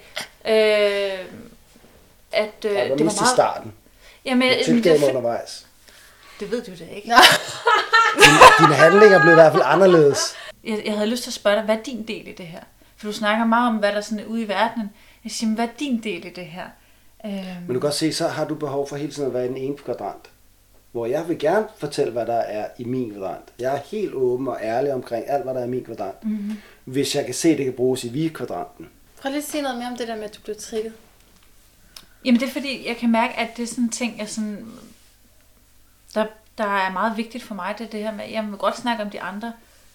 øh, 0.49 1.19
at 2.33 2.65
øh, 2.65 2.71
det 2.71 2.75
var 2.77 2.83
det 2.83 2.91
var 2.91 2.97
meget... 3.05 3.17
starten. 3.35 3.73
Jamen, 4.29 4.49
Jeg 4.49 4.57
men 4.57 4.65
tilgav 4.65 4.93
det, 4.93 5.01
mig 5.01 5.07
er 5.07 5.11
undervejs. 5.11 5.67
det 6.41 6.51
ved 6.51 6.63
du 6.63 6.71
da 6.79 6.85
ikke. 6.97 7.13
Dine 8.61 8.75
handlinger 8.75 9.21
blev 9.21 9.33
i 9.33 9.35
hvert 9.35 9.53
fald 9.53 9.63
anderledes. 9.67 10.35
Jeg, 10.65 10.83
jeg 10.87 10.95
havde 10.95 11.11
lyst 11.11 11.23
til 11.23 11.31
at 11.31 11.35
spørge 11.35 11.57
dig, 11.57 11.65
hvad 11.65 11.77
er 11.79 11.83
din 11.83 12.03
del 12.09 12.29
i 12.29 12.33
det 12.33 12.47
her? 12.47 12.61
For 12.97 13.07
du 13.07 13.13
snakker 13.13 13.45
meget 13.45 13.69
om, 13.69 13.77
hvad 13.77 13.93
der 13.93 14.01
sådan 14.01 14.25
er 14.25 14.25
ude 14.29 14.43
i 14.43 14.49
verdenen. 14.49 14.91
Jeg 15.25 15.33
siger, 15.33 15.55
hvad 15.55 15.65
er 15.65 15.73
din 15.79 16.01
del 16.03 16.27
i 16.27 16.31
det 16.31 16.47
her? 16.47 16.65
Øhm, 17.25 17.35
Men 17.35 17.67
du 17.67 17.73
kan 17.73 17.81
godt 17.81 17.95
se, 17.95 18.13
så 18.13 18.29
har 18.29 18.45
du 18.45 18.55
behov 18.55 18.89
for 18.89 18.97
hele 18.97 19.13
tiden 19.13 19.29
at 19.29 19.35
være 19.35 19.45
i 19.45 19.49
den 19.49 19.57
ene 19.57 19.77
kvadrant. 19.77 20.31
Hvor 20.93 21.07
jeg 21.07 21.29
vil 21.29 21.39
gerne 21.39 21.67
fortælle, 21.79 22.13
hvad 22.13 22.27
der 22.27 22.35
er 22.37 22.67
i 22.79 22.85
min 22.85 23.11
kvadrant. 23.11 23.45
Jeg 23.59 23.75
er 23.75 23.81
helt 23.91 24.15
åben 24.15 24.49
og 24.49 24.59
ærlig 24.63 24.93
omkring 24.93 25.31
alt, 25.31 25.45
hvad 25.45 25.55
der 25.55 25.61
er 25.61 25.65
i 25.65 25.69
min 25.69 25.85
kvadrant. 25.85 26.25
Mm-hmm. 26.25 26.57
Hvis 26.85 27.15
jeg 27.17 27.25
kan 27.25 27.35
se, 27.35 27.49
at 27.49 27.59
det 27.59 27.65
kan 27.65 27.75
bruges 27.75 28.05
i 28.05 28.09
vi-kvadranten. 28.09 28.89
Prøv 29.23 29.31
lige 29.31 29.43
at 29.43 29.49
sige 29.49 29.63
noget 29.63 29.79
mere 29.79 29.89
om 29.89 29.97
det 29.97 30.09
der 30.09 30.17
med, 30.17 30.25
at 30.25 30.35
du 30.37 30.41
blev 30.45 30.57
trigget. 30.57 30.93
Jamen 32.25 32.41
det 32.41 32.49
er 32.49 32.53
fordi, 32.53 32.89
jeg 32.89 32.97
kan 32.97 33.11
mærke, 33.13 33.35
at 33.35 33.57
det 33.57 33.63
er 33.63 33.67
sådan 33.67 33.85
en 33.85 33.91
ting, 33.91 34.19
jeg 34.19 34.29
sådan... 34.29 34.67
Der, 36.15 36.27
der 36.59 36.65
er 36.65 36.93
meget 36.93 37.17
vigtigt 37.17 37.45
for 37.45 37.55
mig, 37.55 37.75
det 37.79 37.87
er 37.87 37.91
det 37.91 38.01
her 38.03 38.13
med, 38.13 38.25
jeg 38.31 38.47
vil 38.47 38.57
godt 38.59 38.77
snakke 38.77 39.03
om 39.05 39.11
de 39.11 39.21
andre, 39.21 39.53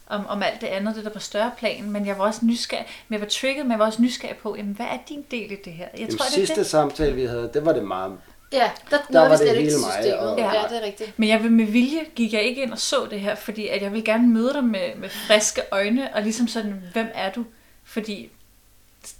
om, 0.08 0.26
om 0.28 0.44
alt 0.44 0.62
det 0.62 0.68
andet, 0.68 0.96
det 0.96 1.04
der 1.04 1.10
på 1.10 1.20
større 1.20 1.52
plan, 1.58 1.92
men 1.92 2.06
jeg 2.08 2.18
var 2.18 2.26
også 2.26 2.46
nysgerrig, 2.46 2.86
men 3.08 3.14
jeg 3.14 3.22
var 3.22 3.28
trigget, 3.30 3.66
men 3.66 3.72
jeg 3.72 3.80
var 3.80 3.86
også 3.86 4.02
nysgerrig 4.02 4.38
på, 4.38 4.56
jamen, 4.58 4.74
hvad 4.76 4.86
er 4.86 4.98
din 5.10 5.26
del 5.32 5.52
i 5.52 5.56
det 5.66 5.74
her? 5.74 5.88
Jeg 5.98 6.08
Den 6.08 6.18
tror, 6.18 6.24
det 6.26 6.34
sidste 6.34 6.56
det. 6.56 6.66
samtale, 6.66 7.16
vi 7.16 7.26
havde, 7.26 7.52
det 7.54 7.66
var 7.66 7.74
det 7.74 7.84
meget... 7.84 8.18
Ja, 8.52 8.72
der, 8.92 8.98
Der 9.12 9.20
var 9.20 9.30
vi 9.30 9.38
slet 9.38 9.50
det 9.50 9.58
ikke 9.58 9.72
systemet. 9.72 10.18
og- 10.20 10.38
Ja. 10.40 10.46
Ja. 10.54 10.62
ja, 10.62 10.68
det 10.68 10.78
er 10.78 10.86
rigtigt. 10.86 11.20
Men 11.20 11.30
jeg 11.30 11.44
vil 11.44 11.52
med 11.52 11.66
vilje, 11.66 12.00
gik 12.16 12.34
jeg 12.34 12.42
ikke 12.44 12.62
ind 12.64 12.72
og 12.72 12.80
så 12.80 13.08
det 13.12 13.20
her, 13.20 13.36
fordi 13.36 13.68
at 13.68 13.82
jeg 13.82 13.94
vil 13.94 14.04
gerne 14.06 14.28
møde 14.28 14.54
dig 14.54 14.64
med, 14.64 14.96
med 14.96 15.10
friske 15.10 15.62
øjne, 15.72 16.16
og 16.16 16.22
ligesom 16.22 16.48
sådan, 16.48 16.84
hvem 16.94 17.08
er 17.14 17.32
du? 17.32 17.46
Fordi 17.84 18.30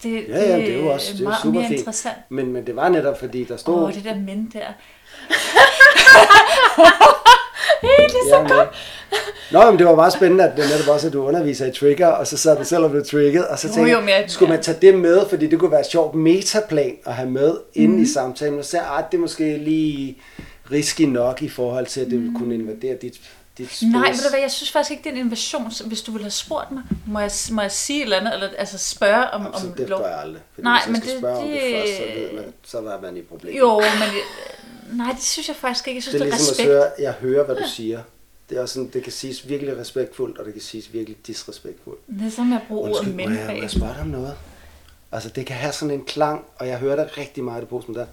det, 0.04 0.26
Ja, 0.30 0.50
ja, 0.50 0.58
det 0.58 0.70
er 0.70 0.78
jo 0.80 0.88
også 0.88 1.08
det 1.14 1.20
er 1.20 1.24
jo 1.24 1.30
meget 1.30 1.42
super 1.44 1.60
mere 1.60 1.68
fint. 1.68 1.80
interessant. 1.80 2.16
Men, 2.30 2.54
men 2.54 2.68
det 2.68 2.76
var 2.76 2.90
netop, 2.90 3.20
fordi 3.20 3.44
der 3.44 3.58
stod... 3.58 3.76
Åh, 3.76 3.84
oh, 3.84 3.94
det 3.94 4.04
der 4.04 4.16
men 4.16 4.52
der. 4.54 4.60
Ja, 8.30 8.42
men- 8.42 8.52
Nå, 9.52 9.70
men 9.72 9.80
det 9.80 9.88
var 9.88 9.96
meget 9.96 10.14
spændende, 10.14 10.44
at 10.44 10.58
det 10.58 10.66
netop 10.70 10.94
også, 10.94 11.08
at 11.08 11.14
du 11.14 11.24
underviser 11.26 11.66
i 11.66 11.72
trigger, 11.72 12.08
og 12.08 12.28
så 12.28 12.38
sad 12.38 12.58
du 12.58 12.64
selv 12.64 12.84
og 12.84 12.90
blev 12.92 13.06
trigget, 13.06 13.48
og 13.48 13.60
så 13.60 13.68
Jo, 13.68 13.74
tænkte 13.74 13.92
jo, 13.92 14.00
men 14.00 14.10
jeg- 14.10 14.26
skulle 14.28 14.50
man 14.54 14.62
tage 14.64 14.78
det 14.82 14.96
med, 14.96 15.22
fordi 15.30 15.48
det 15.48 15.60
kunne 15.60 15.72
være 15.72 15.80
et 15.80 15.86
sjovt 15.92 16.16
metaplan 16.16 16.96
at 17.06 17.14
have 17.14 17.30
med 17.30 17.58
inde 17.74 17.94
Mhm. 17.94 18.04
i 18.04 18.06
samtalen, 18.06 18.60
og 18.60 18.66
så 18.66 18.78
at 18.78 19.06
det 19.12 19.18
er 19.18 19.22
måske 19.22 19.58
lige 19.58 20.18
risky 20.72 21.02
nok 21.02 21.42
i 21.42 21.50
forhold 21.50 21.86
til, 21.86 22.02
at 22.02 22.08
det 22.08 22.20
ville 22.20 22.34
kunne 22.40 22.56
invadere 22.56 22.96
dit, 23.02 23.22
space. 23.56 23.86
Mhm. 23.86 23.92
Nej, 23.96 24.10
ved 24.12 24.18
du 24.24 24.30
hvad, 24.30 24.40
jeg 24.40 24.52
synes 24.52 24.72
faktisk 24.72 24.92
ikke, 24.92 25.04
det 25.04 25.10
er 25.10 25.14
en 25.14 25.26
invasion. 25.26 25.72
Så 25.72 25.84
Hvis 25.88 26.02
du 26.02 26.12
ville 26.12 26.24
have 26.24 26.32
spurgt 26.32 26.72
mig, 26.72 26.84
må 27.08 27.20
jeg, 27.20 27.32
må 27.52 27.62
jeg 27.62 27.72
sige 27.72 28.00
et 28.00 28.04
eller 28.04 28.20
andet, 28.20 28.34
eller 28.34 28.50
altså 28.58 28.78
spørge 28.78 29.30
om, 29.32 29.54
så 29.60 29.68
om 29.68 29.74
det 29.74 29.90
lov? 29.90 30.02
jeg 30.02 30.20
aldrig. 30.20 30.42
Fordi 30.54 30.64
Nej, 30.66 30.80
hvis 30.80 30.86
jeg 30.86 30.92
men 30.92 31.02
det- 31.02 31.20
spørge 31.20 31.38
om 31.38 31.48
det 31.48 31.62
det- 31.62 31.72
først, 31.74 31.98
så, 31.98 32.20
ved 32.20 32.32
man, 32.34 32.54
så 32.64 32.82
var 32.82 33.02
man 33.02 33.18
i 33.18 33.22
problemer. 33.22 33.60
Jo, 33.60 33.80
men 33.80 34.98
nej, 34.98 35.12
det 35.12 35.24
synes 35.24 35.48
jeg 35.48 35.56
faktisk 35.56 35.88
ikke. 35.88 35.98
Jeg 35.98 36.04
synes, 36.04 36.14
det 36.14 36.22
er 36.22 36.26
det 36.26 36.34
er, 36.34 36.38
ligesom 36.38 36.52
respekt. 36.52 36.70
at 36.70 36.76
høre, 36.76 36.92
jeg 37.00 37.14
hører, 37.14 37.44
hvad 37.46 37.56
du 37.56 37.64
siger. 37.68 38.02
Det, 38.50 38.58
er 38.58 38.62
også 38.62 38.74
sådan, 38.74 38.90
det 38.90 39.04
kan 39.04 39.12
siges 39.12 39.50
virkelig 39.50 39.78
respektfuldt, 39.78 40.38
og 40.38 40.46
det 40.46 40.54
kan 40.54 40.62
siges 40.62 40.94
virkelig 40.94 41.18
disrespektfuldt. 41.28 42.00
Det 42.20 42.28
er 42.28 42.32
som 42.32 42.54
at 42.54 42.62
bruge 42.68 42.82
ordet 42.82 42.92
Undskyld, 42.92 43.12
må 43.14 43.18
men 43.18 43.36
jeg, 43.38 43.46
må 43.74 43.80
bag. 43.80 43.90
jeg 43.94 44.02
om 44.02 44.08
noget? 44.08 44.36
Altså, 45.12 45.30
det 45.30 45.46
kan 45.46 45.56
have 45.56 45.74
sådan 45.74 45.92
en 45.92 46.06
klang, 46.06 46.46
og 46.58 46.68
jeg 46.68 46.78
hører 46.78 46.96
det 47.04 47.18
rigtig 47.18 47.44
meget 47.44 47.58
i 47.58 47.62
det 47.62 47.70
posten 47.70 47.96
der. 47.96 48.06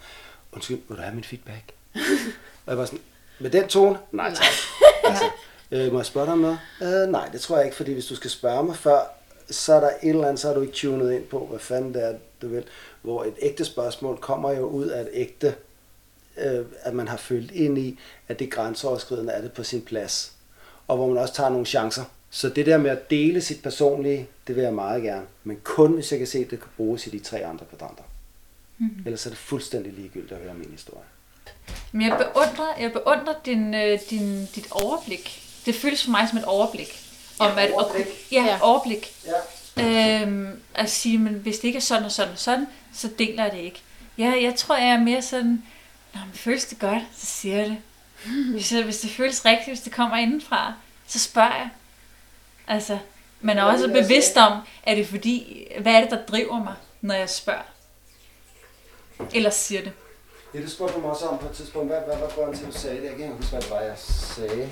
Undskyld, 0.52 0.78
må 0.88 0.96
du 0.96 1.02
have 1.02 1.14
min 1.14 1.24
feedback? 1.24 1.72
og 2.66 2.70
jeg 2.70 2.78
var 2.78 2.84
sådan, 2.84 2.98
med 3.40 3.50
den 3.50 3.68
tone? 3.68 3.98
Nej, 4.12 4.34
tak. 4.34 4.46
altså, 5.04 5.24
øh, 5.70 5.92
må 5.92 5.98
jeg 5.98 6.06
spørge 6.06 6.26
dig 6.26 6.32
om 6.32 6.38
noget? 6.38 6.58
Øh, 6.82 7.10
nej, 7.12 7.28
det 7.32 7.40
tror 7.40 7.56
jeg 7.56 7.64
ikke, 7.64 7.76
fordi 7.76 7.92
hvis 7.92 8.06
du 8.06 8.16
skal 8.16 8.30
spørge 8.30 8.64
mig 8.64 8.76
før, 8.76 9.00
så 9.50 9.74
er 9.74 9.80
der 9.80 9.90
et 10.02 10.08
eller 10.08 10.24
andet, 10.24 10.40
så 10.40 10.50
er 10.50 10.54
du 10.54 10.60
ikke 10.60 10.72
tunet 10.72 11.12
ind 11.12 11.24
på, 11.24 11.46
hvad 11.46 11.58
fanden 11.58 11.94
det 11.94 12.04
er, 12.04 12.14
du 12.42 12.48
vil. 12.48 12.64
Hvor 13.02 13.24
et 13.24 13.34
ægte 13.42 13.64
spørgsmål 13.64 14.16
kommer 14.16 14.52
jo 14.52 14.66
ud 14.66 14.86
af 14.86 15.00
et 15.00 15.08
ægte, 15.12 15.54
øh, 16.38 16.64
at 16.82 16.94
man 16.94 17.08
har 17.08 17.16
følt 17.16 17.50
ind 17.50 17.78
i, 17.78 17.98
at 18.28 18.38
det 18.38 18.50
grænseoverskridende 18.50 19.32
er 19.32 19.40
det 19.40 19.52
på 19.52 19.62
sin 19.62 19.82
plads. 19.82 20.32
Og 20.88 20.96
hvor 20.96 21.08
man 21.08 21.18
også 21.18 21.34
tager 21.34 21.50
nogle 21.50 21.66
chancer. 21.66 22.04
Så 22.30 22.48
det 22.48 22.66
der 22.66 22.78
med 22.78 22.90
at 22.90 23.10
dele 23.10 23.40
sit 23.40 23.62
personlige, 23.62 24.28
det 24.46 24.56
vil 24.56 24.62
jeg 24.62 24.74
meget 24.74 25.02
gerne. 25.02 25.26
Men 25.44 25.60
kun 25.64 25.92
hvis 25.92 26.12
jeg 26.12 26.18
kan 26.18 26.26
se, 26.26 26.38
at 26.38 26.50
det 26.50 26.60
kan 26.60 26.68
bruges 26.76 27.06
i 27.06 27.10
de 27.10 27.18
tre 27.18 27.44
andre 27.44 27.66
kvadranter. 27.66 28.02
Mm. 28.78 28.90
Ellers 29.06 29.26
er 29.26 29.30
det 29.30 29.38
fuldstændig 29.38 29.92
ligegyldigt 29.92 30.32
at 30.32 30.38
høre 30.38 30.54
min 30.54 30.70
historie. 30.70 31.04
Men 31.92 32.08
jeg 32.08 32.16
beundrer, 32.18 32.76
jeg 32.80 32.92
beundrer 32.92 33.34
din, 33.44 33.74
øh, 33.74 33.98
din, 34.10 34.46
dit 34.54 34.66
overblik. 34.70 35.42
Det 35.66 35.74
føles 35.74 36.04
for 36.04 36.10
mig 36.10 36.28
som 36.28 36.38
et 36.38 36.44
overblik. 36.44 37.00
Om 37.38 37.58
at, 37.58 37.72
overblik. 37.72 38.06
At, 38.06 38.12
ja, 38.32 38.44
Ja. 38.44 38.58
overblik. 38.62 39.12
Ja. 39.76 40.20
Øhm, 40.22 40.62
at 40.74 40.90
sige, 40.90 41.18
men 41.18 41.34
hvis 41.34 41.56
det 41.58 41.64
ikke 41.68 41.76
er 41.76 41.80
sådan 41.80 42.04
og 42.04 42.12
sådan 42.12 42.32
og 42.32 42.38
sådan, 42.38 42.66
så 42.94 43.08
deler 43.18 43.42
jeg 43.44 43.52
det 43.52 43.58
ikke. 43.60 43.80
Ja, 44.18 44.32
jeg 44.42 44.54
tror, 44.56 44.76
jeg 44.76 44.88
er 44.88 45.00
mere 45.00 45.22
sådan, 45.22 45.62
Nå, 46.14 46.20
men 46.26 46.34
føles 46.34 46.64
det 46.64 46.78
godt, 46.78 47.02
så 47.18 47.26
siger 47.26 47.56
jeg 47.56 47.66
det. 47.66 47.76
Hvis, 48.52 48.72
jeg, 48.72 48.82
hvis 48.84 48.98
det 49.00 49.10
føles 49.10 49.44
rigtigt, 49.44 49.68
hvis 49.68 49.80
det 49.80 49.92
kommer 49.92 50.16
indenfra, 50.16 50.72
så 51.06 51.18
spørger 51.18 51.54
jeg. 51.56 51.68
Altså, 52.68 52.98
man 53.40 53.58
er 53.58 53.62
Ja, 53.64 53.72
også 53.72 53.84
er 53.86 53.92
bevidst 54.02 54.36
om, 54.36 54.52
er 54.82 54.94
det 54.94 55.06
fordi, 55.08 55.66
hvad 55.80 55.92
er 55.94 56.00
det, 56.00 56.10
der 56.10 56.26
driver 56.26 56.58
mig, 56.64 56.74
når 57.00 57.14
jeg 57.14 57.30
spørger? 57.30 57.62
Eller 59.34 59.50
siger 59.50 59.82
det. 59.82 59.92
Ja, 60.54 60.60
det 60.60 60.70
spurgte 60.70 60.98
mig 60.98 61.10
også 61.10 61.26
om 61.26 61.38
på 61.38 61.46
et 61.46 61.52
tidspunkt. 61.52 61.88
Hvad, 61.88 62.00
hvad 62.06 62.16
var 62.18 62.28
grunden 62.34 62.56
til, 62.56 62.66
at 62.66 62.72
du 62.72 62.78
sagde 62.78 62.96
det? 62.96 63.04
Jeg 63.04 63.12
kan 63.12 63.20
ikke 63.20 63.36
huske, 63.36 63.50
hvad 63.50 63.60
det 63.62 63.70
var, 63.70 63.80
jeg 63.80 63.98
sagde. 63.98 64.68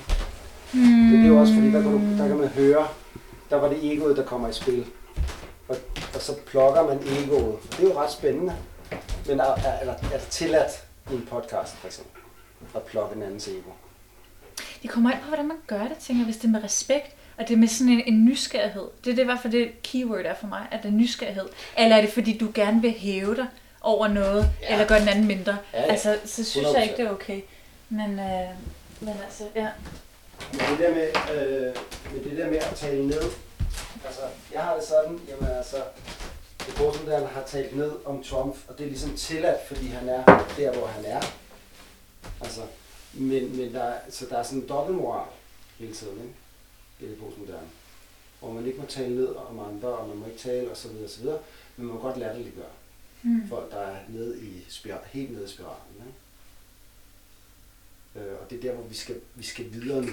Hmm. 0.73 0.83
Men 0.83 1.15
det 1.15 1.25
er 1.25 1.29
jo 1.29 1.41
også 1.41 1.55
fordi, 1.55 1.67
der 1.73 1.83
kan, 1.83 1.93
du, 1.93 2.23
der 2.23 2.29
kan 2.29 2.37
man 2.37 2.49
høre, 2.49 2.89
der 3.51 3.57
var 3.57 3.69
det 3.69 3.93
egoet, 3.93 4.17
der 4.17 4.25
kommer 4.25 4.49
i 4.49 4.53
spil. 4.53 4.87
Og, 5.69 5.77
og 6.15 6.21
så 6.21 6.37
plukker 6.47 6.87
man 6.87 6.97
egoet. 6.97 7.57
Det 7.71 7.81
er 7.81 7.83
jo 7.83 7.99
ret 8.01 8.13
spændende. 8.13 8.57
Men 9.27 9.41
er, 9.41 9.45
er, 9.45 9.73
er, 9.81 9.91
er 9.91 10.19
det 10.19 10.29
tilladt 10.31 10.85
i 11.11 11.15
en 11.15 11.29
podcast, 11.31 11.77
for 11.77 11.87
eksempel, 11.87 12.21
at 12.75 12.83
plukke 12.83 13.17
en 13.17 13.23
andens 13.23 13.49
ego? 13.49 13.71
Det 14.83 14.91
kommer 14.91 15.11
ind 15.11 15.21
på, 15.21 15.27
hvordan 15.27 15.49
man 15.49 15.57
gør 15.67 15.83
det, 15.83 15.97
tænker 15.99 16.21
jeg, 16.21 16.25
hvis 16.25 16.37
det 16.37 16.45
er 16.45 16.53
med 16.53 16.65
respekt, 16.65 17.17
og 17.37 17.49
det 17.49 17.55
er 17.55 17.59
med 17.59 17.69
sådan 17.69 17.93
en, 17.93 18.03
en 18.07 18.25
nysgerrighed. 18.25 18.87
Det 19.05 19.11
er 19.11 19.15
det 19.15 19.23
i 19.23 19.25
hvert 19.25 19.41
fald 19.41 19.53
det 19.53 19.83
keyword 19.83 20.25
er 20.25 20.35
for 20.35 20.47
mig, 20.47 20.67
at 20.71 20.83
det 20.83 20.89
er 20.89 20.93
nysgerrighed. 20.93 21.47
Eller 21.79 21.97
er 21.97 22.01
det 22.01 22.11
fordi, 22.11 22.39
du 22.39 22.51
gerne 22.55 22.83
vil 22.83 22.91
hæve 22.91 23.37
dig 23.37 23.47
over 23.81 24.09
noget, 24.09 24.51
Ja. 24.63 24.73
eller 24.73 24.87
gøre 24.87 25.01
den 25.01 25.09
anden 25.09 25.27
mindre? 25.27 25.59
Ja, 25.73 25.81
ja. 25.83 25.91
Altså, 25.93 26.19
så 26.25 26.45
synes 26.45 26.67
100%. 26.67 26.75
jeg 26.75 26.83
ikke, 26.83 26.97
det 26.97 27.07
er 27.07 27.11
okay. 27.11 27.41
Men, 27.89 28.11
øh, 28.21 28.49
men 29.01 29.15
altså, 29.25 29.45
ja. 29.55 29.69
Men 30.53 30.61
det 30.61 30.79
der 30.79 30.95
med, 30.95 31.09
øh, 31.35 31.77
med 32.15 32.25
det 32.25 32.39
der 32.39 32.47
med 32.51 32.57
at 32.59 32.73
tale 32.77 33.07
ned, 33.07 33.23
altså 34.05 34.21
jeg 34.53 34.63
har 34.63 34.75
det 34.77 34.85
sådan, 34.85 35.21
jamen 35.29 35.57
altså, 35.57 35.77
det 36.67 36.75
Borsen 36.79 37.07
der 37.07 37.27
har 37.29 37.43
talt 37.47 37.77
ned 37.77 37.93
om 38.05 38.23
Trump, 38.25 38.57
og 38.69 38.79
det 38.79 38.85
er 38.85 38.89
ligesom 38.89 39.17
tilladt, 39.17 39.67
fordi 39.69 39.87
han 39.87 40.09
er 40.09 40.25
der, 40.57 40.73
hvor 40.73 40.87
han 40.87 41.05
er. 41.05 41.21
Altså, 42.41 42.61
men, 43.13 43.57
men 43.57 43.75
der, 43.75 43.83
er- 43.83 43.99
så 44.11 44.27
der 44.31 44.39
er 44.39 44.43
sådan 44.43 44.59
en 44.59 44.69
dobbeltmoral 44.69 45.27
hele 45.79 45.95
tiden, 45.95 46.15
ikke? 46.23 46.35
I 47.01 47.11
det 47.15 47.19
postmoderne. 47.25 47.67
Hvor 48.41 48.51
man 48.53 48.67
ikke 48.67 48.79
må 48.79 48.87
tale 48.87 49.17
ned 49.17 49.29
om 49.51 49.59
andre, 49.59 49.89
og 49.89 50.09
man 50.09 50.17
må 50.17 50.27
ikke 50.27 50.39
tale 50.39 50.71
osv. 50.71 50.91
osv. 51.05 51.25
Men 51.77 51.87
man 51.87 51.95
må 51.95 52.01
godt 52.01 52.17
latterliggøre 52.17 52.67
Mm. 53.23 53.49
folk, 53.49 53.71
der 53.71 53.79
er 53.79 53.99
nede 54.09 54.41
i 54.41 54.65
spiral, 54.69 55.01
helt 55.13 55.31
nede 55.33 55.45
i 55.45 55.49
spiralen. 55.49 55.95
Ikke? 56.07 56.13
Øh, 58.31 58.41
og 58.41 58.51
det 58.51 58.59
er 58.59 58.63
der, 58.63 58.73
hvor 58.73 58.85
vi 58.89 58.95
skal, 58.95 59.21
vi 59.35 59.45
skal 59.45 59.73
videre 59.73 60.03
nu. 60.03 60.13